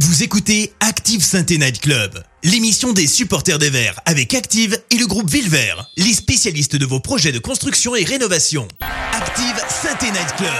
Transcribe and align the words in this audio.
Vous 0.00 0.24
écoutez 0.24 0.72
Active 0.80 1.22
Sainte 1.22 1.50
Night 1.50 1.80
Club, 1.80 2.20
l'émission 2.42 2.92
des 2.92 3.06
supporters 3.06 3.60
des 3.60 3.70
Verts 3.70 4.00
avec 4.06 4.34
Active 4.34 4.76
et 4.90 4.96
le 4.96 5.06
groupe 5.06 5.30
Villevert, 5.30 5.88
les 5.96 6.12
spécialistes 6.12 6.74
de 6.74 6.84
vos 6.84 6.98
projets 6.98 7.30
de 7.30 7.38
construction 7.38 7.94
et 7.94 8.02
rénovation. 8.02 8.66
Active 9.12 9.56
Sainte 9.68 10.02
Night 10.02 10.34
Club, 10.36 10.50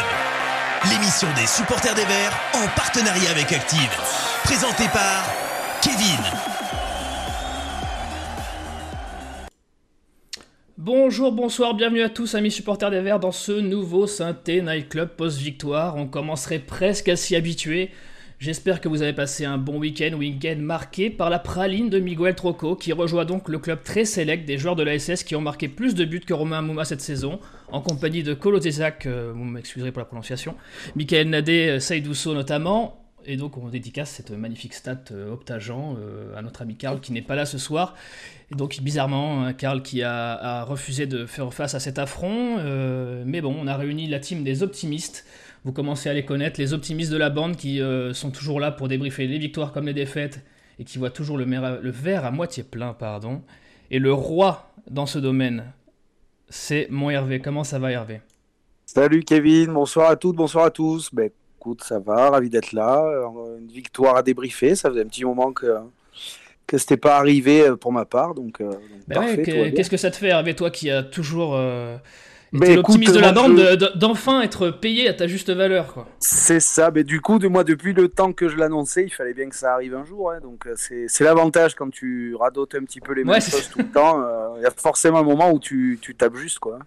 l'émission 0.89 1.27
des 1.35 1.49
supporters 1.49 1.97
des 1.97 2.05
Verts 2.05 2.39
en 2.55 2.69
partenariat 2.77 3.31
avec 3.31 3.51
Active. 3.51 3.91
Présentée 4.45 4.87
par 4.93 5.29
Kevin. 5.83 6.21
Bonjour, 10.79 11.33
bonsoir, 11.33 11.75
bienvenue 11.75 12.03
à 12.03 12.09
tous 12.09 12.37
amis 12.37 12.53
supporters 12.53 12.93
des 12.93 13.01
Verts 13.01 13.19
dans 13.19 13.33
ce 13.33 13.51
nouveau 13.51 14.07
Synthé 14.07 14.63
Night 14.63 14.89
Club 14.91 15.09
post-victoire. 15.17 15.97
On 15.97 16.07
commencerait 16.07 16.61
presque 16.61 17.09
à 17.09 17.17
s'y 17.17 17.35
habituer. 17.35 17.91
J'espère 18.45 18.83
que 18.83 18.91
vous 18.91 19.01
avez 19.01 19.15
passé 19.15 19.47
un 19.47 19.57
bon 19.57 19.79
week-end, 19.79 20.13
week-end 20.19 20.57
marqué 20.59 21.09
par 21.09 21.31
la 21.31 21.39
praline 21.39 21.89
de 21.89 21.99
Miguel 21.99 22.35
Troco, 22.35 22.77
qui 22.77 22.93
rejoint 22.93 23.25
donc 23.25 23.49
le 23.49 23.59
club 23.59 23.83
très 23.83 24.05
sélect 24.05 24.45
des 24.45 24.59
joueurs 24.59 24.77
de 24.77 24.83
la 24.83 24.99
SS 24.99 25.25
qui 25.25 25.35
ont 25.35 25.41
marqué 25.41 25.67
plus 25.67 25.95
de 25.95 26.05
buts 26.05 26.21
que 26.21 26.35
Romain 26.35 26.61
Mouma 26.61 26.85
cette 26.85 27.01
saison, 27.01 27.41
en 27.73 27.81
compagnie 27.81 28.23
de 28.23 28.35
Kolo 28.35 28.61
euh, 28.61 29.33
vous 29.35 29.45
m'excuserez 29.45 29.93
pour 29.93 30.01
la 30.01 30.05
prononciation, 30.05 30.57
Michael 30.95 31.31
Nadé, 31.31 31.69
euh, 31.69 31.81
Saïdousso 31.81 32.35
notamment, 32.35 33.03
et 33.25 33.39
donc 33.39 33.57
on 33.57 33.71
dédicace 33.71 34.11
cette 34.11 34.31
magnifique 34.33 34.75
stat 34.75 35.05
euh, 35.11 35.33
optageant 35.33 35.97
à 36.37 36.43
notre 36.43 36.61
ami 36.61 36.77
Karl 36.77 37.01
qui 37.01 37.13
n'est 37.13 37.23
pas 37.23 37.37
là 37.37 37.47
ce 37.47 37.57
soir. 37.57 37.95
Et 38.53 38.57
donc 38.57 38.79
bizarrement, 38.83 39.43
hein, 39.47 39.55
Karl 39.55 39.81
qui 39.81 40.03
a, 40.03 40.65
refusé 40.65 41.07
de 41.07 41.25
faire 41.25 41.51
face 41.55 41.75
à 41.75 41.81
cet 41.81 41.99
affront, 41.99 42.59
mais 43.25 43.41
bon, 43.41 43.57
on 43.59 43.67
a 43.67 43.75
réuni 43.79 44.07
la 44.07 44.21
team 44.21 44.45
des 44.45 44.63
optimistes 44.63 45.25
vous 45.65 45.73
commencez 45.73 46.11
à 46.11 46.15
les 46.15 46.25
connaître, 46.25 46.61
les 46.61 46.75
optimistes 46.75 47.11
de 47.11 47.17
la 47.17 47.31
bande 47.31 47.57
qui 47.57 47.81
euh, 47.81 48.13
sont 48.13 48.31
toujours 48.31 48.61
là 48.61 48.71
pour 48.71 48.89
débriefer 48.89 49.27
les 49.27 49.39
victoires 49.39 49.73
comme 49.73 49.87
les 49.87 49.95
défaites 49.95 50.45
et 50.79 50.85
qui 50.85 50.99
voient 50.99 51.11
toujours 51.11 51.39
le, 51.39 51.45
le 51.45 51.91
verre 51.91 52.25
à 52.25 52.31
moitié 52.31 52.63
plein, 52.63 52.93
pardon. 52.93 53.43
Et 53.91 53.99
le 53.99 54.13
roi 54.13 54.71
dans 54.91 55.07
ce 55.07 55.19
domaine, 55.19 55.73
c'est 56.49 56.89
mon 56.91 57.09
Hervé. 57.09 57.41
Comment 57.41 57.65
ça 57.65 57.79
va 57.79 57.93
Hervé? 57.93 58.21
Salut 58.85 59.23
Kevin, 59.23 59.73
bonsoir 59.73 60.11
à 60.11 60.17
toutes, 60.17 60.37
bonsoir 60.37 60.67
à 60.67 60.71
tous. 60.71 61.09
Ben, 61.15 61.31
écoute, 61.59 61.83
ça 61.83 61.99
va, 61.99 62.31
ravi 62.31 62.51
d'être 62.51 62.73
là. 62.73 63.03
Euh, 63.03 63.59
une 63.59 63.69
victoire 63.69 64.17
à 64.17 64.23
débriefer, 64.23 64.75
ça 64.75 64.91
faisait 64.91 65.03
un 65.03 65.07
petit 65.07 65.25
moment 65.25 65.53
que 65.53 65.79
que 66.67 66.79
c'était 66.79 66.97
pas 66.97 67.19
arrivé 67.19 67.61
euh, 67.61 67.77
pour 67.77 67.93
ma 67.93 68.07
part, 68.07 68.35
donc. 68.35 68.63
Ben 69.07 69.37
qu'est-ce 69.37 69.91
que 69.91 69.99
ça 69.99 70.11
te 70.11 70.17
fait, 70.17 70.29
Hervé, 70.29 70.55
toi 70.55 70.71
qui 70.71 70.91
as 70.91 71.03
toujours 71.03 71.59
mais 72.55 72.77
l'optimiste 72.77 73.15
de 73.15 73.21
la 73.21 73.33
bande 73.33 73.61
d'enfin 73.97 74.41
être 74.41 74.71
payé 74.71 75.09
à 75.09 75.15
ta 75.15 75.27
juste 75.27 75.51
valeur. 75.51 75.93
quoi. 75.93 76.09
C'est 76.21 76.61
ça, 76.61 76.91
mais 76.95 77.05
du 77.05 77.21
coup, 77.21 77.39
de 77.39 77.49
moi, 77.49 77.65
depuis 77.65 77.93
le 77.93 78.09
temps 78.09 78.33
que 78.33 78.49
je 78.49 78.57
l'annonçais, 78.57 79.03
il 79.03 79.11
fallait 79.13 79.35
bien 79.35 79.49
que 79.49 79.57
ça 79.57 79.75
arrive 79.75 79.95
un 79.95 80.05
jour. 80.05 80.31
Hein. 80.31 80.41
donc 80.41 80.67
euh, 80.67 80.75
c'est 80.77 81.25
l'avantage 81.25 81.75
quand 81.75 81.91
tu 81.91 82.35
radotes 82.37 82.75
un 82.77 82.85
petit 82.85 83.01
peu 83.01 83.13
les 83.13 83.25
mêmes 83.25 83.41
choses 83.41 83.69
tout 83.69 83.81
le 83.81 83.91
temps. 83.91 84.23
Euh, 84.23 84.49
il 84.59 84.63
y 84.63 84.67
a 84.67 84.71
forcément 84.71 85.19
un 85.19 85.25
moment 85.25 85.51
où 85.51 85.59
tu, 85.59 85.99
tu 86.01 86.15
tapes 86.15 86.37
juste. 86.37 86.61
quoi. 86.61 86.79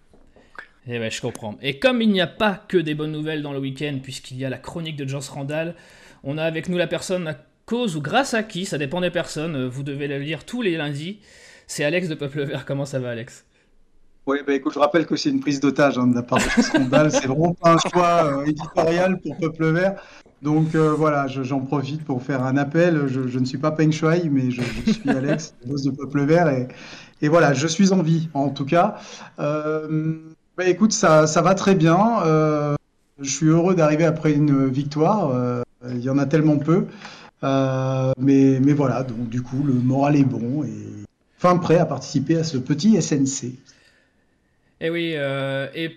Et 0.86 0.94
eh 0.94 0.98
ouais, 0.98 1.10
je 1.10 1.20
comprends. 1.20 1.56
Et 1.60 1.78
comme 1.78 2.00
il 2.00 2.10
n'y 2.10 2.22
a 2.22 2.26
pas 2.26 2.64
que 2.66 2.78
des 2.78 2.94
bonnes 2.94 3.12
nouvelles 3.12 3.42
dans 3.42 3.52
le 3.52 3.58
week-end, 3.58 3.98
puisqu'il 4.02 4.38
y 4.38 4.46
a 4.46 4.48
la 4.48 4.56
chronique 4.56 4.96
de 4.96 5.06
Joss 5.06 5.28
Randall, 5.28 5.74
on 6.24 6.38
a 6.38 6.42
avec 6.42 6.70
nous 6.70 6.78
la 6.78 6.86
personne 6.86 7.28
à 7.28 7.36
cause 7.66 7.94
ou 7.94 8.00
grâce 8.00 8.32
à 8.32 8.42
qui, 8.42 8.64
ça 8.64 8.78
dépend 8.78 9.02
des 9.02 9.10
personnes, 9.10 9.66
vous 9.66 9.82
devez 9.82 10.08
la 10.08 10.18
lire 10.18 10.44
tous 10.44 10.62
les 10.62 10.78
lundis. 10.78 11.20
C'est 11.66 11.84
Alex 11.84 12.08
de 12.08 12.14
Peuple 12.14 12.42
Vert. 12.44 12.64
Comment 12.64 12.86
ça 12.86 12.98
va, 12.98 13.10
Alex? 13.10 13.44
Oui, 14.28 14.40
bah 14.46 14.52
écoute, 14.52 14.74
je 14.74 14.78
rappelle 14.78 15.06
que 15.06 15.16
c'est 15.16 15.30
une 15.30 15.40
prise 15.40 15.58
d'otage 15.58 15.96
hein, 15.96 16.06
de 16.06 16.14
la 16.14 16.22
part 16.22 16.38
de 16.38 16.62
Scandale. 16.62 17.10
c'est 17.10 17.26
vraiment 17.26 17.54
pas 17.54 17.72
un 17.72 17.78
choix 17.78 18.24
euh, 18.24 18.44
éditorial 18.44 19.18
pour 19.20 19.34
Peuple 19.38 19.70
Vert. 19.70 19.94
Donc 20.42 20.74
euh, 20.74 20.92
voilà, 20.92 21.26
j'en 21.28 21.60
profite 21.60 22.04
pour 22.04 22.22
faire 22.22 22.44
un 22.44 22.58
appel. 22.58 23.06
Je, 23.06 23.38
ne 23.38 23.44
suis 23.46 23.56
pas 23.56 23.70
Peng 23.70 23.90
Shuai, 23.90 24.28
mais 24.30 24.50
je, 24.50 24.60
suis 24.60 25.08
Alex, 25.08 25.54
boss 25.64 25.82
de 25.82 25.92
Peuple 25.92 26.24
Vert. 26.24 26.48
Et, 27.22 27.28
voilà, 27.28 27.54
je 27.54 27.66
suis 27.66 27.90
en 27.90 28.02
vie, 28.02 28.28
en 28.34 28.50
tout 28.50 28.66
cas. 28.66 28.96
Euh, 29.38 30.18
bah 30.58 30.66
écoute, 30.66 30.92
ça, 30.92 31.26
ça, 31.26 31.40
va 31.40 31.54
très 31.54 31.74
bien. 31.74 32.20
je 33.18 33.30
suis 33.30 33.46
heureux 33.46 33.74
d'arriver 33.74 34.04
après 34.04 34.34
une 34.34 34.68
victoire. 34.68 35.32
il 35.88 36.00
y 36.00 36.10
en 36.10 36.18
a 36.18 36.26
tellement 36.26 36.58
peu. 36.58 36.84
mais, 37.42 38.60
mais 38.62 38.72
voilà, 38.74 39.04
donc 39.04 39.30
du 39.30 39.40
coup, 39.40 39.62
le 39.64 39.72
moral 39.72 40.16
est 40.16 40.24
bon 40.24 40.64
et 40.64 41.06
fin 41.38 41.56
prêt 41.56 41.78
à 41.78 41.86
participer 41.86 42.36
à 42.36 42.44
ce 42.44 42.58
petit 42.58 43.00
SNC. 43.00 43.54
Et 44.80 44.86
eh 44.86 44.90
oui, 44.90 45.14
euh, 45.16 45.66
et 45.74 45.96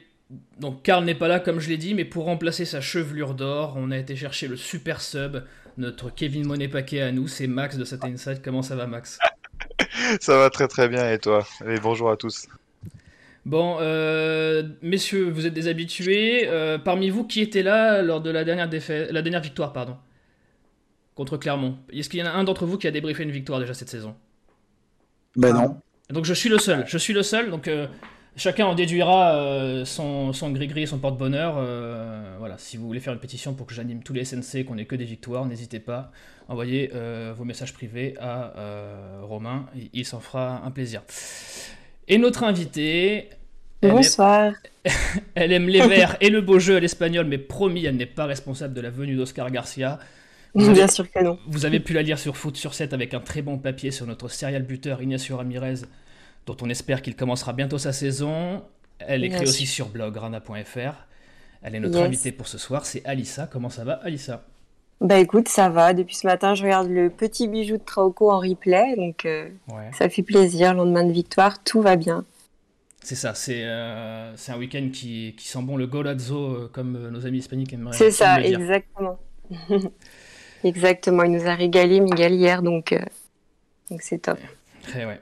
donc 0.59 0.81
Karl 0.81 1.06
n'est 1.06 1.16
pas 1.16 1.28
là 1.28 1.40
comme 1.40 1.59
je 1.59 1.69
l'ai 1.69 1.78
dit, 1.78 1.94
mais 1.94 2.06
pour 2.06 2.25
remplacer 2.25 2.66
sa 2.66 2.81
chevelure 2.81 3.36
d'or, 3.36 3.75
on 3.78 3.92
a 3.92 3.97
été 3.97 4.16
chercher 4.16 4.47
le 4.47 4.58
super 4.58 5.02
sub, 5.02 5.44
notre 5.78 6.09
Kevin 6.09 6.47
Monet 6.47 6.68
paquet 6.68 7.02
à 7.02 7.12
nous, 7.12 7.28
c'est 7.28 7.47
Max 7.47 7.78
de 7.78 7.84
Sat 7.84 8.00
Inside. 8.03 8.41
Comment 8.44 8.64
ça 8.64 8.75
va 8.75 8.88
Max? 8.88 9.20
Ça 10.20 10.38
va 10.38 10.50
très 10.50 10.68
très 10.68 10.88
bien 10.88 11.12
et 11.12 11.20
toi? 11.20 11.46
Et 11.68 11.80
bonjour 11.80 12.09
à 12.09 12.18
tous. 12.18 12.47
Bon, 13.46 13.78
euh, 13.80 14.64
messieurs, 14.81 15.30
vous 15.30 15.46
êtes 15.46 15.53
des 15.53 15.68
habitués. 15.68 16.47
Euh, 16.47 16.78
parmi 16.78 17.09
vous, 17.09 17.25
qui 17.25 17.41
était 17.41 17.64
là 17.64 18.02
lors 18.02 18.22
de 18.22 18.30
la 18.30 18.44
dernière, 18.44 18.70
défaite, 18.70 19.12
la 19.12 19.22
dernière 19.22 19.41
victoire 19.41 19.74
pardon, 19.74 19.97
contre 21.16 21.38
Clermont 21.38 21.78
Est-ce 21.91 22.09
qu'il 22.09 22.20
y 22.20 22.24
en 22.24 22.28
a 22.28 22.31
un 22.31 22.44
d'entre 22.44 22.66
vous 22.66 22.78
qui 22.78 22.88
a 22.88 22.91
débriefé 22.91 23.24
une 23.24 23.31
victoire 23.31 23.59
déjà 23.59 23.74
cette 23.74 23.90
saison? 23.90 24.16
Ben 25.36 25.53
non. 25.53 25.78
Donc 26.09 26.25
je 26.25 26.34
suis 26.34 26.50
le 26.50 26.58
seul. 26.58 26.86
Je 26.88 26.97
suis 26.97 27.14
le 27.14 27.24
seul. 27.24 27.50
Donc 27.50 27.70
Chacun 28.38 28.66
en 28.66 28.75
déduira 28.75 29.36
euh, 29.36 29.84
son, 29.84 30.31
son 30.31 30.52
gris-gris 30.52 30.84
et 30.84 30.86
son 30.86 31.00
porte-bonheur. 31.00 31.56
Euh, 31.58 32.36
voilà, 32.40 32.58
si 32.58 32.78
vous 32.78 32.88
voulez 32.88 33.02
faire 33.02 33.14
une 33.14 33.19
pétition 33.19 33.53
pour 33.53 33.68
que 33.68 33.74
j'anime 33.74 34.03
tous 34.03 34.14
les 34.14 34.24
SNC, 34.24 34.64
qu'on 34.66 34.78
ait 34.78 34.86
que 34.86 34.96
des 34.96 35.03
victoires, 35.06 35.46
n'hésitez 35.46 35.80
pas. 35.80 36.12
Envoyez 36.47 36.91
euh, 36.96 37.34
vos 37.36 37.44
messages 37.44 37.74
privés 37.74 38.16
à 38.20 38.53
Romain, 39.22 39.66
il, 39.94 40.06
s'en 40.06 40.22
fera 40.22 40.62
un 40.66 40.72
plaisir. 40.72 41.03
Et 42.08 42.18
notre 42.18 42.44
invitée. 42.44 43.30
Bonsoir. 43.81 44.53
elle 45.36 45.52
aime 45.52 45.68
les 45.68 45.86
verts 45.86 46.16
et 46.22 46.30
le 46.30 46.40
beau 46.41 46.59
jeu 46.59 46.78
à 46.78 46.80
l'espagnol, 46.80 47.25
mais 47.25 47.38
promis, 47.38 47.86
elle 47.86 47.97
n'est 47.97 48.06
pas 48.06 48.25
responsable 48.25 48.74
de 48.74 48.81
la 48.81 48.91
venue 48.91 49.16
d'Oscar 49.16 49.52
Garcia. 49.52 50.00
Bien 50.56 50.88
sûr 50.88 51.09
que 51.09 51.24
non. 51.24 51.38
Vous 51.47 51.66
avez 51.66 51.80
pu 51.80 51.94
la 51.94 52.02
lire 52.02 52.20
sur 52.20 52.38
Foot 52.38 52.58
sur 52.58 52.74
7 52.74 52.94
avec 52.94 53.14
un 53.14 53.20
très 53.20 53.41
bon 53.41 53.58
papier 53.58 53.91
sur 53.91 54.06
notre 54.06 54.30
serial 54.30 54.64
buteur 54.64 55.02
Ignacio 55.02 55.38
Ramirez 55.38 55.81
dont 56.46 56.57
on 56.62 56.69
espère 56.69 57.02
qu'il 57.02 57.16
commencera 57.16 57.53
bientôt 57.53 57.78
sa 57.78 57.94
saison. 57.94 58.63
Elle 59.00 59.24
écrit 59.24 59.44
aussi 59.44 59.66
sur 59.66 59.90
blog 59.90 60.18
rana.fr. 60.18 61.07
Elle 61.63 61.75
est 61.75 61.79
notre 61.79 62.00
invitée 62.00 62.31
pour 62.31 62.47
ce 62.47 62.57
soir, 62.57 62.85
c'est 62.85 63.06
Alissa. 63.06 63.47
Comment 63.47 63.69
ça 63.69 63.84
va, 63.84 63.94
Alissa? 64.03 64.44
Bah 65.00 65.18
écoute, 65.18 65.47
ça 65.47 65.69
va. 65.69 65.94
Depuis 65.94 66.16
ce 66.16 66.28
matin, 66.28 66.53
je 66.53 66.63
regarde 66.63 66.88
le 66.88 67.09
petit 67.09 67.47
bijou 67.47 67.78
de 67.78 67.84
Trauco 67.84 68.31
en 68.31 68.40
replay, 68.40 68.96
donc 68.96 69.25
euh, 69.25 69.50
ça 69.94 70.09
fait 70.09 70.22
plaisir. 70.22 70.74
Lendemain 70.74 71.03
de 71.03 71.12
victoire, 71.12 71.63
tout 71.63 71.81
va 71.81 71.96
bien. 71.96 72.24
C'est 73.03 73.16
ça, 73.16 73.34
c'est 73.34 73.63
euh, 73.63 74.35
un 74.47 74.58
week-end 74.58 74.90
qui, 74.94 75.35
qui, 75.35 75.47
sent 75.47 75.62
bon 75.63 75.75
le 75.75 75.88
golazo, 75.88 76.38
euh, 76.38 76.69
comme 76.72 77.09
nos 77.09 77.25
amis 77.25 77.40
hispaniques 77.40 77.73
aimeraient. 77.73 77.97
C'est 77.97 78.12
ça, 78.12 78.40
exactement. 78.41 79.18
exactement, 80.63 81.23
il 81.23 81.31
nous 81.31 81.47
a 81.47 81.56
régalé 81.56 82.00
Miguel 82.00 82.34
hier, 82.34 82.62
donc 82.62 82.96
donc 83.90 84.03
c'est 84.03 84.19
top. 84.19 84.38
Eh 84.96 85.06
ouais. 85.06 85.22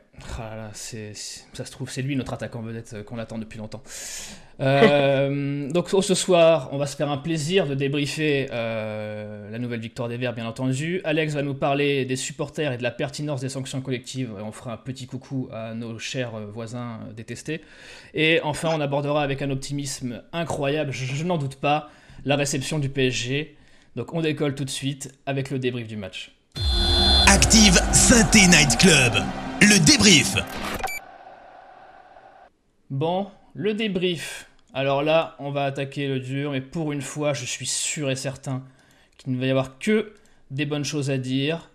C'est, 0.73 1.13
ça 1.53 1.65
se 1.65 1.71
trouve, 1.71 1.89
c'est 1.89 2.01
lui 2.01 2.15
notre 2.15 2.33
attaquant 2.33 2.61
vedette 2.61 2.93
euh, 2.93 3.03
qu'on 3.03 3.17
attend 3.17 3.37
depuis 3.37 3.57
longtemps. 3.57 3.83
Euh, 4.61 5.71
donc 5.71 5.87
ce 5.87 6.13
soir, 6.13 6.67
on 6.73 6.77
va 6.77 6.85
se 6.85 6.97
faire 6.97 7.09
un 7.09 7.15
plaisir 7.15 7.65
de 7.65 7.75
débriefer 7.75 8.49
euh, 8.51 9.49
la 9.49 9.57
nouvelle 9.57 9.79
victoire 9.79 10.09
des 10.09 10.17
Verts, 10.17 10.33
bien 10.33 10.45
entendu. 10.45 10.99
Alex 11.05 11.33
va 11.33 11.43
nous 11.43 11.53
parler 11.53 12.03
des 12.03 12.17
supporters 12.17 12.73
et 12.73 12.77
de 12.77 12.83
la 12.83 12.91
pertinence 12.91 13.39
des 13.39 13.47
sanctions 13.47 13.79
collectives. 13.79 14.31
On 14.37 14.51
fera 14.51 14.73
un 14.73 14.77
petit 14.77 15.07
coucou 15.07 15.47
à 15.53 15.73
nos 15.73 15.97
chers 15.97 16.31
voisins 16.51 16.99
détestés. 17.15 17.61
Et 18.13 18.41
enfin, 18.43 18.71
on 18.75 18.81
abordera 18.81 19.23
avec 19.23 19.41
un 19.41 19.49
optimisme 19.49 20.23
incroyable, 20.33 20.91
je, 20.91 21.23
n'en 21.23 21.37
doute 21.37 21.55
pas, 21.55 21.89
la 22.25 22.35
réception 22.35 22.79
du 22.79 22.89
PSG. 22.89 23.55
Donc 23.95 24.13
on 24.13 24.19
décolle 24.19 24.55
tout 24.55 24.65
de 24.65 24.69
suite 24.69 25.13
avec 25.25 25.51
le 25.51 25.59
débrief 25.59 25.87
du 25.87 25.95
match. 25.95 26.33
Active 27.27 27.79
Synthé 27.93 28.45
Night 28.47 28.77
Club. 28.77 29.13
Le 29.61 29.77
débrief. 29.85 30.35
Bon, 32.89 33.27
le 33.53 33.73
débrief. 33.73 34.49
Alors 34.73 35.03
là, 35.03 35.35
on 35.39 35.51
va 35.51 35.65
attaquer 35.65 36.07
le 36.07 36.21
dur, 36.21 36.51
mais 36.51 36.61
pour 36.61 36.93
une 36.93 37.01
fois, 37.01 37.33
je 37.33 37.43
suis 37.43 37.65
sûr 37.65 38.09
et 38.09 38.15
certain 38.15 38.63
qu'il 39.17 39.33
ne 39.33 39.39
va 39.39 39.47
y 39.47 39.49
avoir 39.49 39.77
que 39.77 40.13
des 40.49 40.65
bonnes 40.65 40.85
choses 40.85 41.09
à 41.09 41.17
dire. 41.17 41.69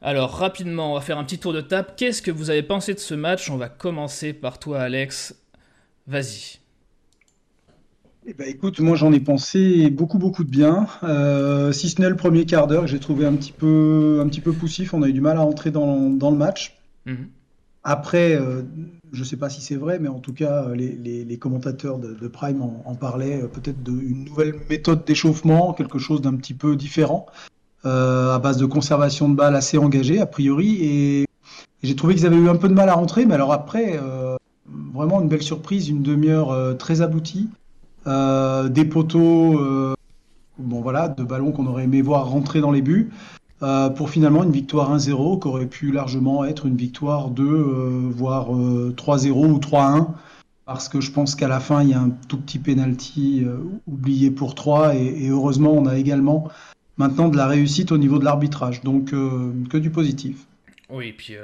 Alors 0.00 0.30
rapidement, 0.30 0.92
on 0.92 0.94
va 0.94 1.00
faire 1.00 1.18
un 1.18 1.24
petit 1.24 1.38
tour 1.38 1.52
de 1.52 1.60
table. 1.60 1.88
Qu'est-ce 1.96 2.22
que 2.22 2.30
vous 2.30 2.50
avez 2.50 2.62
pensé 2.62 2.94
de 2.94 3.00
ce 3.00 3.14
match? 3.14 3.50
On 3.50 3.56
va 3.56 3.68
commencer 3.68 4.32
par 4.32 4.60
toi, 4.60 4.80
Alex. 4.80 5.34
Vas-y. 6.06 6.60
Eh 8.28 8.34
ben, 8.34 8.46
écoute, 8.46 8.78
moi 8.78 8.94
j'en 8.94 9.12
ai 9.12 9.20
pensé 9.20 9.90
beaucoup 9.90 10.18
beaucoup 10.18 10.44
de 10.44 10.50
bien. 10.50 10.86
Euh, 11.02 11.72
si 11.72 11.88
ce 11.88 12.00
n'est 12.00 12.10
le 12.10 12.16
premier 12.16 12.46
quart 12.46 12.68
d'heure, 12.68 12.86
j'ai 12.86 13.00
trouvé 13.00 13.26
un 13.26 13.34
petit 13.34 13.52
peu 13.52 14.20
un 14.22 14.28
petit 14.28 14.40
peu 14.40 14.52
poussif. 14.52 14.94
On 14.94 15.02
a 15.02 15.08
eu 15.08 15.12
du 15.12 15.20
mal 15.20 15.36
à 15.36 15.40
entrer 15.40 15.72
dans, 15.72 16.10
dans 16.10 16.30
le 16.30 16.36
match. 16.36 16.77
Mhm. 17.08 17.28
Après, 17.84 18.34
euh, 18.34 18.62
je 19.12 19.20
ne 19.20 19.24
sais 19.24 19.36
pas 19.36 19.48
si 19.48 19.62
c'est 19.62 19.76
vrai, 19.76 19.98
mais 19.98 20.08
en 20.08 20.18
tout 20.18 20.34
cas, 20.34 20.68
les, 20.74 21.38
commentateurs 21.38 21.98
de, 21.98 22.28
Prime 22.28 22.60
en, 22.62 22.94
parlaient 22.94 23.42
euh, 23.42 23.46
peut-être 23.46 23.82
d'une 23.82 24.24
nouvelle 24.24 24.54
méthode 24.68 25.04
d'échauffement, 25.04 25.72
quelque 25.72 25.98
chose 25.98 26.20
d'un 26.20 26.34
petit 26.34 26.54
peu 26.54 26.76
différent. 26.76 27.26
à 27.84 28.38
base 28.42 28.58
de 28.58 28.66
conservation 28.66 29.28
de 29.28 29.34
balles 29.34 29.56
assez 29.56 29.78
engagée, 29.78 30.20
a 30.20 30.26
priori. 30.26 30.78
Et, 30.82 31.24
j'ai 31.82 31.94
trouvé 31.94 32.14
qu'ils 32.16 32.26
avaient 32.26 32.36
eu 32.36 32.48
un 32.48 32.56
peu 32.56 32.68
de 32.68 32.74
mal 32.74 32.88
à 32.88 32.94
rentrer, 32.94 33.24
mais 33.24 33.34
alors 33.34 33.52
après, 33.52 33.98
vraiment 34.92 35.20
une 35.22 35.28
belle 35.28 35.42
surprise, 35.42 35.88
une 35.88 36.02
demi-heure 36.02 36.76
très 36.76 37.00
aboutie. 37.00 37.48
des 38.04 38.84
poteaux, 38.84 39.94
bon 40.58 40.80
voilà, 40.82 41.08
de 41.08 41.22
ballons 41.22 41.52
qu'on 41.52 41.66
aurait 41.68 41.84
aimé 41.84 42.02
voir 42.02 42.28
rentrer 42.28 42.60
dans 42.60 42.72
les 42.72 42.82
buts. 42.82 43.10
Euh, 43.62 43.90
pour 43.90 44.10
finalement 44.10 44.44
une 44.44 44.52
victoire 44.52 44.96
1-0 44.96 45.40
qui 45.40 45.48
aurait 45.48 45.66
pu 45.66 45.90
largement 45.90 46.44
être 46.44 46.66
une 46.66 46.76
victoire 46.76 47.30
2, 47.30 47.42
euh, 47.44 48.08
voire 48.08 48.50
3-0 48.50 49.44
euh, 49.44 49.48
ou 49.48 49.58
3-1. 49.58 50.08
Parce 50.64 50.88
que 50.88 51.00
je 51.00 51.10
pense 51.10 51.34
qu'à 51.34 51.48
la 51.48 51.60
fin, 51.60 51.82
il 51.82 51.88
y 51.88 51.94
a 51.94 52.00
un 52.00 52.10
tout 52.28 52.38
petit 52.38 52.58
penalty 52.58 53.46
oublié 53.86 54.30
pour 54.30 54.54
3. 54.54 54.96
Et, 54.96 55.28
heureusement, 55.28 55.72
on 55.72 55.86
a 55.86 55.96
également 55.96 56.50
maintenant 56.98 57.30
de 57.30 57.38
la 57.38 57.46
réussite 57.46 57.90
au 57.90 57.96
niveau 57.96 58.18
de 58.18 58.26
l'arbitrage. 58.26 58.82
Donc, 58.82 59.06
que 59.06 59.78
du 59.78 59.88
positif. 59.88 60.46
Oui, 60.90 61.14
puis 61.16 61.36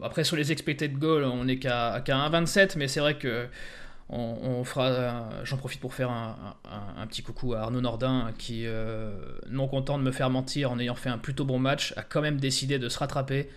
après, 0.00 0.22
sur 0.22 0.36
les 0.36 0.52
expected 0.52 0.96
goals, 0.96 1.24
on 1.24 1.46
n'est 1.46 1.58
qu'à 1.58 1.98
1-27. 1.98 2.78
Mais 2.78 2.86
c'est 2.86 3.00
vrai 3.00 3.18
que 3.18 3.46
on, 4.08 4.62
fera, 4.64 5.30
j'en 5.44 5.56
profite 5.56 5.80
pour 5.80 5.94
faire 5.94 6.10
un, 6.10 7.06
petit 7.06 7.22
coucou 7.22 7.54
à 7.54 7.60
Arnaud 7.60 7.80
Nordin 7.80 8.30
qui, 8.36 8.64
euh, 8.66 9.12
non 9.48 9.68
content 9.68 9.98
de 9.98 10.02
me 10.02 10.12
faire 10.12 10.28
mentir 10.28 10.70
en 10.70 10.78
ayant 10.78 10.94
fait 10.94 11.08
un 11.08 11.18
plutôt 11.18 11.44
bon 11.44 11.58
match, 11.58 11.94
a 11.96 12.02
quand 12.02 12.20
même 12.20 12.38
décidé 12.38 12.78
de 12.78 12.88
se 12.88 12.98
rattraper 12.98 13.48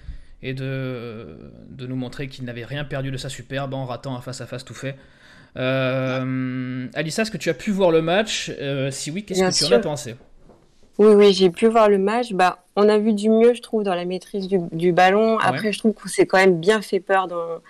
et 0.41 0.53
de, 0.53 1.37
de 1.69 1.87
nous 1.87 1.95
montrer 1.95 2.27
qu'il 2.29 2.45
n'avait 2.45 2.65
rien 2.65 2.85
perdu 2.85 3.11
de 3.11 3.17
sa 3.17 3.29
superbe 3.29 3.73
en 3.73 3.85
ratant 3.85 4.15
un 4.15 4.21
face-à-face 4.21 4.63
tout 4.63 4.73
fait. 4.73 4.97
Euh, 5.57 6.87
Alissa, 6.93 7.21
est-ce 7.21 7.31
que 7.31 7.37
tu 7.37 7.49
as 7.49 7.53
pu 7.53 7.71
voir 7.71 7.91
le 7.91 8.01
match? 8.01 8.51
Euh, 8.59 8.91
Si 8.91 9.11
oui, 9.11 9.23
qu'est-ce 9.23 9.41
que 9.41 9.65
tu 9.67 9.73
en 9.73 9.77
as 9.77 9.79
pensé? 9.79 10.15
Oui, 10.97 11.13
oui, 11.13 11.33
j'ai 11.33 11.49
pu 11.49 11.67
voir 11.67 11.89
le 11.89 11.97
match. 11.97 12.33
Bah, 12.33 12.63
on 12.75 12.87
a 12.87 12.97
vu 12.97 13.13
du 13.13 13.29
mieux, 13.29 13.53
je 13.53 13.61
trouve, 13.61 13.83
dans 13.83 13.95
la 13.95 14.05
maîtrise 14.05 14.47
du, 14.47 14.91
ballon. 14.93 15.37
Après, 15.39 15.73
je 15.73 15.79
trouve 15.79 15.93
qu'on 15.93 16.07
s'est 16.07 16.25
quand 16.25 16.37
même 16.37 16.59
bien 16.59 16.81
fait 16.81 16.99
peur 16.99 17.27
dans, 17.27 17.61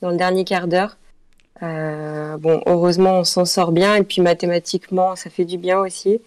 dans 0.00 0.10
le 0.10 0.16
dernier 0.16 0.44
quart 0.44 0.68
d'heure. 0.68 0.96
Euh, 1.62 2.36
bon, 2.36 2.62
heureusement, 2.66 3.20
on 3.20 3.24
s'en 3.24 3.44
sort 3.44 3.72
bien 3.72 3.96
et 3.96 4.02
puis 4.02 4.20
mathématiquement, 4.20 5.16
ça 5.16 5.30
fait 5.30 5.44
du 5.44 5.58
bien 5.58 5.80
aussi. 5.80 6.20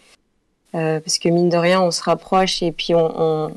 Euh, 0.74 1.00
parce 1.00 1.20
que 1.20 1.30
mine 1.30 1.50
de 1.50 1.58
rien, 1.58 1.82
on 1.82 1.92
se 1.92 2.04
rapproche 2.04 2.62
et 2.64 2.72
puis 2.72 2.94
on, 2.96 3.50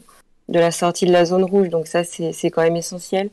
de 0.48 0.58
la 0.58 0.70
sortie 0.70 1.06
de 1.06 1.12
la 1.12 1.24
zone 1.24 1.44
rouge, 1.44 1.68
donc 1.68 1.86
ça, 1.86 2.04
c'est 2.04 2.50
quand 2.50 2.62
même 2.62 2.76
essentiel. 2.76 3.30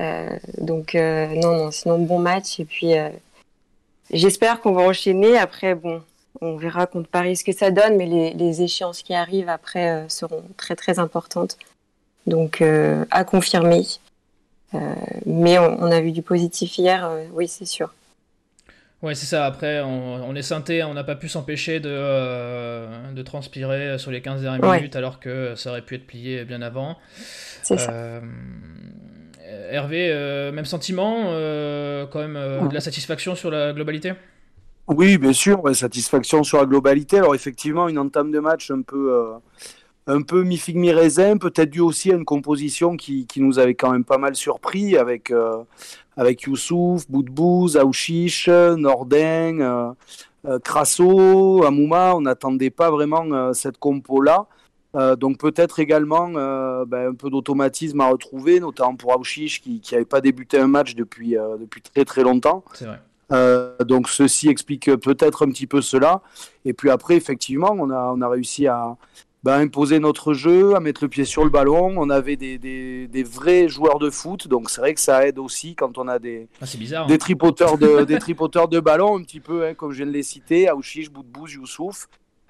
Euh, 0.00 0.38
donc, 0.58 0.94
non, 0.94 1.56
non, 1.56 1.70
sinon, 1.70 1.98
bon 1.98 2.18
match. 2.18 2.58
Et 2.60 2.64
puis, 2.64 2.92
j'espère 4.10 4.60
qu'on 4.60 4.72
va 4.72 4.82
enchaîner. 4.82 5.38
Après, 5.38 5.74
bon, 5.74 6.02
on 6.40 6.56
verra 6.56 6.86
contre 6.86 7.08
Paris 7.08 7.36
ce 7.36 7.44
que 7.44 7.52
ça 7.52 7.70
donne, 7.70 7.96
mais 7.96 8.06
les, 8.06 8.32
les 8.32 8.62
échéances 8.62 9.02
qui 9.02 9.14
arrivent 9.14 9.50
après 9.50 10.06
seront 10.08 10.44
très, 10.56 10.76
très 10.76 10.98
importantes. 10.98 11.58
Donc, 12.26 12.62
à 13.10 13.24
confirmer. 13.24 13.84
Euh, 14.74 14.94
mais 15.26 15.58
on, 15.58 15.90
a 15.90 16.00
vu 16.00 16.12
du 16.12 16.22
positif 16.22 16.78
hier, 16.78 17.06
euh, 17.06 17.24
oui, 17.32 17.48
c'est 17.48 17.66
sûr. 17.66 17.94
Ouais, 19.02 19.14
c'est 19.14 19.26
ça. 19.26 19.46
Après, 19.46 19.80
on, 19.80 20.34
est 20.34 20.42
synthé, 20.42 20.84
on 20.84 20.94
n'a 20.94 21.02
pas 21.02 21.16
pu 21.16 21.28
s'empêcher 21.28 21.80
de, 21.80 21.90
euh, 21.90 23.12
de 23.12 23.22
transpirer 23.22 23.98
sur 23.98 24.12
les 24.12 24.22
15 24.22 24.42
dernières 24.42 24.74
minutes, 24.74 24.94
alors 24.94 25.18
que 25.18 25.54
ça 25.56 25.70
aurait 25.70 25.82
pu 25.82 25.96
être 25.96 26.06
plié 26.06 26.44
bien 26.44 26.62
avant. 26.62 26.96
C'est 27.62 27.78
ça. 27.78 28.20
Hervé, 29.70 30.08
même 30.52 30.64
sentiment, 30.64 31.24
quand 32.12 32.20
même, 32.20 32.68
de 32.68 32.74
la 32.74 32.80
satisfaction 32.80 33.34
sur 33.34 33.50
la 33.50 33.72
globalité? 33.72 34.12
Oui, 34.86 35.18
bien 35.18 35.32
sûr, 35.32 35.62
satisfaction 35.74 36.44
sur 36.44 36.58
la 36.58 36.66
globalité. 36.66 37.18
Alors, 37.18 37.34
effectivement, 37.34 37.88
une 37.88 37.98
entame 37.98 38.30
de 38.30 38.38
match 38.38 38.70
un 38.70 38.82
peu 38.82 39.32
un 40.06 40.22
peu 40.22 40.42
mi-figue 40.42 40.76
mi-raisin, 40.76 41.36
peut-être 41.36 41.70
dû 41.70 41.80
aussi 41.80 42.10
à 42.10 42.14
une 42.14 42.24
composition 42.24 42.96
qui, 42.96 43.26
qui, 43.26 43.40
nous 43.40 43.58
avait 43.58 43.74
quand 43.74 43.92
même 43.92 44.04
pas 44.04 44.18
mal 44.18 44.34
surpris 44.34 44.96
avec, 44.96 45.30
euh, 45.30 45.62
avec 46.16 46.42
Youssouf, 46.42 47.08
Boudbouz, 47.08 47.76
Aouchiche, 47.76 48.48
Nordin, 48.48 49.60
euh, 49.60 49.92
euh, 50.46 50.58
Crasso, 50.58 51.64
Amouma. 51.64 52.14
On 52.16 52.22
n'attendait 52.22 52.70
pas 52.70 52.90
vraiment 52.90 53.24
euh, 53.32 53.52
cette 53.52 53.78
compo-là. 53.78 54.46
donc 55.16 55.38
peut-être 55.38 55.80
également 55.80 56.28
ben, 56.84 57.10
un 57.12 57.14
peu 57.14 57.30
d'automatisme 57.30 58.00
à 58.02 58.08
retrouver, 58.08 58.60
notamment 58.60 58.96
pour 58.96 59.12
Aouchiche 59.14 59.62
qui 59.62 59.80
n'avait 59.90 60.04
pas 60.04 60.20
débuté 60.20 60.58
un 60.58 60.66
match 60.66 60.94
depuis, 60.94 61.34
depuis 61.60 61.80
très 61.80 62.04
très 62.04 62.22
longtemps. 62.22 62.62
C'est 62.74 62.84
vrai. 62.84 63.00
donc 63.86 64.10
ceci 64.10 64.50
explique 64.50 64.94
peut-être 64.96 65.46
un 65.46 65.50
petit 65.50 65.66
peu 65.66 65.80
cela. 65.80 66.20
Et 66.66 66.74
puis 66.74 66.90
après, 66.90 67.16
effectivement, 67.16 67.74
on 67.78 67.88
a, 67.88 68.12
on 68.14 68.20
a 68.20 68.28
réussi 68.28 68.66
à, 68.66 68.98
bah, 69.42 69.56
imposer 69.56 69.98
notre 69.98 70.34
jeu, 70.34 70.74
à 70.76 70.80
mettre 70.80 71.02
le 71.02 71.08
pied 71.08 71.24
sur 71.24 71.44
le 71.44 71.50
ballon. 71.50 71.94
On 71.96 72.10
avait 72.10 72.36
des, 72.36 72.58
des, 72.58 73.08
des 73.08 73.22
vrais 73.22 73.68
joueurs 73.68 73.98
de 73.98 74.10
foot, 74.10 74.46
donc 74.48 74.70
c'est 74.70 74.80
vrai 74.80 74.94
que 74.94 75.00
ça 75.00 75.26
aide 75.26 75.38
aussi 75.38 75.74
quand 75.74 75.98
on 75.98 76.08
a 76.08 76.18
des, 76.18 76.48
ah, 76.60 76.66
bizarre, 76.78 77.06
des, 77.06 77.14
hein. 77.14 77.18
tripoteurs 77.18 77.78
de, 77.78 78.04
des 78.04 78.18
tripoteurs 78.18 78.68
de 78.68 78.80
ballon, 78.80 79.18
un 79.18 79.22
petit 79.22 79.40
peu, 79.40 79.66
hein, 79.66 79.74
comme 79.74 79.92
je 79.92 79.98
viens 79.98 80.06
de 80.06 80.12
les 80.12 80.22
citer, 80.22 80.68
Aouchiche, 80.68 81.10
Boudbouz, 81.10 81.54
Youssouf. 81.54 82.08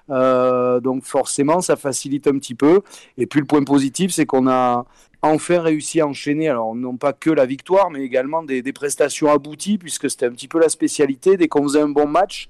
Euh, 0.09 0.81
donc 0.81 1.05
forcément, 1.05 1.61
ça 1.61 1.75
facilite 1.77 2.27
un 2.27 2.37
petit 2.37 2.55
peu. 2.55 2.81
Et 3.17 3.25
puis 3.25 3.39
le 3.39 3.45
point 3.45 3.63
positif, 3.63 4.11
c'est 4.11 4.25
qu'on 4.25 4.47
a 4.47 4.85
enfin 5.21 5.61
réussi 5.61 6.01
à 6.01 6.07
enchaîner, 6.07 6.49
alors 6.49 6.75
non 6.75 6.97
pas 6.97 7.13
que 7.13 7.29
la 7.29 7.45
victoire, 7.45 7.89
mais 7.89 8.01
également 8.01 8.43
des, 8.43 8.61
des 8.61 8.73
prestations 8.73 9.31
abouties, 9.31 9.77
puisque 9.77 10.09
c'était 10.09 10.25
un 10.25 10.31
petit 10.31 10.49
peu 10.49 10.59
la 10.59 10.69
spécialité. 10.69 11.37
Dès 11.37 11.47
qu'on 11.47 11.63
faisait 11.63 11.81
un 11.81 11.89
bon 11.89 12.07
match, 12.07 12.49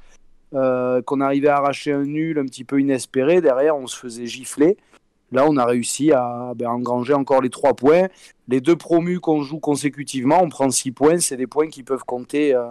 euh, 0.53 1.01
qu'on 1.01 1.21
arrivait 1.21 1.47
à 1.47 1.57
arracher 1.57 1.91
un 1.91 2.03
nul 2.03 2.39
un 2.39 2.45
petit 2.45 2.63
peu 2.63 2.79
inespéré. 2.79 3.41
Derrière, 3.41 3.75
on 3.77 3.87
se 3.87 3.97
faisait 3.97 4.25
gifler. 4.25 4.77
Là, 5.31 5.45
on 5.47 5.57
a 5.57 5.65
réussi 5.65 6.11
à 6.11 6.53
ben, 6.55 6.67
engranger 6.67 7.13
encore 7.13 7.41
les 7.41 7.49
trois 7.49 7.73
points. 7.73 8.07
Les 8.47 8.61
deux 8.61 8.75
promus 8.75 9.19
qu'on 9.19 9.41
joue 9.41 9.59
consécutivement, 9.59 10.39
on 10.41 10.49
prend 10.49 10.69
six 10.69 10.91
points. 10.91 11.19
C'est 11.19 11.37
des 11.37 11.47
points 11.47 11.69
qui 11.69 11.81
peuvent 11.81 12.03
compter 12.03 12.53
euh, 12.53 12.67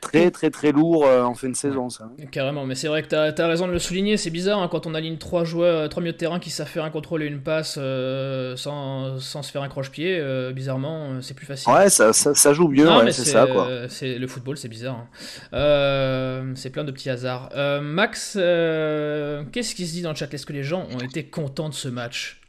très 0.00 0.30
très 0.30 0.50
très 0.50 0.72
lourd 0.72 1.06
euh, 1.06 1.22
en 1.22 1.34
fin 1.34 1.48
de 1.48 1.56
saison. 1.56 1.90
Ça. 1.90 2.10
Carrément, 2.30 2.66
mais 2.66 2.74
c'est 2.74 2.88
vrai 2.88 3.02
que 3.02 3.08
tu 3.08 3.14
as, 3.14 3.46
raison 3.46 3.66
de 3.66 3.72
le 3.72 3.78
souligner, 3.78 4.16
c'est 4.16 4.30
bizarre 4.30 4.60
hein, 4.60 4.68
quand 4.68 4.86
on 4.86 4.94
aligne 4.94 5.16
trois 5.16 5.44
joueurs, 5.44 5.88
trois 5.88 6.02
milieux 6.02 6.12
de 6.12 6.18
terrain 6.18 6.38
qui 6.38 6.50
savent 6.50 6.68
faire 6.68 6.84
un 6.84 6.90
contrôle 6.90 7.22
et 7.22 7.26
une 7.26 7.40
passe 7.40 7.76
euh, 7.78 8.56
sans, 8.56 9.18
sans, 9.18 9.42
se 9.42 9.50
faire 9.50 9.62
un 9.62 9.68
croche-pied, 9.68 10.18
euh, 10.20 10.52
bizarrement 10.52 11.20
c'est 11.20 11.34
plus 11.34 11.46
facile. 11.46 11.72
Ouais, 11.72 11.90
ça, 11.90 12.12
ça, 12.12 12.52
joue 12.52 12.68
mieux, 12.68 12.88
c'est 13.10 13.24
ça 13.24 13.46
quoi. 13.46 13.68
c'est 13.88 14.18
le 14.18 14.26
football, 14.26 14.56
c'est 14.56 14.68
bizarre. 14.68 15.06
Hein. 15.52 16.52
c'est 16.54 16.70
plein 16.70 16.84
de 16.84 16.92
petits 16.92 17.10
hasards. 17.10 17.50
Max, 17.82 18.34
qu'est-ce 18.34 19.74
qui 19.74 19.86
se 19.86 19.92
dit 19.92 20.02
dans 20.02 20.10
le 20.10 20.16
chat? 20.16 20.32
Est-ce 20.32 20.46
que 20.46 20.52
les 20.52 20.64
gens 20.64 20.86
ont 20.92 20.98
été 20.98 21.24
contents 21.24 21.68
de 21.68 21.74
ce 21.74 21.88
match? 21.88 22.40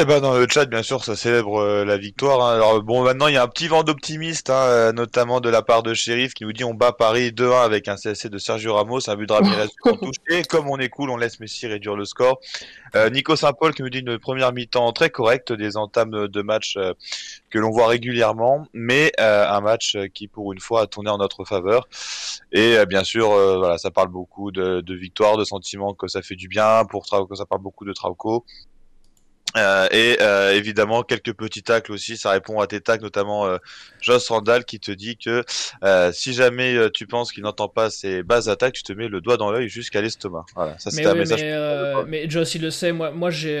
Eh 0.00 0.04
ben 0.04 0.20
dans 0.20 0.38
le 0.38 0.46
chat, 0.48 0.64
bien 0.66 0.84
sûr, 0.84 1.04
ça 1.04 1.16
célèbre 1.16 1.60
euh, 1.60 1.84
la 1.84 1.96
victoire. 1.96 2.40
Hein. 2.40 2.54
Alors 2.54 2.80
bon, 2.84 3.02
maintenant 3.02 3.26
il 3.26 3.34
y 3.34 3.36
a 3.36 3.42
un 3.42 3.48
petit 3.48 3.66
vent 3.66 3.82
d'optimiste, 3.82 4.48
hein, 4.48 4.62
euh, 4.68 4.92
notamment 4.92 5.40
de 5.40 5.48
la 5.48 5.60
part 5.60 5.82
de 5.82 5.92
Sheriff 5.92 6.34
qui 6.34 6.44
nous 6.44 6.52
dit 6.52 6.62
on 6.62 6.72
bat 6.72 6.92
Paris 6.92 7.32
2-1 7.32 7.64
avec 7.64 7.88
un 7.88 7.96
CSC 7.96 8.28
de 8.28 8.38
Sergio 8.38 8.74
Ramos, 8.74 9.10
un 9.10 9.16
but 9.16 9.26
de 9.26 9.32
Ramirez 9.32 9.66
en 9.84 9.94
touche. 9.94 10.14
Et 10.30 10.44
comme 10.44 10.70
on 10.70 10.78
est 10.78 10.88
cool, 10.88 11.10
on 11.10 11.16
laisse 11.16 11.40
Messi 11.40 11.66
réduire 11.66 11.96
le 11.96 12.04
score. 12.04 12.38
Euh, 12.94 13.10
Nico 13.10 13.34
Saint-Paul 13.34 13.74
qui 13.74 13.82
nous 13.82 13.90
dit 13.90 13.98
une 13.98 14.20
première 14.20 14.52
mi-temps 14.52 14.92
très 14.92 15.10
correcte, 15.10 15.52
des 15.52 15.76
entames 15.76 16.28
de 16.28 16.42
match 16.42 16.78
que 17.50 17.58
l'on 17.58 17.70
voit 17.70 17.88
régulièrement, 17.88 18.68
mais 18.72 19.10
un 19.18 19.60
match 19.60 19.96
qui 20.14 20.28
pour 20.28 20.52
une 20.52 20.60
fois 20.60 20.82
a 20.82 20.86
tourné 20.86 21.10
en 21.10 21.18
notre 21.18 21.44
faveur. 21.44 21.88
Et 22.52 22.76
bien 22.86 23.02
sûr, 23.02 23.30
voilà, 23.30 23.78
ça 23.78 23.90
parle 23.90 24.08
beaucoup 24.08 24.52
de, 24.52 24.80
de 24.80 24.94
victoire, 24.94 25.36
de 25.36 25.44
sentiment 25.44 25.92
que 25.92 26.06
ça 26.06 26.22
fait 26.22 26.36
du 26.36 26.46
bien, 26.46 26.84
pour 26.88 27.04
que 27.28 27.34
ça 27.34 27.46
parle 27.46 27.62
beaucoup 27.62 27.84
de 27.84 27.92
Trauco. 27.92 28.44
Euh, 29.58 29.88
et 29.90 30.18
euh, 30.20 30.54
évidemment 30.54 31.02
quelques 31.02 31.32
petits 31.32 31.62
tacles 31.62 31.92
aussi, 31.92 32.16
ça 32.16 32.30
répond 32.30 32.60
à 32.60 32.66
tes 32.66 32.80
tacles, 32.80 33.02
notamment 33.02 33.46
euh, 33.46 33.58
Joss 34.00 34.28
Randall 34.28 34.64
qui 34.64 34.80
te 34.80 34.92
dit 34.92 35.16
que 35.16 35.44
si 36.12 36.32
jamais 36.32 36.90
tu 36.92 37.06
penses 37.06 37.32
qu'il 37.32 37.42
n'entend 37.42 37.68
pas 37.68 37.90
ses 37.90 38.22
bases 38.22 38.48
attaques, 38.48 38.74
tu 38.74 38.82
te 38.82 38.92
mets 38.92 39.08
le 39.08 39.20
doigt 39.20 39.36
dans 39.36 39.50
l'œil 39.50 39.68
jusqu'à 39.68 40.00
l'estomac. 40.00 40.44
Voilà, 40.54 40.78
ça 40.78 40.90
c'est 40.90 41.04
un 41.06 41.14
message. 41.14 41.42
Mais, 41.42 42.04
mais, 42.06 42.30
Joss 42.30 42.54
il 42.54 42.62
le 42.62 42.70
sait, 42.70 42.92
moi, 42.92 43.10
moi 43.10 43.30
j'ai, 43.30 43.58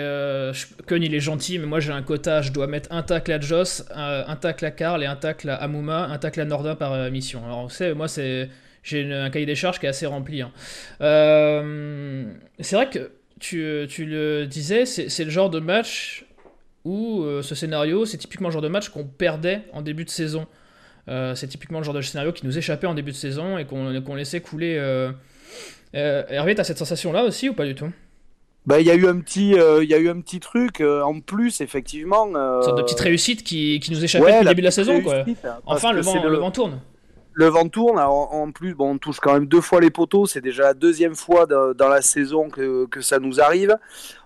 Kun 0.86 1.02
il 1.02 1.14
est 1.14 1.20
gentil, 1.20 1.58
mais 1.58 1.66
moi 1.66 1.80
j'ai 1.80 1.92
un 1.92 2.02
quota, 2.02 2.42
je 2.42 2.52
dois 2.52 2.66
mettre 2.66 2.88
un 2.92 3.02
tacle 3.02 3.32
à 3.32 3.40
Joss, 3.40 3.84
un, 3.94 4.36
tacle 4.36 4.64
à 4.64 4.70
Karl 4.70 5.02
et 5.02 5.06
un 5.06 5.16
tacle 5.16 5.50
à 5.50 5.56
Amuma, 5.56 6.06
un 6.06 6.18
tacle 6.18 6.40
à 6.40 6.44
Nordin 6.44 6.74
par 6.74 7.10
mission. 7.10 7.44
Alors 7.44 7.64
vous 7.64 7.74
savez, 7.74 7.94
moi 7.94 8.08
c'est 8.08 8.48
j'ai 8.82 9.12
un 9.12 9.28
cahier 9.28 9.44
des 9.44 9.56
charges 9.56 9.78
qui 9.80 9.86
est 9.86 9.90
assez 9.90 10.06
rempli. 10.06 10.40
Hein. 10.42 10.52
c'est 12.60 12.76
vrai 12.76 12.88
que 12.88 13.10
tu, 13.38 13.86
tu 13.88 14.04
le 14.04 14.46
disais, 14.46 14.86
c'est 14.86 15.24
le 15.24 15.30
genre 15.30 15.50
de 15.50 15.60
match 15.60 16.24
où 16.84 17.22
euh, 17.22 17.42
ce 17.42 17.54
scénario, 17.54 18.06
c'est 18.06 18.18
typiquement 18.18 18.48
le 18.48 18.52
genre 18.52 18.62
de 18.62 18.68
match 18.68 18.88
qu'on 18.88 19.04
perdait 19.04 19.62
en 19.72 19.82
début 19.82 20.04
de 20.04 20.10
saison. 20.10 20.46
Euh, 21.08 21.34
c'est 21.34 21.48
typiquement 21.48 21.78
le 21.78 21.84
genre 21.84 21.94
de 21.94 22.00
scénario 22.00 22.32
qui 22.32 22.46
nous 22.46 22.56
échappait 22.56 22.86
en 22.86 22.94
début 22.94 23.12
de 23.12 23.16
saison 23.16 23.58
et 23.58 23.64
qu'on 23.64 24.14
laissait 24.14 24.40
couler. 24.40 24.76
Euh... 24.78 25.10
euh 25.94 26.22
Hervé, 26.28 26.54
t'as 26.54 26.64
cette 26.64 26.78
sensation-là 26.78 27.24
aussi 27.24 27.48
ou 27.48 27.54
pas 27.54 27.64
du 27.64 27.74
tout? 27.74 27.90
Bah, 28.66 28.80
il 28.80 28.86
y 28.86 28.90
a 28.90 28.94
eu 28.94 29.06
un 29.06 29.18
petit, 29.20 29.52
il 29.52 29.88
y 29.88 29.94
a 29.94 29.98
eu 29.98 30.10
un 30.10 30.20
petit 30.20 30.40
truc 30.40 30.82
en 30.82 31.20
plus, 31.20 31.62
effectivement. 31.62 32.26
Une 32.26 32.62
sorte 32.62 32.76
de 32.76 32.82
petite 32.82 33.00
réussite 33.00 33.42
qui, 33.42 33.80
qui 33.80 33.90
nous 33.90 34.04
échappait 34.04 34.26
depuis 34.26 34.44
le 34.44 34.50
début 34.50 34.60
de 34.60 34.66
la 34.66 34.70
saison, 34.70 35.00
quoi. 35.00 35.24
Enfin, 35.64 35.92
le 35.92 36.02
vent, 36.02 36.22
le... 36.22 36.30
le 36.30 36.38
vent 36.38 36.50
tourne 36.50 36.80
le 37.38 37.46
vent 37.46 37.68
tourne. 37.68 38.00
en 38.00 38.50
plus, 38.50 38.74
bon, 38.74 38.94
on 38.94 38.98
touche 38.98 39.20
quand 39.20 39.32
même 39.32 39.46
deux 39.46 39.60
fois 39.60 39.80
les 39.80 39.90
poteaux. 39.90 40.26
C'est 40.26 40.40
déjà 40.40 40.64
la 40.64 40.74
deuxième 40.74 41.14
fois 41.14 41.46
dans 41.46 41.88
la 41.88 42.02
saison 42.02 42.50
que, 42.50 42.88
ça 43.00 43.20
nous 43.20 43.40
arrive. 43.40 43.76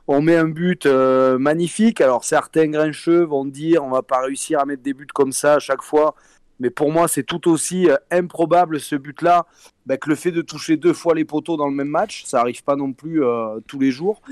On 0.09 0.23
met 0.23 0.35
un 0.35 0.49
but 0.49 0.87
euh, 0.87 1.37
magnifique. 1.39 2.01
Alors 2.01 2.25
certains 2.25 2.69
grincheux 2.69 3.23
vont 3.23 3.45
dire 3.45 3.85
on 3.85 3.91
va 3.91 4.01
pas 4.01 4.23
réussir 4.23 4.61
à 4.61 4.65
mettre 4.65 4.83
des 4.83 4.95
buts 4.95 5.07
comme 5.13 5.31
ça 5.31 5.55
à 5.55 5.59
chaque 5.59 5.83
fois. 5.83 6.15
Mais 6.59 6.71
pour 6.71 6.91
moi, 6.91 7.07
c'est 7.07 7.23
tout 7.23 7.51
aussi 7.51 7.91
euh, 7.91 7.97
improbable 8.11 8.81
ce 8.81 8.97
but-là 8.97 9.45
bah, 9.85 9.99
que 9.99 10.09
le 10.09 10.15
fait 10.15 10.33
de 10.33 10.41
toucher 10.41 10.79
deux 10.79 10.95
fois 10.95 11.15
les 11.15 11.27
poteaux 11.27 11.59
dans 11.59 11.69
le 11.69 11.75
même 11.75 11.89
match. 11.89 12.25
Ça 12.25 12.41
arrive 12.41 12.65
pas 12.65 12.77
non 12.77 12.95
plus 12.95 13.23
euh, 13.23 13.61
tous 13.67 13.79
les 13.79 13.91
jours. 13.91 14.23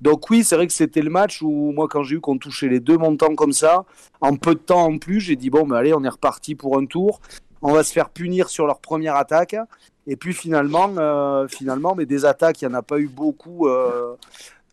Donc 0.00 0.30
oui, 0.30 0.44
c'est 0.44 0.56
vrai 0.56 0.66
que 0.66 0.72
c'était 0.72 1.02
le 1.02 1.10
match 1.10 1.42
où 1.42 1.72
moi, 1.72 1.88
quand 1.88 2.04
j'ai 2.04 2.14
vu 2.14 2.20
qu'on 2.22 2.38
touchait 2.38 2.68
les 2.68 2.80
deux 2.80 2.96
montants 2.96 3.34
comme 3.34 3.52
ça, 3.52 3.84
en 4.22 4.36
peu 4.36 4.54
de 4.54 4.60
temps 4.60 4.86
en 4.86 4.96
plus, 4.96 5.20
j'ai 5.20 5.36
dit 5.36 5.50
bon, 5.50 5.66
ben 5.66 5.76
allez, 5.76 5.92
on 5.92 6.02
est 6.04 6.08
reparti 6.08 6.54
pour 6.54 6.78
un 6.78 6.86
tour. 6.86 7.20
On 7.62 7.72
va 7.72 7.82
se 7.82 7.92
faire 7.92 8.08
punir 8.08 8.48
sur 8.48 8.66
leur 8.66 8.80
première 8.80 9.16
attaque. 9.16 9.56
Et 10.06 10.16
puis 10.16 10.32
finalement, 10.32 10.90
euh, 10.98 11.46
finalement, 11.48 11.94
mais 11.94 12.06
des 12.06 12.24
attaques, 12.24 12.62
il 12.62 12.68
n'y 12.68 12.74
en 12.74 12.78
a 12.78 12.82
pas 12.82 12.98
eu 12.98 13.08
beaucoup. 13.08 13.68
Euh, 13.68 14.14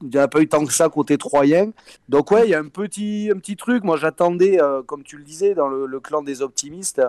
il 0.02 0.10
n'y 0.10 0.20
en 0.20 0.24
a 0.24 0.28
pas 0.28 0.42
eu 0.42 0.48
tant 0.48 0.64
que 0.64 0.74
ça 0.74 0.90
côté 0.90 1.18
troyen. 1.18 1.72
Donc 2.08 2.32
ouais, 2.32 2.46
il 2.46 2.52
y 2.52 2.56
a 2.56 2.60
un 2.60 2.68
petit, 2.68 3.30
un 3.34 3.38
petit 3.38 3.56
truc. 3.56 3.84
Moi, 3.84 3.98
j'attendais, 3.98 4.62
euh, 4.62 4.82
comme 4.84 5.04
tu 5.04 5.18
le 5.18 5.24
disais, 5.24 5.54
dans 5.54 5.68
le, 5.68 5.86
le 5.86 6.00
clan 6.00 6.22
des 6.22 6.42
optimistes, 6.42 7.02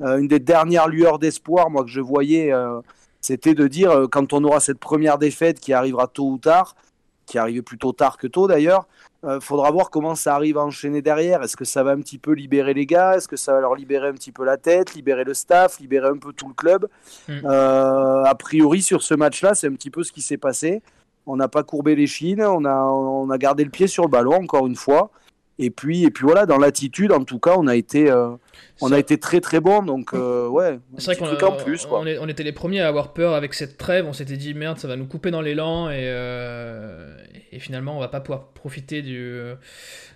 une 0.00 0.28
des 0.28 0.40
dernières 0.40 0.88
lueurs 0.88 1.18
d'espoir, 1.18 1.70
moi 1.70 1.84
que 1.84 1.90
je 1.90 2.00
voyais, 2.00 2.52
c'était 3.20 3.54
de 3.54 3.68
dire 3.68 4.08
quand 4.10 4.32
on 4.32 4.42
aura 4.42 4.60
cette 4.60 4.80
première 4.80 5.18
défaite 5.18 5.60
qui 5.60 5.72
arrivera 5.72 6.08
tôt 6.08 6.28
ou 6.30 6.38
tard, 6.38 6.74
qui 7.26 7.38
arrivait 7.38 7.62
plutôt 7.62 7.92
tard 7.92 8.18
que 8.18 8.26
tôt 8.26 8.48
d'ailleurs. 8.48 8.86
Il 9.24 9.30
euh, 9.30 9.40
faudra 9.40 9.70
voir 9.70 9.88
comment 9.88 10.14
ça 10.14 10.34
arrive 10.34 10.58
à 10.58 10.64
enchaîner 10.64 11.00
derrière. 11.00 11.42
Est-ce 11.42 11.56
que 11.56 11.64
ça 11.64 11.82
va 11.82 11.92
un 11.92 12.00
petit 12.00 12.18
peu 12.18 12.32
libérer 12.32 12.74
les 12.74 12.84
gars? 12.84 13.16
Est-ce 13.16 13.26
que 13.26 13.36
ça 13.36 13.54
va 13.54 13.60
leur 13.60 13.74
libérer 13.74 14.08
un 14.08 14.12
petit 14.12 14.32
peu 14.32 14.44
la 14.44 14.58
tête, 14.58 14.94
libérer 14.94 15.24
le 15.24 15.32
staff, 15.32 15.80
libérer 15.80 16.08
un 16.08 16.18
peu 16.18 16.34
tout 16.34 16.48
le 16.48 16.52
club? 16.54 16.88
Mm. 17.28 17.32
euh, 17.46 18.24
A 18.24 18.34
priori, 18.34 18.82
sur 18.82 19.02
ce 19.02 19.14
match-là, 19.14 19.54
c'est 19.54 19.66
un 19.66 19.72
petit 19.72 19.90
peu 19.90 20.02
ce 20.02 20.12
qui 20.12 20.20
s'est 20.20 20.36
passé. 20.36 20.82
On 21.26 21.36
n'a 21.36 21.48
pas 21.48 21.62
courbé 21.62 21.96
les 21.96 22.06
chines, 22.06 22.42
on 22.42 22.66
a, 22.66 22.82
on 22.82 23.30
a 23.30 23.38
gardé 23.38 23.64
le 23.64 23.70
pied 23.70 23.86
sur 23.86 24.04
le 24.04 24.10
ballon, 24.10 24.34
encore 24.34 24.66
une 24.66 24.76
fois. 24.76 25.10
Et 25.58 25.70
puis, 25.70 26.04
et 26.04 26.10
puis 26.10 26.24
voilà, 26.24 26.44
dans 26.44 26.58
l'attitude, 26.58 27.10
en 27.10 27.24
tout 27.24 27.38
cas, 27.38 27.54
on 27.56 27.66
a 27.66 27.76
été, 27.76 28.10
euh, 28.10 28.32
on 28.80 28.92
a 28.92 28.98
été 28.98 29.18
très 29.18 29.40
très 29.40 29.60
bon. 29.60 29.82
Donc, 29.82 30.14
euh, 30.14 30.48
ouais, 30.48 30.78
c'est 30.98 31.16
vrai 31.16 31.36
qu'on 31.36 31.56
plus, 31.56 31.86
on, 31.90 32.04
on, 32.06 32.28
était 32.28 32.42
les 32.42 32.52
premiers 32.52 32.80
à 32.80 32.88
avoir 32.88 33.12
peur 33.12 33.34
avec 33.34 33.54
cette 33.54 33.78
trêve. 33.78 34.06
On 34.06 34.12
s'était 34.12 34.36
dit, 34.36 34.54
merde, 34.54 34.78
ça 34.78 34.88
va 34.88 34.96
nous 34.96 35.06
couper 35.06 35.30
dans 35.30 35.40
l'élan. 35.40 35.90
Et, 35.90 36.04
euh, 36.04 37.16
et 37.52 37.58
finalement, 37.58 37.96
on 37.96 38.00
va 38.00 38.08
pas 38.08 38.20
pouvoir 38.20 38.48
profiter 38.48 39.02
du, 39.02 39.54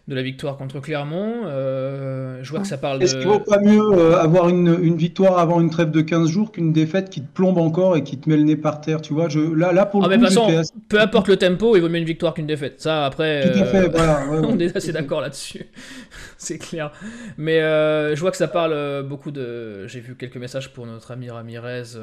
de 0.09 0.15
la 0.15 0.23
victoire 0.23 0.57
contre 0.57 0.81
Clermont. 0.81 1.43
Euh, 1.45 2.39
je 2.43 2.51
vois 2.51 2.61
que 2.61 2.67
ça 2.67 2.79
parle 2.79 3.03
Est-ce 3.03 3.17
qu'il 3.17 3.29
vaut 3.29 3.41
pas 3.41 3.61
mieux 3.61 3.93
euh, 3.93 4.19
avoir 4.19 4.49
une, 4.49 4.79
une, 4.81 4.97
victoire 4.97 5.39
avant 5.39 5.61
une 5.61 5.69
trêve 5.69 5.91
de 5.91 6.01
15 6.01 6.31
jours 6.31 6.51
qu'une 6.51 6.73
défaite 6.73 7.11
qui 7.11 7.21
te 7.21 7.31
plombe 7.31 7.59
encore 7.59 7.95
et 7.95 8.03
qui 8.03 8.17
te 8.17 8.27
met 8.27 8.39
le 8.39 8.45
nez 8.45 8.57
par 8.57 8.81
terre 8.81 9.03
Tu 9.03 9.13
vois, 9.13 9.29
je, 9.29 9.39
là, 9.39 9.73
là 9.73 9.85
pour 9.85 10.01
le 10.01 10.07
ah, 10.11 10.17
coup, 10.17 10.51
peu 10.89 10.99
importe 10.99 11.29
le 11.29 11.37
tempo, 11.37 11.77
il 11.77 11.83
vaut 11.83 11.91
mieux 11.91 11.99
une 11.99 12.07
victoire 12.07 12.33
qu'une 12.33 12.47
défaite. 12.47 12.81
Ça, 12.81 13.05
après, 13.05 13.53
Tout 13.53 13.59
à 13.59 13.65
fait, 13.67 13.85
euh, 13.85 13.89
voilà, 13.95 14.25
on 14.31 14.59
est 14.59 14.75
assez 14.75 14.93
d'accord 14.93 15.21
là-dessus. 15.21 15.67
C'est 16.39 16.57
clair. 16.57 16.91
Mais 17.37 17.61
je 17.61 18.19
vois 18.21 18.28
que 18.31 18.37
ça 18.37 18.49
parle 18.49 19.03
beaucoup 19.03 19.31
de. 19.31 19.87
J'ai 19.87 20.01
vu 20.01 20.17
quelques 20.17 20.37
messages 20.37 20.73
pour 20.73 20.87
notre 20.87 21.11
ami 21.11 21.31
Ramirez. 21.31 21.99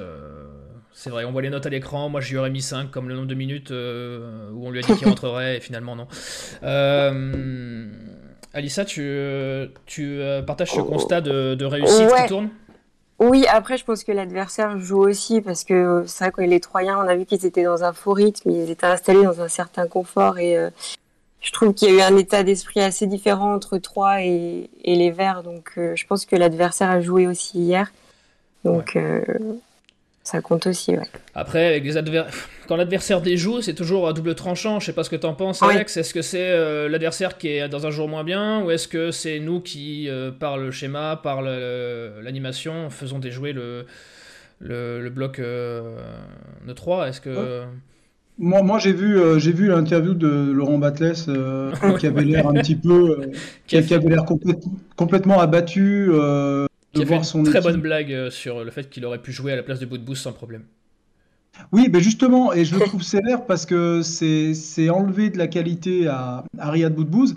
C'est 0.92 1.10
vrai, 1.10 1.26
on 1.26 1.32
voit 1.32 1.42
les 1.42 1.50
notes 1.50 1.66
à 1.66 1.70
l'écran. 1.70 2.10
Moi, 2.10 2.22
j'y 2.22 2.38
aurais 2.38 2.50
mis 2.50 2.62
5 2.62 2.92
comme 2.92 3.10
le 3.10 3.16
nombre 3.16 3.28
de 3.28 3.36
minutes 3.36 3.72
où 3.72 4.66
on 4.66 4.72
lui 4.72 4.80
a 4.80 4.82
dit 4.82 4.96
qu'il 4.96 5.08
rentrerait 5.10 5.58
et 5.58 5.60
finalement 5.60 5.96
non. 5.96 6.08
Euh, 6.64 7.88
Alissa, 8.56 8.86
tu, 8.86 9.02
tu 9.86 10.22
euh, 10.22 10.42
partages 10.42 10.72
ce 10.72 10.80
constat 10.80 11.20
de, 11.20 11.66
réussite 11.66 12.08
qui 12.16 12.28
tourne? 12.28 12.50
Oui, 13.20 13.46
après, 13.50 13.78
je 13.78 13.86
pense 13.86 14.04
que 14.04 14.12
l'adversaire 14.12 14.78
joue 14.80 15.00
aussi 15.00 15.42
parce 15.42 15.64
que 15.64 16.04
c'est 16.08 16.26
vrai 16.26 16.32
que 16.32 16.42
les 16.42 16.60
Troyens, 16.60 16.98
on 16.98 17.08
a 17.08 17.16
vu 17.16 17.26
qu'ils 17.26 17.46
étaient 17.46 17.64
dans 17.64 17.84
un 17.84 17.94
faux 17.94 18.14
rythme, 18.14 18.50
ils 18.50 18.72
étaient 18.72 18.88
installés 18.88 19.24
dans 19.24 19.42
un 19.42 19.48
certain 19.48 19.88
confort 19.88 20.38
et 20.38 20.58
euh, 20.58 20.70
je 21.46 21.52
trouve 21.54 21.74
qu'il 21.74 21.90
y 21.90 21.92
a 21.92 21.96
eu 21.96 22.02
un 22.02 22.18
état 22.18 22.44
d'esprit 22.44 22.82
assez 22.82 23.08
différent 23.08 23.54
entre 23.54 23.78
Troyes 23.78 24.24
et, 24.24 24.70
les 24.84 25.12
Verts. 25.12 25.44
Donc, 25.44 25.74
je 25.78 26.06
pense 26.06 26.26
que 26.26 26.36
l'adversaire 26.36 26.90
a 26.90 27.00
joué 27.00 27.28
aussi 27.28 27.60
hier. 27.60 27.92
Donc, 28.64 28.98
ça 30.26 30.42
compte 30.42 30.66
aussi, 30.66 30.98
ouais. 30.98 31.08
Après, 31.36 31.68
avec 31.68 31.84
les 31.84 31.98
adver... 31.98 32.24
quand 32.68 32.76
l'adversaire 32.76 33.22
déjoue, 33.22 33.62
c'est 33.62 33.76
toujours 33.76 34.08
à 34.08 34.14
double 34.14 34.34
tranchant. 34.34 34.80
Je 34.80 34.88
sais 34.88 34.94
pas 34.94 35.04
ce 35.04 35.12
que 35.12 35.16
tu 35.16 35.28
en 35.28 35.36
penses, 35.36 35.62
Alex. 35.62 35.98
Est-ce 35.98 36.16
que 36.16 36.24
c'est 36.24 36.50
euh, 36.50 36.90
l'adversaire 36.90 37.38
qui 37.38 37.50
est 37.50 37.70
dans 37.70 37.86
un 37.86 37.92
jour 37.92 38.10
moins 38.10 38.24
bien 38.24 38.64
ou 38.64 38.72
est-ce 38.72 38.88
que 38.88 39.12
c'est 39.12 39.38
nous 39.40 39.62
qui, 39.62 40.10
euh, 40.10 40.32
par 40.32 40.58
le 40.58 40.72
schéma, 40.72 41.20
par 41.22 41.44
l'animation, 41.44 42.90
faisons 42.90 43.20
déjouer 43.20 43.54
le, 43.54 43.86
le, 44.62 45.10
bloc 45.12 45.38
euh, 45.38 45.96
de 46.68 46.74
3 46.74 47.10
Est-ce 47.10 47.22
que. 47.22 47.64
Moi, 48.38 48.62
moi 48.64 48.80
j'ai 48.80 48.92
vu, 48.92 49.18
j'ai 49.38 49.54
vu 49.54 49.68
l'interview 49.68 50.14
de 50.14 50.52
Laurent 50.52 50.78
Batles 50.78 51.14
qui 52.00 52.08
avait 52.08 52.24
l'air 52.26 52.48
un 52.48 52.54
petit 52.54 52.76
peu, 52.76 53.32
qui, 53.66 53.78
avait 53.78 54.10
l'air 54.10 54.26
complètement 54.96 55.40
abattu 55.40 56.12
qui 56.96 57.04
a 57.04 57.06
fait 57.06 57.38
une 57.38 57.44
très 57.44 57.62
bonne 57.62 57.82
blague 57.82 58.14
euh, 58.14 58.30
sur 58.30 58.64
le 58.64 58.72
fait 58.72 58.90
qu'il 58.90 59.06
aurait 59.06 59.22
pu 59.22 59.32
jouer 59.32 59.52
à 59.52 59.56
la 59.56 59.64
place 59.64 59.80
de 59.80 59.86
Boudbouz 59.86 60.18
sans 60.18 60.32
problème. 60.32 60.64
Oui, 61.72 61.90
mais 61.92 62.02
justement, 62.02 62.54
et 62.54 62.66
je 62.66 62.76
le 62.76 62.82
trouve 62.86 63.04
sévère 63.04 63.46
parce 63.46 63.66
que 63.66 64.02
c'est 64.02 64.90
enlever 64.90 65.30
de 65.30 65.38
la 65.38 65.48
qualité 65.48 66.08
à, 66.08 66.44
à 66.58 66.72
Riyad 66.72 66.94
Boudbouz, 66.94 67.36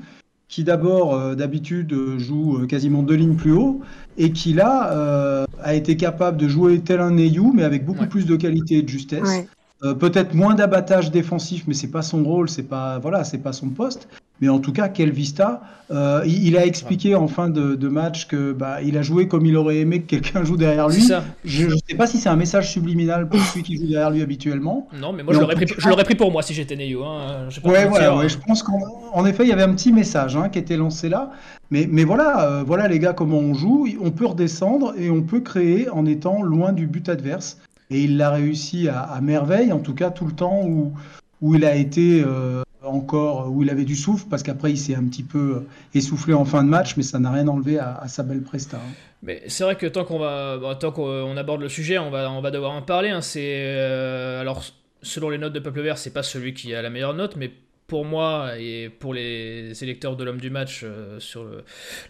qui 0.49 0.65
d'abord, 0.65 1.15
euh, 1.15 1.35
d'habitude, 1.35 1.95
joue 2.19 2.63
euh, 2.63 2.67
quasiment 2.67 3.03
deux 3.03 3.15
lignes 3.15 3.37
plus 3.37 3.53
haut, 3.53 3.81
et 4.17 4.33
qui 4.33 4.55
là 4.55 5.45
a 5.61 5.75
été 5.75 5.97
capable 5.97 6.37
de 6.37 6.49
jouer 6.49 6.81
tel 6.81 7.01
un 7.01 7.13
Neyou, 7.13 7.53
mais 7.55 7.65
avec 7.65 7.85
beaucoup 7.85 8.07
plus 8.07 8.27
de 8.27 8.37
qualité 8.37 8.77
et 8.77 8.83
de 8.83 8.89
justesse. 8.89 9.47
Peut-être 9.81 10.35
moins 10.35 10.55
d'abattage 10.55 11.13
défensif, 11.13 11.65
mais 11.69 11.75
c'est 11.75 11.91
pas 11.91 12.03
son 12.03 12.25
rôle, 12.25 12.49
c'est 12.49 12.65
pas 12.65 12.99
voilà, 12.99 13.23
c'est 13.23 13.39
pas 13.39 13.53
son 13.53 13.69
poste. 13.69 14.09
Mais 14.41 14.49
en 14.49 14.59
tout 14.59 14.73
cas, 14.73 14.89
quel 14.89 15.11
vista. 15.11 15.63
Euh, 15.91 16.23
il, 16.27 16.59
a 16.59 16.67
expliqué 16.67 17.15
en 17.15 17.29
fin 17.29 17.49
de, 17.49 17.89
match 17.89 18.29
que 18.29 18.53
bah, 18.53 18.83
il 18.83 18.99
a 18.99 19.03
joué 19.03 19.27
comme 19.27 19.47
il 19.47 19.57
aurait 19.57 19.79
aimé 19.79 20.03
que 20.03 20.07
quelqu'un 20.07 20.45
joue 20.45 20.59
derrière 20.59 20.89
lui. 20.89 21.03
Je 21.45 21.65
ne 21.65 21.77
sais 21.89 21.97
pas 21.97 22.07
si 22.07 22.19
c'est 22.19 22.29
un 22.29 22.37
message 22.37 22.71
subliminal 22.71 23.27
pour 23.27 23.41
celui 23.41 23.63
qui 23.63 23.77
joue 23.77 23.87
derrière 23.87 24.11
lui 24.11 24.21
habituellement. 24.21 24.87
Non, 25.01 25.15
mais 25.15 25.23
moi 25.23 25.33
je 25.33 25.41
l'aurais 25.41 26.05
pris, 26.05 26.15
pour 26.15 26.31
moi 26.31 26.43
si 26.43 26.53
j'étais 26.53 26.77
Neyo. 26.77 27.05
Hein. 27.05 27.49
Ouais, 27.65 27.87
voilà, 27.87 28.15
ouais, 28.17 28.29
je 28.29 28.37
pense 28.37 28.63
qu'en 28.63 29.25
effet 29.25 29.45
il 29.45 29.49
y 29.49 29.53
avait 29.53 29.63
un 29.63 29.73
petit 29.73 29.93
message 29.93 30.37
hein, 30.37 30.51
qui 30.51 30.59
était 30.59 30.77
lancé 30.77 31.09
là. 31.09 31.31
Mais, 31.71 31.89
mais 31.91 32.05
voilà, 32.05 32.45
euh, 32.45 32.63
voilà 32.67 32.87
les 32.87 32.99
gars 32.99 33.15
comment 33.15 33.39
on 33.39 33.55
joue. 33.55 33.89
On 34.03 34.11
peut 34.11 34.27
redescendre 34.27 34.93
et 34.99 35.11
on 35.11 35.23
peut 35.23 35.41
créer 35.41 35.89
en 35.89 36.05
étant 36.05 36.43
loin 36.43 36.73
du 36.73 36.87
but 36.87 37.09
adverse. 37.09 37.59
Et 37.91 38.03
il 38.05 38.17
l'a 38.17 38.31
réussi 38.31 38.89
à, 38.89 39.19
merveille, 39.23 39.73
en 39.73 39.79
tout 39.79 39.95
cas 39.95 40.11
tout 40.11 40.27
le 40.27 40.33
temps 40.33 40.63
où, 40.65 40.93
où 41.41 41.55
il 41.55 41.65
a 41.65 41.75
été 41.75 42.23
euh, 42.23 42.63
encore 42.83 43.51
où 43.51 43.63
il 43.63 43.71
avait 43.71 43.85
du 43.85 43.97
souffle, 43.97 44.27
parce 44.29 44.43
qu'après 44.43 44.71
il 44.71 44.77
s'est 44.77 44.95
un 44.95 45.05
petit 45.05 45.23
peu 45.23 45.65
essoufflé 45.95 46.35
en 46.35 46.45
fin 46.45 46.63
de 46.63 46.69
match, 46.69 46.97
mais 46.97 47.03
ça 47.03 47.19
n'a 47.19 47.31
rien 47.31 47.49
enlevé 47.49 47.79
à, 47.79 48.07
sa 48.09 48.23
belle 48.23 48.43
presta. 48.43 48.77
Hein. 48.77 48.93
Mais 49.23 49.43
c'est 49.49 49.65
vrai 49.65 49.77
que 49.77 49.87
tant 49.87 50.05
qu'on 50.05 50.19
va, 50.19 50.59
bah, 50.59 50.77
tant 50.77 50.93
qu'on 50.93 51.37
aborde 51.37 51.61
le 51.61 51.69
sujet, 51.69 51.99
on 51.99 52.11
va, 52.11 52.31
on 52.31 52.41
va 52.41 52.51
devoir 52.51 52.73
en 52.73 52.83
parler. 52.83 53.11
Hein. 53.11 53.21
C'est 53.21 53.65
euh, 53.65 54.41
alors 54.41 54.63
selon 55.03 55.31
les 55.31 55.39
notes 55.39 55.53
de 55.53 55.61
Peuple 55.61 55.81
Vert, 55.81 55.99
c'est 55.99 56.13
pas 56.13 56.23
celui 56.23 56.55
qui 56.55 56.75
a 56.75 56.83
la 56.83 56.91
meilleure 56.91 57.15
note, 57.15 57.37
mais 57.37 57.51
pour 57.87 58.05
moi 58.05 58.59
et 58.59 58.91
pour 58.91 59.15
les 59.15 59.83
électeurs 59.83 60.15
de 60.15 60.23
l'homme 60.23 60.41
du 60.41 60.51
match 60.51 60.83
euh, 60.85 61.19
sur 61.19 61.45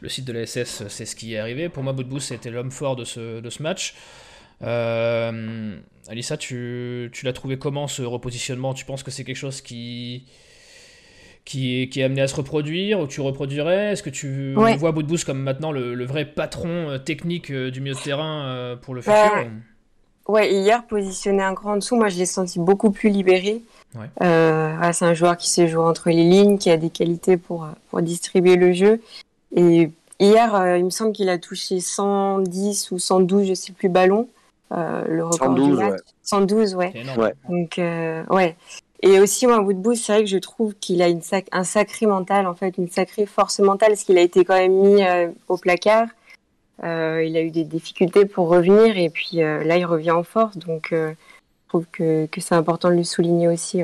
le, 0.00 0.08
site 0.08 0.24
de 0.24 0.32
la 0.32 0.44
SS, 0.44 0.88
c'est 0.88 1.06
ce 1.06 1.14
qui 1.16 1.34
est 1.34 1.38
arrivé. 1.38 1.68
Pour 1.68 1.82
moi, 1.82 1.92
Boudbous 1.92 2.20
c'était 2.20 2.50
l'homme 2.50 2.72
fort 2.72 2.96
de 2.96 3.04
ce, 3.04 3.40
de 3.40 3.50
ce 3.50 3.62
match. 3.62 3.94
Euh, 4.62 5.78
Alissa, 6.08 6.36
tu, 6.36 7.10
tu 7.12 7.24
l'as 7.24 7.32
trouvé 7.32 7.58
comment 7.58 7.86
ce 7.86 8.02
repositionnement? 8.02 8.74
Tu 8.74 8.84
penses 8.84 9.02
que 9.02 9.10
c'est 9.10 9.24
quelque 9.24 9.36
chose 9.36 9.60
qui, 9.60 10.24
qui 11.48 11.82
est, 11.82 11.88
qui 11.88 12.00
est 12.00 12.04
amené 12.04 12.20
à 12.20 12.28
se 12.28 12.36
reproduire, 12.36 13.00
ou 13.00 13.06
tu 13.06 13.22
reproduirais? 13.22 13.92
Est-ce 13.92 14.02
que 14.02 14.10
tu 14.10 14.52
vois 14.52 14.92
Boudbous 14.92 15.24
comme 15.24 15.40
maintenant 15.40 15.72
le, 15.72 16.04
vrai 16.04 16.26
patron 16.26 16.90
euh, 16.90 16.98
technique 16.98 17.50
euh, 17.50 17.70
du 17.70 17.80
milieu 17.80 17.94
de 17.94 18.00
terrain 18.00 18.44
euh, 18.44 18.76
pour 18.76 18.94
le 18.94 19.00
bah, 19.00 19.30
futur? 19.30 19.50
Ouais, 20.28 20.52
hier, 20.52 20.84
positionné 20.86 21.42
un 21.42 21.54
cran 21.54 21.72
en 21.72 21.76
dessous, 21.76 21.96
moi 21.96 22.10
je 22.10 22.18
l'ai 22.18 22.26
senti 22.26 22.58
beaucoup 22.58 22.90
plus 22.90 23.08
libéré. 23.08 23.62
c'est 24.20 25.04
un 25.04 25.14
joueur 25.14 25.38
qui 25.38 25.48
sait 25.48 25.68
jouer 25.68 25.84
entre 25.84 26.10
les 26.10 26.22
lignes, 26.22 26.58
qui 26.58 26.70
a 26.70 26.76
des 26.76 26.90
qualités 26.90 27.38
pour, 27.38 27.66
pour 27.88 28.02
distribuer 28.02 28.56
le 28.56 28.74
jeu. 28.74 29.00
Et 29.56 29.90
hier, 30.20 30.76
il 30.76 30.84
me 30.84 30.90
semble 30.90 31.12
qu'il 31.12 31.30
a 31.30 31.38
touché 31.38 31.80
110 31.80 32.90
ou 32.90 32.98
112, 32.98 33.48
je 33.48 33.54
sais 33.54 33.72
plus, 33.72 33.88
ballons. 33.88 34.28
Le 34.70 35.24
record 35.24 35.56
112, 35.56 35.68
du 35.68 35.74
match. 35.74 35.90
Ouais. 35.90 35.98
112, 36.22 36.74
ouais. 36.74 36.92
Donc, 37.48 37.80
ouais. 38.30 38.56
Et 39.00 39.20
aussi, 39.20 39.46
moi, 39.46 39.60
Woodbooth, 39.60 39.96
c'est 39.96 40.12
vrai 40.12 40.24
que 40.24 40.30
je 40.30 40.38
trouve 40.38 40.74
qu'il 40.74 41.02
a 41.02 41.08
une 41.08 41.20
un 41.52 41.64
sacré 41.64 42.06
mental, 42.06 42.46
en 42.46 42.54
fait, 42.54 42.76
une 42.78 42.88
sacrée 42.88 43.26
force 43.26 43.60
mentale, 43.60 43.90
parce 43.90 44.02
qu'il 44.02 44.18
a 44.18 44.22
été 44.22 44.44
quand 44.44 44.56
même 44.56 44.72
mis 44.72 45.04
euh, 45.04 45.28
au 45.46 45.56
placard. 45.56 46.08
Euh, 46.82 47.24
il 47.24 47.36
a 47.36 47.42
eu 47.42 47.50
des 47.50 47.64
difficultés 47.64 48.26
pour 48.26 48.48
revenir, 48.48 48.98
et 48.98 49.10
puis 49.10 49.42
euh, 49.42 49.62
là, 49.62 49.76
il 49.78 49.84
revient 49.84 50.10
en 50.10 50.24
force. 50.24 50.56
Donc, 50.56 50.88
je 50.90 51.14
trouve 51.68 51.86
que, 51.92 52.26
que 52.26 52.40
c'est 52.40 52.56
important 52.56 52.90
de 52.90 52.94
le 52.94 53.04
souligner 53.04 53.46
aussi. 53.46 53.82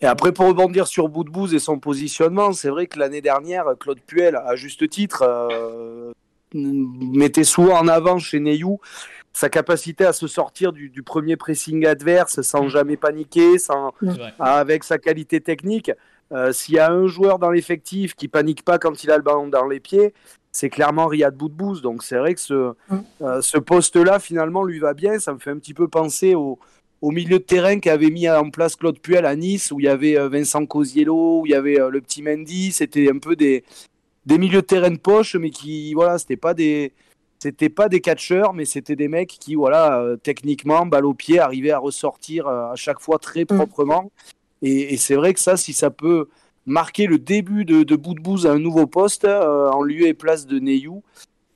Et 0.00 0.06
après, 0.06 0.32
pour 0.32 0.46
rebondir 0.46 0.88
sur 0.88 1.08
Boudbouz 1.08 1.54
et 1.54 1.58
son 1.58 1.78
positionnement, 1.78 2.52
c'est 2.52 2.68
vrai 2.68 2.86
que 2.86 2.98
l'année 2.98 3.22
dernière, 3.22 3.64
Claude 3.78 4.00
Puel, 4.00 4.36
à 4.36 4.56
juste 4.56 4.88
titre, 4.90 5.24
mettait 6.54 7.44
souvent 7.44 7.78
en 7.78 7.88
avant 7.88 8.18
chez 8.18 8.40
Neyou 8.40 8.80
sa 9.36 9.50
capacité 9.50 10.06
à 10.06 10.14
se 10.14 10.26
sortir 10.26 10.72
du, 10.72 11.02
premier 11.02 11.36
pressing 11.36 11.84
adverse 11.84 12.40
sans 12.40 12.64
mm. 12.64 12.68
jamais 12.70 12.96
paniquer, 12.96 13.58
sans, 13.58 13.92
avec 14.38 14.82
sa 14.82 14.96
qualité 14.96 15.42
technique. 15.42 15.92
Euh, 16.32 16.52
s'il 16.52 16.76
y 16.76 16.78
a 16.78 16.90
un 16.90 17.06
joueur 17.06 17.38
dans 17.38 17.50
l'effectif 17.50 18.14
qui 18.14 18.28
panique 18.28 18.64
pas 18.64 18.78
quand 18.78 19.04
il 19.04 19.10
a 19.10 19.16
le 19.18 19.22
ballon 19.22 19.46
dans 19.48 19.66
les 19.66 19.78
pieds, 19.78 20.14
c'est 20.52 20.70
clairement 20.70 21.06
Riyad 21.06 21.36
Boudbouz. 21.36 21.82
Donc 21.82 22.02
c'est 22.02 22.16
vrai 22.16 22.34
que 22.34 22.40
ce, 22.40 22.72
mm. 22.88 22.96
euh, 23.22 23.42
ce 23.42 23.58
poste-là, 23.58 24.20
finalement, 24.20 24.64
lui 24.64 24.78
va 24.78 24.94
bien. 24.94 25.18
Ça 25.18 25.34
me 25.34 25.38
fait 25.38 25.50
un 25.50 25.58
petit 25.58 25.74
peu 25.74 25.86
penser 25.86 26.34
au, 26.34 26.58
au 27.02 27.10
milieu 27.10 27.38
de 27.38 27.44
terrain 27.44 27.78
qu'avait 27.78 28.10
mis 28.10 28.30
en 28.30 28.48
place 28.48 28.74
Claude 28.74 28.98
Puel 29.00 29.26
à 29.26 29.36
Nice, 29.36 29.70
où 29.70 29.80
il 29.80 29.84
y 29.84 29.88
avait 29.88 30.18
euh, 30.18 30.30
Vincent 30.30 30.64
Cosiello, 30.64 31.42
où 31.42 31.46
il 31.46 31.52
y 31.52 31.54
avait 31.54 31.76
le 31.90 32.00
petit 32.00 32.22
Mendy. 32.22 32.72
C'était 32.72 33.10
un 33.10 33.18
peu 33.18 33.36
des, 33.36 33.64
des 34.26 34.38
milieux 34.38 34.60
de 34.60 34.66
terrain 34.66 34.90
de 34.90 34.98
poche, 34.98 35.36
mais 35.36 35.50
qui, 35.50 35.94
voilà, 35.94 36.18
c'était 36.18 36.36
pas 36.36 36.52
des 36.52 36.92
c'était 37.38 37.68
pas 37.68 37.88
des 37.88 38.00
catcheurs, 38.00 38.54
mais 38.54 38.64
c'était 38.64 38.96
des 38.96 39.08
mecs 39.08 39.28
qui, 39.28 39.54
voilà, 39.54 40.00
euh, 40.00 40.16
techniquement, 40.16 40.86
balle 40.86 41.04
au 41.04 41.14
pied, 41.14 41.38
arrivaient 41.38 41.70
à 41.70 41.78
ressortir 41.78 42.46
euh, 42.46 42.72
à 42.72 42.76
chaque 42.76 43.00
fois 43.00 43.18
très 43.18 43.42
mm. 43.42 43.46
proprement. 43.46 44.10
Et, 44.62 44.96
c'est 44.96 45.14
vrai 45.14 45.34
que 45.34 45.40
ça, 45.40 45.56
si 45.56 45.74
ça 45.74 45.90
peut 45.90 46.28
marquer 46.64 47.06
le 47.06 47.18
début 47.18 47.64
de, 47.64 47.82
de 47.82 47.96
bout 47.96 48.14
de 48.14 48.20
bouse 48.20 48.46
à 48.46 48.52
un 48.52 48.58
nouveau 48.58 48.86
poste, 48.86 49.26
euh, 49.26 49.68
en 49.68 49.82
lieu 49.82 50.06
et 50.06 50.14
place 50.14 50.46
de 50.46 50.58
Neyou, 50.58 51.02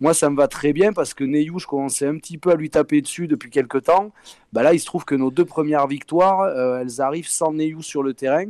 moi, 0.01 0.15
ça 0.15 0.31
me 0.31 0.37
va 0.37 0.49
très 0.49 0.73
bien 0.73 0.93
parce 0.93 1.15
que 1.15 1.25
Neyou, 1.25 1.59
je 1.59 1.67
commençais 1.67 2.07
un 2.07 2.17
petit 2.19 2.39
peu 2.39 2.51
à 2.51 2.55
lui 2.55 2.71
taper 2.71 3.01
dessus 3.01 3.27
depuis 3.27 3.51
quelques 3.51 3.85
temps. 3.85 4.13
Bah 4.53 4.63
là, 4.63 4.75
il 4.75 4.81
se 4.81 4.87
trouve 4.87 5.05
que 5.05 5.15
nos 5.15 5.31
deux 5.31 5.45
premières 5.45 5.87
victoires, 5.87 6.47
elles 6.79 7.01
arrivent 7.01 7.29
sans 7.29 7.53
Neyou 7.53 7.83
sur 7.83 8.03
le 8.03 8.15
terrain. 8.15 8.47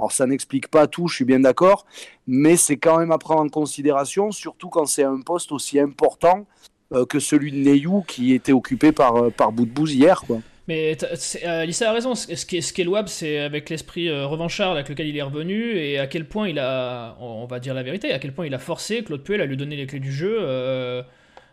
Alors 0.00 0.12
ça 0.12 0.26
n'explique 0.26 0.68
pas 0.68 0.86
tout, 0.86 1.08
je 1.08 1.16
suis 1.16 1.24
bien 1.26 1.40
d'accord, 1.40 1.84
mais 2.26 2.56
c'est 2.56 2.78
quand 2.78 2.98
même 2.98 3.12
à 3.12 3.18
prendre 3.18 3.42
en 3.42 3.48
considération, 3.50 4.32
surtout 4.32 4.70
quand 4.70 4.86
c'est 4.86 5.04
un 5.04 5.20
poste 5.20 5.52
aussi 5.52 5.78
important 5.78 6.46
euh, 6.94 7.04
que 7.04 7.20
celui 7.20 7.52
de 7.52 7.58
Neyou 7.58 8.02
qui 8.08 8.32
était 8.32 8.52
occupé 8.52 8.92
par, 8.92 9.16
euh, 9.16 9.30
par 9.30 9.52
Boudbouz 9.52 9.94
hier. 9.94 10.22
Quoi. 10.26 10.40
Mais 10.68 10.96
euh, 11.44 11.64
Lisa 11.66 11.90
a 11.90 11.92
raison, 11.92 12.14
ce 12.14 12.46
qui 12.46 12.56
est, 12.56 12.60
ce 12.62 12.72
qui 12.72 12.80
est 12.80 12.84
louable, 12.84 13.10
c'est 13.10 13.40
avec 13.40 13.68
l'esprit 13.68 14.10
revanchard 14.10 14.72
avec 14.72 14.88
lequel 14.88 15.06
il 15.06 15.16
est 15.18 15.22
revenu 15.22 15.76
et 15.76 15.98
à 15.98 16.06
quel 16.06 16.26
point 16.26 16.48
il 16.48 16.58
a, 16.58 17.16
on 17.20 17.44
va 17.44 17.60
dire 17.60 17.74
la 17.74 17.82
vérité, 17.82 18.10
à 18.12 18.18
quel 18.18 18.32
point 18.32 18.46
il 18.46 18.54
a 18.54 18.58
forcé 18.58 19.04
Claude 19.04 19.22
Puel 19.22 19.42
à 19.42 19.46
lui 19.46 19.58
donner 19.58 19.76
les 19.76 19.86
clés 19.86 20.00
du 20.00 20.12
jeu, 20.12 20.38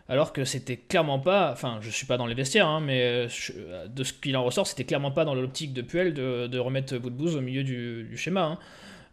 alors 0.08 0.32
que 0.32 0.44
c'était 0.44 0.76
clairement 0.76 1.18
pas, 1.18 1.50
enfin 1.52 1.78
je 1.80 1.90
suis 1.90 2.06
pas 2.06 2.16
dans 2.16 2.26
les 2.26 2.34
vestiaires, 2.34 2.66
hein, 2.66 2.80
mais 2.80 3.26
de 3.26 4.04
ce 4.04 4.12
qu'il 4.12 4.36
en 4.36 4.44
ressort, 4.44 4.66
c'était 4.66 4.84
clairement 4.84 5.10
pas 5.10 5.24
dans 5.24 5.34
l'optique 5.34 5.72
de 5.72 5.82
Puel 5.82 6.14
de, 6.14 6.46
de 6.46 6.58
remettre 6.58 6.96
Boudbouz 6.96 7.36
au 7.36 7.40
milieu 7.40 7.62
du, 7.62 8.04
du 8.04 8.16
schéma. 8.16 8.42
Hein. 8.42 8.58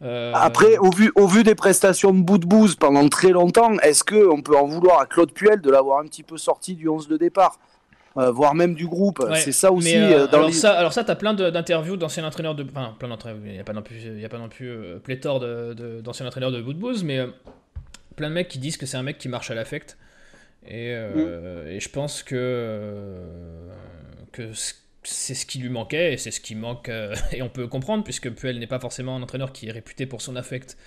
Euh, 0.02 0.32
Après, 0.36 0.78
au 0.78 0.90
vu, 0.90 1.12
au 1.16 1.28
vu 1.28 1.44
des 1.44 1.56
prestations 1.56 2.14
de 2.14 2.22
bout 2.22 2.38
de 2.38 2.46
bouse 2.46 2.76
pendant 2.76 3.08
très 3.08 3.30
longtemps, 3.30 3.78
est-ce 3.80 4.04
qu'on 4.04 4.42
peut 4.42 4.58
en 4.58 4.66
vouloir 4.66 5.00
à 5.00 5.06
Claude 5.06 5.32
Puel 5.32 5.62
de 5.62 5.72
l'avoir 5.72 6.00
un 6.00 6.06
petit 6.06 6.24
peu 6.24 6.38
sorti 6.38 6.76
du 6.76 6.90
11 6.90 7.08
de 7.08 7.18
départ 7.18 7.60
euh, 8.18 8.32
voire 8.32 8.56
même 8.56 8.76
du 8.76 8.88
groupe? 8.88 9.26
c'est 9.36 9.52
ça 9.52 9.72
aussi. 9.72 9.96
Euh, 9.96 10.28
alors, 10.32 10.54
ça, 10.54 10.74
alors 10.74 10.94
ça, 10.94 11.04
t'as 11.04 11.16
plein 11.16 11.34
d'interviews 11.34 11.98
d'anciens 11.98 12.26
entraîneurs 12.26 12.56
de, 12.56 12.66
enfin 12.70 12.96
plein 12.98 13.10
d'entraîneurs. 13.10 13.42
Il 13.46 13.52
n'y 13.52 13.60
a 13.60 13.64
pas 13.64 13.74
non 13.74 13.82
plus, 13.82 13.98
il 13.98 14.20
y 14.20 14.26
a 14.26 14.30
pas 14.30 14.38
non 14.38 14.50
plus 14.50 14.70
pléthore 15.04 15.40
d'anciens 15.40 16.26
de, 16.26 16.30
entraîneurs 16.30 16.52
de 16.52 16.62
bout 16.62 16.74
de 16.74 16.80
bouse, 16.80 17.04
mais 17.04 17.22
plein 18.16 18.30
de 18.30 18.34
mecs 18.34 18.48
qui 18.48 18.60
disent 18.60 18.78
que 18.78 18.86
c'est 18.86 18.98
un 18.98 19.04
mec 19.04 19.18
qui 19.18 19.30
marche 19.30 19.52
à 19.52 19.56
l'affect. 19.56 19.98
Et, 20.68 20.96
mm. 20.96 21.68
et, 21.70 21.80
je 21.80 21.90
pense 21.90 22.24
que 22.24 23.22
que 24.32 24.52
c'est 25.08 25.34
ce 25.34 25.46
qui 25.46 25.60
lui 25.60 25.70
manquait 25.70 26.14
et 26.14 26.18
c'est 26.18 26.32
ce 26.32 26.42
qui 26.42 26.56
manque 26.56 26.90
euh, 26.90 27.16
et 27.32 27.42
on 27.42 27.50
peut 27.50 27.68
comprendre 27.68 28.04
puisque 28.04 28.30
Puel 28.32 28.60
n'est 28.60 28.68
pas 28.68 28.80
forcément 28.80 29.16
un 29.16 29.22
entraîneur 29.22 29.54
qui 29.54 29.68
est 29.68 29.72
réputé 29.72 30.06
pour 30.06 30.22
son 30.22 30.36
affect 30.36 30.78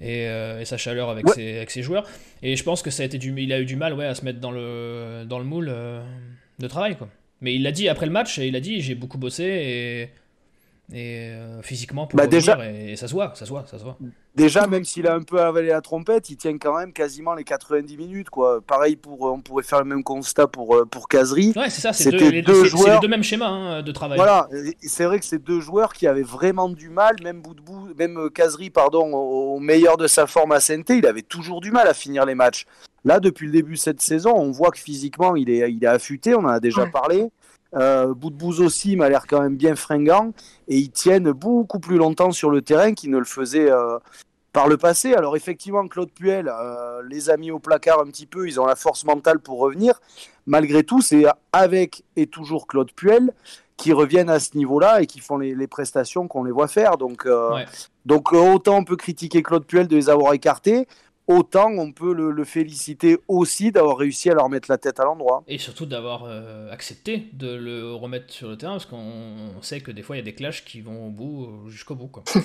et, 0.00 0.26
euh, 0.26 0.64
sa 0.64 0.76
chaleur 0.76 1.08
avec, 1.10 1.28
ses, 1.30 1.56
avec, 1.56 1.70
ses, 1.70 1.82
joueurs 1.82 2.08
et 2.42 2.56
je 2.56 2.64
pense 2.64 2.82
que 2.82 2.90
ça 2.90 3.02
a 3.02 3.06
été 3.06 3.18
du, 3.18 3.34
il 3.40 3.52
a 3.52 3.60
eu 3.60 3.64
du 3.64 3.76
mal 3.76 3.94
ouais, 3.94 4.06
à 4.06 4.14
se 4.14 4.24
mettre 4.24 4.40
dans 4.40 4.50
le, 4.50 5.24
dans 5.26 5.38
le 5.38 5.44
moule 5.44 5.68
euh, 5.70 6.02
de 6.58 6.66
travail 6.66 6.96
quoi. 6.96 7.08
mais 7.40 7.54
il 7.54 7.62
l'a 7.62 7.72
dit 7.72 7.88
après 7.88 8.06
le 8.06 8.12
match 8.12 8.38
et 8.38 8.46
il 8.46 8.56
a 8.56 8.60
dit 8.60 8.80
j'ai 8.80 8.94
beaucoup 8.94 9.18
bossé 9.18 10.10
et 10.92 11.30
euh, 11.30 11.62
physiquement 11.62 12.06
pour 12.06 12.16
bah 12.16 12.26
déjà, 12.26 12.58
et, 12.68 12.96
ça 12.96 13.06
se 13.06 13.12
voit, 13.12 13.32
ça 13.34 13.44
se 13.44 13.50
voit, 13.50 13.64
ça 13.66 13.78
se 13.78 13.84
voit. 13.84 13.96
Déjà, 14.34 14.66
même 14.66 14.84
s'il 14.84 15.06
a 15.06 15.14
un 15.14 15.22
peu 15.22 15.40
avalé 15.40 15.68
la 15.68 15.80
trompette, 15.80 16.30
il 16.30 16.36
tient 16.36 16.58
quand 16.58 16.76
même 16.76 16.92
quasiment 16.92 17.34
les 17.34 17.44
90 17.44 17.96
minutes, 17.96 18.30
quoi. 18.30 18.60
Pareil 18.60 18.96
pour, 18.96 19.26
euh, 19.26 19.32
on 19.32 19.40
pourrait 19.40 19.62
faire 19.62 19.78
le 19.78 19.84
même 19.84 20.02
constat 20.02 20.48
pour 20.48 20.74
euh, 20.74 20.84
pour 20.84 21.08
Kazri. 21.08 21.52
Ouais, 21.56 21.70
c'est 21.70 21.80
ça, 21.80 21.92
c'est 21.92 22.10
deux, 22.10 22.30
les 22.30 22.42
deux, 22.42 22.64
joueurs. 22.64 22.94
les 22.94 23.00
deux 23.00 23.08
mêmes 23.08 23.22
schémas 23.22 23.48
hein, 23.48 23.82
de 23.82 23.92
travail. 23.92 24.16
Voilà, 24.16 24.48
c'est 24.82 25.04
vrai 25.04 25.20
que 25.20 25.24
c'est 25.24 25.42
deux 25.42 25.60
joueurs 25.60 25.92
qui 25.92 26.06
avaient 26.06 26.22
vraiment 26.22 26.68
du 26.68 26.88
mal, 26.88 27.14
même 27.22 27.40
bout 27.40 27.54
de 27.54 27.60
bout, 27.60 27.88
même 27.96 28.30
Kazri, 28.30 28.70
pardon, 28.70 29.12
au, 29.12 29.60
meilleur 29.60 29.96
de 29.96 30.06
sa 30.06 30.26
forme 30.26 30.52
à 30.52 30.60
Sainte, 30.60 30.90
il 30.90 31.06
avait 31.06 31.22
toujours 31.22 31.60
du 31.60 31.70
mal 31.70 31.86
à 31.86 31.94
finir 31.94 32.24
les 32.24 32.34
matchs. 32.34 32.66
Là, 33.04 33.20
depuis 33.20 33.46
le 33.46 33.52
début 33.52 33.74
de 33.74 33.78
cette 33.78 34.02
saison, 34.02 34.34
on 34.34 34.50
voit 34.50 34.70
que 34.70 34.78
physiquement, 34.78 35.36
il 35.36 35.50
est, 35.50 35.72
il 35.72 35.82
est 35.84 35.88
affûté, 35.88 36.34
on 36.34 36.40
en 36.40 36.48
a 36.48 36.60
déjà 36.60 36.86
parlé. 36.86 37.30
Euh, 37.76 38.14
bout 38.14 38.30
de 38.30 38.36
bouse 38.36 38.60
aussi 38.60 38.96
m'a 38.96 39.08
l'air 39.08 39.26
quand 39.28 39.40
même 39.40 39.56
bien 39.56 39.76
fringant 39.76 40.32
et 40.66 40.76
ils 40.76 40.90
tiennent 40.90 41.30
beaucoup 41.30 41.78
plus 41.78 41.96
longtemps 41.96 42.32
sur 42.32 42.50
le 42.50 42.62
terrain 42.62 42.94
qu'ils 42.94 43.10
ne 43.10 43.18
le 43.18 43.24
faisaient 43.24 43.70
euh, 43.70 43.98
par 44.52 44.66
le 44.66 44.76
passé. 44.76 45.14
Alors 45.14 45.36
effectivement, 45.36 45.86
Claude 45.86 46.10
Puel 46.10 46.48
euh, 46.52 47.02
les 47.08 47.30
a 47.30 47.36
mis 47.36 47.50
au 47.50 47.60
placard 47.60 48.00
un 48.00 48.06
petit 48.06 48.26
peu, 48.26 48.48
ils 48.48 48.60
ont 48.60 48.66
la 48.66 48.76
force 48.76 49.04
mentale 49.04 49.38
pour 49.38 49.58
revenir. 49.58 50.00
Malgré 50.46 50.82
tout, 50.82 51.00
c'est 51.00 51.24
avec 51.52 52.02
et 52.16 52.26
toujours 52.26 52.66
Claude 52.66 52.90
Puel 52.92 53.32
qui 53.76 53.92
reviennent 53.92 54.30
à 54.30 54.40
ce 54.40 54.56
niveau-là 54.56 55.00
et 55.00 55.06
qui 55.06 55.20
font 55.20 55.38
les, 55.38 55.66
prestations 55.66 56.28
qu'on 56.28 56.44
les 56.44 56.52
voit 56.52 56.68
faire. 56.68 56.98
Donc, 56.98 57.26
donc 58.04 58.32
autant 58.32 58.78
on 58.78 58.84
peut 58.84 58.96
critiquer 58.96 59.42
Claude 59.42 59.64
Puel 59.64 59.88
de 59.88 59.96
les 59.96 60.10
avoir 60.10 60.34
écartés, 60.34 60.86
autant 61.30 61.70
on 61.78 61.92
peut 61.92 62.12
le, 62.12 62.44
féliciter 62.44 63.18
aussi 63.28 63.70
d'avoir 63.70 63.98
réussi 63.98 64.30
à 64.30 64.34
leur 64.34 64.48
mettre 64.48 64.70
la 64.70 64.78
tête 64.78 64.98
à 64.98 65.04
l'endroit. 65.04 65.44
Et 65.46 65.58
surtout 65.58 65.86
d'avoir 65.86 66.24
euh, 66.26 66.72
accepté 66.72 67.28
de 67.32 67.54
le 67.54 67.94
remettre 67.94 68.32
sur 68.32 68.48
le 68.48 68.56
terrain, 68.56 68.72
parce 68.72 68.86
qu'on 68.86 69.62
sait 69.62 69.80
que 69.80 69.90
des 69.92 70.02
fois 70.02 70.16
il 70.16 70.20
y 70.20 70.22
a 70.22 70.24
des 70.24 70.34
clashs 70.34 70.64
qui 70.64 70.80
vont 70.80 71.06
au 71.06 71.10
bout, 71.10 71.44
euh, 71.44 71.70
jusqu'au 71.70 71.94
bout. 71.94 72.08
Quoi. 72.08 72.24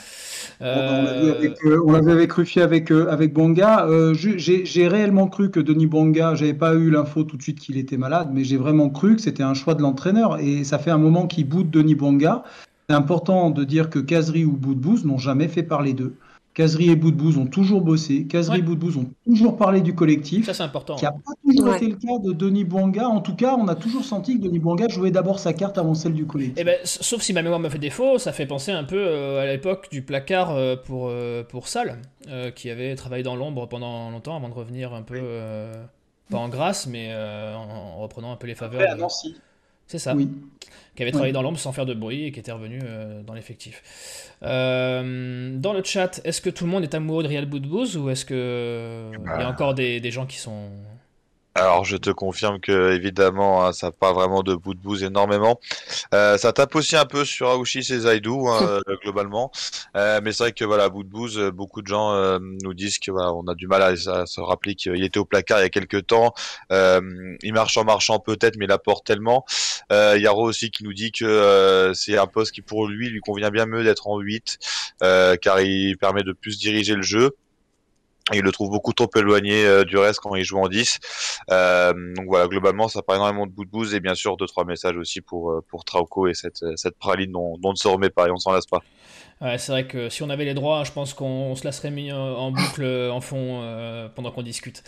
Euh, 0.62 1.52
on 1.86 1.91
l'avait 1.91 2.12
avec, 2.12 2.32
Ruffier 2.32 2.62
avec, 2.62 2.89
avec 2.91 3.34
Bonga. 3.34 3.88
j'ai 4.13 4.88
réellement 4.88 5.28
cru 5.28 5.50
que 5.50 5.60
Denis 5.60 5.88
Bonga, 5.88 6.36
j'avais 6.36 6.54
pas 6.54 6.76
eu 6.76 6.91
l'info 6.91 7.24
tout 7.24 7.36
de 7.36 7.41
suite 7.41 7.60
qu'il 7.60 7.78
était 7.78 7.98
malade, 7.98 8.30
mais 8.32 8.43
j'ai 8.43 8.56
vraiment 8.56 8.89
cru 8.89 9.15
que 9.15 9.21
c'était 9.21 9.43
un 9.43 9.54
choix 9.54 9.76
de 9.76 9.82
l'entraîneur. 9.82 10.39
Et 10.39 10.63
ça 10.63 10.78
fait 10.78 10.91
un 10.91 10.98
moment 10.98 11.28
qu'il 11.28 11.50
boude 11.50 11.71
Denis 11.71 11.95
Bonga. 11.95 12.43
C'est 12.88 12.95
important 12.95 13.50
de 13.50 13.63
dire 13.63 13.89
que 13.89 14.00
Kazri 14.00 14.45
ou 14.45 14.52
Boudbouz 14.52 15.06
n'ont 15.06 15.17
jamais 15.17 15.48
fait 15.48 15.63
parler 15.63 15.93
d'eux. 15.93 16.15
Kazri 16.55 16.89
et 16.89 16.95
Boudbouz 16.95 17.37
ont 17.37 17.47
toujours 17.47 17.81
bossé. 17.81 18.27
Kazri 18.27 18.59
et 18.59 18.61
Boudbouz 18.61 18.95
ont 18.95 19.09
toujours 19.25 19.57
parlé 19.57 19.81
du 19.81 19.93
collectif. 19.93 20.45
Ça, 20.45 20.53
c'est 20.53 20.63
important. 20.63 20.95
Qui 20.95 21.03
n'a 21.03 21.11
pas 21.11 21.33
toujours 21.45 21.75
été 21.75 21.87
le 21.87 21.95
cas 21.95 22.17
de 22.23 22.31
Denis 22.31 22.63
Bouanga. 22.63 23.09
En 23.09 23.19
tout 23.19 23.35
cas, 23.35 23.57
on 23.59 23.67
a 23.67 23.75
toujours 23.75 24.05
senti 24.05 24.39
que 24.39 24.43
Denis 24.43 24.59
Bouanga 24.59 24.87
jouait 24.87 25.11
d'abord 25.11 25.37
sa 25.37 25.51
carte 25.51 25.77
avant 25.77 25.93
celle 25.95 26.13
du 26.13 26.25
collectif. 26.25 26.55
Eh 26.57 26.63
ben, 26.63 26.77
sauf 26.85 27.21
si 27.21 27.33
ma 27.33 27.41
mémoire 27.41 27.59
me 27.59 27.67
fait 27.67 27.77
défaut, 27.77 28.19
ça 28.19 28.31
fait 28.31 28.45
penser 28.45 28.71
un 28.71 28.85
peu 28.85 28.95
euh, 28.97 29.41
à 29.41 29.45
l'époque 29.47 29.89
du 29.91 30.01
placard 30.01 30.51
euh, 30.51 30.77
pour, 30.77 31.09
euh, 31.09 31.43
pour 31.43 31.67
Salle, 31.67 31.99
qui 32.55 32.69
avait 32.69 32.95
travaillé 32.95 33.21
dans 33.21 33.35
l'ombre 33.35 33.67
pendant 33.67 34.09
longtemps 34.09 34.37
avant 34.37 34.47
de 34.47 34.53
revenir 34.53 34.93
un 34.93 35.01
peu, 35.01 35.21
pas 36.31 36.37
en 36.37 36.47
grâce, 36.47 36.87
mais 36.87 37.13
en, 37.13 37.97
reprenant 37.97 38.31
un 38.31 38.37
peu 38.37 38.47
les 38.47 38.55
faveurs. 38.55 38.89
à 38.89 38.95
Nancy. 38.95 39.35
C'est 39.87 39.99
ça. 39.99 40.15
Oui. 40.15 40.29
Qui 40.95 41.03
avait 41.03 41.11
travaillé 41.11 41.33
dans 41.33 41.41
l'ombre 41.41 41.59
sans 41.59 41.73
faire 41.73 41.85
de 41.85 41.93
bruit 41.93 42.23
et 42.23 42.31
qui 42.31 42.39
était 42.39 42.53
revenu 42.53 42.79
dans 43.27 43.33
l'effectif. 43.33 44.24
Euh, 44.43 45.58
dans 45.58 45.74
le 45.74 45.84
chat, 45.84 46.21
est-ce 46.24 46.41
que 46.41 46.50
tout 46.50 46.65
le 46.65 46.71
monde 46.71 46.84
est 46.84 46.93
amoureux 46.93 47.24
de 47.24 47.30
Real 47.30 47.45
Boudbouz 47.45 47.98
ou 47.98 48.10
est-ce 48.10 48.26
que 48.26 49.12
il 49.13 49.19
y 49.19 49.32
a 49.32 49.38
bah. 49.38 49.50
encore 49.50 49.74
des, 49.74 50.00
des, 50.00 50.12
gens 50.12 50.26
qui 50.26 50.38
sont 50.38 50.69
alors 51.55 51.85
je 51.85 51.95
te 51.95 52.09
confirme 52.09 52.59
que 52.59 52.91
évidemment 52.91 53.65
hein, 53.65 53.71
ça 53.71 53.91
pas 53.91 54.11
vraiment 54.11 54.43
de 54.43 54.53
bout 54.55 54.73
de 54.73 54.79
bouse 54.79 55.03
énormément. 55.03 55.59
Euh, 56.13 56.37
ça 56.37 56.51
tape 56.51 56.75
aussi 56.75 56.97
un 56.97 57.05
peu 57.05 57.23
sur 57.23 57.49
Aouchi 57.49 57.79
et 57.79 57.99
Zaidou 57.99 58.49
hein, 58.49 58.81
euh, 58.87 58.97
globalement, 59.01 59.51
euh, 59.95 60.19
mais 60.21 60.33
c'est 60.33 60.43
vrai 60.43 60.51
que 60.51 60.65
voilà 60.65 60.89
bout 60.89 61.03
de 61.03 61.09
bouse, 61.09 61.39
beaucoup 61.53 61.81
de 61.81 61.87
gens 61.87 62.13
euh, 62.13 62.39
nous 62.63 62.73
disent 62.73 62.99
que 62.99 63.09
voilà 63.09 63.33
on 63.33 63.47
a 63.47 63.55
du 63.55 63.67
mal 63.67 63.81
à, 63.81 63.95
se 63.95 64.41
rappeler 64.41 64.75
qu'il 64.75 65.01
était 65.01 65.17
au 65.17 65.25
placard 65.25 65.59
il 65.59 65.63
y 65.63 65.65
a 65.65 65.69
quelques 65.69 66.07
temps. 66.07 66.33
il 66.71 67.53
marche 67.53 67.77
en 67.77 67.85
marchant 67.85 68.19
peut-être, 68.19 68.57
mais 68.57 68.65
il 68.65 68.71
apporte 68.71 69.05
tellement. 69.05 69.45
Euh, 69.93 70.17
Yaro 70.19 70.43
aussi 70.43 70.71
qui 70.71 70.83
nous 70.83 70.93
dit 70.93 71.11
que 71.13 71.91
c'est 71.95 72.17
un 72.17 72.27
poste 72.27 72.51
qui 72.51 72.61
pour 72.61 72.87
lui 72.87 73.09
lui 73.09 73.21
convient 73.21 73.49
bien 73.49 73.65
mieux 73.65 73.83
d'être 73.83 74.07
en 74.07 74.19
8 74.19 74.59
car 75.41 75.61
il 75.61 75.97
permet 75.97 76.23
de 76.23 76.33
plus 76.33 76.59
diriger 76.59 76.95
le 76.95 77.01
jeu 77.01 77.31
il 78.33 78.41
le 78.41 78.51
trouve 78.51 78.71
beaucoup 78.71 78.93
trop 78.93 79.09
éloigné 79.15 79.65
euh, 79.65 79.83
du 79.83 79.97
reste 79.97 80.19
quand 80.19 80.35
il 80.35 80.43
joue 80.43 80.57
en 80.57 80.67
10. 80.67 80.99
Euh, 81.51 81.93
donc 82.15 82.25
voilà, 82.27 82.47
globalement, 82.47 82.88
ça 82.88 83.01
paraît 83.03 83.19
énormément 83.19 83.45
de 83.45 83.51
bout 83.51 83.65
de 83.65 83.69
bouse 83.69 83.93
et 83.93 83.99
bien 83.99 84.15
sûr 84.15 84.35
deux 84.38 84.47
trois 84.47 84.65
messages 84.65 84.97
aussi 84.97 85.21
pour 85.21 85.51
euh, 85.51 85.63
pour 85.67 85.85
Trauco 85.85 86.27
et 86.27 86.33
cette 86.33 86.63
cette 86.75 86.97
praline 86.97 87.31
dont, 87.31 87.59
on 87.63 87.71
ne 87.71 87.75
se 87.75 87.88
remet 87.88 88.09
pas 88.09 88.27
et 88.27 88.31
on 88.31 88.38
s'en 88.38 88.51
lasse 88.51 88.65
pas. 88.65 88.81
C'est 89.57 89.73
vrai 89.73 89.85
que 89.85 90.07
si 90.07 90.23
on 90.23 90.29
avait 90.29 90.45
les 90.45 90.53
droits, 90.53 90.85
je 90.85 90.93
pense 90.93 91.13
qu'on 91.13 91.55
se 91.55 91.65
la 91.65 91.73
serait 91.73 91.91
mis 91.91 92.09
en 92.09 92.51
boucle 92.51 92.85
en 93.11 93.19
fond 93.19 94.09
pendant 94.15 94.31
qu'on 94.31 94.43
discute. 94.43 94.81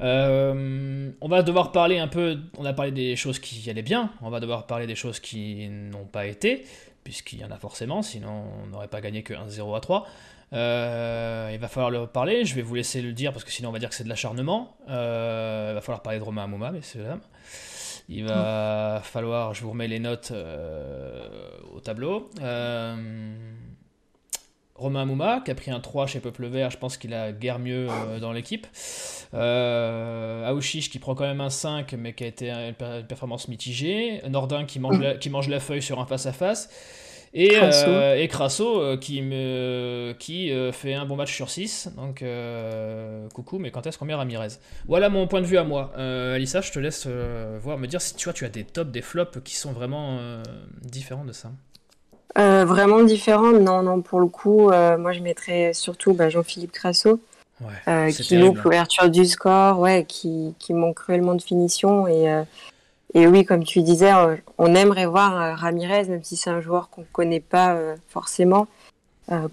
on 0.00 1.28
va 1.28 1.42
devoir 1.42 1.70
parler 1.70 1.98
un 1.98 2.08
peu, 2.08 2.38
on 2.56 2.64
a 2.64 2.72
parlé 2.72 2.92
des 2.92 3.14
choses 3.14 3.38
qui 3.38 3.68
allaient 3.68 3.82
bien, 3.82 4.10
on 4.22 4.30
va 4.30 4.40
devoir 4.40 4.66
parler 4.66 4.86
des 4.86 4.94
choses 4.94 5.20
qui 5.20 5.68
n'ont 5.68 6.06
pas 6.06 6.26
été, 6.26 6.64
puisqu'il 7.04 7.40
y 7.40 7.44
en 7.44 7.50
a 7.50 7.58
forcément, 7.58 8.00
sinon 8.00 8.44
on 8.64 8.68
n'aurait 8.68 8.88
pas 8.88 9.02
gagné 9.02 9.22
que 9.22 9.34
1-0 9.34 9.76
à 9.76 9.80
3. 9.80 10.06
Il 10.52 11.58
va 11.58 11.68
falloir 11.68 11.90
le 11.90 12.06
parler, 12.06 12.44
je 12.44 12.54
vais 12.54 12.62
vous 12.62 12.74
laisser 12.74 13.02
le 13.02 13.12
dire 13.12 13.32
parce 13.32 13.44
que 13.44 13.50
sinon 13.50 13.68
on 13.68 13.72
va 13.72 13.78
dire 13.78 13.88
que 13.88 13.94
c'est 13.94 14.04
de 14.04 14.08
l'acharnement. 14.08 14.76
il 14.86 14.92
va 14.92 15.80
falloir 15.80 16.02
parler 16.02 16.18
de 16.18 16.24
Romain 16.24 16.44
Amouma, 16.44 16.72
mais 16.72 16.80
c'est 16.82 17.00
Il 18.08 18.24
va 18.24 19.00
falloir, 19.04 19.54
je 19.54 19.62
vous 19.62 19.70
remets 19.70 19.88
les 19.88 20.00
notes 20.00 20.32
au 21.74 21.80
tableau. 21.80 22.30
Romain 24.80 25.04
Mouma, 25.04 25.42
qui 25.44 25.50
a 25.50 25.54
pris 25.54 25.70
un 25.70 25.78
3 25.78 26.06
chez 26.06 26.20
Peuple 26.20 26.46
Vert, 26.46 26.70
je 26.70 26.78
pense 26.78 26.96
qu'il 26.96 27.12
a 27.12 27.32
guère 27.32 27.58
mieux 27.58 27.86
euh, 27.90 28.18
dans 28.18 28.32
l'équipe. 28.32 28.66
Euh, 29.34 30.48
Aouchiche 30.48 30.88
qui 30.88 30.98
prend 30.98 31.14
quand 31.14 31.26
même 31.26 31.42
un 31.42 31.50
5, 31.50 31.92
mais 31.92 32.14
qui 32.14 32.24
a 32.24 32.26
été 32.26 32.50
une, 32.50 32.74
performance 33.06 33.48
mitigée. 33.48 34.22
Nordin 34.28 34.64
qui 34.64 34.80
mange, 34.80 34.98
la, 34.98 35.14
qui 35.16 35.28
mange 35.28 35.48
la 35.48 35.60
feuille 35.60 35.82
sur 35.82 36.00
un 36.00 36.06
face-à-face. 36.06 36.70
Et 37.32 38.28
Crasso, 38.28 38.80
euh, 38.80 38.96
qui, 38.96 39.22
me, 39.22 40.14
qui 40.18 40.52
fait 40.72 40.94
un 40.94 41.06
bon 41.06 41.16
match 41.16 41.34
sur 41.34 41.50
6. 41.50 41.90
Donc 41.96 42.24
coucou, 43.34 43.58
mais 43.58 43.70
quand 43.70 43.86
est-ce 43.86 43.98
qu'on 43.98 44.04
met 44.04 44.14
Ramirez? 44.14 44.58
Voilà 44.86 45.08
mon 45.08 45.26
point 45.26 45.40
de 45.40 45.46
vue 45.46 45.58
à 45.58 45.64
moi. 45.64 45.92
Alissa, 45.96 46.60
je 46.60 46.72
te 46.72 46.78
laisse 46.78 47.06
voir, 47.62 47.78
me 47.78 47.86
dire 47.86 48.00
si 48.00 48.14
tu 48.14 48.24
vois, 48.24 48.32
tu 48.32 48.44
as 48.44 48.48
des 48.48 48.64
tops, 48.64 48.90
des 48.90 49.02
flops 49.02 49.40
qui 49.44 49.56
sont 49.56 49.72
vraiment 49.72 50.18
différents 50.82 51.24
de 51.24 51.32
ça. 51.32 51.50
Euh, 52.38 52.64
vraiment 52.64 53.02
différent, 53.02 53.52
non, 53.52 53.82
non, 53.82 54.02
pour 54.02 54.20
le 54.20 54.26
coup, 54.26 54.70
euh, 54.70 54.96
moi 54.96 55.12
je 55.12 55.20
mettrais 55.20 55.72
surtout 55.72 56.14
bah, 56.14 56.28
Jean-Philippe 56.28 56.70
Crasso, 56.70 57.20
euh, 57.88 58.10
qui 58.12 58.36
loupe 58.36 58.58
hein. 58.58 58.62
l'ouverture 58.64 59.10
du 59.10 59.24
score, 59.24 59.80
ouais, 59.80 60.04
qui, 60.06 60.54
qui, 60.60 60.72
manque 60.72 60.96
cruellement 60.96 61.34
de 61.34 61.42
finition. 61.42 62.06
Et, 62.06 62.32
et 63.14 63.26
oui, 63.26 63.44
comme 63.44 63.64
tu 63.64 63.82
disais, 63.82 64.12
on 64.58 64.74
aimerait 64.74 65.06
voir 65.06 65.58
Ramirez, 65.58 66.04
même 66.04 66.22
si 66.22 66.36
c'est 66.36 66.50
un 66.50 66.60
joueur 66.60 66.90
qu'on 66.90 67.02
ne 67.02 67.06
connaît 67.12 67.40
pas 67.40 67.76
forcément. 68.08 68.66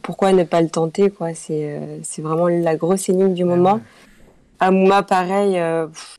pourquoi 0.02 0.32
ne 0.32 0.44
pas 0.44 0.62
le 0.62 0.70
tenter 0.70 1.10
quoi? 1.10 1.34
C'est 1.34 2.00
vraiment 2.20 2.48
la 2.48 2.76
grosse 2.76 3.10
énigme 3.10 3.34
du 3.34 3.44
moment. 3.44 3.80
Amouma, 4.60 5.04
pareil, 5.04 5.54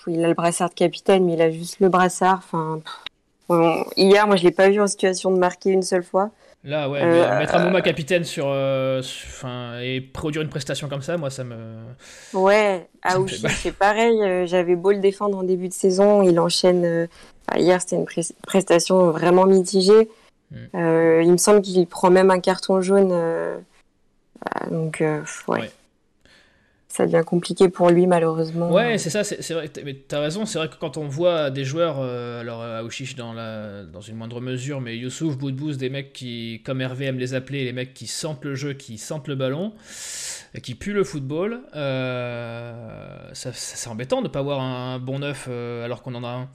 il 0.07 0.25
a 0.25 0.29
le 0.29 0.35
brassard 0.35 0.71
de 0.71 0.75
capitaine, 0.75 1.25
mais 1.25 1.35
il 1.35 1.43
a 1.43 1.51
juste 1.51 1.81
le 1.81 1.89
brassard. 1.89 2.39
Enfin, 2.39 2.81
hier, 3.97 4.27
moi, 4.27 4.37
je 4.37 4.45
l'ai 4.45 4.53
pas 4.53 4.69
vu 4.69 4.81
en 4.81 4.87
situation 4.87 5.31
de 5.31 5.39
marquer 5.39 5.71
une 5.71 5.83
seule 5.83 6.05
fois. 6.05 6.31
Là, 6.69 6.91
ouais, 6.91 7.01
euh, 7.03 7.39
mettre 7.39 7.55
un 7.55 7.65
moment 7.65 7.81
capitaine 7.81 8.25
sur, 8.25 8.45
euh, 8.49 9.01
et 9.81 10.03
produire 10.03 10.43
une 10.43 10.51
prestation 10.51 10.87
comme 10.91 11.01
ça, 11.01 11.17
moi, 11.17 11.31
ça 11.31 11.43
me. 11.43 11.57
Ouais, 12.35 12.87
Aouchi, 13.03 13.43
c'est 13.49 13.73
pareil. 13.73 14.23
Euh, 14.23 14.45
j'avais 14.45 14.77
beau 14.77 14.93
le 14.93 14.99
défendre 14.99 15.39
en 15.39 15.45
début 15.45 15.69
de 15.69 15.73
saison, 15.73 16.21
il 16.23 16.39
enchaîne. 16.39 17.09
hier, 17.57 17.81
c'était 17.81 17.97
une 17.97 18.05
prestation 18.47 19.11
vraiment 19.11 19.47
mitigée. 19.47 20.11
Hmm. 20.51 21.23
il 21.23 21.33
me 21.33 21.39
semble 21.39 21.63
qu'il 21.63 21.87
prend 21.87 22.11
même 22.11 22.31
un 22.31 22.41
carton 22.41 22.83
jaune. 22.83 23.15
donc, 24.71 25.03
ouais 25.49 25.71
ça 26.89 27.05
devient 27.05 27.23
compliqué 27.25 27.69
pour 27.69 27.91
lui 27.91 28.07
malheureusement. 28.07 28.73
Ouais, 28.73 28.97
c'est 28.97 29.11
ça, 29.11 29.23
c'est 29.23 29.53
vrai, 29.53 29.71
mais 29.85 29.95
t'as 29.95 30.21
raison, 30.21 30.47
c'est 30.47 30.59
vrai 30.59 30.69
que 30.69 30.77
quand 30.77 30.97
on 30.97 31.07
voit 31.07 31.51
des 31.51 31.65
joueurs, 31.65 31.99
euh, 32.01 32.41
alors 32.41 32.63
Aouchiche 32.63 33.15
dans, 33.15 33.35
la, 33.35 33.85
dans 33.85 34.01
une 34.01 34.17
moindre 34.17 34.41
mesure, 34.41 34.81
mais 34.81 34.97
Youssouf, 34.97 35.37
Boudbouz, 35.37 35.77
des 35.77 35.91
mecs 35.91 36.15
qui, 36.15 36.63
comme 36.65 36.81
Hervé 36.81 37.05
aime 37.07 37.19
les 37.19 37.35
appeler, 37.35 37.65
les 37.65 37.75
mecs 37.75 37.93
qui 37.93 38.07
sentent 38.07 38.45
le 38.45 38.55
jeu, 38.55 38.73
qui 38.73 38.97
sentent 38.97 39.29
le 39.29 39.35
ballon, 39.35 39.75
et 40.55 40.63
qui 40.63 40.75
puent 40.75 40.95
le 40.95 41.05
football, 41.05 41.61
euh, 41.77 43.29
c'est 43.35 43.89
embêtant 43.89 44.23
de 44.23 44.29
ne 44.29 44.33
pas 44.33 44.39
avoir 44.39 44.61
un 44.61 44.99
bon 44.99 45.19
neuf 45.19 45.47
euh, 45.51 45.85
alors 45.85 46.03
qu'on 46.03 46.15
en 46.15 46.25
a 46.25 46.49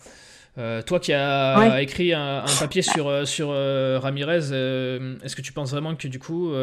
un. 0.58 0.82
toi 0.82 1.00
qui 1.00 1.14
as 1.14 1.80
écrit 1.80 2.12
un, 2.12 2.44
papier 2.60 2.82
sur, 2.82 3.28
sur 3.28 3.50
Ramirez, 3.50 4.38
est-ce 4.38 5.36
que 5.36 5.44
tu 5.44 5.54
penses 5.54 5.70
vraiment 5.70 5.96
que 5.96 6.08
du 6.08 6.18
coup 6.18 6.54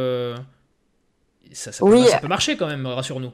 ça, 1.52 1.70
ça, 1.70 1.84
peut, 1.84 2.04
ça 2.04 2.18
peut 2.18 2.28
marcher 2.28 2.56
quand 2.56 2.66
même, 2.66 2.84
rassure-nous 2.84 3.32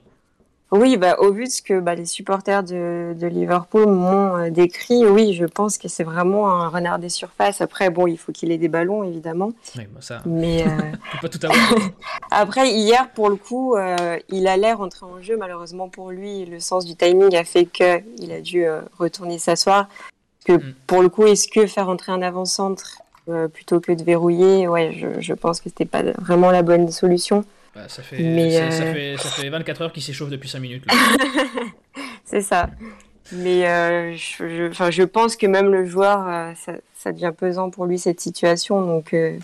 oui, 0.72 0.96
bah, 0.96 1.16
au 1.20 1.31
vu 1.31 1.44
de 1.44 1.50
ce 1.50 1.62
que 1.62 1.79
bah, 1.79 1.94
les 1.94 2.07
supporters 2.07 2.64
de, 2.64 3.14
de 3.16 3.26
Liverpool 3.29 3.87
m'ont 3.87 4.37
euh, 4.37 4.50
décrit, 4.50 5.07
oui, 5.07 5.33
je 5.33 5.44
pense 5.44 5.79
que 5.79 5.87
c'est 5.87 6.02
vraiment 6.02 6.50
un 6.50 6.68
renard 6.68 6.98
des 6.98 7.09
surfaces. 7.09 7.61
Après, 7.61 7.88
bon, 7.88 8.09
il 8.09 8.16
faut 8.18 8.33
qu'il 8.33 8.50
ait 8.50 8.59
des 8.59 8.66
ballons, 8.66 9.05
évidemment. 9.05 9.52
Oui, 9.76 9.85
bah 9.92 10.00
ça. 10.00 10.22
Mais 10.26 10.64
euh... 10.66 11.20
pas 11.22 11.29
tout 11.29 11.38
avoir. 11.44 11.59
Après, 12.33 12.70
hier, 12.70 13.09
pour 13.12 13.31
le 13.31 13.37
coup, 13.37 13.76
euh, 13.76 14.18
il 14.29 14.48
allait 14.48 14.72
rentrer 14.72 15.07
en 15.07 15.22
jeu. 15.22 15.37
Malheureusement 15.37 15.88
pour 15.88 16.11
lui, 16.11 16.44
le 16.46 16.59
sens 16.59 16.85
du 16.85 16.96
timing 16.96 17.37
a 17.37 17.44
fait 17.44 17.66
qu'il 17.66 18.33
a 18.33 18.40
dû 18.40 18.64
euh, 18.64 18.81
retourner 18.98 19.38
s'asseoir. 19.38 19.88
Que 20.44 20.55
mm. 20.55 20.74
pour 20.88 21.00
le 21.00 21.09
coup, 21.09 21.26
est-ce 21.26 21.46
que 21.46 21.66
faire 21.66 21.88
entrer 21.88 22.11
un 22.11 22.22
avant-centre 22.22 23.02
plutôt 23.52 23.81
que 23.81 23.90
de 23.90 24.05
verrouiller, 24.05 24.68
ouais, 24.68 24.92
je, 24.92 25.20
je 25.20 25.35
pense 25.35 25.61
que 25.61 25.68
c'était 25.68 25.85
pas 25.85 26.05
vraiment 26.20 26.52
la 26.52 26.62
bonne 26.62 26.92
solution. 26.92 27.44
Bah, 27.77 27.89
ça, 27.89 28.03
fait, 28.03 28.17
euh, 28.23 28.71
ça, 28.71 28.87
fait, 28.87 29.17
ça, 29.19 29.29
fait, 29.29 29.51
24 29.51 29.83
heures 29.83 29.93
qu'il 29.93 30.03
s'échauffe 30.03 30.31
depuis 30.31 30.49
5 30.49 30.61
minutes. 30.61 30.85
c'est 32.25 32.41
ça. 32.41 32.71
Mais 33.33 33.69
euh, 33.69 34.17
je, 34.17 34.71
enfin, 34.71 34.91
je 34.91 35.03
pense 35.03 35.37
que 35.37 35.47
même 35.47 35.71
le 35.71 35.85
joueur, 35.85 36.27
euh, 36.27 36.53
ça, 36.57 36.73
ça, 36.95 37.12
devient 37.12 37.33
pesant 37.37 37.69
pour 37.69 37.85
lui 37.85 37.99
cette 37.99 38.21
situation. 38.21 38.81
Donc, 38.81 39.12
il 39.12 39.43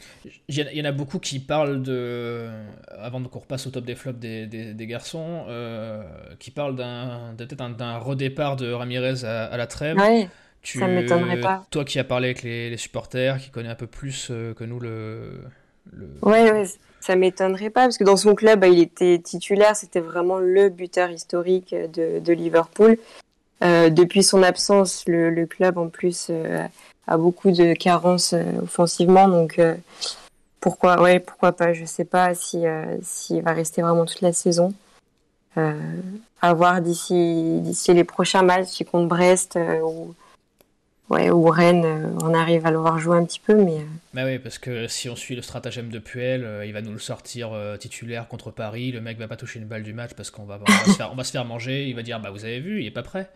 y 0.49 0.81
en 0.81 0.85
a 0.87 0.92
beaucoup 0.92 1.18
qui 1.18 1.40
parlent 1.40 1.83
de, 1.83 2.49
avant 2.88 3.23
qu'on 3.23 3.40
repasse 3.40 3.66
au 3.66 3.71
top 3.71 3.85
des 3.85 3.97
flops 3.97 4.18
des, 4.18 4.47
des, 4.47 4.87
garçons, 4.87 5.45
qui 6.38 6.51
parlent 6.51 6.77
d'un, 6.77 7.35
peut-être 7.37 7.77
d'un 7.77 7.99
redépart 7.99 8.57
de 8.57 8.73
Ramirez 8.73 9.27
à, 9.27 9.55
la 9.59 9.66
trêve. 9.66 9.99
Ouais, 9.99 10.27
tu, 10.62 10.79
ça 10.79 10.87
m'étonnerait 10.87 11.40
pas. 11.40 11.66
Toi 11.71 11.85
qui 11.85 11.99
as 11.99 12.05
parlé 12.05 12.29
avec 12.29 12.42
les, 12.42 12.71
les, 12.71 12.79
supporters, 12.79 13.37
qui 13.38 13.51
connaît 13.51 13.68
un 13.68 13.75
peu 13.75 13.88
plus 13.88 14.29
que 14.57 14.64
nous 14.64 14.81
le. 14.81 15.42
le... 15.92 16.09
Ouais, 16.23 16.51
ouais 16.51 16.64
ça 17.02 17.16
m'étonnerait 17.16 17.70
pas, 17.70 17.82
parce 17.82 17.98
que 17.98 18.04
dans 18.04 18.16
son 18.16 18.34
club, 18.34 18.60
bah, 18.60 18.68
il 18.68 18.78
était 18.78 19.18
titulaire, 19.18 19.74
c'était 19.74 20.00
vraiment 20.00 20.38
le 20.38 20.68
buteur 20.68 21.10
historique 21.10 21.74
de, 21.74 22.32
Liverpool. 22.32 22.96
Euh, 23.62 23.90
depuis 23.90 24.22
son 24.22 24.42
absence, 24.42 25.04
le, 25.06 25.44
club 25.46 25.78
en 25.78 25.88
plus 25.88 26.28
euh, 26.30 26.64
a 27.08 27.16
beaucoup 27.16 27.50
de 27.50 27.74
carences 27.74 28.34
euh, 28.34 28.44
offensivement, 28.62 29.28
donc 29.28 29.60
pourquoi, 30.60 31.02
ouais, 31.02 31.18
pourquoi 31.18 31.52
pas 31.52 31.72
Je 31.72 31.84
sais 31.84 32.04
pas 32.04 32.34
si 32.34 32.64
s'il 33.02 33.42
va 33.42 33.52
rester 33.52 33.82
vraiment 33.82 34.04
toute 34.04 34.20
la 34.20 34.32
saison. 34.32 34.72
à 35.56 36.54
voir 36.54 36.80
d'ici 36.80 37.58
d'ici 37.62 37.92
les 37.92 38.04
prochains 38.04 38.42
matchs, 38.42 38.84
contre 38.84 39.08
Brest 39.08 39.58
ou 39.84 40.14
ouais, 41.12 41.31
ou 41.31 41.44
Rennes, 41.44 41.85
euh, 41.85 42.18
on 42.22 42.35
arrive 42.35 42.66
à 42.66 42.70
le 42.70 42.79
voir 42.79 42.98
jouer 42.98 43.16
un 43.16 43.25
petit 43.25 43.40
peu, 43.40 43.55
mais. 43.55 43.77
Euh. 43.77 43.85
Bah 44.14 44.22
oui, 44.25 44.38
parce 44.38 44.59
que 44.59 44.88
si 44.88 45.09
on 45.09 45.16
suit 45.16 45.37
le 45.37 45.42
stratagème 45.42 45.88
de 45.88 45.98
Puel, 45.98 46.44
euh, 46.44 46.66
il 46.66 46.72
va 46.72 46.83
nous 46.83 46.92
le 46.92 46.98
sortir 46.98 47.53
titulaire 47.79 48.29
contre 48.29 48.51
Paris. 48.51 48.92
Le 48.92 49.01
mec 49.01 49.18
va 49.18 49.29
pas 49.29 49.37
toucher 49.37 49.59
une 49.59 49.66
balle 49.66 49.83
du 49.83 49.92
match 49.92 50.12
parce 50.16 50.31
qu'on 50.31 50.44
va, 50.44 50.59
on 50.61 50.70
va, 50.70 50.85
se, 50.85 50.96
faire, 50.96 51.11
on 51.12 51.16
va 51.16 51.25
se 51.25 51.33
faire 51.33 51.44
manger. 51.44 51.88
Il 51.88 51.94
va 51.94 52.03
dire 52.03 52.20
bah 52.20 52.31
vous 52.31 52.44
avez 52.44 52.61
vu, 52.61 52.81
il 52.81 52.87
est 52.87 52.90
pas 52.90 53.03
prêt. 53.03 53.29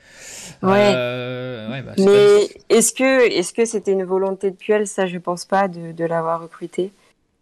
Ouais. 0.63 0.93
Bah, 0.93 1.93
mais 1.99 2.49
est-ce 2.69 2.93
que 2.93 3.31
est-ce 3.31 3.53
que 3.53 3.65
c'était 3.65 3.93
une 3.93 4.05
volonté 4.05 4.51
de 4.51 4.57
Puel? 4.57 4.87
Ça, 4.87 5.07
je 5.07 5.19
pense 5.19 5.45
pas 5.45 5.69
de, 5.69 5.93
de 5.93 6.05
l'avoir 6.05 6.43
recruté. 6.43 6.93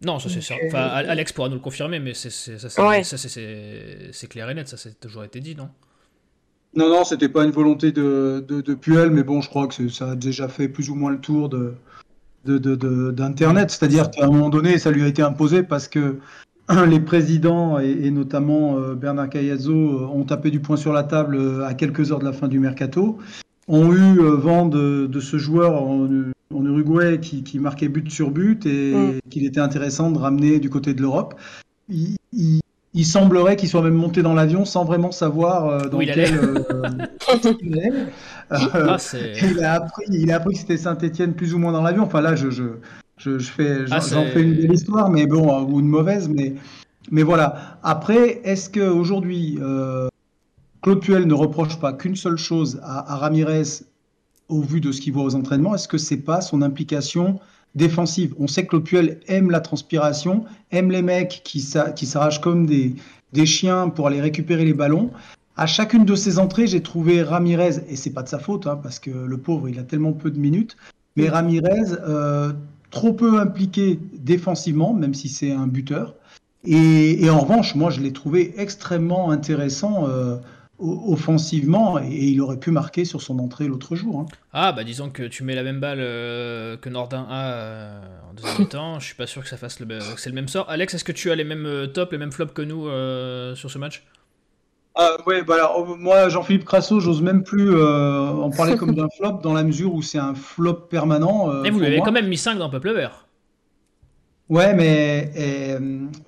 Non, 0.01 0.19
ça 0.19 0.29
c'est 0.29 0.41
sûr. 0.41 0.57
Enfin, 0.67 0.83
Alex 0.83 1.31
pourra 1.31 1.49
nous 1.49 1.55
le 1.55 1.61
confirmer, 1.61 1.99
mais 1.99 2.13
c'est, 2.13 2.29
ça, 2.29 2.69
c'est, 2.69 4.27
clair 4.27 4.49
et 4.49 4.53
net. 4.53 4.67
Ça, 4.67 4.77
c'est 4.77 4.99
toujours 4.99 5.23
été 5.23 5.39
dit, 5.39 5.55
non? 5.55 5.69
Non, 6.75 6.89
non, 6.89 7.05
c'était 7.05 7.29
pas 7.29 7.45
une 7.45 7.51
volonté 7.51 7.91
de, 7.93 8.43
de, 8.47 8.73
Puel, 8.73 9.09
mais 9.09 9.23
bon, 9.23 9.41
je 9.41 9.47
crois 9.49 9.67
que 9.67 9.87
ça 9.87 10.11
a 10.11 10.15
déjà 10.15 10.49
fait 10.49 10.67
plus 10.67 10.89
ou 10.89 10.95
moins 10.95 11.11
le 11.11 11.19
tour 11.19 11.47
de, 11.47 11.75
d'Internet. 12.45 13.71
C'est-à-dire 13.71 14.11
qu'à 14.11 14.25
un 14.25 14.27
moment 14.27 14.49
donné, 14.49 14.77
ça 14.77 14.91
lui 14.91 15.03
a 15.03 15.07
été 15.07 15.21
imposé 15.21 15.63
parce 15.63 15.87
que 15.87 16.17
les 16.87 16.99
présidents, 16.99 17.79
et, 17.79 18.11
notamment 18.11 18.77
euh, 18.77 18.93
Bernard 18.93 19.29
Cayazzo, 19.29 19.71
euh, 19.71 20.07
ont 20.07 20.23
tapé 20.23 20.51
du 20.51 20.59
poing 20.59 20.75
sur 20.75 20.91
la 20.91 21.03
table 21.03 21.37
euh, 21.37 21.65
à 21.65 21.73
quelques 21.75 22.11
heures 22.11 22.19
de 22.19 22.25
la 22.25 22.33
fin 22.33 22.49
du 22.49 22.59
mercato, 22.59 23.19
ont 23.67 23.93
eu 23.93 24.19
vent 24.19 24.65
de, 24.65 25.19
ce 25.19 25.37
joueur 25.37 25.81
en, 25.81 26.07
Uruguay 26.51 27.19
qui, 27.19 27.59
marquait 27.59 27.89
but 27.89 28.09
sur 28.11 28.31
but 28.31 28.65
et 28.65 28.93
mm. 28.93 29.19
qu'il 29.29 29.45
était 29.45 29.59
intéressant 29.59 30.11
de 30.11 30.19
ramener 30.19 30.59
du 30.59 30.69
côté 30.69 30.93
de 30.93 31.01
l'Europe. 31.01 31.35
Il, 31.89 32.15
il 32.33 32.59
semblerait 33.03 33.57
qu'il 33.57 33.67
soit 33.67 33.81
même 33.81 33.95
monté 33.95 34.21
dans 34.21 34.33
l'avion 34.33 34.63
sans 34.63 34.85
vraiment 34.85 35.11
savoir 35.11 35.67
euh, 35.67 35.89
dans 35.89 35.97
Où 35.97 36.01
il 36.01 36.11
allait. 36.11 36.31
Euh, 38.51 38.87
ah, 38.87 38.97
il, 39.41 39.63
a 39.63 39.73
appris, 39.73 40.05
il 40.09 40.31
a 40.31 40.35
appris 40.37 40.53
que 40.53 40.59
c'était 40.59 40.77
Saint-Etienne 40.77 41.33
plus 41.33 41.53
ou 41.53 41.57
moins 41.57 41.71
dans 41.71 41.81
l'avion. 41.81 42.03
Enfin 42.03 42.21
là, 42.21 42.35
je, 42.35 42.49
je, 42.49 42.63
je, 43.17 43.39
fais, 43.39 43.85
ah, 43.91 43.99
j'en 43.99 44.25
fais 44.25 44.41
une 44.41 44.53
belle 44.53 44.73
histoire, 44.73 45.09
mais 45.09 45.25
bon, 45.25 45.49
euh, 45.49 45.63
ou 45.63 45.79
une 45.79 45.87
mauvaise, 45.87 46.29
mais, 46.29 46.53
mais 47.11 47.23
voilà. 47.23 47.79
Après, 47.83 48.41
est-ce 48.43 48.69
qu'aujourd'hui, 48.69 49.57
euh, 49.61 50.07
Claude 50.81 51.01
Puel 51.01 51.25
ne 51.25 51.33
reproche 51.33 51.79
pas 51.79 51.91
qu'une 51.91 52.15
seule 52.15 52.37
chose 52.37 52.79
à, 52.83 53.13
à 53.13 53.17
Ramirez 53.17 53.83
au 54.47 54.61
vu 54.61 54.79
de 54.79 54.91
ce 54.91 55.01
qu'il 55.01 55.13
voit 55.13 55.23
aux 55.23 55.35
entraînements? 55.35 55.73
Est-ce 55.73 55.87
que 55.87 55.97
c'est 55.97 56.17
pas 56.21 56.41
son 56.41 56.61
implication 56.61 57.39
défensive. 57.75 58.33
On 58.39 58.47
sait 58.47 58.65
que 58.65 58.77
Claude 58.77 59.19
aime 59.27 59.51
la 59.51 59.59
transpiration, 59.59 60.45
aime 60.71 60.91
les 60.91 61.01
mecs 61.01 61.41
qui, 61.43 61.59
s'arrachent 61.59 62.41
comme 62.41 62.65
des, 62.65 62.95
chiens 63.45 63.89
pour 63.89 64.07
aller 64.07 64.21
récupérer 64.21 64.65
les 64.65 64.73
ballons. 64.73 65.11
À 65.57 65.67
chacune 65.67 66.05
de 66.05 66.15
ces 66.15 66.39
entrées, 66.39 66.67
j'ai 66.67 66.81
trouvé 66.81 67.21
Ramirez, 67.21 67.83
et 67.89 67.95
c'est 67.95 68.09
pas 68.11 68.23
de 68.23 68.29
sa 68.29 68.39
faute, 68.39 68.67
hein, 68.67 68.79
parce 68.81 68.99
que 68.99 69.09
le 69.09 69.37
pauvre, 69.37 69.69
il 69.69 69.79
a 69.79 69.83
tellement 69.83 70.13
peu 70.13 70.31
de 70.31 70.39
minutes, 70.39 70.75
mais 71.15 71.29
Ramirez, 71.29 71.93
euh, 72.07 72.53
trop 72.91 73.13
peu 73.13 73.39
impliqué 73.39 73.99
défensivement, 74.17 74.93
même 74.93 75.13
si 75.13 75.29
c'est 75.29 75.51
un 75.51 75.67
buteur, 75.67 76.15
Et, 76.65 77.29
en 77.29 77.39
revanche, 77.39 77.75
moi, 77.75 77.89
je 77.89 78.01
l'ai 78.01 78.11
trouvé 78.11 78.53
extrêmement 78.57 79.31
intéressant 79.31 80.07
offensivement 80.77 81.99
et, 81.99 82.09
il 82.09 82.41
aurait 82.41 82.59
pu 82.59 82.71
marquer 82.71 83.05
sur 83.05 83.21
son 83.21 83.39
entrée 83.39 83.67
l'autre 83.67 83.95
jour. 83.95 84.19
Hein. 84.19 84.25
Ah, 84.53 84.71
bah 84.71 84.83
disons 84.83 85.09
que 85.09 85.23
tu 85.23 85.43
mets 85.43 85.55
la 85.55 85.63
même 85.63 85.79
balle 85.79 85.99
que 85.99 86.89
Nordin 86.89 87.25
a 87.29 88.01
en 88.29 88.33
deuxième 88.33 88.67
temps, 88.69 88.99
je 88.99 89.05
suis 89.05 89.15
pas 89.15 89.27
sûr 89.27 89.41
que 89.41 89.49
ça 89.49 89.57
fasse 89.57 89.79
le, 89.79 89.99
c'est 90.17 90.29
le 90.29 90.35
même 90.35 90.47
sort. 90.47 90.69
Alex, 90.69 90.93
est-ce 90.93 91.03
que 91.03 91.11
tu 91.11 91.31
as 91.31 91.35
les 91.35 91.43
mêmes 91.43 91.87
tops, 91.93 92.11
les 92.11 92.17
mêmes 92.17 92.31
flops 92.31 92.53
que 92.53 92.61
nous 92.61 92.85
sur 93.55 93.71
ce 93.71 93.77
match? 93.77 94.03
Ah, 94.97 95.17
ouais, 95.27 95.43
bah 95.43 95.55
alors, 95.55 95.97
moi, 95.97 96.29
Jean-Philippe 96.29 96.63
Crasso, 96.63 97.01
j'ose 97.01 97.21
même 97.21 97.43
plus 97.43 97.75
euh, 97.75 98.29
en 98.29 98.49
parler 98.49 98.77
comme 98.77 98.95
d'un 98.95 99.09
flop, 99.09 99.39
dans 99.43 99.53
la 99.53 99.63
mesure 99.63 99.93
où 99.93 100.01
c'est 100.01 100.17
un 100.17 100.33
flop 100.33 100.87
permanent. 100.89 101.51
Euh, 101.51 101.63
Et 101.63 101.69
vous 101.69 101.79
lui 101.79 101.87
avez 101.87 101.99
quand 101.99 102.13
même 102.13 102.27
mis 102.27 102.37
5 102.37 102.57
dans 102.57 102.69
Peuple 102.69 102.93
Vert. 102.93 103.24
Ouais, 104.49 104.75
mais, 104.75 105.31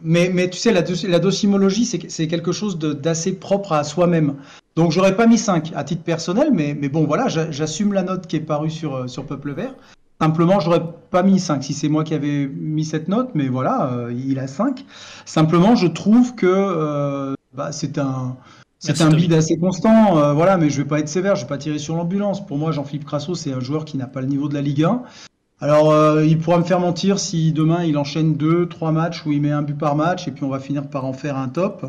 mais, 0.01 0.29
mais 0.33 0.49
tu 0.49 0.57
sais, 0.57 0.71
la, 0.71 0.81
la 1.07 1.19
docimologie, 1.19 1.85
c'est 1.85 2.27
quelque 2.27 2.51
chose 2.51 2.79
d'assez 2.79 3.33
propre 3.33 3.73
à 3.73 3.83
soi-même. 3.83 4.35
Donc, 4.75 4.91
j'aurais 4.91 5.15
pas 5.15 5.27
mis 5.27 5.37
5 5.37 5.71
à 5.75 5.83
titre 5.83 6.03
personnel, 6.03 6.49
mais, 6.51 6.75
mais 6.79 6.89
bon, 6.89 7.05
voilà, 7.05 7.27
j'assume 7.27 7.93
la 7.93 8.03
note 8.03 8.27
qui 8.27 8.35
est 8.35 8.41
parue 8.41 8.71
sur, 8.71 8.95
euh, 8.95 9.07
sur 9.07 9.25
Peuple 9.25 9.53
Vert. 9.53 9.75
Simplement, 10.19 10.59
j'aurais 10.59 10.83
pas 11.11 11.21
mis 11.21 11.39
5 11.39 11.63
si 11.63 11.73
c'est 11.73 11.89
moi 11.89 12.03
qui 12.03 12.15
avais 12.15 12.47
mis 12.47 12.85
cette 12.85 13.07
note, 13.07 13.29
mais 13.35 13.49
voilà, 13.49 14.07
il 14.09 14.39
a 14.39 14.47
5. 14.47 14.83
Simplement, 15.25 15.75
je 15.75 15.85
trouve 15.85 16.33
que 16.33 17.35
bah, 17.53 17.71
c'est 17.71 17.99
un, 17.99 18.35
c'est 18.79 19.01
un 19.01 19.09
bid 19.09 19.33
assez 19.33 19.57
constant, 19.57 20.19
euh, 20.19 20.33
voilà, 20.33 20.57
mais 20.57 20.69
je 20.69 20.81
vais 20.81 20.87
pas 20.87 20.99
être 20.99 21.09
sévère, 21.09 21.35
je 21.35 21.41
vais 21.41 21.47
pas 21.47 21.57
tirer 21.57 21.79
sur 21.79 21.95
l'ambulance. 21.95 22.45
Pour 22.45 22.57
moi, 22.57 22.71
Jean-Philippe 22.71 23.05
Crasso, 23.05 23.33
c'est 23.33 23.51
un 23.51 23.59
joueur 23.59 23.85
qui 23.85 23.97
n'a 23.97 24.05
pas 24.05 24.21
le 24.21 24.27
niveau 24.27 24.47
de 24.47 24.53
la 24.53 24.61
Ligue 24.61 24.83
1. 24.83 25.01
Alors, 25.59 25.91
euh, 25.91 26.23
il 26.25 26.37
pourra 26.37 26.59
me 26.59 26.63
faire 26.63 26.79
mentir 26.79 27.17
si 27.19 27.51
demain 27.51 27.83
il 27.83 27.97
enchaîne 27.97 28.35
deux, 28.35 28.67
trois 28.67 28.91
matchs 28.91 29.25
où 29.25 29.31
il 29.31 29.41
met 29.41 29.51
un 29.51 29.63
but 29.63 29.77
par 29.77 29.95
match 29.95 30.27
et 30.27 30.31
puis 30.31 30.43
on 30.43 30.49
va 30.49 30.59
finir 30.59 30.87
par 30.87 31.05
en 31.05 31.13
faire 31.13 31.35
un 31.37 31.49
top. 31.49 31.85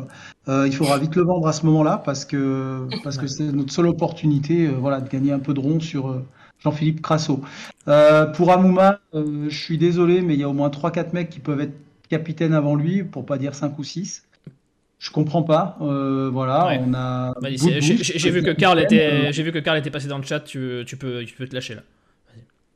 Euh, 0.47 0.65
il 0.65 0.73
faudra 0.73 0.97
vite 0.97 1.15
le 1.15 1.23
vendre 1.23 1.47
à 1.47 1.53
ce 1.53 1.65
moment-là 1.67 2.01
parce 2.03 2.25
que 2.25 2.87
parce 3.03 3.17
que 3.17 3.27
c'est 3.27 3.51
notre 3.51 3.71
seule 3.71 3.87
opportunité, 3.87 4.67
voilà, 4.67 5.01
de 5.01 5.09
gagner 5.09 5.31
un 5.31 5.39
peu 5.39 5.53
de 5.53 5.59
rond 5.59 5.79
sur 5.79 6.23
Jean-Philippe 6.63 7.01
Crasso. 7.01 7.41
pour 7.85 8.51
Amouma, 8.51 8.99
je 9.13 9.55
suis 9.55 9.77
désolé, 9.77 10.21
mais 10.21 10.33
il 10.33 10.39
y 10.39 10.43
a 10.43 10.49
au 10.49 10.53
moins 10.53 10.71
trois, 10.71 10.91
quatre 10.91 11.13
mecs 11.13 11.29
qui 11.29 11.39
peuvent 11.39 11.61
être 11.61 11.75
capitaines 12.09 12.53
avant 12.53 12.75
lui, 12.75 13.03
pour 13.03 13.25
pas 13.25 13.37
dire 13.37 13.55
cinq 13.55 13.79
ou 13.79 13.83
six. 13.83 14.23
Je 14.97 15.11
comprends 15.11 15.43
pas. 15.43 15.77
Euh, 15.81 16.29
voilà, 16.31 16.77
on 16.85 16.93
a. 16.93 17.33
j'ai 17.41 18.31
vu 18.31 18.43
que 18.43 18.51
Karl 18.51 18.79
était, 18.81 19.31
j'ai 19.31 19.43
vu 19.43 19.53
que 19.53 19.59
Karl 19.59 19.77
était 19.77 19.91
passé 19.91 20.07
dans 20.07 20.17
le 20.17 20.25
chat. 20.25 20.41
Tu, 20.41 20.83
tu 20.85 20.97
peux, 20.97 21.23
tu 21.23 21.35
peux 21.35 21.47
te 21.47 21.55
lâcher 21.55 21.75
là. 21.75 21.81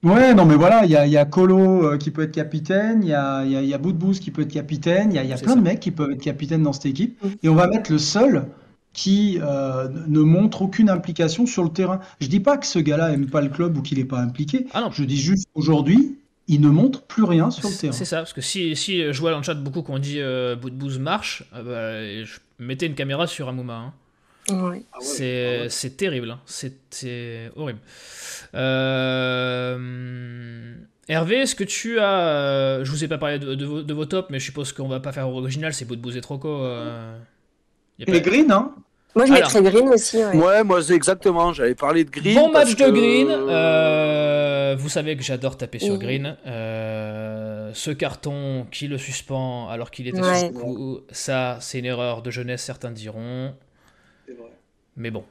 Ouais, 0.04 0.34
non, 0.34 0.46
mais 0.46 0.56
voilà, 0.56 0.84
il 0.84 0.92
y 0.92 0.98
a, 0.98 1.08
y 1.08 1.16
a, 1.16 1.24
Colo 1.24 1.86
euh, 1.86 1.98
qui 1.98 2.12
peut 2.12 2.24
être 2.24 2.34
capitaine, 2.34 3.00
il 3.04 3.10
y 3.10 3.14
a, 3.14 3.46
y, 3.46 3.56
a, 3.56 3.62
y 3.62 3.74
a 3.74 3.80
qui 4.20 4.32
peut 4.32 4.42
être 4.42 4.52
capitaine, 4.52 5.12
il 5.12 5.16
y 5.16 5.18
a, 5.18 5.24
y 5.24 5.32
a 5.32 5.38
plein 5.38 5.56
de 5.56 5.62
mecs 5.62 5.80
qui 5.80 5.92
peuvent 5.92 6.12
être 6.12 6.22
capitaines 6.22 6.64
dans 6.64 6.74
cette 6.74 6.88
équipe. 6.88 7.24
Mm. 7.24 7.28
Et 7.44 7.50
on 7.50 7.56
va 7.56 7.68
mettre 7.68 7.90
le 7.90 7.98
seul 7.98 8.46
qui 8.92 9.40
euh, 9.42 9.88
ne 10.08 10.20
montre 10.20 10.62
aucune 10.62 10.90
implication 10.90 11.46
sur 11.46 11.64
le 11.64 11.70
terrain. 11.70 12.00
Je 12.20 12.28
dis 12.28 12.42
pas 12.42 12.58
que 12.58 12.66
ce 12.66 12.80
gars-là 12.80 13.12
aime 13.12 13.30
pas 13.30 13.42
le 13.42 13.50
club 13.50 13.78
ou 13.78 13.82
qu'il 13.82 13.98
n'est 13.98 14.06
pas 14.06 14.20
impliqué. 14.20 14.68
Ah 14.74 14.82
non. 14.82 14.92
Je 14.92 15.04
dis 15.06 15.18
juste 15.18 15.48
aujourd'hui, 15.56 16.18
il 16.48 16.62
ne 16.62 16.70
montre 16.70 17.04
plus 17.04 17.24
rien 17.24 17.50
sur 17.50 17.70
le 17.70 17.76
terrain. 17.76 17.94
C'est 17.94 18.06
ça, 18.06 18.18
parce 18.18 18.34
que 18.34 18.42
si, 18.42 18.76
si 18.76 19.12
je 19.12 19.20
vois 19.20 19.32
dans 19.32 19.38
le 19.38 19.44
chat 19.44 19.56
beaucoup 19.56 19.82
qu'on 19.82 20.00
dit 20.00 20.20
euh, 20.20 20.56
Boudbouz 20.56 21.00
marche, 21.00 21.44
euh, 21.56 21.64
bah, 21.64 22.26
je 22.26 22.64
mettais 22.64 22.86
une 22.86 22.96
caméra 22.96 23.26
sur 23.26 23.48
Amouma. 23.48 23.76
Hein. 23.76 23.94
Ouais. 24.50 24.84
Ah 24.94 24.98
c'est 25.02 25.68
ah 25.68 25.90
terrible, 25.98 26.32
hein. 26.32 26.40
c'est 26.46 27.52
horrible. 27.56 27.80
Euh... 28.56 29.78
Hervé, 31.08 31.38
est-ce 31.38 31.56
que 31.56 31.64
tu 31.64 32.00
as. 32.00 32.20
Euh, 32.20 32.84
je 32.86 32.92
vous 32.92 33.04
ai 33.04 33.08
pas 33.08 33.18
parlé 33.18 33.40
de, 33.40 33.56
de, 33.56 33.94
vos, 33.94 34.06
tops, 34.06 34.30
mais 34.30 34.40
je 34.40 34.46
suppose 34.46 34.72
qu'on 34.72 34.88
va 34.88 35.00
pas 35.00 35.12
faire 35.12 35.28
original, 35.30 35.74
c'est 35.74 35.86
Boudbouz 35.86 36.16
et 36.16 36.22
Troco. 36.22 36.64
Euh... 36.64 37.18
Et 38.00 38.22
Green, 38.22 38.52
hein 38.52 38.74
moi, 39.16 39.26
je 39.26 39.32
mettrais 39.32 39.62
Green 39.62 39.90
aussi. 39.90 40.18
Ouais, 40.18 40.64
moi, 40.64 40.82
c'est 40.82 40.96
exactement. 40.96 41.54
J'avais 41.54 41.76
parlé 41.76 42.04
de 42.04 42.10
Green. 42.10 42.36
Bon 42.36 42.52
match 42.52 42.76
de 42.76 42.90
Green. 42.90 43.28
Euh, 43.30 44.76
vous 44.78 44.90
savez 44.90 45.16
que 45.16 45.24
j'adore 45.24 45.56
taper 45.56 45.80
sur 45.80 45.98
Green. 45.98 46.36
Euh, 46.48 47.72
ce 47.74 47.92
carton 47.92 48.66
qui 48.72 48.88
le 48.88 48.98
suspend 48.98 49.70
alors 49.70 49.92
qu'il 49.92 50.08
était 50.08 50.20
ouais. 50.20 50.40
sous 50.40 50.52
coup, 50.52 51.00
ça, 51.12 51.58
c'est 51.60 51.80
une 51.80 51.86
erreur 51.86 52.24
de 52.24 52.32
jeunesse, 52.32 52.64
certains 52.64 52.92
diront. 52.92 53.54
C'est 54.26 54.34
vrai. 54.34 54.52
Mais 54.96 55.12
bon, 55.12 55.24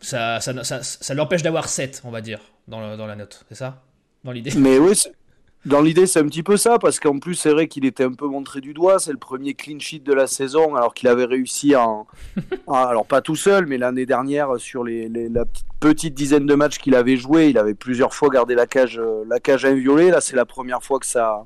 ça, 0.00 0.40
ça, 0.40 0.64
ça, 0.64 0.82
ça 0.82 1.14
l'empêche 1.14 1.42
d'avoir 1.42 1.68
7, 1.68 2.02
on 2.04 2.10
va 2.10 2.20
dire, 2.20 2.40
dans, 2.68 2.96
dans 2.96 3.06
la 3.06 3.16
note. 3.16 3.44
C'est 3.48 3.54
ça? 3.54 3.82
Dans 4.24 4.32
l'idée? 4.32 4.52
Mais 4.56 4.78
oui, 4.78 4.94
dans 5.66 5.82
l'idée, 5.82 6.06
c'est 6.06 6.20
un 6.20 6.26
petit 6.26 6.42
peu 6.42 6.56
ça, 6.56 6.78
parce 6.78 6.98
qu'en 6.98 7.18
plus, 7.18 7.34
c'est 7.34 7.50
vrai 7.50 7.68
qu'il 7.68 7.84
était 7.84 8.04
un 8.04 8.14
peu 8.14 8.26
montré 8.26 8.62
du 8.62 8.72
doigt. 8.72 8.98
C'est 8.98 9.12
le 9.12 9.18
premier 9.18 9.52
clean 9.52 9.78
sheet 9.78 10.00
de 10.00 10.14
la 10.14 10.26
saison, 10.26 10.74
alors 10.74 10.94
qu'il 10.94 11.06
avait 11.08 11.26
réussi 11.26 11.76
en. 11.76 12.06
alors, 12.66 13.04
pas 13.04 13.20
tout 13.20 13.36
seul, 13.36 13.66
mais 13.66 13.76
l'année 13.76 14.06
dernière, 14.06 14.58
sur 14.58 14.84
les, 14.84 15.08
la 15.08 15.44
petite, 15.78 16.14
dizaine 16.14 16.46
de 16.46 16.54
matchs 16.54 16.78
qu'il 16.78 16.94
avait 16.94 17.18
joué, 17.18 17.50
il 17.50 17.58
avait 17.58 17.74
plusieurs 17.74 18.14
fois 18.14 18.30
gardé 18.30 18.54
la 18.54 18.66
cage, 18.66 18.98
euh, 18.98 19.22
la 19.28 19.38
cage 19.38 19.66
inviolée. 19.66 20.10
Là, 20.10 20.22
c'est 20.22 20.36
la 20.36 20.46
première 20.46 20.82
fois 20.82 20.98
que 20.98 21.06
ça, 21.06 21.44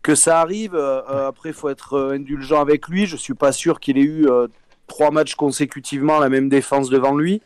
que 0.00 0.14
ça 0.14 0.40
arrive. 0.40 0.74
Euh, 0.74 1.02
euh, 1.10 1.28
après, 1.28 1.50
il 1.50 1.54
faut 1.54 1.68
être 1.68 2.12
indulgent 2.14 2.62
avec 2.62 2.88
lui. 2.88 3.04
Je 3.04 3.16
suis 3.16 3.34
pas 3.34 3.52
sûr 3.52 3.80
qu'il 3.80 3.98
ait 3.98 4.02
eu 4.02 4.26
trois 4.86 5.10
matchs 5.10 5.34
consécutivement 5.34 6.18
la 6.18 6.28
même 6.28 6.48
défense 6.48 6.88
devant 6.90 7.14
lui. 7.16 7.42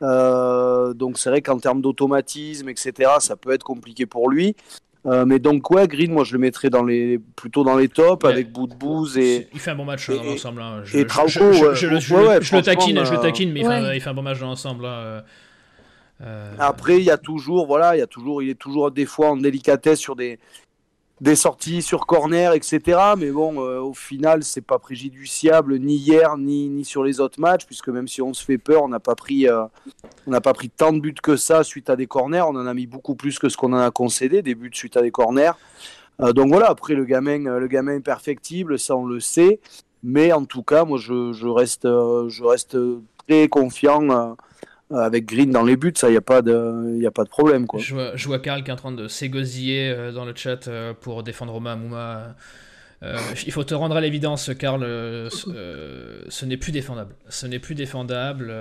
donc, 0.00 1.18
c'est 1.18 1.30
vrai 1.30 1.42
qu'en 1.42 1.58
termes 1.58 1.80
d'automatisme, 1.80 2.68
etc., 2.68 2.92
ça 3.18 3.36
peut 3.36 3.52
être 3.52 3.64
compliqué 3.64 4.06
pour 4.06 4.30
lui. 4.30 4.56
Euh, 5.06 5.24
mais 5.24 5.38
donc 5.38 5.70
ouais, 5.70 5.86
Green, 5.86 6.12
moi 6.12 6.24
je 6.24 6.32
le 6.32 6.38
mettrais 6.38 6.70
dans 6.70 6.82
les 6.82 7.18
plutôt 7.36 7.62
dans 7.62 7.76
les 7.76 7.88
tops 7.88 8.24
avec 8.24 8.52
Bout 8.52 8.66
de 8.66 9.18
et 9.18 9.48
il 9.54 9.60
fait 9.60 9.70
un 9.70 9.76
bon 9.76 9.84
match 9.84 10.10
dans 10.10 10.22
l'ensemble. 10.22 10.60
Hein. 10.60 10.80
Je, 10.84 10.98
et 10.98 11.06
Trauco, 11.06 11.30
je, 11.30 11.86
le 11.86 12.62
taquine, 12.62 13.04
je 13.04 13.12
le 13.12 13.20
taquine, 13.20 13.52
mais 13.52 13.60
il 13.60 14.00
fait, 14.00 14.10
un 14.10 14.14
bon 14.14 14.22
match 14.22 14.40
dans 14.40 14.48
l'ensemble. 14.48 14.84
Euh, 14.86 16.52
Après, 16.58 16.98
il 16.98 17.04
y 17.04 17.12
a 17.12 17.16
toujours, 17.16 17.66
voilà, 17.66 17.94
il 17.94 18.00
y 18.00 18.02
a 18.02 18.06
toujours, 18.08 18.42
il 18.42 18.50
est 18.50 18.58
toujours 18.58 18.90
des 18.90 19.06
fois 19.06 19.30
en 19.30 19.36
délicatesse 19.36 20.00
sur 20.00 20.16
des 20.16 20.40
des 21.20 21.36
sorties 21.36 21.82
sur 21.82 22.06
corner, 22.06 22.52
etc. 22.52 22.98
Mais 23.16 23.30
bon, 23.30 23.60
euh, 23.60 23.80
au 23.80 23.94
final, 23.94 24.44
c'est 24.44 24.60
pas 24.60 24.78
préjudiciable 24.78 25.78
ni 25.78 25.96
hier 25.96 26.36
ni, 26.36 26.68
ni 26.68 26.84
sur 26.84 27.02
les 27.02 27.20
autres 27.20 27.40
matchs, 27.40 27.66
puisque 27.66 27.88
même 27.88 28.08
si 28.08 28.22
on 28.22 28.32
se 28.32 28.44
fait 28.44 28.58
peur, 28.58 28.82
on 28.84 28.88
n'a 28.88 29.00
pas 29.00 29.14
pris, 29.14 29.48
euh, 29.48 29.64
on 30.26 30.30
n'a 30.30 30.40
pas 30.40 30.52
pris 30.52 30.70
tant 30.70 30.92
de 30.92 31.00
buts 31.00 31.14
que 31.20 31.36
ça 31.36 31.64
suite 31.64 31.90
à 31.90 31.96
des 31.96 32.06
corners. 32.06 32.42
On 32.42 32.56
en 32.56 32.66
a 32.66 32.74
mis 32.74 32.86
beaucoup 32.86 33.14
plus 33.14 33.38
que 33.38 33.48
ce 33.48 33.56
qu'on 33.56 33.72
en 33.72 33.78
a 33.78 33.90
concédé, 33.90 34.42
des 34.42 34.54
buts 34.54 34.70
suite 34.72 34.96
à 34.96 35.02
des 35.02 35.10
corners. 35.10 35.52
Euh, 36.20 36.32
donc 36.32 36.48
voilà. 36.48 36.68
Après, 36.68 36.94
le 36.94 37.04
gamin, 37.04 37.58
le 37.58 37.66
gamin 37.66 37.96
est 37.96 38.00
perfectible, 38.00 38.78
ça 38.78 38.96
on 38.96 39.06
le 39.06 39.20
sait. 39.20 39.60
Mais 40.04 40.32
en 40.32 40.44
tout 40.44 40.62
cas, 40.62 40.84
moi, 40.84 40.98
je, 40.98 41.48
reste, 41.48 41.82
je 41.82 42.44
reste 42.44 42.78
très 43.26 43.48
confiant 43.48 44.36
avec 44.90 45.26
Green 45.26 45.50
dans 45.50 45.64
les 45.64 45.76
buts, 45.76 45.92
ça, 45.94 46.08
il 46.08 46.12
n'y 46.12 46.16
a, 46.16 46.22
pas 46.22 46.42
de, 46.42 47.06
a 47.06 47.10
pas 47.10 47.24
de 47.24 47.28
problème. 47.28 47.66
Quoi. 47.66 47.80
Je, 47.80 47.94
vois, 47.94 48.16
je 48.16 48.26
vois 48.26 48.38
Karl 48.38 48.62
qui 48.62 48.70
est 48.70 48.72
en 48.72 48.76
train 48.76 48.92
de 48.92 49.08
s'égosiller 49.08 49.90
euh, 49.90 50.12
dans 50.12 50.24
le 50.24 50.32
chat 50.34 50.68
euh, 50.68 50.94
pour 50.98 51.22
défendre 51.22 51.52
Roma 51.52 51.76
Mouma. 51.76 52.34
il 53.46 53.52
faut 53.52 53.64
te 53.64 53.74
rendre 53.74 53.96
à 53.96 54.00
l'évidence, 54.00 54.50
Karl, 54.58 54.82
ce 54.82 56.44
n'est 56.44 56.56
plus 56.56 56.72
défendable. 56.72 57.14
Ce 57.28 57.46
n'est 57.46 57.60
plus 57.60 57.74
défendable. 57.74 58.52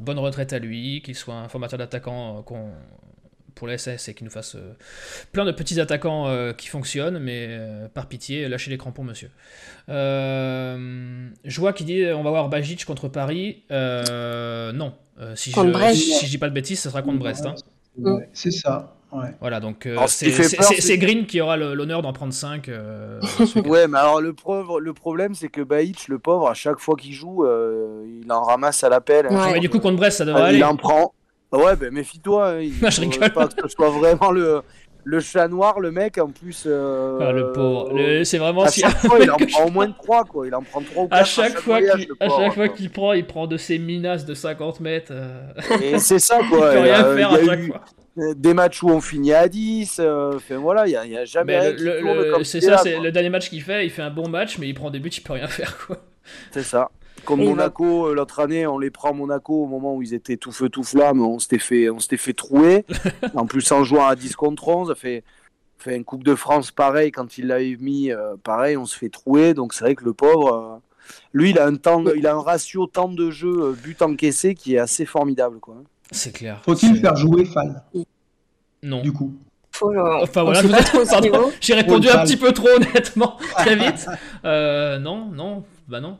bonne 0.00 0.18
retraite 0.18 0.52
à 0.52 0.58
lui, 0.58 1.02
qu'il 1.02 1.14
soit 1.14 1.34
un 1.34 1.48
formateur 1.48 1.78
d'attaquant 1.78 2.42
qu'on 2.42 2.70
pour 3.58 3.66
la 3.66 3.76
SS 3.76 4.08
et 4.08 4.14
qu'il 4.14 4.24
nous 4.24 4.30
fasse 4.30 4.56
plein 5.32 5.44
de 5.44 5.52
petits 5.52 5.80
attaquants 5.80 6.52
qui 6.56 6.68
fonctionnent, 6.68 7.18
mais 7.18 7.58
par 7.94 8.06
pitié, 8.06 8.48
lâchez 8.48 8.70
les 8.70 8.78
crampons, 8.78 9.04
monsieur. 9.04 9.30
je 9.88 11.58
vois 11.58 11.72
qu'il 11.72 11.86
dit 11.86 12.06
on 12.06 12.22
va 12.22 12.30
voir 12.30 12.48
Bajic 12.48 12.84
contre 12.84 13.08
Paris. 13.08 13.62
non, 13.70 14.92
euh, 15.20 15.32
si, 15.34 15.50
je, 15.50 15.94
si, 15.94 16.26
dis 16.26 16.38
pas 16.38 16.48
de 16.48 16.54
bêtises, 16.54 16.80
ce 16.80 16.90
sera 16.90 17.02
contre 17.02 17.18
Brest. 17.18 17.44
Hein. 17.46 17.54
C'est 18.32 18.52
ça. 18.52 18.94
Ouais. 19.10 19.34
Voilà, 19.40 19.58
donc 19.58 19.86
euh, 19.86 19.96
c'est 20.06 20.98
Green 20.98 21.24
qui 21.24 21.40
aura 21.40 21.56
l'honneur 21.56 22.02
d'en 22.02 22.12
prendre 22.12 22.32
5. 22.32 22.68
Euh, 22.68 23.20
ouais, 23.64 23.88
mais 23.88 23.98
alors 23.98 24.20
le, 24.20 24.34
le 24.80 24.92
problème, 24.92 25.34
c'est 25.34 25.48
que 25.48 25.62
Baïch, 25.62 26.08
le 26.08 26.18
pauvre, 26.18 26.48
à 26.48 26.54
chaque 26.54 26.78
fois 26.78 26.94
qu'il 26.94 27.14
joue, 27.14 27.44
il 27.46 28.30
en 28.30 28.42
ramasse 28.44 28.84
à 28.84 28.88
l'appel. 28.88 29.26
Ouais. 29.26 29.58
du 29.60 29.70
coup, 29.70 29.80
contre 29.80 29.96
Brest, 29.96 30.18
ça 30.18 30.24
devrait 30.24 30.42
aller. 30.42 30.58
Il 30.58 30.64
en 30.64 30.76
prend. 30.76 31.14
Ouais, 31.52 31.76
ben 31.76 31.92
méfie-toi. 31.92 32.54
Hein, 32.54 32.68
je 32.90 33.00
rigole. 33.00 33.32
Pas 33.32 33.48
que 33.48 33.62
ce 33.62 33.68
soit 33.68 33.90
vraiment 33.90 34.30
le, 34.30 34.62
le 35.04 35.20
chat 35.20 35.48
noir, 35.48 35.80
le 35.80 35.90
mec, 35.90 36.18
en 36.18 36.28
plus. 36.28 36.64
Euh, 36.66 37.18
ah, 37.20 37.32
le 37.32 37.52
pauvre. 37.52 38.24
C'est 38.24 38.38
vraiment. 38.38 38.64
À 38.64 38.70
chaque 38.70 38.96
fois, 38.98 39.18
il 39.20 39.30
en 39.30 39.36
prend 39.36 39.66
au 39.66 39.70
moins 39.70 39.90
3, 39.90 40.24
quoi. 40.24 40.46
Il 40.46 40.54
en 40.54 40.62
prend 40.62 40.82
3 40.82 41.04
ou 41.04 41.08
4. 41.08 41.20
À 41.20 41.24
chaque, 41.24 41.58
fois 41.58 42.68
qu'il 42.68 42.90
prend, 42.90 43.12
il 43.12 43.26
prend 43.26 43.46
de 43.46 43.56
ses 43.56 43.78
minasses 43.78 44.26
de 44.26 44.34
50 44.34 44.80
mètres. 44.80 45.12
Euh. 45.12 45.50
Et 45.82 45.98
c'est 45.98 46.18
ça, 46.18 46.38
quoi. 46.50 46.70
il 46.70 46.74
peut 46.74 46.80
rien 46.80 47.16
faire 47.16 47.32
à 47.32 47.44
chaque 47.44 47.66
fois 47.66 47.84
des 48.34 48.54
matchs 48.54 48.82
où 48.82 48.88
on 48.88 49.00
finit 49.00 49.32
à 49.32 49.48
10. 49.48 49.98
Euh, 50.00 50.32
enfin 50.34 50.56
voilà, 50.56 50.86
il 50.86 51.08
n'y 51.08 51.16
a, 51.16 51.24
jamais. 51.24 51.76
C'est 52.44 52.60
ça, 52.60 52.78
c'est 52.78 52.98
le 52.98 53.10
dernier 53.12 53.30
match 53.30 53.48
qu'il 53.48 53.62
fait. 53.62 53.84
Il 53.86 53.90
fait 53.90 54.02
un 54.02 54.10
bon 54.10 54.28
match, 54.28 54.58
mais 54.58 54.68
il 54.68 54.74
prend 54.74 54.90
des 54.90 54.98
buts, 54.98 55.10
il 55.10 55.22
peut 55.22 55.34
rien 55.34 55.48
faire. 55.48 55.78
quoi. 55.86 55.98
C'est 56.50 56.62
ça. 56.62 56.90
Comme 57.28 57.44
Monaco, 57.44 58.08
euh, 58.08 58.14
l'autre 58.14 58.40
année, 58.40 58.66
on 58.66 58.78
les 58.78 58.90
prend 58.90 59.12
Monaco 59.12 59.64
au 59.64 59.66
moment 59.66 59.94
où 59.94 60.02
ils 60.02 60.14
étaient 60.14 60.36
tout 60.36 60.52
feu, 60.52 60.68
tout 60.68 60.82
flamme, 60.82 61.20
on 61.20 61.38
s'était 61.38 61.58
fait, 61.58 61.90
on 61.90 61.98
s'était 61.98 62.16
fait 62.16 62.32
trouer. 62.32 62.84
en 63.34 63.46
plus, 63.46 63.70
en 63.70 63.84
jouant 63.84 64.06
à 64.06 64.16
10 64.16 64.34
contre 64.36 64.68
11, 64.68 64.94
fait... 64.96 65.24
Fait 65.80 65.94
une 65.94 66.02
Coupe 66.02 66.24
de 66.24 66.34
France, 66.34 66.72
pareil, 66.72 67.12
quand 67.12 67.38
il 67.38 67.46
l'avait 67.46 67.76
mis, 67.78 68.10
euh, 68.10 68.34
pareil, 68.42 68.76
on 68.76 68.84
se 68.84 68.98
fait 68.98 69.10
trouer. 69.10 69.54
Donc 69.54 69.72
c'est 69.72 69.84
vrai 69.84 69.94
que 69.94 70.04
le 70.04 70.12
pauvre, 70.12 70.52
euh, 70.52 70.78
lui, 71.32 71.50
il 71.50 71.58
a 71.58 71.66
un 71.66 71.76
temps, 71.76 72.04
il 72.16 72.26
a 72.26 72.34
un 72.34 72.40
ratio 72.40 72.86
temps 72.86 73.08
de 73.08 73.30
jeu 73.30 73.52
euh, 73.60 73.72
but 73.72 74.02
encaissé 74.02 74.54
qui 74.54 74.74
est 74.74 74.78
assez 74.78 75.06
formidable, 75.06 75.60
quoi. 75.60 75.76
C'est 76.10 76.32
clair. 76.32 76.60
Faut-il 76.64 77.00
faire 77.00 77.16
jouer 77.16 77.44
Fall, 77.44 77.82
Non. 78.82 79.02
du 79.02 79.12
coup 79.12 79.34
Enfin 79.80 80.42
voilà, 80.42 80.60
j'ai 81.60 81.74
répondu 81.74 82.08
un 82.08 82.24
petit 82.24 82.36
peu 82.36 82.50
trop 82.50 82.68
honnêtement, 82.68 83.36
très 83.56 83.76
vite. 83.76 84.08
Euh, 84.44 84.98
non, 84.98 85.26
non, 85.26 85.62
bah 85.86 86.00
non. 86.00 86.18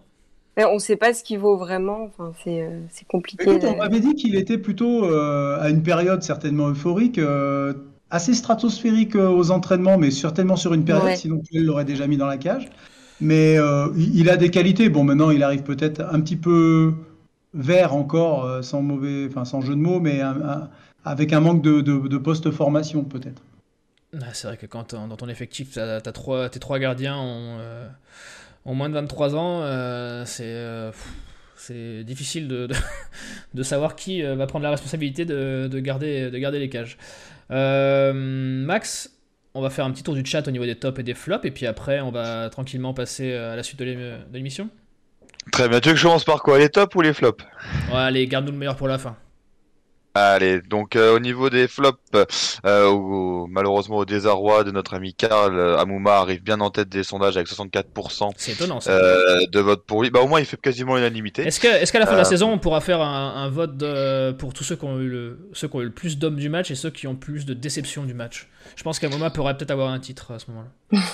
Mais 0.59 0.65
on 0.67 0.79
sait 0.79 0.97
pas 0.97 1.15
ce 1.15 1.23
qu'il 1.25 1.39
vaut 1.39 1.57
vraiment. 1.57 2.03
Enfin, 2.05 2.33
c'est 2.45 2.63
euh, 2.63 2.81
c'est 2.91 3.07
compliqué. 3.07 3.43
Écoute, 3.45 3.63
on 3.65 3.73
de- 3.73 3.79
m'avait 3.79 4.01
dit 4.01 4.15
qu'il 4.15 4.35
était 4.37 4.59
plutôt 4.59 5.05
euh, 5.07 5.57
à 5.61 5.71
une 5.71 5.83
période 5.83 6.23
certainement 6.23 6.69
euphorique, 6.69 7.19
euh, 7.19 7.73
assez 8.11 8.35
stratosphérique 8.35 9.15
euh, 9.17 9.29
aux 9.29 9.51
entraînements, 9.53 9.97
mais 9.99 10.11
certainement 10.11 10.57
sur 10.57 10.75
une 10.75 10.85
période, 10.85 11.05
Ouais. 11.05 11.17
sinon 11.17 11.41
il 11.53 11.65
l'aurait 11.65 11.85
déjà 11.87 12.07
mis 12.07 12.17
dans 12.17 12.27
la 12.27 12.37
cage. 12.39 12.69
Mais 13.21 13.57
euh, 13.57 13.89
il 13.97 14.29
a 14.31 14.37
des 14.37 14.51
qualités. 14.51 14.89
Bon, 14.91 15.05
maintenant 15.05 15.31
il 15.31 15.43
arrive 15.43 15.63
peut-être 15.63 16.01
un 16.13 16.21
petit 16.21 16.37
peu 16.37 16.93
vert 17.55 17.95
encore, 17.95 18.45
euh, 18.45 18.63
sans 18.63 18.83
mauvais, 18.83 19.27
enfin 19.29 19.45
sans 19.45 19.61
jeu 19.61 19.75
de 19.75 19.81
mots, 19.81 20.01
mais 20.01 20.21
un- 20.21 20.43
un- 20.43 20.69
avec 21.05 21.33
un 21.33 21.41
manque 21.41 21.63
de, 21.63 21.81
de, 21.81 22.07
de 22.09 22.19
post-formation 22.19 23.05
peut-être. 23.05 23.43
Ah, 24.21 24.33
c'est 24.33 24.49
vrai 24.49 24.57
que 24.57 24.67
quand 24.67 24.95
dans 24.95 25.17
ton 25.17 25.29
effectif, 25.29 25.73
t'as, 25.75 26.01
t'as 26.01 26.13
trois, 26.13 26.49
tes 26.49 26.59
trois 26.61 26.79
gardiens 26.79 27.17
ont, 27.17 27.59
euh, 27.61 27.89
ont 28.69 28.75
moins 28.75 28.89
de 28.89 28.95
23 28.95 29.35
ans, 29.35 29.63
euh, 29.63 30.25
c'est, 30.27 30.45
euh, 30.45 30.93
c'est 31.57 32.05
difficile 32.05 32.49
de, 32.49 32.67
de, 32.67 32.75
de 33.55 33.63
savoir 33.63 33.97
qui 33.97 34.23
euh, 34.23 34.37
va 34.37 34.47
prendre 34.47 34.63
la 34.63 34.71
responsabilité 34.71 35.25
de, 35.25 35.69
de 35.71 35.81
garder, 35.81 36.31
de 36.31 36.39
garder 36.39 36.59
les 36.59 36.69
cages. 36.69 36.99
Euh, 37.51 38.13
Max, 38.15 39.11
on 39.55 39.63
va 39.63 39.71
faire 39.71 39.87
un 39.87 39.91
petit 39.91 40.03
tour 40.03 40.15
du 40.15 40.25
chat 40.25 40.47
au 40.47 40.51
niveau 40.51 40.67
des 40.67 40.77
tops 40.77 41.01
et 41.01 41.03
des 41.03 41.15
flops, 41.15 41.47
et 41.47 41.51
puis 41.51 41.67
après 41.67 42.01
on 42.01 42.11
va 42.11 42.51
tranquillement 42.51 42.93
passer 42.93 43.33
à 43.33 43.57
la 43.57 43.63
suite 43.63 43.81
de 43.81 44.19
l'émission. 44.33 44.69
Très 45.51 45.67
bien. 45.69 45.81
Tu 45.81 45.89
veux 45.89 45.95
que 45.95 46.01
je 46.01 46.05
commence 46.05 46.25
par 46.25 46.43
quoi? 46.43 46.59
Les 46.59 46.69
tops 46.69 46.95
ou 46.95 47.01
les 47.01 47.15
flops? 47.15 47.43
Ouais, 47.91 47.97
allez, 47.97 48.27
garde-nous 48.27 48.53
le 48.53 48.59
meilleur 48.59 48.77
pour 48.77 48.87
la 48.87 48.99
fin. 48.99 49.17
Allez, 50.19 50.61
donc 50.63 50.97
euh, 50.97 51.15
au 51.15 51.21
niveau 51.21 51.49
des 51.51 51.69
flops, 51.69 51.99
euh, 52.67 52.87
au- 52.87 53.47
malheureusement 53.47 53.99
au 53.99 54.05
désarroi 54.05 54.65
de 54.65 54.71
notre 54.71 54.95
ami 54.95 55.15
Karl, 55.15 55.57
euh, 55.57 55.79
Amouma 55.79 56.17
arrive 56.17 56.43
bien 56.43 56.61
en 56.61 56.71
tête 56.71 56.89
des 56.89 57.05
sondages 57.05 57.37
avec 57.37 57.49
64% 57.49 58.31
C'est 58.37 58.53
étonnant 58.53 58.81
ça. 58.81 58.91
euh, 58.91 59.39
de 59.53 59.61
vote 59.61 59.85
pour 59.87 60.03
lui. 60.03 60.11
Bah 60.11 60.21
au 60.21 60.27
moins 60.27 60.41
il 60.41 60.47
fait 60.47 60.61
quasiment 60.61 60.97
l'unanimité. 60.97 61.43
Est-ce 61.47 61.61
que- 61.61 61.69
est-ce 61.69 61.93
qu'à 61.93 61.99
la 62.01 62.07
fin 62.07 62.13
de 62.13 62.19
la 62.19 62.25
saison, 62.25 62.51
on 62.53 62.59
pourra 62.59 62.81
faire 62.81 63.01
un, 63.01 63.35
un 63.37 63.49
vote 63.49 63.77
de- 63.77 64.33
pour 64.33 64.53
tous 64.55 64.65
ceux 64.65 64.77
qui, 64.77 64.85
ont 64.85 64.99
eu 64.99 65.09
le, 65.09 65.49
ceux 65.53 65.69
qui 65.69 65.77
ont 65.77 65.81
eu 65.81 65.85
le 65.85 65.93
plus 65.93 66.19
d'hommes 66.19 66.37
du 66.37 66.49
match 66.49 66.71
et 66.71 66.75
ceux 66.75 66.91
qui 66.91 67.07
ont 67.07 67.15
plus 67.17 67.47
de 67.47 67.55
déception 67.55 68.05
du 68.05 68.15
match? 68.15 68.49
Je 68.77 68.83
pense 68.83 68.99
qu'un 68.99 69.09
moment 69.11 69.31
pourrait 69.31 69.57
peut-être 69.57 69.71
avoir 69.71 69.91
un 69.91 70.01
titre 70.01 70.33
à 70.33 70.39
ce 70.39 70.47
moment-là. 70.51 71.01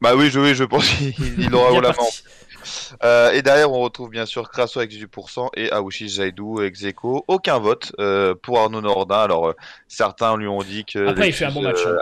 Bah 0.00 0.14
oui, 0.16 0.28
je, 0.28 0.38
oui, 0.38 0.54
je 0.54 0.64
pense 0.64 0.86
qu'il 0.86 1.14
il 1.38 1.54
aura 1.54 1.72
haut 1.72 1.80
la 1.80 1.88
main. 1.90 1.94
Euh, 3.02 3.32
et 3.32 3.42
derrière, 3.42 3.72
on 3.72 3.80
retrouve 3.80 4.10
bien 4.10 4.26
sûr 4.26 4.50
Crasso 4.50 4.78
avec 4.78 4.90
18% 4.90 5.48
et 5.56 5.70
Aouchi 5.72 6.08
Zaidou 6.08 6.62
ex 6.62 6.84
aequo. 6.84 7.24
Aucun 7.28 7.58
vote 7.58 7.92
euh, 7.98 8.34
pour 8.34 8.58
Arnaud 8.60 8.80
Nordin. 8.80 9.18
Alors, 9.20 9.48
euh, 9.48 9.52
certains 9.88 10.36
lui 10.36 10.48
ont 10.48 10.62
dit 10.62 10.84
que. 10.84 11.08
Après, 11.08 11.28
il 11.28 11.32
fait 11.32 11.46
un 11.46 11.52
bon 11.52 11.62
match. 11.62 11.80
hein. 11.86 11.96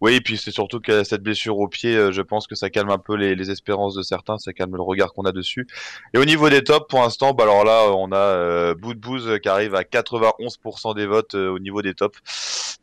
Oui, 0.00 0.14
et 0.14 0.20
puis 0.20 0.36
c'est 0.36 0.50
surtout 0.50 0.80
que 0.80 1.02
cette 1.02 1.22
blessure 1.22 1.58
au 1.58 1.68
pied, 1.68 2.12
je 2.12 2.20
pense 2.20 2.46
que 2.46 2.54
ça 2.54 2.68
calme 2.68 2.90
un 2.90 2.98
peu 2.98 3.14
les, 3.14 3.34
les 3.34 3.50
espérances 3.50 3.94
de 3.94 4.02
certains, 4.02 4.36
ça 4.36 4.52
calme 4.52 4.76
le 4.76 4.82
regard 4.82 5.12
qu'on 5.14 5.22
a 5.22 5.32
dessus. 5.32 5.66
Et 6.12 6.18
au 6.18 6.24
niveau 6.24 6.50
des 6.50 6.62
tops, 6.62 6.86
pour 6.88 7.00
l'instant, 7.00 7.32
bah 7.32 7.44
alors 7.44 7.64
là, 7.64 7.90
on 7.92 8.12
a 8.12 8.16
euh, 8.16 8.74
Boudbouz 8.74 9.38
qui 9.40 9.48
arrive 9.48 9.74
à 9.74 9.82
91% 9.82 10.94
des 10.94 11.06
votes 11.06 11.34
euh, 11.36 11.48
au 11.48 11.58
niveau 11.58 11.80
des 11.80 11.94
tops. 11.94 12.18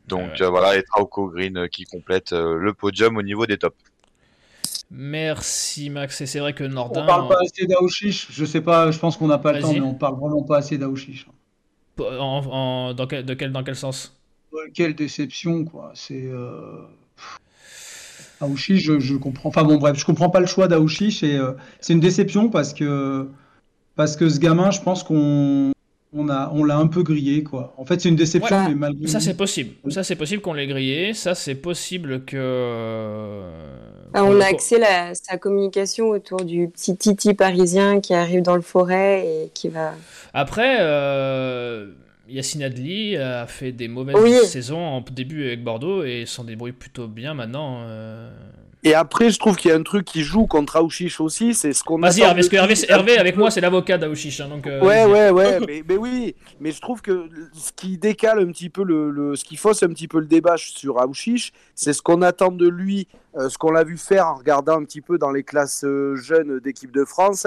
Donc 0.06 0.40
euh, 0.40 0.48
voilà, 0.48 0.76
et 0.76 0.82
Trauco 0.82 1.28
Green 1.28 1.68
qui 1.68 1.84
complète 1.84 2.32
le 2.32 2.72
podium 2.74 3.16
au 3.16 3.22
niveau 3.22 3.46
des 3.46 3.58
tops. 3.58 3.76
Merci 4.90 5.88
Max, 5.88 6.20
et 6.20 6.26
c'est 6.26 6.40
vrai 6.40 6.52
que 6.52 6.64
Nordin. 6.64 7.02
On 7.04 7.06
parle 7.06 7.28
pas 7.28 7.38
assez 7.42 7.66
d'Aouchiche. 7.66 8.26
Je 8.30 8.44
sais 8.44 8.60
pas, 8.60 8.90
je 8.90 8.98
pense 8.98 9.16
qu'on 9.16 9.28
n'a 9.28 9.38
pas 9.38 9.52
le 9.52 9.60
temps, 9.60 9.72
mais 9.72 9.80
on 9.80 9.94
parle 9.94 10.18
vraiment 10.18 10.42
pas 10.42 10.58
assez 10.58 10.78
d'Aouchiche. 10.78 11.26
en- 11.98 12.04
en- 12.18 12.94
dans, 12.94 13.06
quel, 13.06 13.24
de 13.24 13.34
quel, 13.34 13.52
dans 13.52 13.62
quel 13.62 13.76
sens? 13.76 14.16
Quelle 14.74 14.94
déception, 14.94 15.64
quoi. 15.64 15.92
C'est. 15.94 16.24
Euh... 16.26 16.82
Je, 18.56 18.98
je 18.98 19.14
comprends. 19.16 19.50
Enfin 19.50 19.64
bon, 19.64 19.76
bref, 19.76 19.98
je 19.98 20.04
comprends 20.04 20.30
pas 20.30 20.40
le 20.40 20.46
choix 20.46 20.66
d'Aouchiche 20.66 21.22
et 21.22 21.36
euh, 21.36 21.52
c'est 21.80 21.92
une 21.92 22.00
déception 22.00 22.48
parce 22.48 22.72
que 22.72 23.28
parce 23.96 24.16
que 24.16 24.28
ce 24.30 24.38
gamin, 24.40 24.70
je 24.70 24.80
pense 24.80 25.02
qu'on 25.04 25.72
on 26.14 26.28
a 26.30 26.50
on 26.54 26.64
l'a 26.64 26.78
un 26.78 26.86
peu 26.86 27.02
grillé, 27.02 27.44
quoi. 27.44 27.74
En 27.76 27.84
fait, 27.84 28.00
c'est 28.00 28.08
une 28.08 28.16
déception, 28.16 28.68
mais 28.68 28.74
malgré 28.74 29.06
Ça 29.08 29.20
c'est 29.20 29.36
possible. 29.36 29.74
Ça 29.90 30.02
c'est 30.04 30.16
possible 30.16 30.40
qu'on 30.42 30.54
l'ait 30.54 30.66
grillé. 30.66 31.12
Ça 31.12 31.34
c'est 31.34 31.54
possible 31.54 32.24
que. 32.24 33.42
Ah, 34.12 34.24
on 34.24 34.40
a 34.40 34.46
axé 34.46 34.78
la- 34.78 35.14
sa 35.14 35.38
communication 35.38 36.08
autour 36.08 36.44
du 36.44 36.68
petit 36.68 36.96
Titi 36.96 37.34
parisien 37.34 38.00
qui 38.00 38.12
arrive 38.14 38.42
dans 38.42 38.56
le 38.56 38.62
forêt 38.62 39.24
et 39.26 39.50
qui 39.54 39.68
va. 39.68 39.94
Après, 40.34 40.78
euh, 40.80 41.90
Yacine 42.28 42.62
Adli 42.64 43.16
a 43.16 43.46
fait 43.46 43.70
des 43.72 43.86
mauvaises 43.88 44.16
Oui. 44.20 44.34
saisons 44.46 44.80
en 44.84 45.00
début 45.00 45.46
avec 45.46 45.62
Bordeaux 45.62 46.02
et 46.04 46.24
s'en 46.26 46.44
débrouille 46.44 46.72
plutôt 46.72 47.06
bien 47.06 47.34
maintenant. 47.34 47.82
euh. 47.82 48.30
Et 48.82 48.94
après, 48.94 49.28
je 49.28 49.38
trouve 49.38 49.56
qu'il 49.56 49.70
y 49.70 49.74
a 49.74 49.76
un 49.76 49.82
truc 49.82 50.06
qui 50.06 50.22
joue 50.22 50.46
contre 50.46 50.76
Aouchiche 50.76 51.20
aussi, 51.20 51.52
c'est 51.52 51.74
ce 51.74 51.84
qu'on 51.84 51.98
Vas-y, 51.98 52.22
attend 52.22 52.28
Hervé, 52.30 52.34
parce 52.36 52.48
que 52.48 52.56
Hervé. 52.56 52.74
Hervé, 52.88 53.18
avec 53.18 53.36
moi, 53.36 53.50
c'est 53.50 53.60
l'avocat 53.60 53.98
d'Aouchiche. 53.98 54.40
hein, 54.40 54.48
donc, 54.48 54.66
euh, 54.66 54.80
Ouais, 54.80 55.06
vas-y. 55.06 55.10
ouais, 55.12 55.30
ouais, 55.30 55.60
mais, 55.66 55.84
mais 55.86 55.96
oui, 55.98 56.34
mais 56.60 56.72
je 56.72 56.80
trouve 56.80 57.02
que 57.02 57.28
ce 57.52 57.72
qui 57.76 57.98
décale 57.98 58.38
un 58.38 58.46
petit 58.46 58.70
peu 58.70 58.82
le, 58.82 59.10
le- 59.10 59.36
ce 59.36 59.44
qui 59.44 59.56
fausse 59.56 59.82
un 59.82 59.88
petit 59.88 60.08
peu 60.08 60.18
le 60.18 60.24
débat 60.26 60.54
sur 60.56 60.98
Aouchiche, 60.98 61.52
c'est 61.74 61.92
ce 61.92 62.00
qu'on 62.00 62.22
attend 62.22 62.50
de 62.52 62.66
lui, 62.66 63.06
euh, 63.36 63.50
ce 63.50 63.58
qu'on 63.58 63.70
l'a 63.70 63.84
vu 63.84 63.98
faire 63.98 64.26
en 64.28 64.36
regardant 64.36 64.78
un 64.80 64.84
petit 64.84 65.02
peu 65.02 65.18
dans 65.18 65.30
les 65.30 65.42
classes 65.42 65.84
euh, 65.84 66.16
jeunes 66.16 66.58
d'équipe 66.60 66.90
de 66.90 67.04
France. 67.04 67.46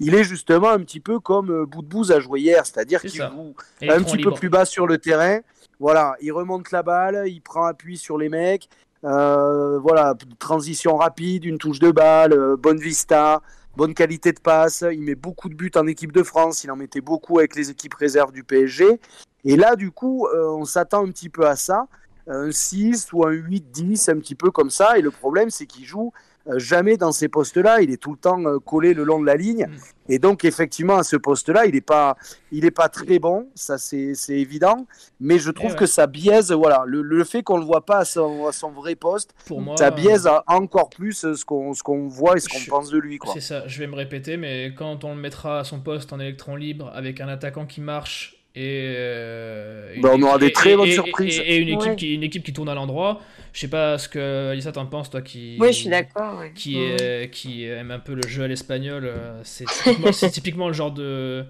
Il 0.00 0.16
est 0.16 0.24
justement 0.24 0.70
un 0.70 0.80
petit 0.80 0.98
peu 1.00 1.20
comme 1.20 1.50
euh, 1.50 1.64
Boudbouz 1.64 2.10
a 2.10 2.18
joué 2.18 2.40
hier, 2.40 2.66
c'est-à-dire 2.66 2.98
C'est 3.02 3.08
qu'il 3.08 3.20
joue 3.20 3.54
un 3.88 4.02
petit 4.02 4.16
libre. 4.16 4.30
peu 4.32 4.36
plus 4.36 4.48
bas 4.48 4.64
sur 4.64 4.88
le 4.88 4.98
terrain. 4.98 5.38
Voilà, 5.78 6.16
il 6.20 6.32
remonte 6.32 6.72
la 6.72 6.82
balle, 6.82 7.22
il 7.28 7.40
prend 7.40 7.64
appui 7.66 7.96
sur 7.96 8.18
les 8.18 8.28
mecs. 8.28 8.68
Euh, 9.04 9.78
voilà, 9.80 10.14
transition 10.38 10.96
rapide, 10.96 11.44
une 11.44 11.58
touche 11.58 11.80
de 11.80 11.90
balle, 11.90 12.32
euh, 12.32 12.56
bonne 12.56 12.78
vista, 12.78 13.42
bonne 13.76 13.94
qualité 13.94 14.32
de 14.32 14.40
passe. 14.40 14.84
Il 14.90 15.02
met 15.02 15.14
beaucoup 15.14 15.48
de 15.48 15.54
buts 15.54 15.72
en 15.74 15.86
équipe 15.86 16.12
de 16.12 16.22
France. 16.22 16.64
Il 16.64 16.70
en 16.70 16.76
mettait 16.76 17.00
beaucoup 17.00 17.38
avec 17.38 17.56
les 17.56 17.70
équipes 17.70 17.94
réserves 17.94 18.32
du 18.32 18.44
PSG. 18.44 19.00
Et 19.44 19.56
là, 19.56 19.74
du 19.74 19.90
coup, 19.90 20.26
euh, 20.26 20.50
on 20.50 20.64
s'attend 20.64 21.04
un 21.04 21.10
petit 21.10 21.28
peu 21.28 21.46
à 21.46 21.56
ça. 21.56 21.86
Un 22.28 22.52
6 22.52 23.12
ou 23.12 23.26
un 23.26 23.32
8-10, 23.32 24.10
un 24.10 24.18
petit 24.20 24.36
peu 24.36 24.52
comme 24.52 24.70
ça. 24.70 24.96
Et 24.98 25.02
le 25.02 25.10
problème, 25.10 25.50
c'est 25.50 25.66
qu'il 25.66 25.84
joue 25.84 26.12
jamais 26.56 26.96
dans 26.96 27.12
ces 27.12 27.28
postes-là. 27.28 27.80
Il 27.82 27.90
est 27.90 27.96
tout 27.96 28.12
le 28.12 28.18
temps 28.18 28.44
euh, 28.44 28.58
collé 28.58 28.94
le 28.94 29.04
long 29.04 29.20
de 29.20 29.26
la 29.26 29.36
ligne. 29.36 29.66
Mm. 29.68 29.76
Et 30.12 30.18
donc, 30.18 30.44
effectivement, 30.44 30.96
à 30.96 31.04
ce 31.04 31.16
poste-là, 31.16 31.66
il 31.66 31.74
n'est 31.74 31.80
pas, 31.80 32.16
il 32.50 32.64
est 32.64 32.70
pas 32.72 32.88
très 32.88 33.18
bon. 33.18 33.48
Ça, 33.54 33.78
c'est 33.78 34.14
c'est 34.14 34.38
évident. 34.38 34.86
Mais 35.20 35.38
je 35.38 35.50
trouve 35.50 35.70
Eh 35.70 35.72
ouais. 35.74 35.78
que 35.78 35.86
ça 35.86 36.06
biaise, 36.06 36.50
voilà, 36.52 36.82
le, 36.86 37.02
le 37.02 37.24
fait 37.24 37.42
qu'on 37.42 37.54
ne 37.56 37.60
le 37.60 37.66
voit 37.66 37.84
pas 37.86 37.98
à 37.98 38.04
son, 38.04 38.46
à 38.46 38.52
son 38.52 38.70
vrai 38.70 38.94
poste, 38.96 39.32
Pour 39.46 39.60
moi, 39.60 39.76
ça 39.76 39.90
biaise 39.90 40.26
à- 40.26 40.42
encore 40.48 40.90
plus 40.90 41.24
euh, 41.24 41.34
ce 41.34 41.44
qu'on 41.44 42.08
voit 42.08 42.36
et 42.36 42.40
ce 42.40 42.48
qu'on 42.48 42.58
Je- 42.58 42.70
pense 42.70 42.90
de 42.90 42.98
lui. 42.98 43.18
C'est 43.32 43.40
ça, 43.40 43.66
je 43.68 43.78
vais 43.78 43.86
me 43.86 43.94
répéter, 43.94 44.36
mais 44.36 44.74
quand 44.76 45.04
on 45.04 45.14
le 45.14 45.20
mettra 45.20 45.60
à 45.60 45.64
son 45.64 45.80
poste 45.80 46.12
en 46.12 46.18
électron 46.20 46.56
libre 46.56 46.90
avec 46.94 47.20
un 47.20 47.28
attaquant 47.28 47.66
qui 47.66 47.80
marche 47.80 48.41
et. 48.54 48.92
euh, 48.96 49.94
Bah, 50.00 50.10
on 50.12 50.16
une 50.16 50.24
aura 50.24 50.36
équipe- 50.36 50.46
des 50.48 50.52
très 50.52 50.72
et- 50.72 50.76
bonnes 50.76 50.88
et- 50.88 50.92
surprises. 50.92 51.38
Et, 51.38 51.54
et 51.54 51.56
une, 51.58 51.68
équipe 51.68 51.90
Ouais. 51.90 51.96
qui, 51.96 52.14
une 52.14 52.22
équipe 52.22 52.44
qui 52.44 52.52
tourne 52.52 52.68
à 52.68 52.74
l'endroit. 52.74 53.20
Je 53.52 53.60
sais 53.60 53.68
pas 53.68 53.98
ce 53.98 54.08
que 54.08 54.50
Alissa 54.50 54.72
t'en 54.72 54.86
penses, 54.86 55.10
toi 55.10 55.20
qui. 55.20 55.56
Oui, 55.60 55.68
je 55.68 55.72
suis 55.80 55.88
d'accord. 55.90 56.38
ouais. 56.38 56.52
Qui, 56.54 56.76
Ouais. 56.76 57.28
qui 57.30 57.64
aime 57.64 57.90
un 57.90 57.98
peu 57.98 58.14
le 58.14 58.26
jeu 58.26 58.42
à 58.44 58.48
l'espagnol. 58.48 59.04
euh, 59.04 59.40
C'est 59.44 60.30
typiquement, 60.30 60.68
le 60.68 60.72
genre 60.72 60.90
de, 60.92 61.44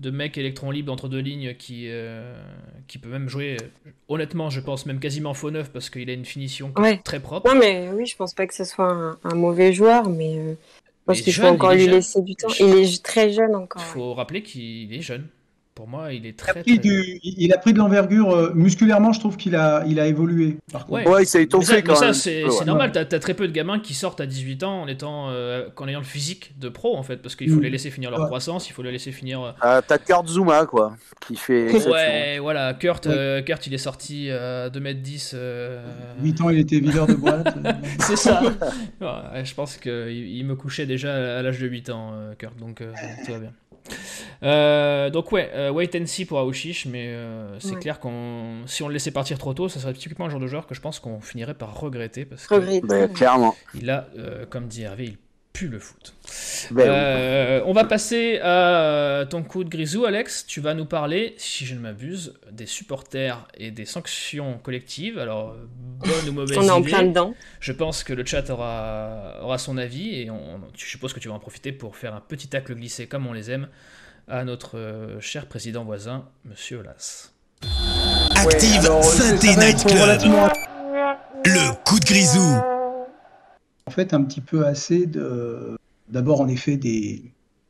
de 0.00 0.10
mec 0.10 0.36
électron 0.36 0.72
libre 0.72 0.92
entre 0.92 1.08
deux 1.08 1.20
lignes 1.20 1.54
qui, 1.54 1.84
euh, 1.88 2.34
qui 2.88 2.98
peut 2.98 3.08
même 3.08 3.28
jouer, 3.28 3.56
honnêtement, 4.08 4.50
je 4.50 4.58
pense 4.60 4.84
même 4.86 4.98
quasiment 4.98 5.32
faux 5.32 5.52
neuf 5.52 5.70
parce 5.70 5.90
qu'il 5.90 6.10
a 6.10 6.12
une 6.12 6.24
finition 6.24 6.72
très 7.04 7.20
propre. 7.20 7.52
Non, 7.54 7.58
mais 7.60 7.88
oui, 7.94 8.04
je 8.06 8.16
pense 8.16 8.34
pas 8.34 8.48
que 8.48 8.54
ce 8.54 8.64
soit 8.64 8.90
un, 8.90 9.18
un 9.22 9.34
mauvais 9.36 9.72
joueur, 9.72 10.08
mais 10.08 10.36
euh, 10.36 10.54
je 10.54 10.90
pense 11.06 11.18
Il 11.18 11.20
est 11.20 11.22
qu'il 11.24 11.32
faut 11.34 11.44
encore 11.46 11.72
lui 11.74 11.84
jeune. 11.84 11.94
laisser 11.94 12.20
du 12.22 12.34
temps. 12.34 12.48
Il 12.58 12.66
est 12.78 13.04
très 13.04 13.30
jeune 13.30 13.54
encore. 13.54 13.80
Il 13.80 13.84
ouais. 13.86 13.92
faut 13.92 14.14
rappeler 14.14 14.42
qu'il 14.42 14.92
est 14.92 15.02
jeune. 15.02 15.28
Pour 15.74 15.88
moi, 15.88 16.12
il 16.12 16.24
est 16.24 16.28
Il 16.28 16.32
a 16.32 16.36
très, 16.36 16.60
pris 16.62 16.78
très 16.78 16.88
jeune. 16.88 17.02
du- 17.02 17.20
il 17.24 17.52
a 17.52 17.58
pris 17.58 17.72
de 17.72 17.78
l'envergure 17.78 18.30
euh, 18.30 18.52
musculairement, 18.54 19.12
je 19.12 19.18
trouve 19.18 19.36
qu'il 19.36 19.56
a, 19.56 19.82
il 19.88 19.98
a 19.98 20.06
évolué. 20.06 20.56
par 20.72 20.86
contre. 20.86 21.04
Ouais. 21.04 21.08
Ouais, 21.14 21.22
il 21.24 21.26
s'est 21.26 21.42
étoffé 21.42 21.72
mais 21.76 21.82
quand 21.82 22.00
même. 22.00 22.12
c'est 22.14 22.44
ouais. 22.44 22.64
normal. 22.64 22.92
T'as 22.92 23.00
as 23.00 23.18
très 23.18 23.34
peu 23.34 23.48
de 23.48 23.52
gamins 23.52 23.80
qui 23.80 23.92
sortent 23.92 24.20
à 24.20 24.26
18 24.26 24.62
ans 24.62 24.82
en 24.82 24.86
étant, 24.86 25.30
euh, 25.30 25.68
qu'en 25.74 25.88
ayant 25.88 25.98
le 25.98 26.04
physique 26.04 26.52
de 26.60 26.68
pro 26.68 26.96
en 26.96 27.02
fait, 27.02 27.16
parce 27.16 27.34
qu'il 27.34 27.50
faut 27.50 27.56
Mm. 27.56 27.62
les 27.62 27.70
laisser 27.70 27.90
finir 27.90 28.12
leur 28.12 28.20
Ouais. 28.20 28.26
croissance, 28.26 28.68
il 28.68 28.72
faut 28.72 28.82
les 28.84 28.92
laisser 28.92 29.10
finir. 29.10 29.42
euh, 29.42 29.50
Euh, 29.64 29.80
T'as 29.84 29.98
Kurt 29.98 30.28
Zuma, 30.28 30.64
quoi, 30.66 30.94
qui 31.26 31.34
fait. 31.34 31.72
Ouais, 31.88 32.38
voilà. 32.38 32.72
Kurt, 32.74 33.08
euh, 33.08 33.42
Kurt, 33.42 33.66
il 33.66 33.74
est 33.74 33.78
sorti 33.78 34.30
à 34.30 34.70
2m10. 34.70 35.32
euh, 35.34 35.84
8 36.22 36.40
ans, 36.40 36.50
il 36.50 36.60
était 36.60 36.78
videur 36.78 37.08
de 37.08 37.14
boîte. 37.14 37.52
C'est 37.98 38.16
ça. 38.16 38.40
Ouais, 39.00 39.44
je 39.44 39.54
pense 39.54 39.76
qu'il 39.76 39.90
il 40.36 40.44
me 40.46 40.54
couchait 40.54 40.86
déjà 40.86 41.38
à 41.38 41.42
l'âge 41.42 41.58
de 41.58 41.66
8 41.66 41.90
ans, 41.90 42.12
euh, 42.14 42.34
Kurt, 42.38 42.56
donc 42.58 42.80
euh, 42.80 42.92
tout 43.26 43.32
va 43.32 43.38
bien. 43.40 43.52
Donc 44.42 45.32
ouais, 45.32 45.68
wait 45.70 45.90
and 46.00 46.06
see 46.06 46.24
pour 46.24 46.38
Aouchiche, 46.38 46.86
mais 46.86 47.14
c'est 47.58 47.76
clair 47.76 48.00
qu'on 48.00 48.66
si 48.66 48.82
on 48.82 48.88
le 48.88 48.94
laissait 48.94 49.10
partir 49.10 49.38
trop 49.38 49.54
tôt, 49.54 49.68
ça 49.68 49.80
serait 49.80 49.94
typiquement 49.94 50.26
un 50.26 50.30
genre 50.30 50.40
de 50.40 50.46
joueur 50.46 50.66
que 50.66 50.74
je 50.74 50.80
pense 50.80 51.00
qu'on 51.00 51.20
finirait 51.20 51.54
par 51.54 51.78
regretter 51.78 52.24
parce 52.24 52.46
que 52.46 52.86
ben, 52.86 53.12
clairement. 53.12 53.54
il 53.74 53.90
a, 53.90 54.06
comme 54.50 54.66
dit 54.66 54.82
Hervé, 54.82 55.04
il 55.04 55.18
pue 55.54 55.68
le 55.68 55.78
foot. 55.78 56.14
Ben 56.72 56.82
euh, 56.82 57.62
on 57.64 57.72
va 57.72 57.84
passer 57.84 58.40
à 58.40 59.24
ton 59.30 59.42
coup 59.44 59.62
de 59.62 59.70
grisou, 59.70 60.04
Alex. 60.04 60.44
Tu 60.46 60.60
vas 60.60 60.74
nous 60.74 60.84
parler, 60.84 61.34
si 61.38 61.64
je 61.64 61.74
ne 61.74 61.80
m'abuse, 61.80 62.34
des 62.50 62.66
supporters 62.66 63.46
et 63.56 63.70
des 63.70 63.84
sanctions 63.84 64.58
collectives. 64.58 65.18
Alors, 65.18 65.54
bonne 66.00 66.28
ou 66.28 66.32
mauvaise 66.32 66.58
On 66.58 66.62
est 66.64 66.70
en 66.70 66.82
plein 66.82 67.04
dedans. 67.04 67.34
Je 67.60 67.72
pense 67.72 68.02
que 68.02 68.12
le 68.12 68.26
chat 68.26 68.50
aura, 68.50 69.38
aura 69.42 69.56
son 69.58 69.78
avis 69.78 70.20
et 70.20 70.30
on, 70.30 70.60
je 70.76 70.84
suppose 70.84 71.12
que 71.12 71.20
tu 71.20 71.28
vas 71.28 71.34
en 71.34 71.40
profiter 71.40 71.70
pour 71.70 71.96
faire 71.96 72.14
un 72.14 72.20
petit 72.20 72.48
tacle 72.48 72.74
glissé 72.74 73.06
comme 73.06 73.26
on 73.26 73.32
les 73.32 73.50
aime 73.52 73.68
à 74.26 74.44
notre 74.44 74.76
euh, 74.76 75.20
cher 75.20 75.46
président 75.46 75.84
voisin, 75.84 76.26
Monsieur 76.44 76.78
Olas. 76.78 77.30
Active 78.34 78.90
Synthé 79.02 79.54
Night 79.56 79.86
Club. 79.86 80.20
Le 81.44 81.74
coup 81.84 82.00
de 82.00 82.04
grisou 82.04 82.83
en 83.86 83.90
fait 83.90 84.14
un 84.14 84.22
petit 84.22 84.40
peu 84.40 84.66
assez 84.66 85.06
de, 85.06 85.76
d'abord 86.08 86.40
en 86.40 86.48
effet 86.48 86.76
des, 86.76 87.22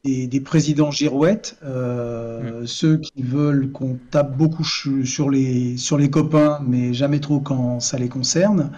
des, 0.05 0.41
présidents 0.41 0.91
girouettes, 0.91 1.57
euh, 1.65 2.63
mm. 2.63 2.67
ceux 2.67 2.99
qui 2.99 3.23
veulent 3.23 3.71
qu'on 3.73 3.99
tape 4.11 4.37
beaucoup 4.37 4.65
sur 4.65 5.31
les, 5.31 5.77
sur 5.77 5.99
les 5.99 6.11
copains, 6.11 6.61
mais 6.67 6.93
jamais 6.93 7.21
trop 7.21 7.41
quand 7.41 7.81
ça 7.81 7.99
les 7.99 8.09
concerne. 8.09 8.71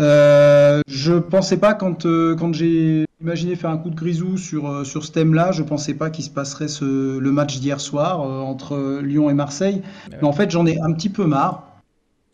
Euh, 0.00 0.80
je 0.88 1.14
pensais 1.14 1.58
pas 1.58 1.74
quand, 1.74 2.06
euh, 2.06 2.34
quand 2.34 2.52
j'ai 2.52 3.04
imaginé 3.20 3.54
faire 3.54 3.70
un 3.70 3.78
coup 3.78 3.90
de 3.90 3.94
grisou 3.94 4.36
sur, 4.36 4.68
euh, 4.68 4.84
sur 4.84 5.04
ce 5.04 5.12
thème-là, 5.12 5.52
je 5.52 5.62
pensais 5.62 5.94
pas 5.94 6.10
qu'il 6.10 6.24
se 6.24 6.30
passerait 6.30 6.66
ce, 6.66 7.18
le 7.18 7.30
match 7.30 7.60
d'hier 7.60 7.80
soir 7.80 8.20
entre 8.20 9.00
Lyon 9.00 9.30
et 9.30 9.34
Marseille. 9.34 9.82
Mais 10.10 10.26
en 10.26 10.32
fait, 10.32 10.50
j'en 10.50 10.66
ai 10.66 10.80
un 10.80 10.92
petit 10.92 11.10
peu 11.10 11.26
marre 11.26 11.68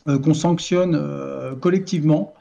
qu'on 0.07 0.33
sanctionne 0.33 0.99
collectivement 1.61 2.35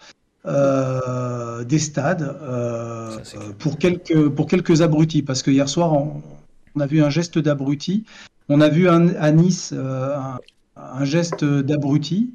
euh, 0.46 1.39
des 1.64 1.80
stades 1.80 2.38
euh, 2.42 3.18
pour, 3.58 3.78
quelques, 3.78 4.30
pour 4.30 4.48
quelques 4.48 4.82
abrutis. 4.82 5.22
Parce 5.22 5.44
que 5.44 5.52
hier 5.52 5.68
soir, 5.70 5.94
on, 5.94 6.22
a 6.80 6.86
vu 6.86 7.04
un 7.04 7.10
geste 7.10 7.40
d'abruti. 7.40 8.06
On 8.48 8.62
a 8.62 8.70
vu 8.70 8.90
un, 8.90 9.10
à 9.16 9.32
Nice 9.32 9.74
euh, 9.76 10.16
un, 10.76 11.06
geste 11.06 11.44
d'abruti. 11.44 12.34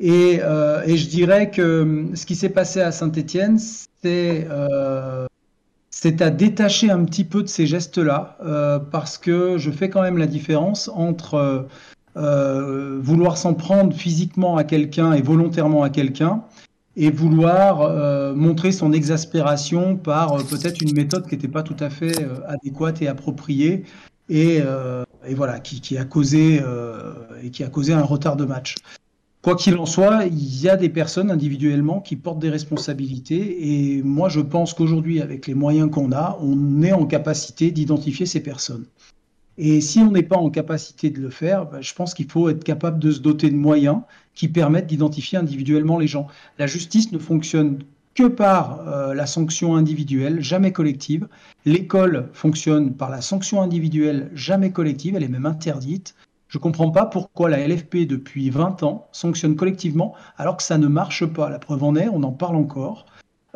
Et, 0.00 0.40
et, 0.86 0.96
je 0.96 1.08
dirais 1.08 1.50
que 1.50 2.06
ce 2.14 2.26
qui 2.26 2.34
s'est 2.34 2.48
passé 2.48 2.80
à 2.80 2.90
Saint-Etienne, 2.92 3.58
c'est 3.58 4.46
c'est 5.90 6.20
à 6.20 6.30
détacher 6.30 6.90
un 6.90 7.04
petit 7.04 7.22
peu 7.22 7.42
de 7.44 7.48
ces 7.48 7.66
gestes-là, 7.66 8.36
parce 8.90 9.16
que 9.16 9.56
je 9.56 9.70
fais 9.70 9.88
quand 9.88 10.02
même 10.02 10.18
la 10.18 10.26
différence 10.26 10.90
entre 10.92 11.68
vouloir 12.16 13.38
s'en 13.38 13.54
prendre 13.54 13.94
physiquement 13.94 14.56
à 14.56 14.64
quelqu'un 14.64 15.12
et 15.12 15.22
volontairement 15.22 15.84
à 15.84 15.90
quelqu'un, 15.90 16.42
et 16.96 17.10
vouloir 17.10 17.82
euh, 17.82 18.34
montrer 18.34 18.72
son 18.72 18.92
exaspération 18.92 19.96
par 19.96 20.32
euh, 20.34 20.42
peut-être 20.42 20.80
une 20.80 20.94
méthode 20.94 21.26
qui 21.26 21.34
n'était 21.34 21.48
pas 21.48 21.62
tout 21.62 21.76
à 21.80 21.90
fait 21.90 22.22
euh, 22.22 22.38
adéquate 22.46 23.02
et 23.02 23.08
appropriée 23.08 23.84
et, 24.28 24.60
et 25.26 25.34
voilà 25.34 25.60
qui, 25.60 25.82
qui, 25.82 25.98
a 25.98 26.06
causé 26.06 26.62
et 27.42 27.50
qui 27.50 27.62
a 27.62 27.68
causé 27.68 27.92
un 27.92 28.00
retard 28.00 28.36
de 28.36 28.46
match. 28.46 28.76
Quoi 29.42 29.54
qu'il 29.54 29.76
en 29.76 29.84
soit, 29.84 30.24
il 30.24 30.62
y 30.62 30.70
a 30.70 30.76
des 30.76 30.88
personnes 30.88 31.30
individuellement 31.30 32.00
qui 32.00 32.16
portent 32.16 32.38
des 32.38 32.48
responsabilités 32.48 33.98
et 33.98 34.02
moi 34.02 34.30
je 34.30 34.40
pense 34.40 34.72
qu'aujourd'hui 34.72 35.20
avec 35.20 35.46
les 35.46 35.52
moyens 35.52 35.90
qu'on 35.90 36.10
a, 36.12 36.38
on 36.40 36.82
est 36.82 36.94
en 36.94 37.04
capacité 37.04 37.70
d'identifier 37.70 38.24
ces 38.24 38.40
personnes. 38.40 38.86
Et 39.56 39.80
si 39.80 40.00
on 40.00 40.10
n'est 40.10 40.22
pas 40.22 40.36
en 40.36 40.50
capacité 40.50 41.10
de 41.10 41.20
le 41.20 41.30
faire, 41.30 41.66
ben, 41.66 41.80
je 41.80 41.94
pense 41.94 42.14
qu'il 42.14 42.30
faut 42.30 42.48
être 42.48 42.64
capable 42.64 42.98
de 42.98 43.10
se 43.10 43.20
doter 43.20 43.50
de 43.50 43.56
moyens 43.56 44.00
qui 44.34 44.48
permettent 44.48 44.86
d'identifier 44.86 45.38
individuellement 45.38 45.98
les 45.98 46.08
gens. 46.08 46.26
La 46.58 46.66
justice 46.66 47.12
ne 47.12 47.18
fonctionne 47.18 47.78
que 48.14 48.28
par 48.28 48.86
euh, 48.86 49.14
la 49.14 49.26
sanction 49.26 49.76
individuelle, 49.76 50.40
jamais 50.40 50.72
collective. 50.72 51.28
L'école 51.64 52.28
fonctionne 52.32 52.94
par 52.94 53.10
la 53.10 53.20
sanction 53.20 53.60
individuelle, 53.60 54.30
jamais 54.34 54.70
collective, 54.70 55.16
elle 55.16 55.24
est 55.24 55.28
même 55.28 55.46
interdite. 55.46 56.14
Je 56.48 56.58
ne 56.58 56.62
comprends 56.62 56.90
pas 56.90 57.06
pourquoi 57.06 57.50
la 57.50 57.66
LFP, 57.66 58.06
depuis 58.06 58.50
20 58.50 58.84
ans, 58.84 59.08
sanctionne 59.10 59.56
collectivement 59.56 60.14
alors 60.36 60.56
que 60.56 60.62
ça 60.62 60.78
ne 60.78 60.86
marche 60.86 61.26
pas. 61.26 61.50
La 61.50 61.58
preuve 61.58 61.82
en 61.82 61.96
est, 61.96 62.08
on 62.08 62.22
en 62.22 62.30
parle 62.30 62.56
encore. 62.56 63.06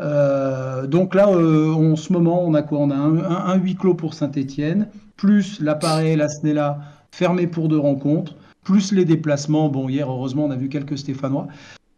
Euh, 0.01 0.87
donc 0.87 1.15
là, 1.15 1.29
euh, 1.29 1.73
en 1.73 1.97
ce 1.97 2.13
moment, 2.13 2.43
on 2.45 2.55
a 2.55 2.63
quoi? 2.63 2.79
On 2.79 2.91
a 2.91 2.97
un, 2.97 3.19
un, 3.19 3.57
huis 3.57 3.77
clos 3.77 3.95
pour 3.95 4.15
Saint-Etienne, 4.15 4.89
plus 5.19 5.61
l'appareil, 5.61 6.17
la 6.17 6.31
SNELA 6.31 6.79
fermé 7.11 7.47
pour 7.47 7.69
deux 7.69 7.79
rencontres, 7.79 8.35
plus 8.65 8.93
les 8.93 9.05
déplacements. 9.05 9.69
Bon, 9.69 9.91
hier, 9.91 10.11
heureusement, 10.11 10.47
on 10.47 10.51
a 10.51 10.57
vu 10.57 10.71
quelques 10.71 10.97
Stéphanois. 10.97 11.49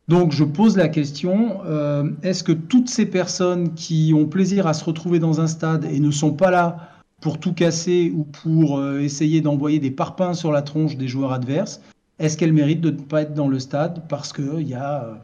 Donc 0.09 0.33
je 0.33 0.43
pose 0.43 0.77
la 0.77 0.89
question, 0.89 1.61
euh, 1.67 2.11
est-ce 2.25 2.43
que 2.43 2.51
toutes 2.51 2.89
ces 2.89 3.07
personnes 3.07 3.75
qui 3.75 4.13
ont 4.17 4.27
plaisir 4.27 4.67
à 4.67 4.75
se 4.75 4.85
retrouver 4.85 5.21
dans 5.21 5.41
un 5.41 5.47
stade 5.47 5.85
et 5.85 6.01
ne 6.01 6.11
sont 6.11 6.33
pas 6.33 6.51
là 6.51 6.89
pour 7.21 7.39
tout 7.39 7.53
casser 7.53 8.13
ou 8.13 8.25
pour 8.25 8.83
essayer 8.97 9.41
d'envoyer 9.41 9.79
des 9.79 9.93
parpaings 9.93 10.35
sur 10.35 10.51
la 10.51 10.63
tronche 10.63 10.97
des 10.97 11.07
joueurs 11.07 11.33
adverses, 11.33 11.81
est-ce 12.19 12.37
qu'elles 12.37 12.53
méritent 12.53 12.81
de 12.81 12.91
ne 12.91 12.97
pas 12.97 13.23
être 13.23 13.35
dans 13.35 13.47
le 13.47 13.61
stade 13.61 14.03
parce 14.09 14.33
qu'il 14.33 14.67
y 14.67 14.75
a 14.75 15.23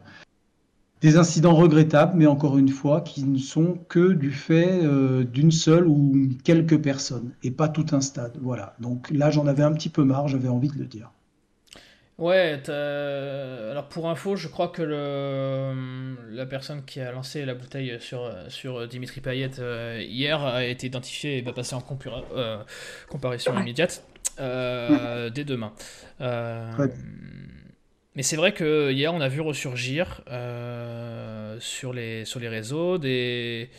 des 1.01 1.17
incidents 1.17 1.55
regrettables, 1.55 2.13
mais 2.15 2.25
encore 2.25 2.57
une 2.57 2.69
fois, 2.69 3.01
qui 3.01 3.23
ne 3.23 3.37
sont 3.37 3.77
que 3.87 4.13
du 4.13 4.31
fait 4.31 4.79
euh, 4.83 5.23
d'une 5.23 5.51
seule 5.51 5.87
ou 5.87 6.29
quelques 6.43 6.81
personnes, 6.81 7.31
et 7.43 7.51
pas 7.51 7.69
tout 7.69 7.85
un 7.91 8.01
stade. 8.01 8.37
Voilà. 8.41 8.75
Donc 8.79 9.09
là, 9.11 9.29
j'en 9.29 9.47
avais 9.47 9.63
un 9.63 9.73
petit 9.73 9.89
peu 9.89 10.03
marre, 10.03 10.27
j'avais 10.27 10.49
envie 10.49 10.69
de 10.69 10.77
le 10.77 10.85
dire. 10.85 11.11
Ouais, 12.17 12.59
alors 12.67 13.87
pour 13.89 14.09
info, 14.09 14.35
je 14.35 14.47
crois 14.47 14.69
que 14.69 14.81
le... 14.81 16.15
la 16.31 16.47
personne 16.47 16.83
qui 16.83 16.99
a 16.99 17.11
lancé 17.11 17.45
la 17.45 17.53
bouteille 17.53 17.97
sur, 17.99 18.27
sur 18.47 18.87
Dimitri 18.87 19.21
Payet 19.21 19.59
euh, 19.59 20.01
hier 20.01 20.43
a 20.43 20.65
été 20.65 20.87
identifiée 20.87 21.37
et 21.37 21.41
va 21.43 21.53
passer 21.53 21.75
en 21.75 21.83
euh, 22.35 22.57
comparaison 23.07 23.55
immédiate 23.59 24.03
dès 24.39 25.43
demain. 25.43 25.73
Mais 28.17 28.23
c'est 28.23 28.35
vrai 28.35 28.51
que 28.51 28.91
hier, 28.91 29.13
on 29.13 29.21
a 29.21 29.27
vu 29.27 29.41
ressurgir 29.41 30.21
euh, 30.31 31.55
sur, 31.59 31.93
les, 31.93 32.25
sur 32.25 32.39
les 32.39 32.47
réseaux 32.47 32.97
des, 32.97 33.69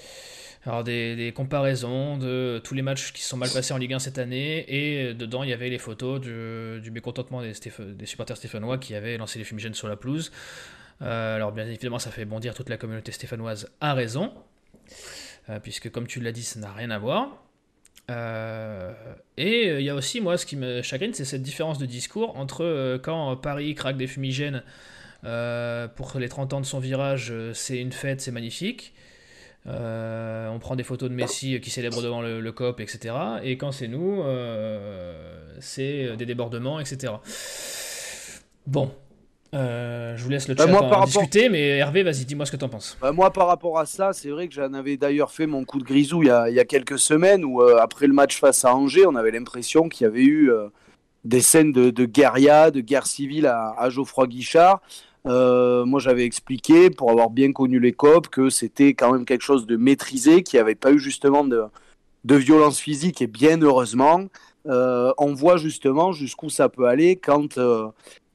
alors 0.64 0.84
des, 0.84 1.32
comparaisons 1.34 2.16
de 2.18 2.61
tous 2.62 2.74
les 2.74 2.82
matchs 2.82 3.12
qui 3.12 3.22
sont 3.22 3.36
mal 3.36 3.51
passés 3.51 3.74
en 3.74 3.78
Ligue 3.78 3.95
1 3.95 3.99
cette 3.99 4.18
année. 4.18 4.64
Et 4.68 5.12
dedans, 5.12 5.43
il 5.43 5.51
y 5.51 5.53
avait 5.53 5.70
les 5.70 5.78
photos 5.78 6.20
du, 6.20 6.80
du 6.80 6.93
mécontentement 6.93 7.43
des, 7.43 7.53
des, 7.97 8.07
supporters 8.07 8.36
stéphanois 8.36 8.78
qui 8.78 8.95
avaient 8.95 9.16
lancé 9.16 9.41
les 9.41 9.45
fumigènes 9.45 9.74
sur 9.74 9.89
la 9.89 9.97
pelouse. 9.97 10.30
Euh, 11.03 11.34
alors, 11.34 11.51
bien 11.51 11.66
évidemment, 11.66 11.99
ça 11.99 12.12
fait 12.12 12.24
bondir 12.24 12.55
toute 12.55 12.68
la 12.68 12.76
communauté 12.76 13.11
stéphanoise 13.11 13.68
à 13.80 13.93
raison. 13.93 14.32
Euh, 15.51 15.59
puisque, 15.59 15.91
comme 15.91 16.07
tu 16.07 16.20
l'as 16.20 16.30
dit, 16.30 16.45
ça 16.45 16.61
n'a 16.61 16.72
rien 16.72 16.91
à 16.91 16.99
voir. 16.99 17.43
Euh, 18.11 18.92
et 19.36 19.68
euh, 19.68 19.80
il 19.80 19.86
y 19.86 19.90
a 19.90 19.94
aussi, 19.94 20.20
moi, 20.20 20.38
ce 20.38 20.46
qui 20.46 20.56
me 20.56 20.82
chagrine, 20.82 21.12
c'est 21.12 21.24
cette 21.24 21.42
différence 21.42 21.78
de 21.78 21.86
discours 21.86 22.36
entre 22.36 22.64
euh, 22.64 22.98
quand 22.98 23.36
Paris 23.36 23.74
craque 23.74 23.96
des 23.96 24.06
fumigènes 24.06 24.62
pour 25.22 26.12
les 26.18 26.28
30 26.28 26.52
ans 26.54 26.61
de 26.61 26.66
son 26.66 26.78
virage, 26.78 27.32
c'est 27.52 27.78
une 27.78 27.92
fête, 27.92 28.20
c'est 28.20 28.30
magnifique. 28.30 28.94
on 29.66 30.59
prend 30.61 30.76
des 30.76 30.84
photos 30.84 31.11
de 31.11 31.14
Messi 31.14 31.61
qui 31.61 31.70
célèbre 31.70 32.00
devant 32.02 32.22
le, 32.22 32.40
le 32.40 32.52
COP, 32.52 32.80
etc. 32.80 33.14
Et 33.42 33.59
quand 33.59 33.72
c'est 33.72 33.88
nous, 33.88 34.22
c'est 35.59 36.16
des 36.16 36.24
débordements, 36.24 36.78
etc. 36.78 37.14
Bon, 38.68 38.94
euh, 39.55 40.14
je 40.16 40.24
vous 40.24 40.30
laisse 40.30 40.46
le 40.49 40.55
bah, 40.55 40.66
chat 40.66 40.80
en 40.80 41.05
discuter, 41.05 41.49
mais 41.49 41.78
Hervé, 41.78 42.03
vas-y, 42.03 42.24
dis-moi 42.24 42.44
ce 42.44 42.53
que 42.53 42.57
tu 42.57 42.64
en 42.64 42.68
penses. 42.68 42.99
Bah, 43.01 43.12
moi, 43.12 43.32
par 43.32 43.46
rapport 43.46 43.78
à 43.78 43.86
ça, 43.86 44.12
c'est 44.12 44.28
vrai 44.28 44.49
que 44.49 44.55
j'en 44.55 44.74
avais 44.74 44.96
d'ailleurs 44.96 45.30
fait 45.30 45.46
mon 45.46 45.64
coup 45.64 45.78
de 45.78 45.84
grisou 45.84 46.22
il 46.22 46.26
y 46.26 46.30
a, 46.30 46.51
il 46.51 46.55
y 46.55 46.61
a 46.61 46.64
quelques 46.64 46.99
semaines 46.99 47.44
où, 47.44 47.62
euh, 47.62 47.78
après 47.78 48.07
le 48.07 48.12
match 48.12 48.38
face 48.38 48.64
à 48.64 48.74
Angers, 48.74 49.07
on 49.07 49.14
avait 49.14 49.30
l'impression 49.30 49.88
qu'il 49.88 50.05
y 50.05 50.07
avait 50.07 50.24
eu 50.24 50.51
euh, 50.51 50.68
des 51.24 51.40
scènes 51.40 51.72
de, 51.72 51.88
de 51.90 52.05
guérilla, 52.05 52.70
de 52.70 52.80
guerre 52.80 53.07
civile 53.07 53.46
à, 53.46 53.74
à 53.78 53.88
Geoffroy 53.88 54.26
Guichard. 54.26 54.82
moi, 55.24 55.99
j'avais 55.99 56.24
expliqué, 56.24 56.90
pour 56.90 57.11
avoir 57.11 57.30
bien 57.30 57.53
connu 57.53 57.80
les 57.80 57.92
COP, 57.92 58.28
que 58.28 58.51
c'était 58.51 58.92
quand 58.92 59.12
même 59.12 59.24
quelque 59.24 59.42
chose 59.42 59.66
de 59.66 59.76
maîtrisé, 59.76 60.42
qu'il 60.42 60.59
n'y 60.59 60.62
avait 60.62 60.74
pas 60.74 60.92
eu 60.92 60.99
justement 60.99 61.44
de, 61.44 61.62
de 62.24 62.34
violence 62.34 62.78
physique, 62.78 63.22
et 63.22 63.26
bien 63.26 63.61
heureusement. 63.62 64.26
on 64.66 65.34
voit 65.34 65.57
justement 65.57 66.12
jusqu'où 66.12 66.51
ça 66.51 66.68
peut 66.68 66.86
aller 66.86 67.16
quand 67.16 67.59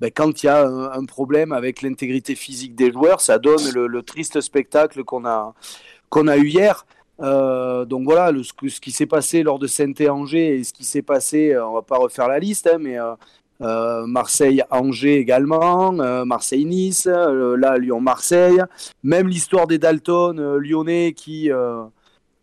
ben, 0.04 0.12
quand 0.14 0.44
il 0.44 0.48
y 0.48 0.50
a 0.50 0.68
un, 0.68 1.06
problème 1.06 1.54
avec 1.54 1.82
l'intégrité 1.82 2.36
physique 2.36 2.76
des 2.76 2.92
joueurs, 2.92 3.22
ça 3.22 3.40
donne 3.40 3.72
le, 3.74 4.04
triste 4.04 4.42
spectacle 4.42 5.06
qu'on 5.06 5.24
a, 5.24 5.54
qu'on 6.10 6.28
a 6.28 6.36
eu 6.36 6.48
hier. 6.48 6.86
Euh, 7.22 7.86
donc 7.86 8.04
voilà, 8.04 8.34
ce, 8.44 8.82
qui 8.82 8.92
s'est 8.92 9.06
passé 9.06 9.44
lors 9.44 9.60
de 9.60 9.68
Saint-Angers 9.68 10.58
et 10.58 10.64
ce 10.66 10.74
qui 10.74 10.84
s'est 10.84 11.04
passé, 11.04 11.54
euh, 11.54 11.66
on 11.66 11.76
va 11.76 11.84
pas 11.84 11.96
refaire 11.96 12.28
la 12.28 12.40
liste, 12.40 12.68
hein, 12.68 12.80
mais 12.82 12.98
euh, 13.00 14.06
Marseille-Angers 14.06 15.20
également, 15.20 15.94
Marseille-Nice, 16.26 17.06
là 17.06 17.78
Lyon-Marseille, 17.78 18.62
même 19.04 19.30
l'histoire 19.30 19.68
des 19.68 19.78
Dalton 19.78 20.58
lyonnais 20.58 21.14
qui 21.14 21.50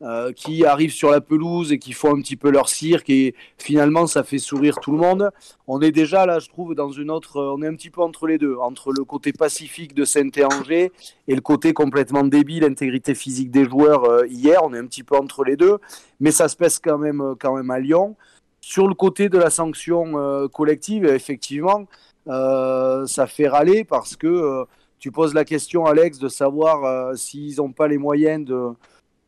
euh, 0.03 0.33
qui 0.33 0.65
arrivent 0.65 0.95
sur 0.95 1.11
la 1.11 1.21
pelouse 1.21 1.73
et 1.73 1.79
qui 1.79 1.93
font 1.93 2.17
un 2.17 2.23
petit 2.23 2.37
peu 2.37 2.51
leur 2.51 2.71
cirque 2.71 3.11
et 3.11 3.35
finalement 3.59 4.07
ça 4.07 4.23
fait 4.23 4.39
sourire 4.39 4.77
tout 4.81 4.93
le 4.93 4.97
monde. 4.97 5.29
On 5.67 5.83
est 5.83 5.91
déjà 5.93 6.25
là, 6.25 6.39
je 6.39 6.49
trouve, 6.49 6.75
dans 6.75 6.91
une 6.91 7.11
autre, 7.11 7.39
on 7.39 7.61
est 7.61 7.67
un 7.67 7.75
petit 7.75 7.91
peu 7.91 8.01
entre 8.01 8.27
les 8.27 8.39
deux, 8.39 8.57
entre 8.57 8.93
le 8.93 9.05
côté 9.05 9.35
pacifique 9.35 9.93
de 9.93 10.07
Saint-Angers 10.07 10.91
et 11.29 11.35
le 11.35 11.43
côté 11.43 11.75
complètement 11.75 12.25
débile, 12.25 12.63
l'intégrité 12.63 13.15
physique 13.15 13.51
des 13.51 13.67
joueurs 13.67 14.05
euh, 14.05 14.27
hier. 14.27 14.61
On 14.65 14.73
est 14.73 14.79
un 14.79 14.87
petit 14.87 15.03
peu 15.03 15.19
entre 15.19 15.45
les 15.45 15.57
deux, 15.57 15.77
mais 16.19 16.31
ça 16.31 16.49
se 16.49 16.57
pèse 16.57 16.79
quand 16.79 16.97
même, 16.97 17.35
quand 17.39 17.55
même 17.55 17.71
à 17.71 17.79
Lyon. 17.79 18.17
Sur 18.63 18.89
le 18.89 18.95
côté 18.95 19.29
de 19.29 19.37
la 19.37 19.51
sanction 19.51 20.19
euh, 20.19 20.49
collective, 20.49 21.05
effectivement, 21.05 21.87
ça 22.27 23.27
fait 23.27 23.49
râler 23.49 23.85
parce 23.85 24.17
que 24.17 24.65
tu 24.99 25.13
poses 25.13 25.35
la 25.35 25.45
question, 25.45 25.85
Alex, 25.85 26.19
de 26.19 26.29
savoir 26.29 27.15
s'ils 27.19 27.57
n'ont 27.57 27.73
pas 27.73 27.87
les 27.87 27.99
moyens 27.99 28.47
de 28.47 28.71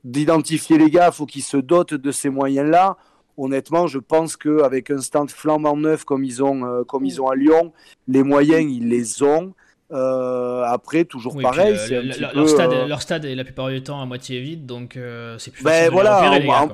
d'identifier 0.04 0.78
les 0.78 0.90
gars, 0.90 1.08
il 1.08 1.14
faut 1.14 1.26
qu'ils 1.26 1.42
se 1.42 1.56
dotent 1.56 1.94
de 1.94 2.10
ces 2.12 2.28
moyens-là. 2.28 2.96
Honnêtement, 3.36 3.86
je 3.86 3.98
pense 3.98 4.36
qu'avec 4.36 4.90
un 4.90 4.98
stand 4.98 5.30
flambant 5.30 5.76
neuf 5.76 6.04
comme 6.04 6.22
ils 6.24 6.42
ont, 6.42 6.66
euh, 6.66 6.84
comme 6.84 7.04
ils 7.04 7.20
ont 7.20 7.28
à 7.28 7.34
Lyon, 7.34 7.72
les 8.06 8.22
moyens, 8.22 8.70
ils 8.70 8.88
les 8.88 9.22
ont. 9.22 9.54
Euh, 9.90 10.62
après, 10.64 11.04
toujours 11.04 11.38
pareil. 11.40 11.72
leur, 11.72 12.48
stade, 12.48 12.72
euh, 12.72 12.86
leur, 12.86 13.02
stade, 13.02 13.24
est 13.24 13.34
la 13.34 13.44
plupart 13.44 13.68
du 13.68 13.82
temps 13.82 14.00
à 14.00 14.06
moitié 14.06 14.40
vide, 14.40 14.64
donc 14.66 14.98
c'est 15.38 15.50
plus 15.50 15.64
ben 15.64 15.70
facile 15.70 15.92
voilà, 15.92 16.38
de 16.38 16.46
gars, 16.46 16.68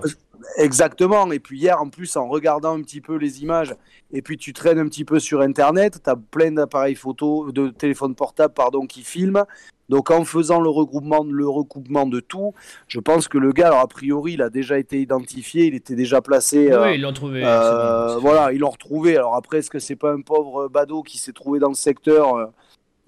Exactement. 0.56 1.30
Et 1.32 1.40
puis 1.40 1.58
hier, 1.58 1.80
en 1.80 1.88
plus, 1.88 2.16
en 2.16 2.28
regardant 2.28 2.76
un 2.76 2.82
petit 2.82 3.00
peu 3.00 3.16
les 3.16 3.42
images, 3.42 3.74
et 4.12 4.22
puis 4.22 4.36
tu 4.36 4.52
traînes 4.52 4.78
un 4.78 4.88
petit 4.88 5.04
peu 5.04 5.18
sur 5.20 5.40
Internet, 5.40 6.00
tu 6.02 6.10
as 6.10 6.16
plein 6.16 6.52
d'appareils 6.52 6.94
photo, 6.94 7.50
de 7.52 7.68
téléphones 7.68 8.14
portables, 8.14 8.54
pardon, 8.54 8.86
qui 8.86 9.02
filment. 9.02 9.44
Donc 9.88 10.10
en 10.10 10.24
faisant 10.24 10.60
le 10.60 10.68
regroupement, 10.68 11.24
le 11.24 11.48
recoupement 11.48 12.06
de 12.06 12.20
tout, 12.20 12.54
je 12.88 13.00
pense 13.00 13.26
que 13.26 13.38
le 13.38 13.52
gars, 13.52 13.68
alors 13.68 13.80
a 13.80 13.88
priori, 13.88 14.34
il 14.34 14.42
a 14.42 14.50
déjà 14.50 14.78
été 14.78 15.00
identifié, 15.00 15.66
il 15.66 15.74
était 15.74 15.94
déjà 15.94 16.20
placé. 16.20 16.68
Oui, 16.68 16.72
euh, 16.72 16.94
ils 16.94 17.00
l'ont 17.00 17.12
trouvé. 17.12 17.42
Euh, 17.44 18.18
voilà, 18.18 18.52
ils 18.52 18.58
l'ont 18.58 18.70
retrouvé. 18.70 19.16
Alors 19.16 19.34
après, 19.34 19.58
est-ce 19.58 19.70
que 19.70 19.78
c'est 19.78 19.96
pas 19.96 20.12
un 20.12 20.20
pauvre 20.20 20.68
badaud 20.68 21.02
qui 21.02 21.18
s'est 21.18 21.32
trouvé 21.32 21.58
dans 21.58 21.68
le 21.68 21.74
secteur 21.74 22.36
euh, 22.36 22.46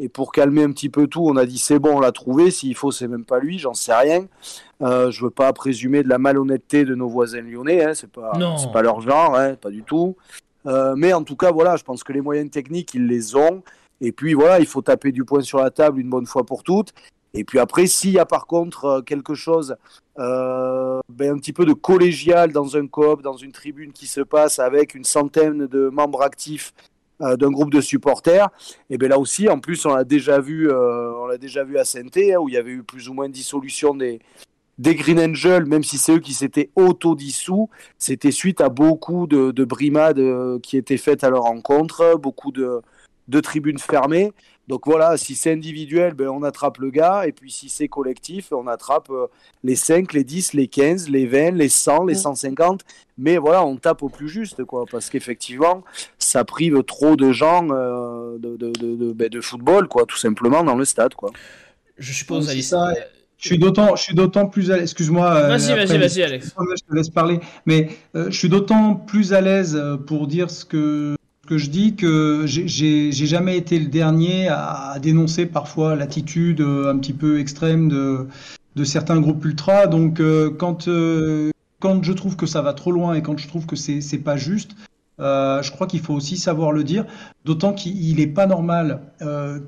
et 0.03 0.09
pour 0.09 0.33
calmer 0.33 0.63
un 0.63 0.73
petit 0.73 0.89
peu 0.89 1.07
tout, 1.07 1.27
on 1.29 1.37
a 1.37 1.45
dit 1.45 1.59
c'est 1.59 1.79
bon, 1.79 1.99
on 1.99 2.01
l'a 2.01 2.13
trouvé. 2.13 2.51
S'il 2.51 2.75
faut, 2.75 2.91
c'est 2.91 3.09
même 3.09 3.27
pas 3.27 3.39
lui, 3.39 3.59
j'en 3.59 3.75
sais 3.75 3.93
rien. 3.93 4.27
Je 4.81 5.23
veux 5.23 5.31
pas 5.31 5.53
présumer 5.53 6.03
de 6.03 6.09
la 6.09 6.17
malhonnêteté 6.17 6.87
de 6.87 6.95
nos 6.95 7.07
voisins 7.07 7.43
lyonnais, 7.43 7.85
hein, 7.85 7.93
c'est 7.93 8.11
pas, 8.11 8.33
c'est 8.57 8.73
pas 8.73 8.81
leur 8.81 9.03
genre, 9.03 9.37
hein, 9.37 9.57
pas 9.57 9.69
du 9.69 9.83
tout. 9.83 10.17
mais 10.65 11.13
en 11.13 11.23
tout 11.23 11.37
cas, 11.37 11.53
voilà, 11.53 11.77
je 11.77 11.85
pense 11.85 12.03
que 12.03 12.15
les 12.15 12.23
moyens 12.23 12.51
techniques, 12.51 12.95
ils 12.95 13.07
les 13.07 13.37
ont. 13.37 13.63
Et 14.01 14.13
puis 14.13 14.35
voilà, 14.35 14.61
il 14.61 14.67
faut 14.67 14.83
taper 14.83 15.13
du 15.13 15.25
poing 15.25 15.43
sur 15.43 15.59
la 15.59 15.71
table 15.71 16.01
une 16.01 16.11
bonne 16.11 16.27
fois 16.27 16.45
pour 16.45 16.63
toutes. 16.63 16.93
Et 17.35 17.45
puis 17.45 17.59
après, 17.59 17.87
s'il 17.87 18.11
y 18.11 18.19
a 18.19 18.27
par 18.27 18.47
contre 18.47 18.85
euh, 18.85 19.03
quelque 19.03 19.35
chose, 19.35 19.77
euh, 20.19 21.01
ben 21.09 21.35
un 21.35 21.39
petit 21.39 21.53
peu 21.53 21.65
de 21.65 21.73
collégial 21.73 22.53
dans 22.53 22.77
un 22.77 22.87
coop, 22.87 23.23
dans 23.23 23.37
une 23.37 23.53
tribune 23.53 23.93
qui 23.93 24.07
se 24.07 24.21
passe 24.21 24.59
avec 24.59 24.95
une 24.95 25.05
centaine 25.05 25.67
de 25.67 25.89
membres 25.89 26.23
actifs 26.23 26.73
euh, 27.21 27.37
d'un 27.37 27.51
groupe 27.51 27.71
de 27.71 27.81
supporters, 27.81 28.49
et 28.89 28.99
bien 28.99 29.09
là 29.09 29.19
aussi, 29.19 29.49
en 29.49 29.61
plus, 29.61 29.85
on 29.87 29.95
l'a 29.95 30.05
déjà 30.05 30.41
vu, 30.41 30.71
on 30.73 31.27
l'a 31.27 31.39
déjà 31.39 31.63
vu 31.63 31.79
à 31.79 31.85
saint 31.85 32.01
hein, 32.17 32.37
où 32.41 32.49
il 32.49 32.55
y 32.55 32.59
avait 32.59 32.73
eu 32.73 32.83
plus 32.83 33.09
ou 33.09 33.15
moins 33.15 33.29
dissolution 33.29 33.95
des, 33.95 34.21
des 34.79 34.95
Green 34.95 35.21
Angels, 35.21 35.67
même 35.67 35.85
si 35.85 35.99
c'est 35.99 36.15
eux 36.15 36.21
qui 36.21 36.33
s'étaient 36.33 36.71
auto-dissous, 36.75 37.69
c'était 37.99 38.33
suite 38.33 38.61
à 38.61 38.71
beaucoup 38.71 39.27
de, 39.27 39.53
de 39.53 39.65
brimades 39.65 40.61
qui 40.63 40.79
étaient 40.79 40.97
faites 40.97 41.23
à 41.23 41.31
leur 41.31 41.43
rencontre, 41.43 42.19
beaucoup 42.19 42.51
de, 42.51 42.81
de 43.31 43.41
tribunes 43.41 43.79
fermées. 43.79 44.33
Donc 44.71 44.83
voilà, 44.87 45.17
si 45.17 45.35
c'est 45.35 45.53
individuel, 45.53 46.15
ben 46.15 46.29
on 46.29 46.45
attrape 46.45 46.79
le 46.79 46.91
gars. 46.91 47.27
Et 47.27 47.33
puis 47.33 47.51
si 47.51 47.69
c'est 47.69 47.89
collectif, 47.89 48.53
on 48.53 48.69
attrape 48.69 49.11
euh, 49.11 49.27
les 49.65 49.75
5, 49.75 50.13
les 50.13 50.23
10, 50.23 50.53
les 50.53 50.69
15, 50.69 51.09
les 51.09 51.27
20, 51.27 51.53
les 51.53 51.69
100, 51.69 52.05
les 52.05 52.15
150. 52.15 52.83
Mais 53.19 53.37
voilà, 53.37 53.65
on 53.65 53.77
tape 53.77 54.05
au 54.05 54.09
plus 54.09 54.29
juste, 54.29 54.63
quoi. 54.65 54.85
Parce 54.89 55.11
qu'effectivement, 55.11 55.83
ça 56.19 56.45
prive 56.45 56.85
trop 56.85 57.17
de 57.17 57.33
gens 57.33 57.67
euh, 57.73 58.39
de, 58.39 58.57
de, 58.57 58.71
de, 58.71 59.13
ben, 59.13 59.29
de, 59.29 59.41
football, 59.41 59.89
quoi, 59.89 60.07
tout 60.07 60.17
simplement, 60.17 60.63
dans 60.63 60.77
le 60.77 60.85
stade, 60.85 61.15
quoi. 61.15 61.33
Je 61.99 62.13
suppose, 62.13 62.49
Alice. 62.49 62.69
Ça, 62.69 62.93
je 63.39 63.49
suis 63.49 63.59
d'autant, 63.59 63.97
je 63.97 64.03
suis 64.03 64.15
d'autant 64.15 64.47
plus 64.47 64.71
à 64.71 64.77
l'aise. 64.77 64.83
Excuse-moi. 64.85 65.35
Euh, 65.35 65.49
vas-y, 65.49 65.75
vas-y, 65.75 65.99
vas-y, 65.99 66.23
Alex. 66.23 66.55
Je 66.57 66.85
te 66.89 66.95
laisse 66.95 67.11
parler. 67.11 67.41
Mais 67.67 67.89
je 68.15 68.31
suis 68.31 68.49
d'autant 68.49 68.95
plus 68.95 69.33
à 69.33 69.41
l'aise 69.41 69.83
pour 70.07 70.29
dire 70.29 70.49
ce 70.49 70.65
que 70.65 71.17
que 71.51 71.59
je 71.59 71.69
dis 71.69 71.97
que 71.97 72.45
j'ai 72.47 73.11
jamais 73.13 73.59
été 73.59 73.77
le 73.81 73.87
dernier 73.87 74.47
à, 74.47 74.99
dénoncer 75.03 75.47
parfois 75.47 75.97
l'attitude 75.97 76.61
euh, 76.61 76.93
un 76.93 76.97
petit 76.97 77.13
peu 77.13 77.41
extrême 77.41 77.89
de, 77.89 78.85
certains 78.85 79.21
groupes 79.21 79.45
ultra. 79.45 79.89
Donc 79.89 80.21
euh, 80.21 80.51
quand, 80.51 80.87
euh, 80.87 81.51
quand 81.81 82.05
je 82.05 82.13
trouve 82.13 82.37
que 82.37 82.47
ça 82.47 82.63
va 82.63 82.73
trop 82.73 82.93
loin 82.93 83.15
et 83.15 83.23
quand 83.23 83.37
je 83.37 83.49
trouve 83.49 83.67
que 83.67 83.75
c'est 83.75 84.19
pas 84.19 84.37
juste, 84.37 84.77
je 85.19 85.71
crois 85.73 85.89
qu'il 85.89 86.01
faut 86.01 86.15
aussi 86.15 86.37
savoir 86.37 86.71
le 86.71 86.85
dire, 86.85 87.05
d'autant 87.45 87.73
qu'il 87.73 88.17
n'est 88.17 88.29
pas 88.29 88.47
normal 88.47 89.01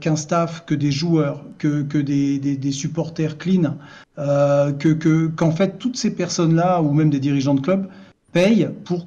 qu'un 0.01 0.16
staff, 0.16 0.64
que 0.64 0.76
des 0.76 0.93
joueurs, 0.93 1.45
que, 1.59 1.83
que 1.83 1.99
des, 1.99 2.39
des, 2.39 2.72
supporters 2.72 3.39
clean, 3.39 3.76
que 4.16 5.26
qu'en 5.26 5.51
fait 5.51 5.78
toutes 5.80 5.97
ces 5.97 6.14
personnes-là, 6.14 6.80
ou 6.80 6.93
même 6.93 7.11
des 7.11 7.20
dirigeants 7.20 7.55
de 7.55 7.61
club, 7.61 7.89
payent 8.33 8.70
pour 8.85 9.07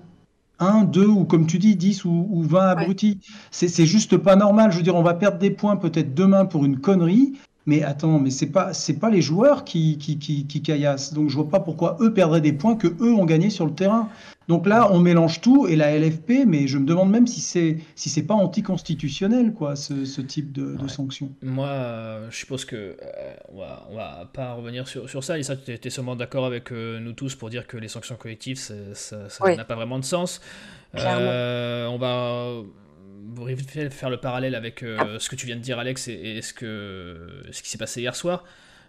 un, 0.59 0.83
deux 0.83 1.07
ou 1.07 1.25
comme 1.25 1.47
tu 1.47 1.59
dis, 1.59 1.75
10 1.75 2.05
ou, 2.05 2.27
ou 2.29 2.43
20 2.43 2.67
abrutis. 2.67 3.19
C'est 3.51 3.85
juste 3.85 4.17
pas 4.17 4.35
normal. 4.35 4.71
Je 4.71 4.77
veux 4.77 4.83
dire, 4.83 4.95
on 4.95 5.03
va 5.03 5.13
perdre 5.13 5.37
des 5.37 5.51
points 5.51 5.77
peut-être 5.77 6.13
demain 6.13 6.45
pour 6.45 6.65
une 6.65 6.79
connerie. 6.79 7.33
Mais 7.67 7.81
attends, 7.81 8.19
mais 8.19 8.29
c'est 8.29 8.51
pas 8.51 8.73
c'est 8.73 8.99
pas 8.99 9.09
les 9.09 9.21
joueurs 9.21 9.63
qui, 9.63 9.97
qui, 9.97 10.19
qui, 10.19 10.45
qui 10.45 10.61
caillassent. 10.61 11.13
Donc 11.13 11.29
je 11.29 11.35
vois 11.35 11.49
pas 11.49 11.59
pourquoi 11.59 11.97
eux 11.99 12.13
perdraient 12.13 12.41
des 12.41 12.53
points 12.53 12.75
que 12.75 12.87
eux 12.87 13.13
ont 13.13 13.25
gagné 13.25 13.49
sur 13.49 13.65
le 13.65 13.73
terrain. 13.73 14.09
Donc 14.47 14.67
là, 14.67 14.89
on 14.91 14.99
mélange 14.99 15.41
tout 15.41 15.65
et 15.65 15.75
la 15.75 15.97
LFP, 15.97 16.45
mais 16.45 16.67
je 16.67 16.77
me 16.77 16.85
demande 16.85 17.09
même 17.09 17.25
si 17.25 17.41
c'est 17.41 17.77
si 17.95 18.09
c'est 18.09 18.23
pas 18.23 18.35
anticonstitutionnel 18.35 19.53
quoi, 19.53 19.75
ce, 19.75 20.05
ce 20.05 20.21
type 20.21 20.51
de, 20.51 20.75
de 20.75 20.87
sanction. 20.87 21.31
Moi, 21.41 21.67
euh, 21.67 22.27
je 22.29 22.37
suppose 22.37 22.65
que 22.65 22.75
euh, 22.75 23.33
on, 23.51 23.57
va, 23.57 23.87
on, 23.89 23.95
va, 23.95 24.29
pas 24.31 24.53
revenir 24.53 24.87
sur, 24.87 25.09
sur 25.09 25.23
ça. 25.23 25.39
Et 25.39 25.43
ça, 25.43 25.55
tu 25.55 25.71
étais 25.71 25.89
sûrement 25.89 26.15
d'accord 26.15 26.45
avec 26.45 26.71
euh, 26.71 26.99
nous 26.99 27.13
tous 27.13 27.33
pour 27.33 27.49
dire 27.49 27.65
que 27.65 27.77
les 27.77 27.87
sanctions 27.87 28.15
collectives, 28.15 28.59
ça 28.93 29.17
n'a 29.43 29.65
pas 29.65 29.75
vraiment 29.75 29.97
de 29.97 30.05
sens. 30.05 30.39
on 30.93 31.97
va 31.99 32.51
faire 33.89 34.09
le 34.09 34.17
parallèle 34.17 34.55
avec 34.55 34.79
ce 34.79 35.29
que 35.29 35.35
tu 35.35 35.45
viens 35.45 35.55
de 35.55 35.61
dire, 35.61 35.79
Alex, 35.79 36.07
et, 36.07 36.41
ce 36.41 36.53
que 36.53 37.43
ce 37.51 37.61
qui 37.61 37.69
s'est 37.69 37.77
passé 37.77 38.01
hier 38.01 38.15
soir. 38.15 38.43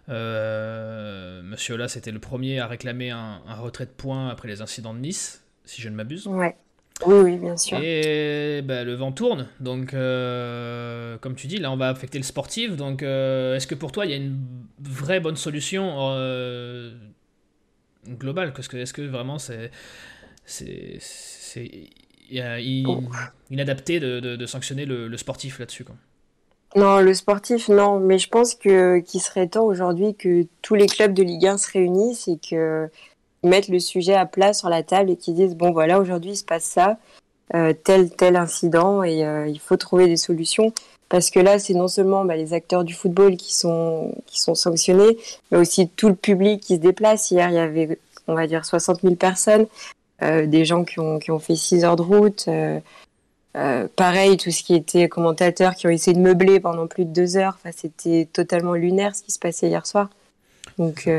Monsieur 0.07 1.75
Ola, 1.75 1.87
c'était 1.87 2.11
le 2.11 2.19
premier 2.19 2.59
à 2.59 2.67
réclamer 2.67 3.11
un, 3.11 3.41
un 3.47 3.55
retrait 3.55 3.85
de 3.85 3.91
points 3.91 4.29
après 4.29 4.47
les 4.47 4.61
incidents 4.61 4.93
de 4.93 4.99
Nice 4.99 5.43
si 5.67 5.81
je 5.81 5.89
ne 5.89 5.95
m'abuse. 5.95 6.27
Ouais. 6.27 6.55
Oui, 7.05 7.15
oui, 7.23 7.37
bien 7.37 7.55
sûr. 7.57 7.77
Et 7.79 8.61
bah, 8.63 8.83
le 8.83 8.95
vent 8.95 9.11
tourne, 9.11 9.47
donc 9.59 9.93
euh, 9.93 11.17
comme 11.19 11.35
tu 11.35 11.45
dis, 11.45 11.57
là 11.57 11.71
on 11.71 11.77
va 11.77 11.89
affecter 11.89 12.17
le 12.17 12.23
sportif. 12.23 12.75
Donc 12.75 13.03
euh, 13.03 13.55
est-ce 13.55 13.67
que 13.67 13.75
pour 13.75 13.91
toi 13.91 14.05
il 14.05 14.11
y 14.11 14.13
a 14.15 14.17
une 14.17 14.39
vraie 14.81 15.19
bonne 15.19 15.35
solution 15.35 15.93
euh, 15.95 16.91
globale? 18.07 18.51
Est-ce 18.73 18.93
que 18.93 19.01
vraiment 19.03 19.37
c'est 19.37 19.69
c'est 20.45 20.99
inadapté 22.29 23.99
de, 23.99 24.19
de, 24.19 24.45
sanctionner 24.45 24.85
le, 24.85 25.07
le 25.07 25.17
sportif 25.17 25.59
là-dessus 25.59 25.85
Non, 26.75 26.99
le 26.99 27.13
sportif, 27.13 27.69
non. 27.69 27.99
Mais 27.99 28.19
je 28.19 28.29
pense 28.29 28.55
que 28.55 28.99
qu'il 28.99 29.21
serait 29.21 29.47
temps 29.47 29.65
aujourd'hui 29.65 30.15
que 30.15 30.45
tous 30.61 30.75
les 30.75 30.87
clubs 30.87 31.13
de 31.13 31.23
Ligue 31.23 31.47
1 31.47 31.57
se 31.57 31.71
réunissent 31.71 32.27
et 32.27 32.37
que 32.37 32.89
mettent 33.43 33.69
le 33.69 33.79
sujet 33.79 34.13
à 34.13 34.25
plat 34.25 34.53
sur 34.53 34.69
la 34.69 34.83
table 34.83 35.11
et 35.11 35.15
qui 35.15 35.33
disent 35.33 35.55
bon 35.55 35.71
voilà 35.71 35.99
aujourd'hui 35.99 36.31
il 36.31 36.37
se 36.37 36.43
passe 36.43 36.63
ça, 36.63 36.97
euh, 37.55 37.73
tel 37.73 38.09
tel 38.09 38.35
incident 38.35 39.03
et 39.03 39.25
euh, 39.25 39.47
il 39.47 39.59
faut 39.59 39.77
trouver 39.77 40.07
des 40.07 40.17
solutions 40.17 40.73
parce 41.09 41.29
que 41.29 41.39
là 41.39 41.59
c'est 41.59 41.73
non 41.73 41.87
seulement 41.87 42.25
bah, 42.25 42.35
les 42.35 42.53
acteurs 42.53 42.83
du 42.83 42.93
football 42.93 43.37
qui 43.37 43.55
sont 43.55 44.13
qui 44.25 44.41
sont 44.41 44.55
sanctionnés, 44.55 45.17
mais 45.51 45.57
aussi 45.57 45.87
tout 45.89 46.09
le 46.09 46.15
public 46.15 46.61
qui 46.61 46.75
se 46.75 46.81
déplace. 46.81 47.31
Hier 47.31 47.49
il 47.49 47.55
y 47.55 47.59
avait 47.59 47.99
on 48.27 48.35
va 48.35 48.47
dire 48.47 48.65
60 48.65 49.01
000 49.01 49.15
personnes, 49.15 49.61
euh, 49.61 49.65
des 50.21 50.65
gens 50.65 50.83
qui 50.83 50.99
ont 50.99 51.19
qui 51.19 51.31
ont 51.31 51.39
fait 51.39 51.55
6 51.55 51.83
heures 51.85 51.95
de 51.95 52.01
route. 52.01 52.49
pareil, 53.95 54.37
tout 54.37 54.51
ce 54.51 54.63
qui 54.63 54.75
était 54.75 55.09
commentateurs 55.09 55.75
qui 55.75 55.87
ont 55.87 55.89
essayé 55.89 56.15
de 56.15 56.21
meubler 56.21 56.59
pendant 56.59 56.87
plus 56.87 57.05
de 57.05 57.11
deux 57.11 57.37
heures. 57.37 57.57
Enfin, 57.59 57.71
c'était 57.75 58.27
totalement 58.31 58.73
lunaire 58.73 59.15
ce 59.15 59.23
qui 59.23 59.31
se 59.31 59.39
passait 59.39 59.67
hier 59.67 59.85
soir. 59.85 60.09
Donc, 60.77 61.09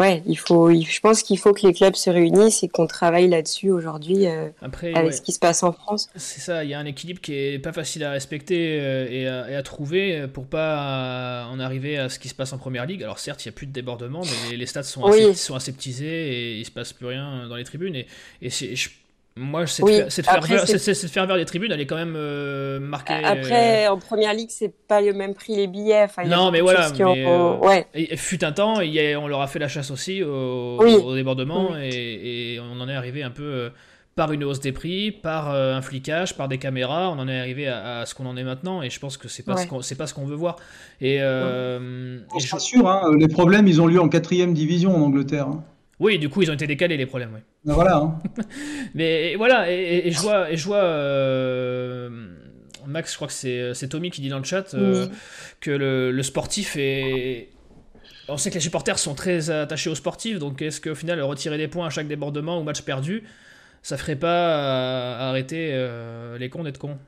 ouais, 0.00 0.22
il 0.26 0.38
faut, 0.38 0.72
je 0.72 1.00
pense 1.00 1.22
qu'il 1.22 1.38
faut 1.38 1.52
que 1.52 1.66
les 1.66 1.72
clubs 1.72 1.94
se 1.94 2.10
réunissent 2.10 2.62
et 2.62 2.68
qu'on 2.68 2.86
travaille 2.86 3.28
là-dessus 3.28 3.70
aujourd'hui 3.70 4.26
euh, 4.26 4.48
avec 4.60 5.12
ce 5.12 5.20
qui 5.20 5.32
se 5.32 5.38
passe 5.38 5.62
en 5.62 5.72
France. 5.72 6.08
C'est 6.16 6.40
ça, 6.40 6.64
il 6.64 6.70
y 6.70 6.74
a 6.74 6.78
un 6.78 6.84
équilibre 6.84 7.20
qui 7.20 7.34
est 7.34 7.58
pas 7.58 7.72
facile 7.72 8.04
à 8.04 8.10
respecter 8.10 8.78
euh, 8.80 9.48
et, 9.48 9.54
à, 9.54 9.62
trouver 9.62 10.26
pour 10.26 10.46
pas 10.46 11.46
en 11.50 11.60
arriver 11.60 11.98
à 11.98 12.08
ce 12.08 12.18
qui 12.18 12.28
se 12.28 12.34
passe 12.34 12.52
en 12.52 12.58
première 12.58 12.86
ligue. 12.86 13.02
Alors 13.02 13.18
certes, 13.18 13.44
il 13.44 13.48
n'y 13.48 13.54
a 13.54 13.56
plus 13.56 13.66
de 13.66 13.72
débordement, 13.72 14.22
mais 14.22 14.56
les, 14.56 14.66
stades 14.66 14.84
sont, 14.84 15.04
sont 15.34 15.54
aseptisés 15.54 16.06
et 16.06 16.58
il 16.58 16.64
se 16.64 16.70
passe 16.70 16.92
plus 16.92 17.06
rien 17.06 17.46
dans 17.48 17.56
les 17.56 17.64
tribunes. 17.64 17.94
Et, 17.94 18.06
et 18.40 18.50
je, 18.50 18.88
Moi, 19.34 19.66
cette, 19.66 19.84
Oui, 19.86 20.00
cette 20.08 20.28
après, 20.28 20.56
vers 20.56 21.36
les 21.36 21.44
tribunes, 21.46 21.72
elle 21.72 21.80
est 21.80 21.86
quand 21.86 21.96
même 21.96 22.14
euh, 22.16 22.78
marquée. 22.78 23.14
Après, 23.14 23.88
en 23.88 23.96
première 23.98 24.34
ligue, 24.34 24.50
c'est 24.50 24.74
pas 24.86 25.00
le 25.00 25.14
même 25.14 25.32
prix 25.34 25.56
les 25.56 25.66
billets. 25.68 26.02
Enfin, 26.04 26.24
Non, 26.24 26.50
mais 26.50 26.60
voilà, 26.60 26.90
mais, 26.98 27.24
euh, 27.26 27.56
ouais. 27.56 27.86
Et, 27.94 28.12
et 28.12 28.16
fut 28.18 28.44
un 28.44 28.52
temps, 28.52 28.80
il 28.80 28.92
y 28.92 29.00
a- 29.12 29.18
on 29.18 29.28
leur 29.28 29.40
a 29.40 29.46
fait 29.46 29.58
la 29.58 29.68
chasse 29.68 29.90
aussi 29.90 30.22
au, 30.22 30.76
Oui. 30.80 30.94
au 30.94 31.14
débordement 31.14 31.70
et, 31.80 32.54
et 32.56 32.60
on 32.60 32.78
en 32.80 32.88
est 32.90 32.94
arrivé 32.94 33.22
un 33.22 33.30
peu 33.30 33.42
euh, 33.42 33.70
par 34.16 34.30
une 34.32 34.44
hausse 34.44 34.60
des 34.60 34.72
prix, 34.72 35.10
par 35.10 35.50
euh, 35.50 35.74
un 35.74 35.80
flicage, 35.80 36.36
par 36.36 36.46
des 36.48 36.58
caméras, 36.58 37.08
on 37.08 37.18
en 37.18 37.26
est 37.26 37.38
arrivé 37.38 37.68
à, 37.68 38.00
à 38.00 38.06
ce 38.06 38.14
qu'on 38.14 38.26
en 38.26 38.36
est 38.36 38.44
maintenant 38.44 38.82
et 38.82 38.90
je 38.90 39.00
pense 39.00 39.16
que 39.16 39.28
c'est 39.28 39.42
pas 39.44 39.54
Ouais. 39.54 39.62
ce 39.62 39.66
qu'on 39.66 39.80
c'est 39.80 39.94
pas 39.94 40.06
ce 40.06 40.12
qu'on 40.12 40.26
veut 40.26 40.36
voir. 40.36 40.56
Et, 41.00 41.22
euh, 41.22 42.18
je- 42.38 42.50
rassure, 42.52 42.86
hein, 42.86 43.10
les 43.18 43.28
problèmes, 43.28 43.66
ils 43.66 43.80
ont 43.80 43.86
lieu 43.86 43.98
en 44.00 44.10
quatrième 44.10 44.52
division 44.52 44.94
en 44.94 45.00
Angleterre. 45.00 45.46
hein. 45.48 45.64
Oui, 46.02 46.18
du 46.18 46.28
coup 46.28 46.42
ils 46.42 46.50
ont 46.50 46.54
été 46.54 46.66
décalés 46.66 46.96
les 46.96 47.06
problèmes. 47.06 47.30
Oui. 47.34 47.40
Ben 47.64 47.74
voilà. 47.74 47.96
hein. 47.96 48.18
Mais 48.94 49.32
et 49.32 49.36
voilà, 49.36 49.70
et, 49.70 49.74
et- 49.74 50.08
et 50.08 50.10
je 50.12 50.18
vois, 50.20 50.50
et 50.50 50.56
je 50.56 50.64
vois 50.66 50.82
euh, 50.82 52.10
Max, 52.86 53.12
je 53.12 53.16
crois 53.16 53.28
que 53.28 53.34
c'est 53.34 53.74
c'est 53.74 53.88
Tommy 53.88 54.10
qui 54.10 54.20
dit 54.20 54.28
dans 54.28 54.38
le 54.38 54.44
chat 54.44 54.74
euh, 54.74 55.06
Oui. 55.06 55.12
que 55.60 55.70
le, 55.70 56.10
le 56.10 56.22
sportif 56.22 56.76
est. 56.76 57.48
On 58.28 58.36
sait 58.36 58.50
que 58.50 58.54
les 58.54 58.60
supporters 58.60 58.98
sont 58.98 59.14
très 59.14 59.50
attachés 59.50 59.90
aux 59.90 59.94
sportifs, 59.94 60.38
donc 60.38 60.62
est-ce 60.62 60.80
qu'au 60.80 60.94
final, 60.94 61.20
retirer 61.22 61.58
des 61.58 61.68
points 61.68 61.86
à 61.86 61.90
chaque 61.90 62.06
débordement 62.08 62.58
ou 62.60 62.62
match 62.62 62.82
perdu, 62.82 63.24
ça 63.82 63.96
ferait 63.96 64.16
pas 64.16 64.28
euh, 64.58 65.28
arrêter 65.30 65.70
euh, 65.72 66.38
les 66.38 66.48
cons 66.48 66.62
d'être 66.62 66.78
cons? 66.78 66.98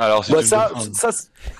Alors, 0.00 0.24
Bah, 0.28 0.42
ça, 0.42 0.70
ça, 0.92 1.10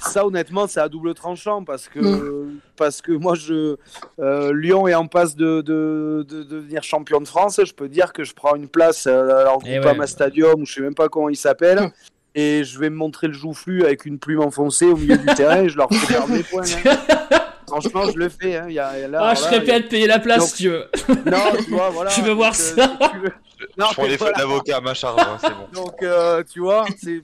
ça, 0.01 0.27
honnêtement, 0.27 0.67
c'est 0.67 0.81
à 0.81 0.89
double 0.89 1.15
tranchant 1.15 1.63
parce 1.65 1.87
que, 1.89 2.01
Mm. 2.01 2.59
parce 2.77 3.01
que 3.01 3.13
moi, 3.13 3.35
je, 3.37 3.77
euh, 4.19 4.53
Lyon 4.53 4.89
est 4.89 4.95
en 4.95 5.07
passe 5.07 5.37
de, 5.37 5.61
de, 5.61 6.27
de 6.29 6.43
devenir 6.43 6.83
champion 6.83 7.21
de 7.21 7.29
France. 7.29 7.61
Je 7.65 7.73
peux 7.73 7.89
dire 7.89 8.13
que 8.13 8.25
je 8.25 8.35
prends 8.35 8.57
une 8.57 8.69
place 8.69 9.07
euh, 9.07 9.39
à 9.41 9.45
leur 9.45 9.59
Eh 9.65 9.75
Groupama 9.75 10.01
ouais. 10.01 10.07
Stadium 10.09 10.63
ou 10.63 10.67
je 10.67 10.75
sais 10.75 10.81
même 10.81 10.97
pas 10.97 11.09
comment 11.09 11.29
il 11.29 11.37
s'appelle. 11.37 11.81
Mm. 11.81 11.93
Et 12.37 12.65
je 12.65 12.79
vais 12.81 12.91
me 12.91 12.97
montrer 12.97 13.29
le 13.29 13.35
joufflu 13.35 13.85
avec 13.85 14.05
une 14.05 14.19
plume 14.19 14.41
enfoncée 14.41 14.87
au 14.87 14.97
milieu 14.97 15.17
du 15.17 15.27
terrain 15.37 15.63
et 15.63 15.69
je 15.69 15.77
leur 15.77 15.89
fais 15.93 16.15
perdre 16.15 16.33
des 16.35 16.43
points. 16.43 16.65
hein. 16.87 17.39
Franchement, 17.69 18.11
je 18.13 18.19
le 18.19 18.29
fais. 18.29 18.57
Hein. 18.57 18.67
Il 18.69 18.75
y 18.75 18.79
a, 18.81 18.99
il 18.99 19.03
y 19.03 19.05
a 19.05 19.09
là, 19.09 19.21
Ah, 19.31 19.35
je 19.35 19.41
serais 19.41 19.63
prêt 19.63 19.75
à 19.75 19.81
te 19.81 19.89
payer 19.89 20.07
la 20.09 20.19
place 20.19 20.39
Donc- 20.41 20.49
si 20.49 20.65
tu 20.65 20.69
veux. 20.71 20.87
Non, 21.27 21.39
tu 21.65 21.71
vois, 21.71 21.91
voilà. 21.91 22.11
Je 22.11 22.21
veux 22.21 22.33
voir 22.33 22.51
Donc, 22.53 22.61
euh, 22.61 22.83
ça. 22.83 22.99
si 23.01 23.11
tu 23.11 23.19
veux- 23.21 23.33
Non, 23.79 23.87
je 23.91 23.95
prends 23.95 24.07
les 24.07 24.17
voilà. 24.17 24.39
d'avocat 24.39 24.77
à 24.77 24.81
ma 24.81 24.95
charge, 24.95 25.21
hein, 25.23 25.39
c'est 25.41 25.51
bon. 25.51 25.83
Donc, 25.85 26.03
euh, 26.03 26.43
tu 26.53 26.59
vois, 26.61 26.85
c'est, 27.01 27.23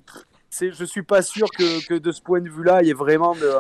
je 0.71 0.85
suis 0.85 1.03
pas 1.03 1.23
sûr 1.23 1.49
que, 1.51 1.87
que 1.87 1.95
de 1.95 2.13
ce 2.13 2.21
point 2.21 2.41
de 2.41 2.49
vue-là, 2.49 2.81
il 2.83 2.89
y 2.89 2.91
ait 2.91 2.95
vraiment 2.95 3.35
de. 3.35 3.51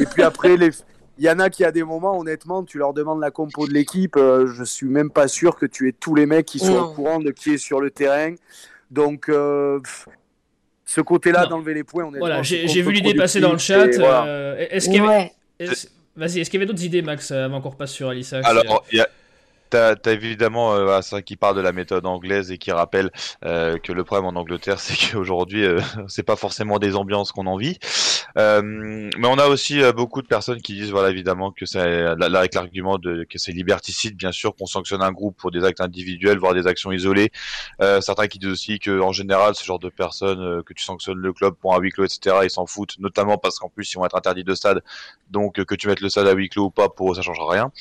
Et 0.00 0.06
puis 0.06 0.22
après, 0.22 0.56
les, 0.56 0.70
il 1.18 1.24
y 1.24 1.30
en 1.30 1.38
a 1.40 1.50
qui, 1.50 1.64
à 1.64 1.72
des 1.72 1.82
moments, 1.82 2.18
honnêtement, 2.18 2.62
tu 2.64 2.78
leur 2.78 2.92
demandes 2.94 3.20
la 3.20 3.30
compo 3.30 3.66
de 3.66 3.72
l'équipe, 3.72 4.16
euh, 4.16 4.46
je 4.46 4.64
suis 4.64 4.86
même 4.88 5.10
pas 5.10 5.26
sûr 5.28 5.56
que 5.56 5.66
tu 5.66 5.88
aies 5.88 5.92
tous 5.92 6.14
les 6.14 6.26
mecs 6.26 6.46
qui 6.46 6.58
sont 6.60 6.72
Non. 6.74 6.82
au 6.84 6.94
courant 6.94 7.18
de 7.18 7.30
qui 7.30 7.54
est 7.54 7.58
sur 7.58 7.80
le 7.80 7.90
terrain. 7.90 8.34
Donc, 8.90 9.28
euh, 9.28 9.80
pff, 9.80 10.06
ce 10.84 11.00
côté-là 11.00 11.44
Non. 11.44 11.50
d'enlever 11.50 11.74
les 11.74 11.84
points, 11.84 12.02
honnêtement. 12.04 12.20
Voilà, 12.20 12.44
c'est 12.44 12.62
j'ai 12.62 12.68
j'ai 12.68 12.82
vu 12.82 12.92
l'idée 12.92 13.14
passer 13.14 13.40
dans 13.40 13.52
le 13.52 13.58
chat. 13.58 13.88
voilà. 13.96 14.26
euh, 14.26 14.66
est-ce 14.70 14.86
qu'il 14.86 14.96
y 14.96 14.98
avait, 15.00 15.08
Ouais. 15.08 15.32
est-ce- 15.58 15.88
Vas-y, 16.16 16.38
est-ce 16.38 16.48
qu'il 16.48 16.60
y 16.60 16.62
avait 16.62 16.66
d'autres 16.72 16.84
idées, 16.84 17.02
Max, 17.02 17.32
avant 17.32 17.60
qu'on 17.60 17.70
repasse 17.70 17.90
sur 17.90 18.08
Alissa 18.08 18.38
Alors, 18.44 18.84
il 18.92 18.98
y 18.98 19.00
a- 19.00 19.08
T'as 19.74 19.96
as 20.04 20.12
évidemment 20.12 20.72
euh, 20.74 21.00
ça 21.00 21.20
qui 21.20 21.34
parle 21.34 21.56
de 21.56 21.60
la 21.60 21.72
méthode 21.72 22.06
anglaise 22.06 22.52
et 22.52 22.58
qui 22.58 22.70
rappelle 22.70 23.10
euh, 23.44 23.76
que 23.76 23.90
le 23.90 24.04
problème 24.04 24.26
en 24.26 24.38
Angleterre, 24.38 24.78
c'est 24.78 24.94
qu'aujourd'hui, 24.94 25.64
euh, 25.64 25.80
c'est 26.06 26.22
pas 26.22 26.36
forcément 26.36 26.78
des 26.78 26.94
ambiances 26.94 27.32
qu'on 27.32 27.46
en 27.46 27.56
vit. 27.56 27.80
Euh, 28.38 28.62
mais 28.62 29.26
on 29.26 29.36
a 29.36 29.48
aussi 29.48 29.82
euh, 29.82 29.92
beaucoup 29.92 30.22
de 30.22 30.28
personnes 30.28 30.62
qui 30.62 30.74
disent, 30.74 30.92
voilà, 30.92 31.10
évidemment, 31.10 31.50
que 31.50 31.66
c'est 31.66 31.80
avec 31.80 32.54
l'argument 32.54 32.98
que 32.98 33.36
c'est 33.38 33.50
liberticide, 33.50 34.16
bien 34.16 34.30
sûr, 34.30 34.54
qu'on 34.54 34.66
sanctionne 34.66 35.02
un 35.02 35.10
groupe 35.10 35.36
pour 35.36 35.50
des 35.50 35.64
actes 35.64 35.80
individuels, 35.80 36.38
voire 36.38 36.54
des 36.54 36.68
actions 36.68 36.92
isolées. 36.92 37.32
Certains 37.80 38.28
qui 38.28 38.38
disent 38.38 38.50
aussi 38.50 38.78
que 38.78 39.00
en 39.00 39.10
général, 39.10 39.56
ce 39.56 39.64
genre 39.64 39.80
de 39.80 39.88
personnes 39.88 40.62
que 40.62 40.72
tu 40.72 40.84
sanctionnes 40.84 41.18
le 41.18 41.32
club 41.32 41.54
pour 41.54 41.74
un 41.74 41.80
huis 41.80 41.90
clos, 41.90 42.04
etc., 42.04 42.36
ils 42.44 42.50
s'en 42.50 42.66
foutent, 42.66 42.96
notamment 43.00 43.38
parce 43.38 43.58
qu'en 43.58 43.68
plus, 43.68 43.92
ils 43.92 43.96
vont 43.96 44.06
être 44.06 44.16
interdits 44.16 44.44
de 44.44 44.54
stade, 44.54 44.82
donc 45.30 45.64
que 45.64 45.74
tu 45.74 45.88
mettes 45.88 46.00
le 46.00 46.08
stade 46.08 46.28
à 46.28 46.32
huis 46.32 46.48
clos 46.48 46.66
ou 46.66 46.70
pas, 46.70 46.88
pour 46.88 47.10
eux, 47.10 47.14
ça 47.16 47.22
changera 47.22 47.50
rien. 47.50 47.72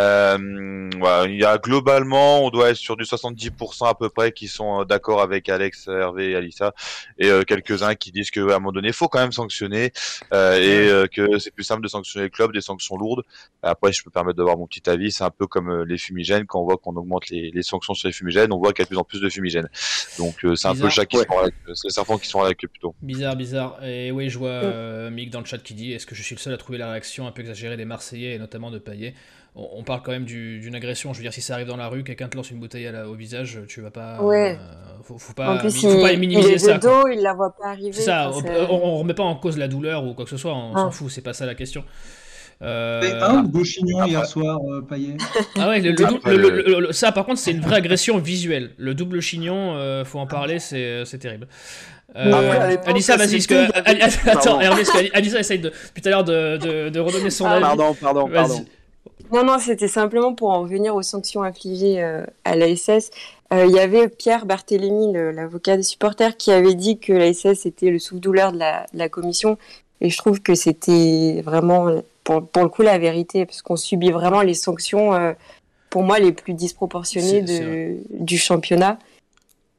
Euh, 0.00 0.88
voilà, 0.98 1.26
il 1.30 1.38
y 1.38 1.44
a 1.44 1.58
globalement, 1.58 2.44
on 2.44 2.50
doit 2.50 2.70
être 2.70 2.76
sur 2.76 2.96
du 2.96 3.04
70% 3.04 3.88
à 3.88 3.94
peu 3.94 4.08
près 4.08 4.32
qui 4.32 4.48
sont 4.48 4.80
euh, 4.80 4.84
d'accord 4.84 5.20
avec 5.20 5.48
Alex, 5.48 5.88
Hervé 5.88 6.30
et 6.30 6.36
Alissa, 6.36 6.72
et 7.18 7.28
euh, 7.28 7.42
quelques-uns 7.42 7.94
qui 7.94 8.10
disent 8.10 8.30
que 8.30 8.40
à 8.50 8.56
un 8.56 8.58
moment 8.58 8.72
donné, 8.72 8.88
il 8.88 8.94
faut 8.94 9.08
quand 9.08 9.20
même 9.20 9.32
sanctionner 9.32 9.92
euh, 10.32 10.56
et 10.58 10.88
euh, 10.88 11.06
que 11.06 11.38
c'est 11.38 11.50
plus 11.50 11.64
simple 11.64 11.82
de 11.82 11.88
sanctionner 11.88 12.24
le 12.24 12.30
club, 12.30 12.52
des 12.52 12.60
sanctions 12.60 12.96
lourdes. 12.96 13.22
Après, 13.62 13.92
je 13.92 14.02
peux 14.02 14.08
me 14.10 14.14
permettre 14.14 14.38
d'avoir 14.38 14.56
mon 14.56 14.66
petit 14.66 14.88
avis, 14.88 15.12
c'est 15.12 15.24
un 15.24 15.30
peu 15.30 15.46
comme 15.46 15.70
euh, 15.70 15.84
les 15.84 15.98
fumigènes, 15.98 16.46
quand 16.46 16.60
on 16.60 16.64
voit 16.64 16.78
qu'on 16.78 16.96
augmente 16.96 17.28
les, 17.28 17.50
les 17.50 17.62
sanctions 17.62 17.94
sur 17.94 18.08
les 18.08 18.12
fumigènes, 18.14 18.52
on 18.52 18.58
voit 18.58 18.72
qu'il 18.72 18.82
y 18.82 18.84
a 18.84 18.86
de 18.86 18.88
plus 18.88 18.98
en 18.98 19.04
plus 19.04 19.20
de 19.20 19.28
fumigènes. 19.28 19.68
Donc 20.18 20.44
euh, 20.44 20.54
c'est 20.56 20.68
un 20.68 20.74
peu 20.74 20.84
le 20.84 20.90
chat 20.90 21.04
qui 21.06 21.16
Ouais. 21.18 21.24
se 21.24 21.28
mord 21.28 21.42
la 21.42 21.50
queue, 21.50 21.74
c'est 21.74 21.88
le 21.88 21.92
serpent 21.92 22.16
qui 22.16 22.26
se 22.28 22.36
mord 22.36 22.46
la 22.46 22.54
queue 22.54 22.68
plutôt. 22.68 22.94
Bizarre, 23.02 23.36
bizarre. 23.36 23.84
Et 23.84 24.10
oui, 24.12 24.30
je 24.30 24.38
vois 24.38 24.48
euh, 24.48 25.10
Mick 25.10 25.30
dans 25.30 25.40
le 25.40 25.46
chat 25.46 25.58
qui 25.58 25.74
dit 25.74 25.92
Est-ce 25.92 26.06
que 26.06 26.14
je 26.14 26.22
suis 26.22 26.34
le 26.34 26.40
seul 26.40 26.54
à 26.54 26.56
trouver 26.56 26.78
la 26.78 26.90
réaction 26.90 27.26
un 27.26 27.32
peu 27.32 27.42
exagérée 27.42 27.76
des 27.76 27.84
Marseillais 27.84 28.34
et 28.34 28.38
notamment 28.38 28.70
de 28.70 28.78
Payet? 28.78 29.14
On, 29.54 29.68
on 29.78 29.82
parle 29.82 30.02
quand 30.02 30.12
même 30.12 30.24
du- 30.24 30.60
d'une 30.60 30.74
agression. 30.74 31.12
Je 31.12 31.18
veux 31.18 31.22
dire, 31.22 31.32
si 31.32 31.40
ça 31.40 31.54
arrive 31.54 31.66
dans 31.66 31.76
la 31.76 31.88
rue, 31.88 32.04
quelqu'un 32.04 32.28
te 32.28 32.36
lance 32.36 32.50
une 32.50 32.58
bouteille 32.60 32.86
à 32.86 32.92
la- 32.92 33.08
au 33.08 33.14
visage, 33.14 33.60
tu 33.68 33.80
vas 33.80 33.90
pas. 33.90 34.20
Ouais. 34.22 34.58
euh, 34.60 35.02
faut, 35.02 35.18
faut 35.18 35.32
pas, 35.32 35.54
en 35.54 35.58
plus, 35.58 35.80
faut 35.80 36.00
pas 36.00 36.12
il, 36.12 36.14
il 36.14 36.20
minimiser 36.20 36.52
est 36.54 36.58
ça. 36.58 36.78
de 36.78 36.80
quoi. 36.86 37.02
dos, 37.02 37.08
il 37.08 37.20
la 37.20 37.32
voit 37.34 37.54
pas 37.56 37.68
arriver. 37.70 37.92
C'est 37.92 38.02
ça, 38.02 38.30
enfin, 38.30 38.48
on, 38.70 38.74
on, 38.74 38.98
remet 38.98 39.14
pas 39.14 39.22
en 39.22 39.34
cause 39.36 39.58
la 39.58 39.68
douleur 39.68 40.04
ou 40.04 40.14
quoi 40.14 40.24
que 40.24 40.30
ce 40.30 40.36
soit, 40.36 40.54
on 40.54 40.72
Ah. 40.74 40.78
s'en 40.80 40.90
fout, 40.90 41.10
c'est 41.10 41.22
pas 41.22 41.32
ça 41.32 41.46
la 41.46 41.54
question. 41.54 41.84
Euh, 42.62 43.00
Et 43.00 43.12
un 43.22 43.42
beau 43.42 43.64
chignon 43.64 44.04
hier 44.04 44.26
soir, 44.26 44.58
euh, 44.70 44.82
Payet. 44.82 45.16
Ah 45.58 45.70
ouais, 45.70 45.80
le- 45.80 45.92
le 45.92 46.36
le- 46.36 46.36
le- 46.50 46.62
le- 46.62 46.80
le- 46.88 46.92
ça 46.92 47.10
par 47.10 47.24
contre 47.24 47.38
c'est 47.40 47.52
une 47.52 47.60
vraie 47.62 47.76
agression 47.76 48.18
visuelle. 48.18 48.72
Le 48.76 48.92
double 48.94 49.22
chignon, 49.22 49.76
euh, 49.76 50.04
faut 50.04 50.18
en 50.18 50.26
parler, 50.26 50.58
c'est 50.58 51.06
c'est 51.06 51.16
terrible. 51.16 51.48
Euh, 52.16 52.76
Anissa, 52.86 53.16
vas-y, 53.16 53.36
parce 53.36 53.46
que 53.46 53.66
il 53.92 54.30
attends. 54.30 54.60
Hervé, 54.60 54.82
parce 54.84 54.90
que 54.90 55.16
Anissa 55.16 55.38
essaye 55.40 55.60
de, 55.60 55.70
depuis 55.70 56.02
tout 56.02 56.08
à 56.08 56.10
l'heure 56.10 56.24
de, 56.24 56.58
de, 56.58 56.88
de 56.90 57.00
redonner 57.00 57.30
son 57.30 57.46
Ah, 57.46 57.52
avis. 57.52 57.62
Pardon, 57.62 57.94
pardon, 57.98 58.26
Vas-y. 58.28 58.32
pardon. 58.34 58.64
Non, 59.32 59.44
non, 59.44 59.58
c'était 59.58 59.88
simplement 59.88 60.34
pour 60.34 60.50
en 60.50 60.62
revenir 60.62 60.94
aux 60.94 61.02
sanctions 61.02 61.42
infligées 61.42 62.02
euh, 62.02 62.24
à 62.44 62.56
la 62.56 62.74
SS. 62.74 63.10
Euh, 63.52 63.66
Il 63.66 63.74
y 63.74 63.78
avait 63.78 64.08
Pierre 64.08 64.46
Barthélémy, 64.46 65.12
l'avocat 65.12 65.76
des 65.76 65.82
supporters, 65.82 66.36
qui 66.36 66.50
avait 66.50 66.74
dit 66.74 66.98
que 66.98 67.12
la 67.12 67.32
SS 67.32 67.66
était 67.66 67.90
le 67.90 67.98
souffle-douleur 67.98 68.52
de 68.52 68.58
la, 68.58 68.86
de 68.92 68.98
la 68.98 69.08
commission. 69.08 69.58
Et 70.00 70.10
je 70.10 70.16
trouve 70.16 70.40
que 70.40 70.54
c'était 70.54 71.42
vraiment, 71.44 72.02
pour, 72.24 72.46
pour 72.46 72.62
le 72.62 72.68
coup, 72.68 72.82
la 72.82 72.98
vérité, 72.98 73.46
parce 73.46 73.62
qu'on 73.62 73.76
subit 73.76 74.10
vraiment 74.10 74.42
les 74.42 74.54
sanctions, 74.54 75.14
euh, 75.14 75.32
pour 75.90 76.02
moi, 76.02 76.18
les 76.18 76.32
plus 76.32 76.54
disproportionnées 76.54 77.42
de, 77.42 77.98
du 78.10 78.38
championnat. 78.38 78.98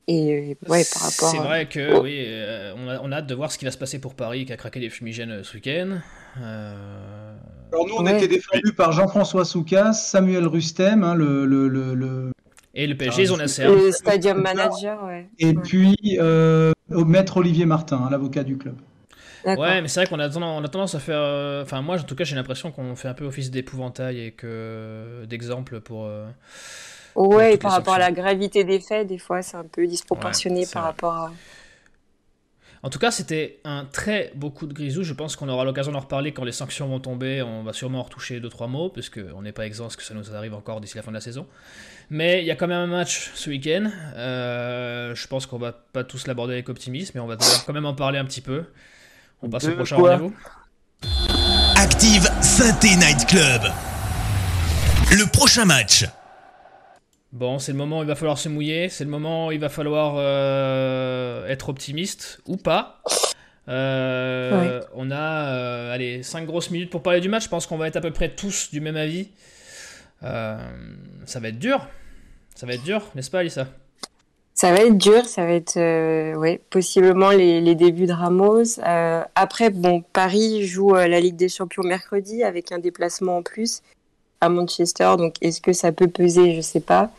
Et 0.07 0.57
ouais, 0.67 0.83
par 0.93 1.03
rapport. 1.03 1.29
C'est 1.29 1.37
vrai 1.37 1.67
que 1.67 2.01
oui, 2.01 2.27
on, 2.75 2.89
a, 2.89 2.99
on 3.01 3.11
a 3.11 3.17
hâte 3.17 3.27
de 3.27 3.35
voir 3.35 3.51
ce 3.51 3.57
qui 3.57 3.65
va 3.65 3.71
se 3.71 3.77
passer 3.77 3.99
pour 3.99 4.13
Paris 4.13 4.45
qui 4.45 4.51
a 4.51 4.57
craqué 4.57 4.79
des 4.79 4.89
fumigènes 4.89 5.43
ce 5.43 5.53
week-end. 5.53 5.99
Euh, 6.41 7.30
Alors 7.72 7.88
nous, 7.88 7.95
on 7.97 8.05
Ouais. 8.05 8.15
était 8.17 8.28
défendus 8.28 8.74
par 8.74 8.91
Jean-François 8.91 9.45
Soucas, 9.45 9.93
Samuel 9.93 10.45
Rustem, 10.47 11.03
hein, 11.03 11.15
le, 11.15 11.45
le, 11.45 11.67
le, 11.67 11.93
le- 11.93 12.32
Et 12.74 12.86
le 12.88 12.95
PSG, 12.97 13.24
ils 13.24 13.34
ont. 13.34 13.38
Le 13.38 13.91
stadium 13.91 14.41
manager, 14.41 15.03
ouais. 15.05 15.30
et 15.39 15.47
Ouais. 15.47 15.61
puis 15.63 15.95
euh, 16.19 16.72
au 16.93 17.05
maître 17.05 17.38
Olivier 17.38 17.65
Martin, 17.65 17.97
hein, 18.05 18.09
l'avocat 18.09 18.43
du 18.43 18.57
club. 18.57 18.76
Ouais, 19.45 19.82
mais 19.82 19.88
c'est 19.88 20.01
vrai 20.01 20.07
qu'on 20.09 20.19
a 20.19 20.30
tendance, 20.30 20.61
on 20.61 20.63
a 20.63 20.67
tendance 20.67 20.95
à 20.95 20.99
faire. 20.99 21.17
euh, 21.19 21.63
Enfin, 21.63 21.82
moi, 21.82 21.97
en 21.97 22.03
tout 22.03 22.15
cas, 22.15 22.24
j'ai 22.26 22.36
l'impression 22.36 22.72
qu'on 22.72 22.95
fait 22.95 23.07
un 23.07 23.13
peu 23.15 23.26
office 23.26 23.49
d'épouvantail 23.49 24.19
et 24.19 24.32
que 24.32 25.26
d'exemple 25.28 25.80
pour. 25.80 26.05
euh, 26.05 26.28
Ouais, 27.15 27.55
et 27.55 27.57
par 27.57 27.72
rapport 27.72 27.95
à 27.95 27.99
la 27.99 28.11
gravité 28.11 28.63
des 28.63 28.80
faits, 28.80 29.07
des 29.07 29.17
fois, 29.17 29.41
c'est 29.41 29.57
un 29.57 29.65
peu 29.65 29.86
disproportionné 29.88 30.61
Ouais, 30.61 30.65
par 30.72 30.84
vrai. 30.84 30.91
rapport 30.91 31.13
à. 31.13 31.32
En 32.84 32.89
tout 32.89 32.97
cas, 32.97 33.11
c'était 33.11 33.59
un 33.63 33.86
très 33.86 34.32
beau 34.36 34.49
coup 34.49 34.65
de 34.65 34.73
grisou. 34.73 35.03
Je 35.03 35.13
pense 35.13 35.36
qu'on 35.36 35.47
aura 35.49 35.65
l'occasion 35.65 35.91
d'en 35.91 35.99
reparler 35.99 36.32
quand 36.32 36.43
les 36.43 36.51
sanctions 36.51 36.88
vont 36.88 36.99
tomber. 36.99 37.43
On 37.43 37.63
va 37.63 37.73
sûrement 37.73 37.99
en 37.99 38.03
retoucher 38.03 38.39
deux 38.39 38.49
trois 38.49 38.67
mots, 38.67 38.89
parce 38.89 39.09
qu'on 39.09 39.41
n'est 39.43 39.51
pas 39.51 39.67
exempt 39.67 39.95
que 39.95 40.03
ça 40.03 40.15
nous 40.15 40.34
arrive 40.34 40.55
encore 40.55 40.82
d'ici 40.82 40.97
la 40.97 41.03
fin 41.03 41.11
de 41.11 41.15
la 41.15 41.21
saison. 41.21 41.45
Mais 42.09 42.41
il 42.41 42.45
y 42.45 42.51
a 42.51 42.55
quand 42.55 42.67
même 42.67 42.79
un 42.79 42.88
match 42.88 43.32
ce 43.36 43.49
week-end. 43.49 43.89
Euh, 44.15 45.13
je 45.13 45.27
pense 45.27 45.45
qu'on 45.45 45.59
va 45.59 45.71
pas 45.71 46.03
tous 46.03 46.25
l'aborder 46.25 46.53
avec 46.53 46.69
optimisme, 46.69 47.11
mais 47.15 47.21
on 47.21 47.27
va 47.27 47.36
devoir 47.36 47.65
quand 47.65 47.73
même 47.73 47.86
en 47.86 47.93
parler 47.93 48.17
un 48.17 48.25
petit 48.25 48.41
peu. 48.41 48.65
On 49.43 49.49
passe 49.49 49.65
au 49.65 49.73
prochain 49.73 49.97
rendez-vous. 49.97 50.34
Active 51.77 52.27
Synthé 52.41 52.95
Night 52.95 53.27
Club. 53.27 53.61
Le 55.11 55.29
prochain 55.32 55.65
match. 55.65 56.05
Bon, 57.34 57.59
c'est 57.59 57.71
le 57.71 57.77
moment 57.77 57.99
où 57.99 58.01
il 58.01 58.07
va 58.07 58.15
falloir 58.15 58.38
se 58.38 58.49
mouiller, 58.49 58.89
c'est 58.89 59.05
le 59.05 59.09
moment 59.09 59.47
où 59.47 59.51
il 59.53 59.59
va 59.59 59.69
falloir 59.69 60.15
euh, 60.17 61.47
être 61.47 61.69
optimiste 61.69 62.41
ou 62.45 62.57
pas. 62.57 63.01
Euh, 63.69 64.82
On 64.93 65.11
a 65.11 65.47
euh, 65.47 65.93
allez, 65.93 66.23
5 66.23 66.45
grosses 66.45 66.71
minutes 66.71 66.89
pour 66.89 67.01
parler 67.01 67.21
du 67.21 67.29
match. 67.29 67.45
Je 67.45 67.49
pense 67.49 67.67
qu'on 67.67 67.77
va 67.77 67.88
être 67.88 67.95
à 67.95 68.01
peu 68.01 68.11
près 68.11 68.36
tous 68.36 68.69
du 68.69 68.82
même 68.82 68.97
avis. 68.97 69.29
Ça 70.21 71.39
va 71.39 71.47
être 71.47 71.59
dur. 71.59 71.88
Ça 72.53 72.67
va 72.67 72.73
être 72.73 72.84
dur, 72.84 73.01
n'est-ce 73.15 73.32
pas, 73.32 73.39
Alissa 73.39 73.67
Ça 74.53 74.73
va 74.73 74.82
être 74.82 74.97
dur, 74.97 75.25
ça 75.25 75.45
va 75.45 75.53
être 75.53 76.36
ouais, 76.36 76.59
possiblement 76.69 77.32
les, 77.32 77.61
les 77.61 77.75
débuts 77.75 78.07
de 78.07 78.11
Ramos. 78.11 78.77
Après, 79.36 79.69
bon, 79.69 80.03
Paris 80.11 80.65
joue 80.67 80.95
la 80.95 81.21
Ligue 81.21 81.38
des 81.38 81.47
Champions 81.47 81.84
mercredi 81.84 82.43
avec 82.43 82.73
un 82.73 82.79
déplacement 82.79 83.38
en 83.38 83.41
plus 83.41 83.82
à 84.41 84.49
Manchester. 84.49 85.15
Donc, 85.17 85.35
est-ce 85.41 85.61
que 85.61 85.73
ça 85.73 85.91
peut 85.91 86.07
peser 86.07 86.55
Je 86.55 86.61
sais 86.61 86.79
pas. 86.79 87.09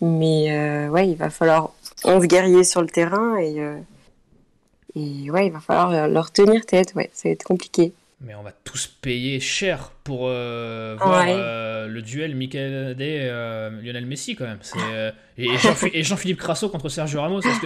Mais 0.00 0.52
euh, 0.52 0.88
ouais, 0.88 1.08
il 1.08 1.16
va 1.16 1.30
falloir 1.30 1.70
11 2.04 2.26
guerriers 2.26 2.64
sur 2.64 2.80
le 2.80 2.88
terrain 2.88 3.36
et, 3.38 3.56
et 4.94 5.30
ouais, 5.30 5.46
il 5.46 5.52
va 5.52 5.60
falloir 5.60 6.08
leur 6.08 6.30
tenir 6.30 6.64
tête. 6.64 6.94
Ouais, 6.94 7.10
ça 7.12 7.28
va 7.28 7.32
être 7.32 7.44
compliqué. 7.44 7.92
Mais 8.22 8.34
on 8.34 8.42
va 8.42 8.52
tous 8.52 8.86
payer 8.86 9.40
cher 9.40 9.92
pour 10.04 10.24
euh, 10.24 10.94
voir 11.00 11.24
euh, 11.26 11.86
le 11.86 12.02
duel 12.02 12.34
Michael 12.36 12.94
Day 12.94 13.20
euh, 13.22 13.70
Lionel 13.82 14.04
Messi 14.04 14.36
quand 14.36 14.44
même. 14.44 14.58
et, 15.38 16.02
Jean-Philippe 16.02 16.38
Crasso 16.38 16.68
contre 16.68 16.90
Sergio 16.90 17.22
Ramos. 17.22 17.40
Est-ce 17.40 17.60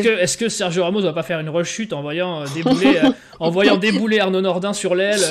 que, 0.00 0.18
est 0.18 0.36
que, 0.38 0.48
Sergio 0.48 0.84
Ramos 0.84 1.02
va 1.02 1.12
pas 1.12 1.22
faire 1.22 1.40
une 1.40 1.50
rechute 1.50 1.92
en 1.92 2.00
voyant 2.00 2.42
débouler, 2.54 3.00
en 3.38 3.50
voyant 3.50 3.76
débouler 3.78 4.18
Arnaud 4.18 4.40
Nordin 4.40 4.72
sur 4.72 4.94
l'aile 4.94 5.24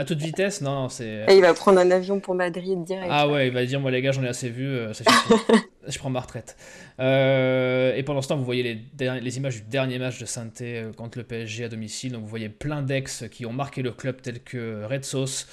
à 0.00 0.04
toute 0.04 0.18
vitesse? 0.18 0.62
Non, 0.62 0.82
non 0.82 0.88
c'est. 0.88 1.24
il 1.30 1.40
va 1.40 1.54
prendre 1.54 1.78
un 1.78 1.92
avion 1.92 2.18
pour 2.18 2.34
Madrid 2.34 2.82
direct. 2.82 3.10
Ah 3.12 3.28
ouais, 3.28 3.46
il 3.46 3.54
va 3.54 3.64
dire 3.64 3.78
moi 3.78 3.92
les 3.92 4.02
gars 4.02 4.10
j'en 4.10 4.24
ai 4.24 4.28
assez 4.28 4.48
vu, 4.48 4.80
ça 4.94 5.04
Je 5.88 5.98
prends 5.98 6.10
ma 6.10 6.20
retraite. 6.20 6.56
Euh, 7.00 7.94
et 7.94 8.02
pendant 8.02 8.22
ce 8.22 8.28
temps, 8.28 8.36
vous 8.36 8.44
voyez 8.44 8.62
les, 8.62 9.20
les, 9.20 9.36
images 9.38 9.62
du 9.62 9.68
dernier 9.68 9.98
match 9.98 10.20
de 10.20 10.26
Sainté 10.26 10.78
euh, 10.78 10.92
contre 10.92 11.18
le 11.18 11.24
PSG 11.24 11.64
à 11.64 11.68
domicile. 11.68 12.12
Donc 12.12 12.22
vous 12.22 12.28
voyez 12.28 12.48
plein 12.48 12.82
d'ex 12.82 13.24
qui 13.30 13.46
ont 13.46 13.52
marqué 13.52 13.82
le 13.82 13.92
club, 13.92 14.20
tels 14.20 14.42
que 14.42 14.84
Red 14.84 15.04
Sauce, 15.04 15.46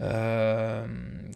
euh, 0.00 0.86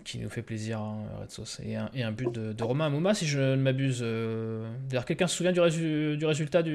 qui 0.05 0.19
nous 0.19 0.31
fait 0.31 0.43
plaisir, 0.43 0.81
hein, 0.81 1.05
Red 1.21 1.31
Sauce, 1.31 1.61
et 1.65 1.77
un, 1.77 1.91
et 1.95 2.03
un 2.03 2.13
but 2.13 2.31
de, 2.31 2.63
Romain 2.63 2.91
Mouma, 2.91 3.15
si 3.15 3.27
je 3.27 3.41
ne 3.41 3.57
m'abuse. 3.57 4.01
D'ailleurs, 4.01 5.05
quelqu'un 5.05 5.27
se 5.27 5.37
souvient 5.37 5.53
du, 5.53 6.17
du 6.17 6.27
résultat 6.27 6.63
du, 6.63 6.71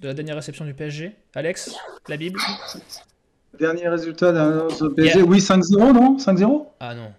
de 0.00 0.08
la 0.08 0.14
dernière 0.14 0.36
réception 0.36 0.64
du 0.64 0.74
PSG 0.74 1.12
Alex 1.34 1.74
La 2.08 2.16
Bible? 2.16 2.38
Dernier 3.58 3.88
résultat 3.88 4.32
du 4.68 4.94
PSG 4.94 5.22
Oui, 5.22 5.38
5-0, 5.38 5.92
non? 5.92 6.16
5-0 6.18 6.66
Ah 6.80 6.94
non. 6.94 7.12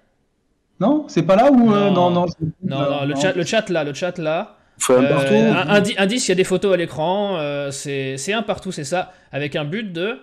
Non 0.80 1.06
C'est 1.08 1.24
pas 1.24 1.36
là 1.36 1.52
ou 1.52 1.58
non, 1.58 1.92
non, 1.92 2.12
non, 2.12 2.26
non, 2.64 3.06
le, 3.06 3.16
Chat, 3.16 3.34
le 3.34 3.44
chat 3.44 3.70
là, 3.70 3.84
le 3.84 3.94
chat 3.94 4.18
là. 4.18 4.58
Euh, 4.90 5.54
indice, 5.98 6.28
il 6.28 6.30
y 6.30 6.32
a 6.32 6.36
des 6.36 6.44
photos 6.44 6.74
à 6.74 6.78
l'écran. 6.78 7.38
Euh, 7.38 7.72
c'est 7.72 8.34
un 8.34 8.44
partout, 8.44 8.72
c'est 8.72 8.84
ça, 8.84 9.12
avec 9.32 9.56
un 9.56 9.66
but 9.66 9.92
de. 9.92 10.20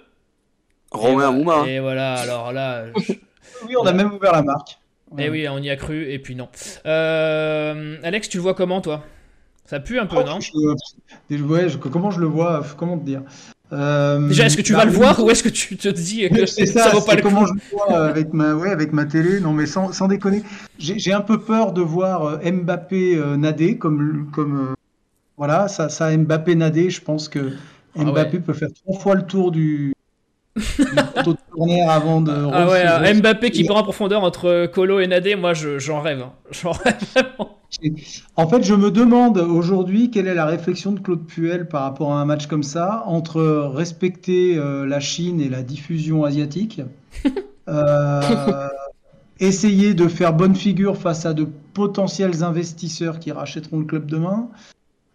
Romain 0.93 1.33
Mouma. 1.33 1.65
Et 1.67 1.81
voilà, 1.81 2.15
alors 2.15 2.53
là. 2.53 2.85
oui, 3.67 3.75
on 3.81 3.87
a 3.87 3.93
même 3.93 4.13
ouvert 4.13 4.33
la 4.33 4.43
marque. 4.43 4.79
Et 5.19 5.25
eh 5.25 5.31
oui, 5.31 5.49
on 5.49 5.59
y 5.59 5.71
a 5.71 5.77
cru, 5.77 6.11
et 6.11 6.19
puis 6.19 6.35
non. 6.35 6.49
Euh, 6.87 7.97
Alex, 8.03 8.29
tu 8.29 8.39
le 8.39 8.43
vois 8.43 8.55
comment, 8.55 8.81
toi? 8.81 9.05
Ça 9.65 9.79
pue 9.79 9.99
un 9.99 10.07
peu, 10.07 10.17
oh, 10.19 10.25
non? 10.25 10.39
Comment 11.81 12.11
je 12.11 12.21
le 12.21 12.27
vois 12.27 12.65
Comment 12.77 12.99
te 12.99 13.05
dire? 13.05 13.23
Euh, 13.75 14.29
Déjà, 14.29 14.47
est-ce 14.47 14.57
que 14.57 14.63
tu 14.63 14.73
vas 14.73 14.85
le 14.85 14.91
voir 14.91 15.23
ou 15.23 15.31
est-ce 15.31 15.43
que 15.43 15.49
tu 15.49 15.77
te 15.77 15.89
dis 15.89 16.29
que 16.29 16.47
ça, 16.47 16.91
vaut 16.91 17.01
pas 17.01 17.17
le 17.17 17.23
comment 17.23 17.47
je 17.47 17.55
le 17.55 17.61
vois 17.71 18.07
avec 18.07 18.33
ma, 18.33 18.55
ouais, 18.55 18.71
avec 18.71 18.93
ma 18.93 19.05
télé 19.05 19.41
Non, 19.41 19.53
mais 19.53 19.67
sans, 19.67 19.93
sans 19.93 20.09
déconner. 20.09 20.43
J'ai 20.79 21.13
un 21.13 21.21
peu 21.21 21.41
peur 21.41 21.73
de 21.73 21.83
voir 21.83 22.25
euh, 22.25 22.51
Mbappé 22.51 23.17
euh, 23.17 23.37
nader 23.37 23.77
comme, 23.77 24.31
comme 24.33 24.75
voilà, 25.37 25.69
ça, 25.69 25.89
ça 25.89 26.17
Mbappé 26.17 26.55
nader. 26.55 26.91
Je 26.91 27.01
pense 27.01 27.29
que 27.29 27.53
ah 27.99 28.05
Mbappé 28.05 28.41
peut 28.41 28.55
faire 28.55 28.71
trois 28.73 28.99
fois 28.99 29.15
le 29.15 29.23
tour 29.23 29.51
du, 29.51 29.95
avant 31.89 32.21
de. 32.21 32.33
Ah 32.53 33.01
ouais, 33.01 33.15
Mbappé 33.15 33.51
qui 33.51 33.65
prend 33.65 33.81
en 33.81 33.83
profondeur 33.83 34.23
entre 34.23 34.67
Colo 34.67 35.01
et 35.01 35.07
Nadé, 35.07 35.37
moi 35.37 35.53
j'en 35.55 36.01
rêve. 36.01 36.23
Hein. 36.23 36.33
J'en 36.51 36.73
rêve 36.73 36.97
vraiment. 37.15 37.59
En 38.37 38.49
fait, 38.49 38.63
je 38.63 38.75
me 38.75 38.91
demande 38.91 39.39
aujourd'hui 39.39 40.11
quelle 40.11 40.27
est 40.27 40.35
la 40.35 40.47
réflexion 40.47 40.93
de 40.93 41.01
Claude 41.01 41.25
Puel 41.27 41.69
par 41.69 41.83
rapport 41.83 42.13
à 42.13 42.21
un 42.21 42.25
match 42.25 42.47
comme 42.47 42.63
ça, 42.63 43.03
entre 43.07 43.43
respecter 43.75 44.57
euh, 44.57 44.87
la 44.87 45.01
Chine 45.01 45.41
et 45.41 45.49
la 45.49 45.63
diffusion 45.63 46.25
asiatique, 46.25 46.83
euh, 47.69 48.69
essayer 49.41 49.95
de 49.95 50.09
faire 50.09 50.33
bonne 50.33 50.55
figure 50.55 50.97
face 50.97 51.27
à 51.27 51.35
de 51.35 51.47
potentiels 51.73 52.43
investisseurs 52.43 53.19
qui 53.19 53.33
rachèteront 53.33 53.79
le 53.79 53.85
club 53.85 54.07
demain, 54.07 54.49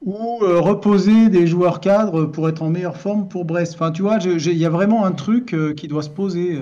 ou 0.06 0.40
euh, 0.44 0.62
reposer 0.62 1.28
des 1.28 1.46
joueurs 1.46 1.82
cadres 1.82 2.24
pour 2.26 2.48
être 2.48 2.64
en 2.64 2.70
meilleure 2.70 2.96
forme 2.96 3.28
pour 3.28 3.44
Brest. 3.44 3.74
Enfin, 3.76 3.92
tu 3.92 4.02
vois, 4.02 4.18
il 4.18 4.58
y 4.58 4.66
a 4.66 4.70
vraiment 4.70 5.04
un 5.06 5.12
truc 5.12 5.54
qui 5.76 5.88
doit 5.90 6.04
se 6.04 6.10
poser. 6.10 6.58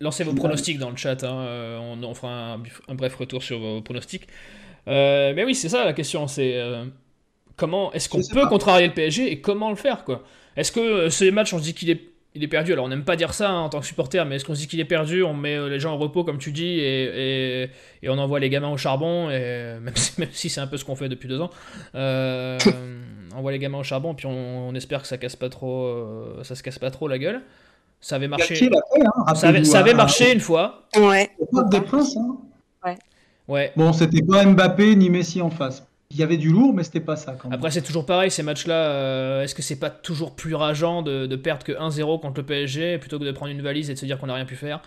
Lancez 0.00 0.24
vos 0.24 0.34
pronostics 0.34 0.78
dans 0.78 0.90
le 0.90 0.96
chat, 0.96 1.24
hein, 1.24 1.46
on, 1.80 2.02
on, 2.02 2.14
fera 2.14 2.54
un, 2.54 2.62
un, 2.88 2.94
bref 2.94 3.14
retour 3.14 3.42
sur 3.42 3.58
vos 3.58 3.80
pronostics. 3.80 4.28
Euh, 4.88 5.32
mais 5.34 5.44
oui, 5.44 5.54
c'est 5.54 5.68
ça 5.68 5.84
la 5.84 5.92
question. 5.92 6.26
C'est 6.26 6.54
euh, 6.54 6.84
comment 7.56 7.92
est-ce 7.92 8.08
qu'on 8.08 8.20
peut 8.32 8.46
contrarier 8.46 8.86
le 8.86 8.94
PSG 8.94 9.30
et 9.30 9.40
comment 9.40 9.70
le 9.70 9.76
faire 9.76 10.04
quoi? 10.04 10.22
Est-ce 10.56 10.72
que 10.72 10.80
euh, 10.80 11.10
ce 11.10 11.30
match, 11.30 11.52
on 11.52 11.58
se 11.58 11.64
dit 11.64 11.74
qu'il 11.74 11.90
est 11.90 12.00
il 12.34 12.42
est 12.42 12.48
perdu? 12.48 12.72
Alors 12.72 12.86
on 12.86 12.88
n'aime 12.88 13.04
pas 13.04 13.16
dire 13.16 13.32
ça 13.32 13.50
hein, 13.50 13.60
en 13.60 13.68
tant 13.68 13.80
que 13.80 13.86
supporter, 13.86 14.24
mais 14.26 14.36
est-ce 14.36 14.44
qu'on 14.44 14.54
se 14.54 14.60
dit 14.60 14.66
qu'il 14.66 14.80
est 14.80 14.84
perdu? 14.84 15.22
On 15.22 15.34
met 15.34 15.68
les 15.68 15.78
gens 15.78 15.94
au 15.94 15.98
repos 15.98 16.24
comme 16.24 16.38
tu 16.38 16.50
dis 16.50 16.80
et, 16.80 17.70
et, 18.02 18.08
on 18.08 18.18
envoie 18.18 18.40
les 18.40 18.50
gamins 18.50 18.70
au 18.70 18.76
charbon, 18.76 19.30
et 19.30 19.78
même 19.80 19.96
si, 19.96 20.20
même 20.20 20.30
si 20.32 20.48
c'est 20.48 20.60
un 20.60 20.66
peu 20.66 20.76
ce 20.76 20.84
qu'on 20.84 20.96
fait 20.96 21.08
depuis 21.08 21.28
deux 21.28 21.40
ans. 21.40 21.50
on 21.94 22.58
envoie 23.36 23.52
les 23.52 23.58
gamins 23.58 23.78
au 23.78 23.84
charbon, 23.84 24.14
puis 24.14 24.26
on, 24.26 24.74
espère 24.74 25.02
que 25.02 25.08
ça 25.08 25.16
casse 25.16 25.36
pas 25.36 25.48
trop, 25.48 26.42
ça 26.42 26.56
se 26.56 26.62
casse 26.62 26.78
pas 26.78 26.90
trop 26.90 27.06
la 27.06 27.18
gueule. 27.18 27.40
Ça 28.00 28.16
avait 28.16 28.28
marché. 28.28 28.68
Hein, 29.26 29.34
ça 29.34 29.48
avait, 29.48 29.64
ça 29.64 29.78
avait 29.78 29.94
marché 29.94 30.34
une 30.34 30.40
fois. 30.40 30.82
Ouais. 30.94 31.30
Des 31.70 31.78
hein? 31.78 32.36
Ouais. 32.84 32.98
Ouais. 33.48 33.72
Bon, 33.76 33.92
c'était 33.92 34.22
pas 34.22 34.44
Mbappé 34.44 34.96
ni 34.96 35.10
Messi 35.10 35.42
en 35.42 35.50
face. 35.50 35.86
Il 36.10 36.18
y 36.18 36.22
avait 36.22 36.36
du 36.36 36.50
lourd, 36.50 36.72
mais 36.72 36.84
c'était 36.84 37.00
pas 37.00 37.16
ça. 37.16 37.32
Quand 37.32 37.50
Après, 37.50 37.70
c'est 37.70 37.82
toujours 37.82 38.06
pareil, 38.06 38.30
ces 38.30 38.42
matchs-là. 38.42 38.74
Euh, 38.74 39.42
est-ce 39.42 39.54
que 39.54 39.62
c'est 39.62 39.78
pas 39.78 39.90
toujours 39.90 40.34
plus 40.34 40.54
rageant 40.54 41.02
de, 41.02 41.36
perdre 41.36 41.64
que 41.64 41.72
1-0 41.72 42.20
contre 42.20 42.40
le 42.40 42.46
PSG 42.46 42.98
plutôt 42.98 43.18
que 43.18 43.24
de 43.24 43.32
prendre 43.32 43.50
une 43.50 43.62
valise 43.62 43.90
et 43.90 43.94
de 43.94 43.98
se 43.98 44.06
dire 44.06 44.18
qu'on 44.18 44.26
n'a 44.26 44.34
rien 44.34 44.44
pu 44.44 44.56
faire? 44.56 44.80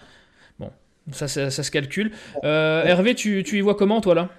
Bon, 0.60 0.72
ça, 1.12 1.28
ça, 1.28 1.50
se 1.50 1.72
calcule. 1.72 2.12
Euh, 2.44 2.84
Hervé, 2.86 3.14
tu, 3.14 3.44
tu 3.44 3.58
y 3.58 3.62
vois 3.62 3.76
comment, 3.76 4.00
toi, 4.00 4.16
là? 4.16 4.30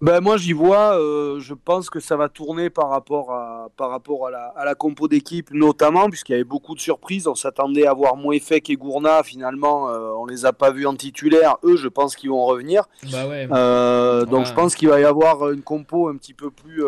Ben 0.00 0.20
moi 0.22 0.38
j'y 0.38 0.54
vois, 0.54 0.98
euh, 0.98 1.40
je 1.40 1.52
pense 1.52 1.90
que 1.90 2.00
ça 2.00 2.16
va 2.16 2.30
tourner 2.30 2.70
par 2.70 2.88
rapport 2.88 3.32
à, 3.32 3.49
par 3.76 3.90
rapport 3.90 4.26
à 4.26 4.30
la, 4.30 4.46
à 4.56 4.64
la 4.64 4.74
compo 4.74 5.08
d'équipe 5.08 5.50
notamment, 5.52 6.08
puisqu'il 6.08 6.32
y 6.32 6.34
avait 6.34 6.44
beaucoup 6.44 6.74
de 6.74 6.80
surprises. 6.80 7.26
On 7.26 7.34
s'attendait 7.34 7.86
à 7.86 7.94
voir 7.94 8.16
Mouefek 8.16 8.70
et 8.70 8.76
Gourna, 8.76 9.22
finalement 9.22 9.88
euh, 9.88 10.10
on 10.18 10.26
les 10.26 10.46
a 10.46 10.52
pas 10.52 10.70
vus 10.70 10.86
en 10.86 10.94
titulaire. 10.94 11.56
Eux 11.64 11.76
je 11.76 11.88
pense 11.88 12.16
qu'ils 12.16 12.30
vont 12.30 12.44
revenir. 12.44 12.84
Bah 13.12 13.26
ouais, 13.26 13.48
euh, 13.50 14.24
donc 14.24 14.46
je 14.46 14.54
pense 14.54 14.74
qu'il 14.74 14.88
va 14.88 15.00
y 15.00 15.04
avoir 15.04 15.50
une 15.50 15.62
compo 15.62 16.08
un 16.08 16.16
petit 16.16 16.34
peu 16.34 16.50
plus, 16.50 16.82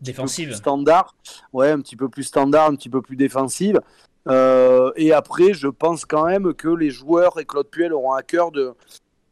défensive. 0.00 0.54
standard. 0.54 1.14
Ouais, 1.52 1.70
un 1.70 1.80
petit 1.80 1.96
peu 1.96 2.08
plus 2.08 2.24
standard, 2.24 2.68
un 2.68 2.74
petit 2.74 2.90
peu 2.90 3.02
plus 3.02 3.16
défensive. 3.16 3.80
et 4.28 5.12
après 5.12 5.54
je 5.54 5.68
pense 5.68 6.04
quand 6.04 6.26
même 6.26 6.54
que 6.54 6.68
les 6.68 6.90
joueurs 6.90 7.38
et 7.40 7.44
Claude 7.44 7.68
Puel 7.68 7.92
auront 7.92 8.12
à 8.12 8.22
cœur 8.22 8.52
de 8.52 8.74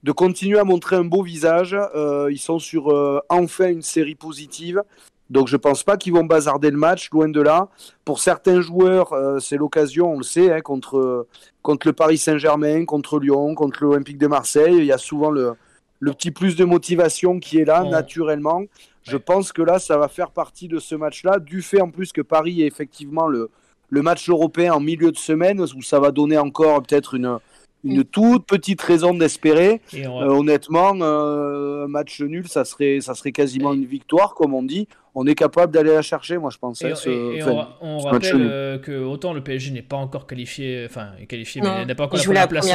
de 0.07 0.13
continuer 0.13 0.59
à 0.59 0.65
montrer 0.65 0.95
un 0.97 1.05
beau 1.05 1.23
visage. 1.23 1.77
Euh, 1.95 2.29
ils 2.31 2.39
sont 2.39 2.61
sur 2.61 2.93
euh, 2.93 3.21
enfin 3.29 3.69
une 3.69 3.83
série 3.83 4.15
positive. 4.15 4.83
Donc 5.29 5.49
je 5.49 5.57
pense 5.57 5.83
pas 5.83 5.97
qu'ils 5.97 6.13
vont 6.13 6.25
bazarder 6.25 6.71
le 6.71 6.77
match, 6.77 7.11
loin 7.11 7.29
de 7.29 7.41
là. 7.41 7.69
Pour 8.05 8.21
certains 8.21 8.61
joueurs, 8.61 9.13
euh, 9.13 9.39
c'est 9.39 9.57
l'occasion, 9.57 10.13
on 10.13 10.19
le 10.19 10.23
sait, 10.23 10.53
hein, 10.53 10.61
contre, 10.61 11.27
contre 11.63 11.89
le 11.89 11.93
Paris 11.93 12.19
Saint-Germain, 12.19 12.85
contre 12.85 13.19
Lyon, 13.19 13.55
contre 13.55 13.83
l'Olympique 13.83 14.19
de 14.19 14.27
Marseille. 14.29 14.77
Il 14.77 14.85
y 14.85 14.93
a 14.93 14.99
souvent 14.99 15.31
le, 15.31 15.55
le 16.01 16.13
petit 16.13 16.31
plus 16.31 16.57
de 16.57 16.65
motivation 16.65 17.41
qui 17.41 17.59
est 17.59 17.65
là, 17.65 17.83
naturellement. 17.85 18.63
Je 19.03 19.17
pense 19.17 19.53
que 19.53 19.63
là, 19.63 19.79
ça 19.79 19.97
va 19.99 20.09
faire 20.09 20.31
partie 20.31 20.69
de 20.69 20.79
ce 20.79 20.95
match-là, 20.95 21.39
du 21.39 21.63
fait 21.63 21.81
en 21.81 21.91
plus 21.91 22.13
que 22.13 22.23
Paris 22.23 22.63
est 22.63 22.67
effectivement 22.67 23.27
le, 23.27 23.51
le 23.91 24.03
match 24.03 24.29
européen 24.29 24.75
en 24.75 24.81
milieu 24.81 25.11
de 25.11 25.17
semaine, 25.17 25.61
où 25.61 25.83
ça 25.83 26.01
va 26.01 26.11
donner 26.11 26.39
encore 26.39 26.83
peut-être 26.83 27.15
une, 27.15 27.39
une 27.87 28.05
toute 28.05 28.47
petite 28.47 28.83
raison 28.83 29.15
d'espérer. 29.15 29.81
Euh, 29.95 30.07
honnêtement, 30.07 30.95
euh, 31.01 31.85
un 31.85 31.89
match 31.89 32.21
nul, 32.21 32.49
ça 32.49 32.65
serait, 32.65 33.01
ça 33.01 33.15
serait 33.15 33.33
quasiment 33.33 33.73
une 33.73 33.85
victoire, 33.85 34.35
comme 34.35 34.55
on 34.55 34.63
dit. 34.63 34.89
On 35.15 35.27
est 35.27 35.35
capable 35.35 35.73
d'aller 35.73 35.95
la 35.95 36.03
chercher, 36.03 36.37
moi 36.37 36.51
je 36.51 36.59
pense. 36.59 36.83
Et, 36.83 36.93
hein, 37.41 37.69
on, 37.81 37.99
rappelle 37.99 38.35
euh, 38.35 38.79
que 38.79 39.03
autant 39.03 39.33
le 39.33 39.43
PSG 39.43 39.71
n'est 39.71 39.83
pas 39.83 39.97
encore 39.97 40.27
qualifié, 40.27 40.85
enfin 40.87 41.13
qualifié, 41.29 41.63
mais 41.63 41.87
n'a 41.87 41.95
pas 41.95 42.05
encore 42.05 42.21
la, 42.33 42.47
place, 42.47 42.71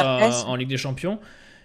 en, 0.48 0.56
Ligue 0.56 0.70
des 0.70 0.78
Champions. 0.78 1.20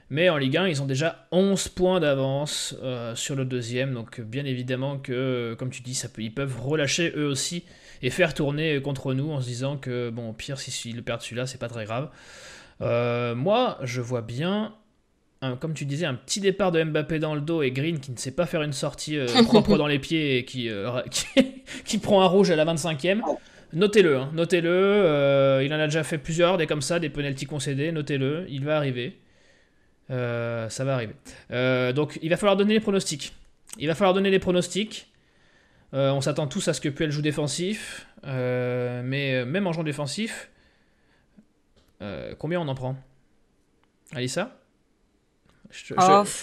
Mais 0.09 0.28
en 0.28 0.36
Ligue 0.36 0.57
1, 0.57 0.68
ils 0.68 0.82
ont 0.82 0.86
déjà 0.86 1.26
11 1.32 1.68
points 1.68 1.99
d'avance 1.99 2.76
sur 3.14 3.36
le 3.36 3.44
deuxième. 3.44 3.94
Donc 3.94 4.20
bien 4.20 4.44
évidemment 4.44 4.99
que, 4.99 5.55
comme 5.59 5.70
tu 5.70 5.82
dis, 5.82 5.94
ça 5.94 6.09
peut, 6.09 6.22
ils 6.22 6.34
peuvent 6.34 6.61
relâcher 6.61 7.12
eux 7.16 7.26
aussi 7.26 7.64
et 8.03 8.11
faire 8.11 8.34
tourner 8.34 8.80
contre 8.82 9.14
nous 9.14 9.30
en 9.32 9.40
se 9.40 9.47
disant 9.47 9.76
que, 9.78 10.11
bon, 10.11 10.30
au 10.30 10.32
pire, 10.32 10.59
si, 10.59 10.70
si 10.70 10.92
le 10.92 11.03
perdent 11.03 11.22
celui-là, 11.22 11.47
c'est 11.47 11.59
pas 11.59 11.68
très 11.68 11.84
grave. 11.84 12.11
Euh, 12.81 13.35
moi, 13.35 13.79
je 13.83 14.01
vois 14.01 14.22
bien, 14.22 14.74
comme 15.61 15.74
tu 15.74 15.85
disais, 15.85 16.07
un 16.07 16.14
petit 16.14 16.41
départ 16.41 16.72
de 16.72 16.83
Mbappé 16.83 17.18
dans 17.18 17.35
le 17.35 17.41
dos 17.41 17.62
et 17.62 17.70
Green 17.70 18.01
qui 18.01 18.11
ne 18.11 18.16
sait 18.16 18.33
pas 18.33 18.47
faire 18.47 18.62
une 18.62 18.72
sortie 18.72 19.18
euh, 19.18 19.27
propre 19.45 19.79
dans 19.79 19.87
les 19.87 19.99
pieds 19.99 20.39
et 20.39 20.45
qui, 20.45 20.68
euh, 20.68 21.01
qui, 21.85 21.99
prend 21.99 22.22
un 22.22 22.27
rouge 22.27 22.51
à 22.51 22.57
la 22.57 22.64
25e. 22.64 23.20
Notez-le, 23.72 24.16
hein, 24.16 24.31
notez-le. 24.33 25.61
il 25.64 25.74
en 25.74 25.79
a 25.79 25.87
déjà 25.87 26.05
fait 26.05 26.18
plusieurs, 26.18 26.57
des 26.57 26.66
comme 26.66 26.83
ça, 26.83 26.99
des 26.99 27.11
penalties 27.11 27.47
concédés. 27.47 27.93
Notez-le, 27.93 28.47
il 28.49 28.64
va 28.64 28.77
arriver. 28.77 29.18
ça 30.09 30.85
va 30.85 30.95
arriver. 30.95 31.14
donc, 31.93 32.18
il 32.22 32.31
va 32.31 32.37
falloir 32.37 32.57
donner 32.57 32.74
les 32.74 32.81
pronostics. 32.81 33.33
Il 33.79 33.89
va 33.89 33.95
falloir 33.95 34.14
donner 34.14 34.31
les 34.31 34.39
pronostics. 34.39 35.09
on 35.93 36.20
s'attend 36.20 36.47
tous 36.47 36.68
à 36.68 36.74
ce 36.74 36.81
que 36.81 36.89
Puel 36.89 37.11
joue 37.11 37.22
défensif. 37.22 38.07
mais 38.24 39.45
même 39.45 39.66
en 39.66 39.72
jouant 39.72 39.85
défensif, 39.85 40.49
euh, 42.03 42.34
combien 42.38 42.61
on 42.61 42.68
en 42.68 42.74
prend? 42.74 42.97
Alissa? 44.14 44.51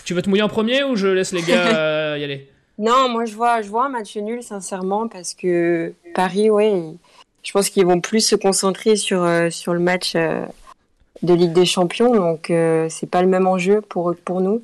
Tu 0.05 0.13
veux 0.13 0.21
te 0.21 0.29
mouiller 0.29 0.43
en 0.43 0.49
premier 0.49 0.83
ou 0.83 0.95
je 0.95 1.07
laisse 1.07 1.31
les 1.31 1.41
gars 1.41 1.77
euh, 2.13 2.17
y 2.17 2.23
aller? 2.23 2.49
Non, 2.77 3.07
moi 3.09 3.25
je 3.25 3.35
vois, 3.35 3.61
je 3.61 3.69
vois 3.69 3.85
un 3.85 3.89
match 3.89 4.15
nul 4.17 4.43
sincèrement 4.43 5.07
parce 5.07 5.33
que 5.33 5.93
Paris, 6.15 6.49
ouais, 6.49 6.95
je 7.43 7.51
pense 7.51 7.69
qu'ils 7.69 7.85
vont 7.85 8.01
plus 8.01 8.21
se 8.21 8.35
concentrer 8.35 8.95
sur, 8.95 9.23
euh, 9.23 9.49
sur 9.49 9.73
le 9.73 9.79
match 9.79 10.15
de 10.15 11.33
Ligue 11.33 11.53
des 11.53 11.65
Champions, 11.65 12.13
donc 12.13 12.51
c'est 12.89 13.09
pas 13.09 13.21
le 13.21 13.27
même 13.27 13.47
enjeu 13.47 13.81
pour, 13.81 14.13
pour 14.25 14.41
nous. 14.41 14.63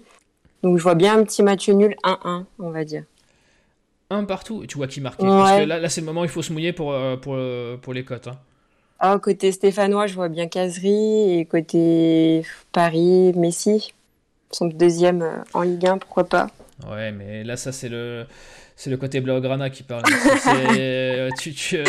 Donc 0.64 0.78
je 0.78 0.84
vois 0.84 0.96
bien 0.96 1.18
un 1.18 1.24
petit 1.24 1.44
match 1.44 1.70
nul 1.70 1.96
1-1, 2.04 2.46
on 2.58 2.72
va 2.72 2.84
dire. 2.84 3.04
Un 4.10 4.26
partout, 4.26 4.66
tu 4.68 4.78
vois 4.78 4.88
qui 4.88 5.02
marque. 5.02 5.20
Parce 5.20 5.62
que 5.62 5.66
là, 5.66 5.80
là 5.80 5.88
c'est 5.88 6.02
le 6.02 6.08
moment 6.08 6.22
où 6.22 6.26
il 6.26 6.30
faut 6.30 6.42
se 6.42 6.52
mouiller 6.52 6.74
pour, 6.74 6.94
pour, 7.22 7.38
pour 7.82 7.94
les 7.94 8.04
cotes. 8.04 8.28
Hein. 8.28 8.40
Ah, 9.00 9.18
côté 9.22 9.52
stéphanois, 9.52 10.08
je 10.08 10.16
vois 10.16 10.30
bien 10.30 10.48
Casery 10.48 11.40
et 11.40 11.46
côté 11.46 12.44
Paris, 12.72 13.34
Messi. 13.36 13.94
Son 14.52 14.66
deuxième 14.66 15.44
en 15.54 15.62
Ligue 15.62 15.86
1, 15.88 15.98
pourquoi 16.00 16.26
pas. 16.26 16.48
Ouais, 16.90 17.12
mais 17.12 17.44
là, 17.44 17.58
ça, 17.58 17.72
c'est 17.72 17.90
le. 17.90 18.26
C'est 18.76 18.90
le 18.90 18.96
côté 18.96 19.20
Blaugrana 19.20 19.70
qui 19.70 19.84
parle. 19.84 20.04
Euh, 20.78 21.30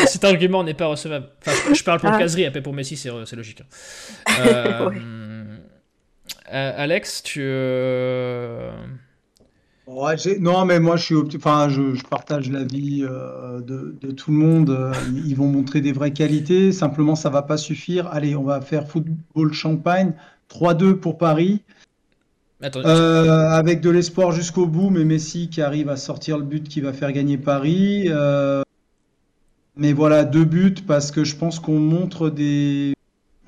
cet 0.07 0.25
argument 0.25 0.65
n'est 0.65 0.75
pas 0.75 0.87
recevable. 0.87 1.29
Enfin, 1.41 1.73
je 1.73 1.85
parle 1.85 2.01
pour 2.01 2.11
ah. 2.11 2.19
Casery, 2.19 2.47
après 2.47 2.63
pour 2.63 2.73
Messi, 2.73 2.97
c'est 2.97 3.37
logique. 3.37 3.63
Hein. 3.63 4.91
Euh, 6.53 6.53
euh, 6.53 6.73
Alex, 6.77 7.23
tu. 7.23 7.41
Non, 10.41 10.65
mais 10.65 10.81
moi 10.81 10.97
je 10.97 11.05
suis 11.05 11.15
enfin, 11.37 11.69
je, 11.69 11.95
je, 11.95 12.05
partage 12.05 12.51
l'avis 12.51 13.01
de, 13.01 13.97
de, 14.01 14.11
tout 14.13 14.31
le 14.31 14.37
monde. 14.37 14.93
Ils 15.27 15.35
vont 15.35 15.49
montrer 15.49 15.81
des 15.81 15.93
vraies 15.93 16.13
qualités. 16.13 16.73
Simplement, 16.73 17.17
ça 17.17 17.31
va 17.31 17.43
pas 17.43 17.57
suffire. 17.57 18.09
Allez, 18.09 18.37
on 18.37 18.45
va 18.45 18.61
faire 18.61 18.89
football 18.89 19.53
champagne. 19.53 20.13
3-2 20.51 20.95
pour 20.95 21.19
Paris. 21.19 21.63
Euh, 22.63 23.49
avec 23.49 23.81
de 23.81 23.89
l'espoir 23.89 24.33
jusqu'au 24.33 24.67
bout, 24.67 24.91
mais 24.91 25.05
Messi 25.05 25.49
qui 25.49 25.63
arrive 25.63 25.89
à 25.89 25.97
sortir 25.97 26.37
le 26.37 26.45
but 26.45 26.69
qui 26.69 26.81
va 26.81 26.93
faire 26.93 27.13
gagner 27.13 27.39
Paris. 27.39 28.05
Euh, 28.09 28.63
mais 29.77 29.95
voilà, 29.95 30.25
deux 30.25 30.45
buts 30.45 30.75
parce 30.87 31.11
que 31.11 31.25
je 31.25 31.37
pense 31.37 31.59
qu'on 31.59 31.79
montre 31.79 32.29
des, 32.29 32.93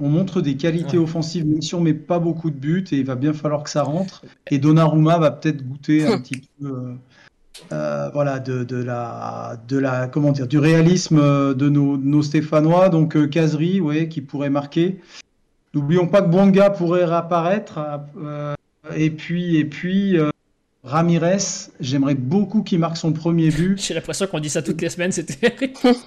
on 0.03 0.09
montre 0.09 0.41
des 0.41 0.57
qualités 0.57 0.99
offensives, 0.99 1.47
même 1.47 1.63
si 1.63 1.75
on 1.75 1.81
met 1.81 1.95
pas 1.95 2.19
beaucoup 2.19 2.51
de 2.51 2.57
buts 2.57 2.85
et 2.93 2.97
il 2.97 3.07
va 3.07 3.15
bien 3.15 3.33
falloir 3.33 3.63
que 3.63 3.71
ça 3.71 3.83
rentre. 3.83 4.25
Et 4.51 4.59
Donnarumma 4.59 5.19
va 5.19 5.31
peut-être 5.31 5.67
goûter 5.67 6.07
un 6.07 6.19
petit 6.23 6.43
peu, 6.61 6.97
euh, 7.73 8.11
voilà, 8.13 8.39
de, 8.39 8.65
de, 8.65 8.83
la, 8.83 9.57
de 9.69 9.79
la, 9.79 10.09
comment 10.09 10.33
dire, 10.33 10.49
du 10.49 10.59
réalisme 10.59 11.55
de 11.55 11.69
nos, 11.69 11.97
nos 11.97 12.23
Stéphanois. 12.23 12.89
Donc 12.89 13.31
Casery, 13.31 13.81
ouais, 13.81 14.09
qui 14.09 14.21
pourrait 14.21 14.51
marquer. 14.51 15.01
N'oublions 15.73 16.07
pas 16.07 16.21
que 16.21 16.29
Bonga 16.29 16.71
pourrait 16.71 17.05
réapparaître. 17.05 17.79
Et 18.97 19.11
puis, 19.11 19.57
et 19.57 19.65
puis 19.65 20.19
euh, 20.19 20.31
Ramirez, 20.85 21.69
j'aimerais 21.81 22.17
beaucoup 22.17 22.63
qu'il 22.63 22.81
marque 22.81 22.97
son 22.97 23.13
premier 23.13 23.51
but. 23.51 23.81
J'ai 23.87 23.95
l'impression 23.95 24.27
qu'on 24.27 24.41
dit 24.41 24.51
ça 24.51 24.63
toutes 24.63 24.81
les 24.81 24.89
semaines, 24.89 25.13
c'était 25.13 25.55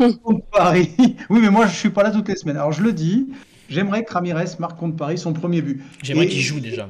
Paris. 0.52 0.92
Oui, 1.30 1.40
mais 1.42 1.50
moi 1.50 1.68
je 1.68 1.76
suis 1.76 1.90
pas 1.90 2.04
là 2.04 2.12
toutes 2.12 2.28
les 2.28 2.36
semaines. 2.36 2.58
Alors 2.58 2.74
je 2.74 2.84
le 2.84 2.92
dis, 2.92 3.28
j'aimerais 3.70 4.04
que 4.04 4.14
Ramirez 4.14 4.46
marque 4.60 4.78
contre 4.78 4.96
Paris 4.96 5.18
son 5.18 5.34
premier 5.34 5.62
but. 5.62 5.82
J'aimerais 6.04 6.28
qu'il 6.28 6.42
joue 6.42 6.60
déjà. 6.60 6.90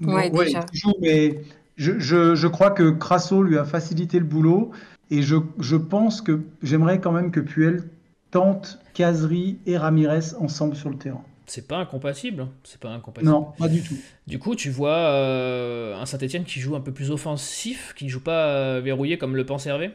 Ouais, 0.00 0.30
déjà. 0.30 0.64
Il 0.72 0.78
joue, 0.78 0.94
mais 1.00 1.40
je, 1.76 1.98
je, 1.98 2.34
je, 2.34 2.46
crois 2.46 2.70
que 2.70 2.90
Crasso 2.90 3.42
lui 3.42 3.58
a 3.58 3.64
facilité 3.64 4.18
le 4.18 4.24
boulot 4.24 4.70
et 5.10 5.22
je, 5.22 5.36
je 5.58 5.76
pense 5.76 6.22
que 6.22 6.40
j'aimerais 6.62 7.00
quand 7.00 7.12
même 7.12 7.30
que 7.30 7.40
Puel 7.40 7.84
tente 8.30 8.78
Casery 8.94 9.58
et 9.66 9.76
Ramirez 9.76 10.34
ensemble 10.38 10.76
sur 10.76 10.88
le 10.88 10.96
terrain 10.96 11.24
c'est 11.50 11.66
pas 11.66 11.78
incompatible. 11.78 12.46
C'est 12.62 12.78
pas 12.78 12.90
incompatible. 12.90 13.32
Non, 13.32 13.52
pas 13.58 13.68
du 13.68 13.82
tout. 13.82 13.96
Du 14.26 14.38
coup, 14.38 14.54
tu 14.54 14.70
vois 14.70 14.96
euh, 14.96 15.96
un 15.96 16.06
Saint-Etienne 16.06 16.44
qui 16.44 16.60
joue 16.60 16.76
un 16.76 16.80
peu 16.80 16.92
plus 16.92 17.10
offensif, 17.10 17.92
qui 17.96 18.08
joue 18.08 18.20
pas 18.20 18.46
euh, 18.46 18.80
verrouillé 18.80 19.18
comme 19.18 19.34
le 19.34 19.44
pense 19.44 19.66
Hervé? 19.66 19.90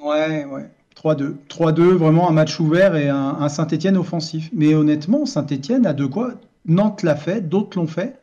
Ouais, 0.00 0.44
ouais. 0.44 0.70
3-2. 1.06 1.34
3-2, 1.48 1.82
vraiment 1.94 2.28
un 2.28 2.32
match 2.32 2.58
ouvert 2.58 2.96
et 2.96 3.08
un, 3.08 3.36
un 3.40 3.48
Saint-Etienne 3.48 3.96
offensif. 3.96 4.50
Mais 4.52 4.74
honnêtement, 4.74 5.26
Saint-Etienne 5.26 5.86
a 5.86 5.92
de 5.92 6.06
quoi 6.06 6.34
Nantes 6.68 7.04
l'a 7.04 7.14
fait, 7.14 7.48
d'autres 7.48 7.78
l'ont 7.78 7.86
fait. 7.86 8.16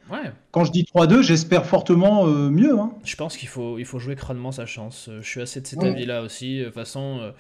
Quand 0.52 0.66
je 0.66 0.72
dis 0.72 0.84
3-2, 0.84 1.24
j'espère 1.24 1.66
fortement 1.66 2.28
euh, 2.28 2.50
mieux. 2.50 2.78
Hein. 2.78 2.92
Je 3.04 3.16
pense 3.16 3.38
qu'il 3.38 3.48
faut, 3.48 3.80
il 3.80 3.86
faut 3.86 3.98
jouer 3.98 4.16
crânement 4.16 4.52
sa 4.52 4.66
chance. 4.66 5.08
Euh, 5.10 5.22
je 5.22 5.28
suis 5.28 5.42
assez 5.42 5.62
de 5.62 5.66
cet 5.66 5.82
avis-là 5.82 6.22
aussi. 6.22 6.60
De 6.60 6.66
toute 6.66 6.74
façon, 6.74 7.34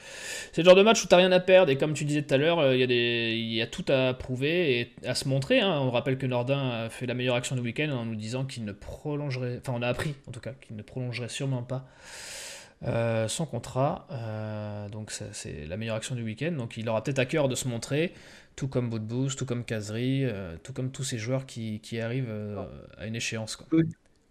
c'est 0.54 0.62
le 0.62 0.66
genre 0.66 0.76
de 0.76 0.82
match 0.82 1.04
où 1.04 1.08
tu 1.08 1.14
n'as 1.14 1.20
rien 1.20 1.32
à 1.32 1.40
perdre. 1.40 1.72
Et 1.72 1.78
comme 1.78 1.94
tu 1.94 2.06
disais 2.06 2.24
tout 2.24 2.34
à 2.34 2.38
l'heure, 2.38 2.60
euh, 2.60 2.76
il 2.76 2.90
y, 2.90 3.56
y, 3.56 3.62
a 3.62 3.68
tout 3.68 3.86
à 3.90 4.14
prouver 4.14 4.80
et 4.80 5.08
à 5.08 5.14
se 5.14 5.28
montrer. 5.28 5.60
Hein. 5.60 5.78
On 5.82 5.92
rappelle 5.92 6.18
que 6.18 6.26
Nordin 6.26 6.70
a 6.70 6.90
fait 6.90 7.06
la 7.06 7.14
meilleure 7.14 7.36
action 7.36 7.56
du 7.56 7.62
week-end 7.62 7.92
en 7.92 8.06
nous 8.06 8.16
disant 8.16 8.46
qu'il 8.46 8.64
ne 8.66 8.72
prolongerait. 8.72 9.60
Enfin, 9.62 9.78
on 9.78 9.82
a 9.84 9.88
appris 9.88 10.16
en 10.28 10.32
tout 10.32 10.40
cas 10.40 10.54
qu'il 10.66 10.76
ne 10.76 10.82
prolongerait 10.82 11.30
sûrement 11.30 11.64
pas. 11.64 11.86
Son 13.28 13.46
contrat, 13.46 14.08
donc 14.92 15.12
c'est 15.12 15.66
la 15.68 15.78
meilleure 15.78 15.96
action 15.96 16.16
du 16.16 16.24
week-end, 16.24 16.52
donc 16.52 16.78
il 16.78 16.88
aura 16.90 17.04
peut-être 17.04 17.20
à 17.20 17.26
cœur 17.26 17.48
de 17.48 17.56
se 17.56 17.68
montrer 17.68 18.14
tout 18.56 18.68
comme 18.68 18.90
Boudbouz, 18.90 19.36
tout 19.36 19.46
comme 19.46 19.64
Kazri, 19.64 20.26
euh, 20.26 20.56
tout 20.64 20.74
comme 20.74 20.92
tous 20.92 21.04
ces 21.04 21.18
joueurs 21.18 21.46
qui, 21.46 21.80
qui 21.80 22.00
arrivent 22.00 22.30
euh, 22.30 22.64
à 22.98 23.08
une 23.08 23.16
échéance. 23.16 23.56
Quoi. 23.56 23.68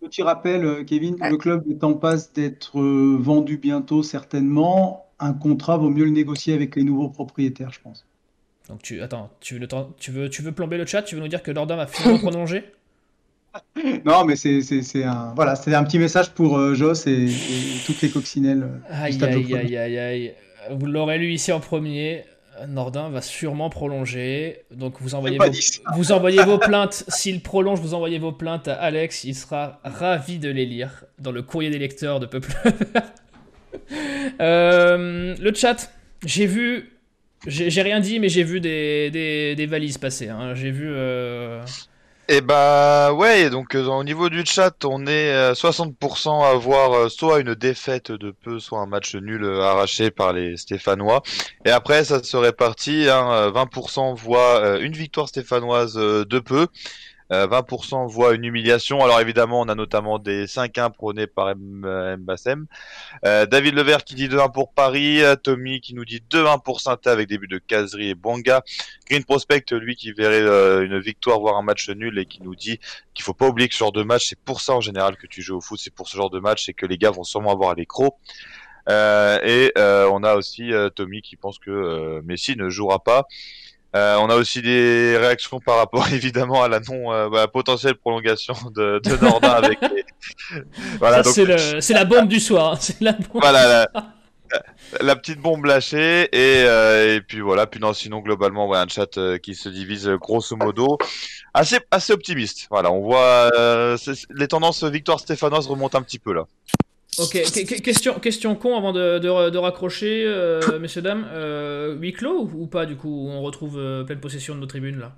Petit 0.01 0.23
rappel, 0.23 0.65
euh, 0.65 0.85
Kevin, 0.85 1.17
le 1.19 1.37
club 1.37 1.65
est 1.71 1.85
en 1.85 1.95
passe 1.95 2.33
d'être 2.33 2.81
vendu 2.81 3.57
bientôt, 3.57 4.03
certainement. 4.03 5.07
Un 5.19 5.33
contrat 5.33 5.77
vaut 5.77 5.91
mieux 5.91 6.05
le 6.05 6.11
négocier 6.11 6.55
avec 6.55 6.77
les 6.77 6.83
nouveaux 6.83 7.09
propriétaires, 7.09 7.71
je 7.73 7.81
pense. 7.81 8.05
Donc 8.69 8.83
tu 8.83 9.01
attends, 9.01 9.31
tu 9.41 9.59
veux, 9.59 9.69
tu 9.99 10.11
veux, 10.11 10.29
tu 10.29 10.43
veux 10.43 10.53
plomber 10.53 10.79
le 10.79 10.87
chat 10.87 11.03
Tu 11.03 11.17
veux 11.17 11.21
nous 11.21 11.29
dire 11.29 11.43
que 11.43 11.51
Lorda 11.51 11.77
va 11.77 11.87
finalement 11.87 12.19
prolonger? 12.31 12.65
Non, 14.05 14.25
mais 14.25 14.37
c'est 14.37 15.05
un 15.05 15.33
voilà, 15.35 15.55
un 15.67 15.85
petit 15.85 15.99
message 15.99 16.31
pour 16.31 16.75
Joss 16.75 17.07
et, 17.07 17.29
toutes 17.87 18.01
les 18.03 18.11
coccinelles. 18.11 18.69
Aïe 18.91 19.19
aïe 19.23 19.55
aïe 19.55 19.77
aïe 19.77 19.99
aïe. 19.99 20.35
Vous 20.71 20.87
l'aurez 20.87 21.19
lu 21.19 21.33
ici 21.33 21.53
en 21.53 21.61
premier. 21.61 22.25
Nordin 22.69 23.09
va 23.09 23.23
sûrement 23.23 23.71
prolonger. 23.71 24.63
Donc 24.71 24.95
vous 25.01 25.15
envoyez, 25.15 25.39
vos, 25.39 25.45
vous 25.97 26.13
envoyez 26.13 26.43
vos 26.45 26.59
plaintes. 26.59 27.05
S'il 27.09 27.41
prolonge, 27.43 27.81
vous 27.81 27.95
envoyez 27.95 28.19
vos 28.19 28.33
plaintes 28.33 28.69
à 28.69 28.75
Alex. 28.75 29.25
Il 29.25 29.35
sera 29.35 29.81
ravi 29.85 30.39
de 30.39 30.51
les 30.51 30.67
lire 30.67 31.05
dans 31.19 31.33
le 31.33 31.43
courrier 31.43 31.71
des 31.71 31.79
lecteurs 31.79 32.21
de 32.21 32.27
Peuple. 32.27 32.53
euh, 34.41 35.35
le 35.39 35.55
chat, 35.55 35.93
j'ai 36.25 36.47
vu. 36.47 36.91
J'ai 37.47 37.83
rien 37.83 37.99
dit, 37.99 38.21
mais 38.21 38.29
j'ai 38.29 38.45
vu 38.45 38.61
des, 38.61 39.11
des, 39.11 39.57
des, 39.57 39.67
valises 39.67 39.99
passer. 39.99 40.29
Hein. 40.29 40.55
J'ai 40.55 40.71
vu. 40.71 40.89
Euh... 40.89 41.61
Et 42.29 42.37
eh 42.37 42.41
bah 42.41 43.13
ouais, 43.13 43.51
donc 43.51 43.75
euh, 43.75 43.85
au 43.87 44.05
niveau 44.05 44.29
du 44.31 44.47
chat, 44.47 44.85
on 44.85 45.07
est 45.09 45.53
60% 45.55 46.45
à 46.45 46.55
voir 46.55 46.93
euh, 46.93 47.09
soit 47.09 47.41
une 47.41 47.57
défaite 47.57 48.13
de 48.13 48.31
peu, 48.31 48.61
soit 48.61 48.79
un 48.79 48.87
match 48.87 49.17
nul 49.17 49.43
euh, 49.43 49.61
arraché 49.63 50.13
par 50.13 50.33
les 50.33 50.57
Stéphanois. 50.57 51.23
Et 51.65 51.71
après, 51.71 52.05
ça 52.05 52.23
se 52.23 52.37
répartit, 52.37 53.09
hein, 53.11 53.51
20% 53.51 54.15
voient 54.15 54.79
une 54.79 54.93
victoire 54.93 55.29
stéphanoise 55.29 55.95
de 55.95 56.39
peu, 56.39 56.69
20% 57.33 58.05
euh, 58.05 58.07
voient 58.07 58.35
une 58.35 58.45
humiliation. 58.45 59.03
Alors 59.03 59.21
évidemment, 59.21 59.61
on 59.61 59.69
a 59.69 59.75
notamment 59.75 60.19
des 60.19 60.47
5-1 60.47 60.93
prônés 60.93 61.27
par 61.27 61.55
Mbassem. 61.57 62.67
Euh, 63.25 63.47
David 63.47 63.75
Levert 63.75 64.05
qui 64.05 64.15
dit 64.15 64.29
2-1 64.29 64.53
pour 64.53 64.73
Paris. 64.73 65.23
Tommy 65.43 65.81
qui 65.81 65.95
nous 65.95 66.05
dit 66.05 66.23
2-1 66.31 66.63
pour 66.63 66.81
saint 66.81 66.99
avec 67.07 67.29
des 67.29 67.39
buts 67.39 67.49
de 67.49 67.59
Kazri 67.59 68.11
et 68.11 68.15
Banga. 68.15 68.63
Green 69.09 69.25
Prospect, 69.25 69.65
lui 69.73 69.97
qui 69.97 70.13
verrait 70.13 70.43
euh, 70.43 70.85
une 70.85 70.99
victoire, 70.99 71.41
voire 71.41 71.57
un 71.57 71.63
match 71.63 71.89
nul 71.89 72.19
et 72.19 72.27
qui 72.27 72.43
nous 72.43 72.55
dit 72.55 72.79
qu'il 73.15 73.25
faut 73.25 73.35
pas 73.35 73.49
oublier 73.49 73.69
que 73.69 73.75
ce 73.75 73.79
genre 73.79 73.93
de 73.93 74.03
match, 74.03 74.27
c'est 74.29 74.39
pour 74.39 74.61
ça 74.61 74.75
en 74.75 74.81
général 74.81 75.17
que 75.17 75.27
tu 75.27 75.43
joues 75.43 75.57
au 75.57 75.61
foot, 75.61 75.81
c'est 75.83 75.95
pour 75.95 76.09
ce 76.09 76.17
genre 76.17 76.31
de 76.31 76.39
match, 76.39 76.67
c'est 76.67 76.75
que 76.75 76.87
les 76.87 76.99
gars 76.99 77.11
vont 77.11 77.25
sûrement 77.25 77.53
avoir 77.53 77.75
les 77.75 77.87
crocs. 77.87 78.17
Euh, 78.89 79.39
et 79.45 79.73
euh, 79.79 80.09
on 80.13 80.25
a 80.25 80.35
aussi 80.35 80.73
Tommy 80.97 81.23
qui 81.23 81.37
pense 81.37 81.59
que 81.59 82.21
Messi 82.25 82.57
ne 82.57 82.69
jouera 82.69 83.03
pas. 83.03 83.27
Euh, 83.95 84.17
on 84.21 84.31
a 84.31 84.37
aussi 84.37 84.63
des 84.63 85.17
réactions 85.19 85.61
par 85.61 85.77
rapport 85.77 86.09
évidemment 86.13 86.63
à 86.63 86.69
la 86.69 86.81
non 86.81 87.13
euh, 87.13 87.29
bah, 87.29 87.47
potentielle 87.47 87.95
prolongation 87.97 88.55
de, 88.75 89.01
de 89.05 89.17
Nordin 89.23 89.51
avec 89.51 89.79
voilà, 90.99 91.23
c'est, 91.81 91.91
la 91.91 92.05
bombe 92.05 92.29
du 92.29 92.41
soir. 92.41 92.73
Hein, 92.73 92.79
c'est 92.81 93.01
la 93.01 93.17
Voilà 93.35 93.87
la, 95.01 95.17
petite 95.17 95.41
bombe 95.41 95.65
lâchée 95.65 96.25
et, 96.25 96.65
euh, 96.67 97.17
et 97.17 97.21
puis 97.23 97.41
voilà. 97.41 97.67
Puis 97.67 97.81
non, 97.81 97.95
sinon 97.95 98.21
globalement 98.21 98.69
ouais, 98.69 98.77
un 98.77 98.87
chat 98.87 99.17
euh, 99.17 99.39
qui 99.39 99.55
se 99.55 99.71
divise 99.71 100.09
grosso 100.21 100.57
modo 100.57 100.99
assez 101.55 101.79
assez 101.91 102.13
optimiste. 102.13 102.67
Voilà, 102.71 102.93
on 102.93 103.01
voit 103.01 103.51
les 104.35 104.49
tendances 104.49 104.85
victoire 104.85 105.21
stéphanoise 105.21 105.67
remontent 105.67 105.99
un 105.99 106.03
petit 106.03 106.19
peu 106.19 106.35
là. 106.35 106.45
Ok, 107.19 107.33
question, 107.83 108.19
question 108.21 108.55
con 108.55 108.77
avant 108.77 108.93
de, 108.93 109.19
de, 109.19 109.59
raccrocher, 109.59 110.25
euh, 110.27 110.79
messieurs, 110.81 111.03
dames. 111.03 111.27
Euh, 111.31 111.95
huis 111.95 112.13
clos 112.13 112.51
ou, 112.55 112.67
pas, 112.67 112.87
du 112.87 112.97
coup 112.97 113.29
On 113.29 113.43
retrouve 113.43 113.79
euh, 113.79 114.03
pleine 114.05 114.21
possession 114.21 114.55
de 114.55 114.61
nos 114.61 114.67
tribunes, 114.67 114.99
là? 114.99 115.13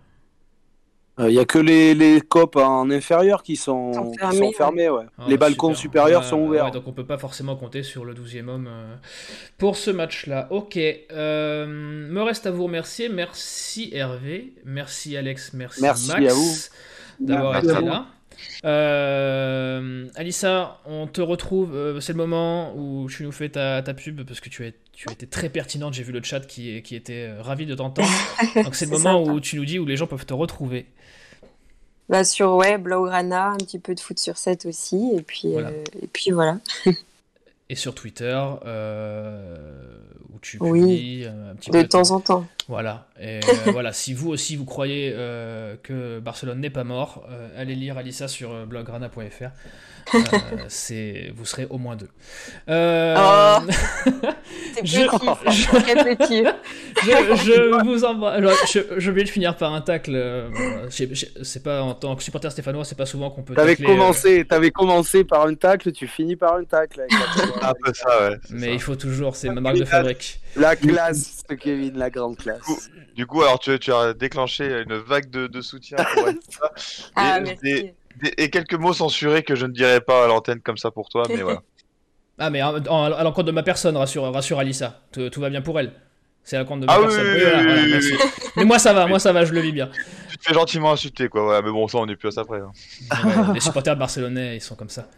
Il 1.20 1.26
n'y 1.26 1.38
a 1.38 1.45
que 1.45 1.61
les, 1.61 1.95
les 1.95 2.20
copes 2.20 2.57
en 2.57 2.90
inférieur 2.90 3.45
qui 3.45 3.55
sont, 3.55 4.12
fermés. 4.57 4.90
ouais. 4.90 5.05
Ah, 5.16 5.26
les 5.28 5.38
balcons 5.38 5.72
supérieurs 5.72 6.24
sont 6.24 6.40
ouverts. 6.40 6.72
donc 6.72 6.88
on 6.88 6.92
peut 6.92 7.07
pas 7.07 7.18
forcément 7.18 7.55
compter 7.55 7.84
sur 7.84 8.05
le 8.05 8.14
12e 8.14 8.49
homme 8.49 8.68
pour 9.57 9.76
ce 9.76 9.92
match-là. 9.92 10.49
Ok, 10.51 10.74
me 10.74 12.20
reste 12.20 12.47
à 12.47 12.51
vous 12.51 12.64
remercier. 12.64 13.09
Merci 13.09 13.90
Hervé, 13.92 14.55
merci 14.64 15.16
Alex, 15.16 15.53
merci, 15.53 15.82
merci 15.82 16.11
Max 16.11 16.72
d'avoir 17.20 17.59
été 17.59 17.68
là. 17.68 18.07
Euh, 18.64 20.07
Alissa, 20.16 20.80
on 20.87 21.07
te 21.07 21.20
retrouve. 21.20 21.74
euh, 21.74 22.01
c'est 22.01 22.12
le 22.12 22.18
moment 22.18 22.74
où 22.76 23.09
tu 23.11 23.22
nous 23.24 23.32
fais 23.32 23.49
ta, 23.49 23.82
ta 23.82 23.95
pub 23.95 24.22
parce 24.24 24.41
que 24.41 24.49
tu, 24.49 24.66
es, 24.66 24.74
tu 24.93 25.09
as 25.09 25.12
été 25.12 25.26
très 25.26 25.49
pertinente. 25.49 25.95
J'ai 25.95 26.03
vu 26.03 26.12
le 26.12 26.22
chat 26.22 26.41
qui, 26.41 26.82
qui 26.82 26.97
était 26.97 27.28
euh, 27.28 27.43
ravi 27.43 27.66
de 27.66 27.74
t'entendre. 27.74 28.09
Donc 28.64 28.74
c'est 28.74 28.87
le 28.87 28.93
moment 28.93 29.24
sympa. 29.24 29.32
où 29.32 29.41
tu 29.41 29.57
nous 29.57 29.64
dis 29.64 29.78
où 29.78 29.87
les 29.87 29.97
gens 29.97 30.07
peuvent 30.07 30.26
te 30.26 30.35
retrouver. 30.35 30.87
Bah, 32.09 32.24
sur 32.24 32.55
ouais, 32.57 32.76
Blaugrana, 32.78 33.51
un 33.53 33.57
petit 33.57 33.78
peu 33.78 33.95
de 33.95 34.01
foot 34.01 34.18
sur 34.18 34.37
7 34.37 34.66
aussi. 34.66 35.11
Et 35.16 35.22
puis, 35.22 35.53
Voilà. 35.53 35.68
euh, 35.70 35.85
et 36.03 36.07
puis 36.07 36.30
voilà. 36.32 36.59
Et 37.70 37.76
sur 37.76 37.95
Twitter, 37.95 38.39
euh, 38.66 39.57
où 40.35 40.39
tu 40.41 40.59
publies 40.59 41.24
un 41.26 41.55
petit 41.55 41.70
De 41.70 41.80
peu. 41.80 41.89
temps 41.89 42.11
en 42.11 42.20
temps. 42.20 42.47
Voilà. 42.69 43.07
Et 43.21 43.39
euh, 43.39 43.41
voilà, 43.73 43.93
si 43.93 44.15
vous 44.15 44.31
aussi 44.31 44.57
vous 44.57 44.65
croyez 44.65 45.12
euh, 45.15 45.77
que 45.83 46.19
Barcelone 46.21 46.61
n'est 46.61 46.71
pas 46.71 46.85
mort, 46.85 47.27
euh, 47.31 47.49
allez 47.61 47.75
lire 47.75 47.99
Alissa 47.99 48.27
sur 48.29 48.53
euh, 48.53 48.65
blograna.fr. 48.65 49.51
Euh, 50.15 50.19
c'est, 50.69 51.33
vous 51.35 51.45
serez 51.47 51.67
au 51.71 51.79
moins 51.79 51.97
deux. 51.97 52.09
Euh, 52.69 53.15
Oh. 53.17 53.59
C'est 54.77 54.85
Je- 54.87 55.03
petit, 55.07 55.51
je- 55.51 55.62
c'est 55.62 55.95
très 55.95 56.17
petit. 56.17 56.45
je, 57.03 57.37
je 57.45 57.85
vous 57.85 58.05
embrasse. 58.05 58.43
Je, 58.73 58.81
je 58.99 59.11
vais 59.11 59.21
le 59.23 59.29
finir 59.29 59.57
par 59.57 59.73
un 59.73 59.81
tacle. 59.81 60.49
c'est 60.91 61.62
pas 61.62 61.83
en 61.83 61.95
tant 61.95 62.17
que 62.17 62.23
supporter 62.23 62.51
stéphanois, 62.51 62.85
c'est 62.85 62.97
pas 62.97 63.07
souvent 63.07 63.31
qu'on 63.31 63.43
peut. 63.43 63.55
T'avais 63.55 63.81
euh, 63.81 63.85
commencé, 63.85 64.45
t'avais 64.45 64.71
commencé 64.73 65.23
par 65.25 65.47
un 65.47 65.55
tacle, 65.55 65.93
tu 65.93 66.07
finis 66.09 66.35
par 66.37 66.57
un 66.57 66.65
tacle. 66.65 67.01
avec 67.03 67.12
la- 67.62 67.69
Un 67.71 67.73
peu 67.83 67.93
ça, 67.95 68.31
ouais. 68.31 68.37
mais 68.51 68.67
ça. 68.67 68.73
il 68.73 68.81
faut 68.81 68.97
toujours, 68.97 69.37
c'est 69.37 69.49
ma 69.49 69.61
marque 69.61 69.79
de 69.79 69.85
fabrique. 69.85 70.41
La 70.57 70.75
classe, 70.77 71.43
Kevin, 71.59 71.99
la 71.99 72.11
grande 72.11 72.36
classe. 72.36 72.90
Du 73.14 73.26
coup, 73.26 73.42
alors 73.42 73.59
tu, 73.59 73.78
tu 73.78 73.92
as 73.92 74.14
déclenché 74.14 74.82
une 74.86 74.97
vague 74.97 75.30
de, 75.30 75.47
de 75.47 75.61
soutien 75.61 75.99
pour 76.14 76.26
Alissa. 76.28 76.70
Ah, 77.14 77.38
Et- 77.38 77.42
merci. 77.42 77.68
et- 77.68 77.95
et 78.45 78.51
quelques 78.51 78.74
mots 78.74 78.92
censurés 78.95 79.42
que 79.42 79.55
je 79.55 79.66
ne 79.66 79.72
dirai 79.72 80.01
pas 80.01 80.24
à 80.24 80.28
l'antenne 80.28 80.61
comme 80.61 80.78
ça 80.78 80.90
pour 80.90 81.09
toi, 81.09 81.24
mais 81.28 81.42
voilà. 81.42 81.62
Ah, 82.36 82.51
mais 82.51 82.61
en- 82.64 82.84
en- 82.86 83.12
à 83.12 83.22
l'encontre 83.22 83.47
de 83.47 83.53
ma 83.53 83.62
personne, 83.62 83.97
rassure, 83.97 84.24
rassure 84.32 84.59
Alissa. 84.59 85.01
Tout, 85.12 85.30
tout 85.30 85.40
va 85.40 85.51
bien 85.51 85.62
pour 85.62 85.78
elle. 85.78 85.92
C'est 86.42 86.57
à 86.57 86.61
l'encontre 86.61 86.80
de 86.80 86.86
ma 86.86 86.95
Ah 86.95 86.99
personne. 87.01 87.20
oui, 87.22 87.32
Oui, 87.32 88.01
oui, 88.01 88.11
voilà. 88.16 88.24
Mais 88.57 88.64
moi 88.64 88.78
ça 88.80 88.92
va, 88.92 89.07
moi 89.07 89.20
ça 89.20 89.32
va, 89.32 89.45
je 89.45 89.53
le 89.53 89.61
vis 89.61 89.70
bien. 89.70 89.88
Fais 90.47 90.53
gentiment 90.55 90.92
insulter, 90.92 91.28
quoi. 91.28 91.42
Voilà, 91.42 91.62
mais 91.62 91.70
bon, 91.70 91.88
ça, 91.88 91.99
on 91.99 92.07
est 92.07 92.16
plus 92.16 92.28
à 92.28 92.32
ça 92.32 92.42
après. 92.42 92.59
hein. 92.61 92.72
Ouais, 93.24 93.55
les 93.55 93.61
supporters 93.61 93.97
barcelonais, 93.97 94.57
ils 94.57 94.61
sont 94.61 94.74
comme 94.74 94.90
ça. 94.90 95.09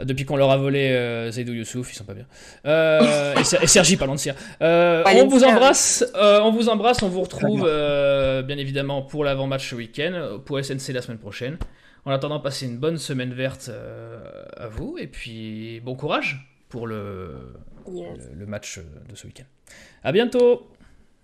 Depuis 0.00 0.24
qu'on 0.26 0.36
leur 0.36 0.50
a 0.50 0.56
volé 0.58 0.90
euh, 0.90 1.30
Zaidou 1.30 1.52
Youssouf, 1.54 1.92
ils 1.92 1.96
sont 1.96 2.04
pas 2.04 2.12
bien. 2.14 2.26
Euh, 2.66 3.34
et, 3.36 3.44
Ser- 3.44 3.58
et 3.62 3.66
Sergi 3.66 3.96
Palencia. 3.96 4.34
Euh, 4.60 5.02
Valencia, 5.04 5.24
on 5.24 5.28
vous 5.28 5.44
embrasse, 5.44 6.04
euh, 6.14 6.40
on 6.42 6.50
vous 6.52 6.68
embrasse, 6.68 7.02
on 7.02 7.08
vous 7.08 7.22
retrouve 7.22 7.64
euh, 7.66 8.42
bien 8.42 8.58
évidemment 8.58 9.00
pour 9.02 9.24
l'avant-match 9.24 9.70
ce 9.70 9.74
week-end, 9.76 10.38
pour 10.44 10.62
SNC 10.62 10.92
la 10.92 11.00
semaine 11.02 11.18
prochaine. 11.18 11.56
En 12.04 12.10
attendant, 12.10 12.38
passez 12.38 12.66
une 12.66 12.76
bonne 12.76 12.98
semaine 12.98 13.32
verte 13.32 13.68
euh, 13.70 14.18
à 14.56 14.68
vous 14.68 14.96
et 14.98 15.06
puis 15.06 15.80
bon 15.80 15.96
courage 15.96 16.46
pour 16.68 16.86
le, 16.86 17.54
Yes. 17.88 18.18
le, 18.32 18.40
le 18.40 18.46
match 18.46 18.78
de 19.08 19.14
ce 19.16 19.26
week-end. 19.26 19.44
À 20.04 20.12
bientôt. 20.12 20.68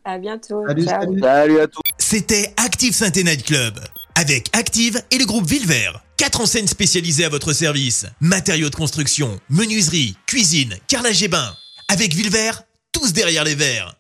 À 0.05 0.19
bientôt. 0.19 0.67
Salut, 0.67 0.85
Ciao. 0.85 1.03
salut. 1.03 1.21
Salut 1.21 1.61
à 1.61 1.67
tous. 1.67 1.81
C'était 1.99 2.53
Active 2.57 2.95
Saint 2.95 3.11
Night 3.15 3.45
Club. 3.45 3.79
Avec 4.15 4.49
Active 4.53 5.01
et 5.11 5.19
le 5.19 5.25
groupe 5.27 5.47
Villevert. 5.47 6.03
Quatre 6.17 6.41
enseignes 6.41 6.67
spécialisées 6.67 7.25
à 7.25 7.29
votre 7.29 7.53
service. 7.53 8.07
Matériaux 8.21 8.71
de 8.71 8.75
construction, 8.75 9.39
menuiserie, 9.49 10.17
cuisine, 10.27 10.75
carrelage 10.89 11.23
et 11.23 11.29
bain. 11.29 11.55
Avec 11.89 12.15
Villevert, 12.15 12.63
tous 12.93 13.13
derrière 13.13 13.45
les 13.45 13.55
verres. 13.55 13.95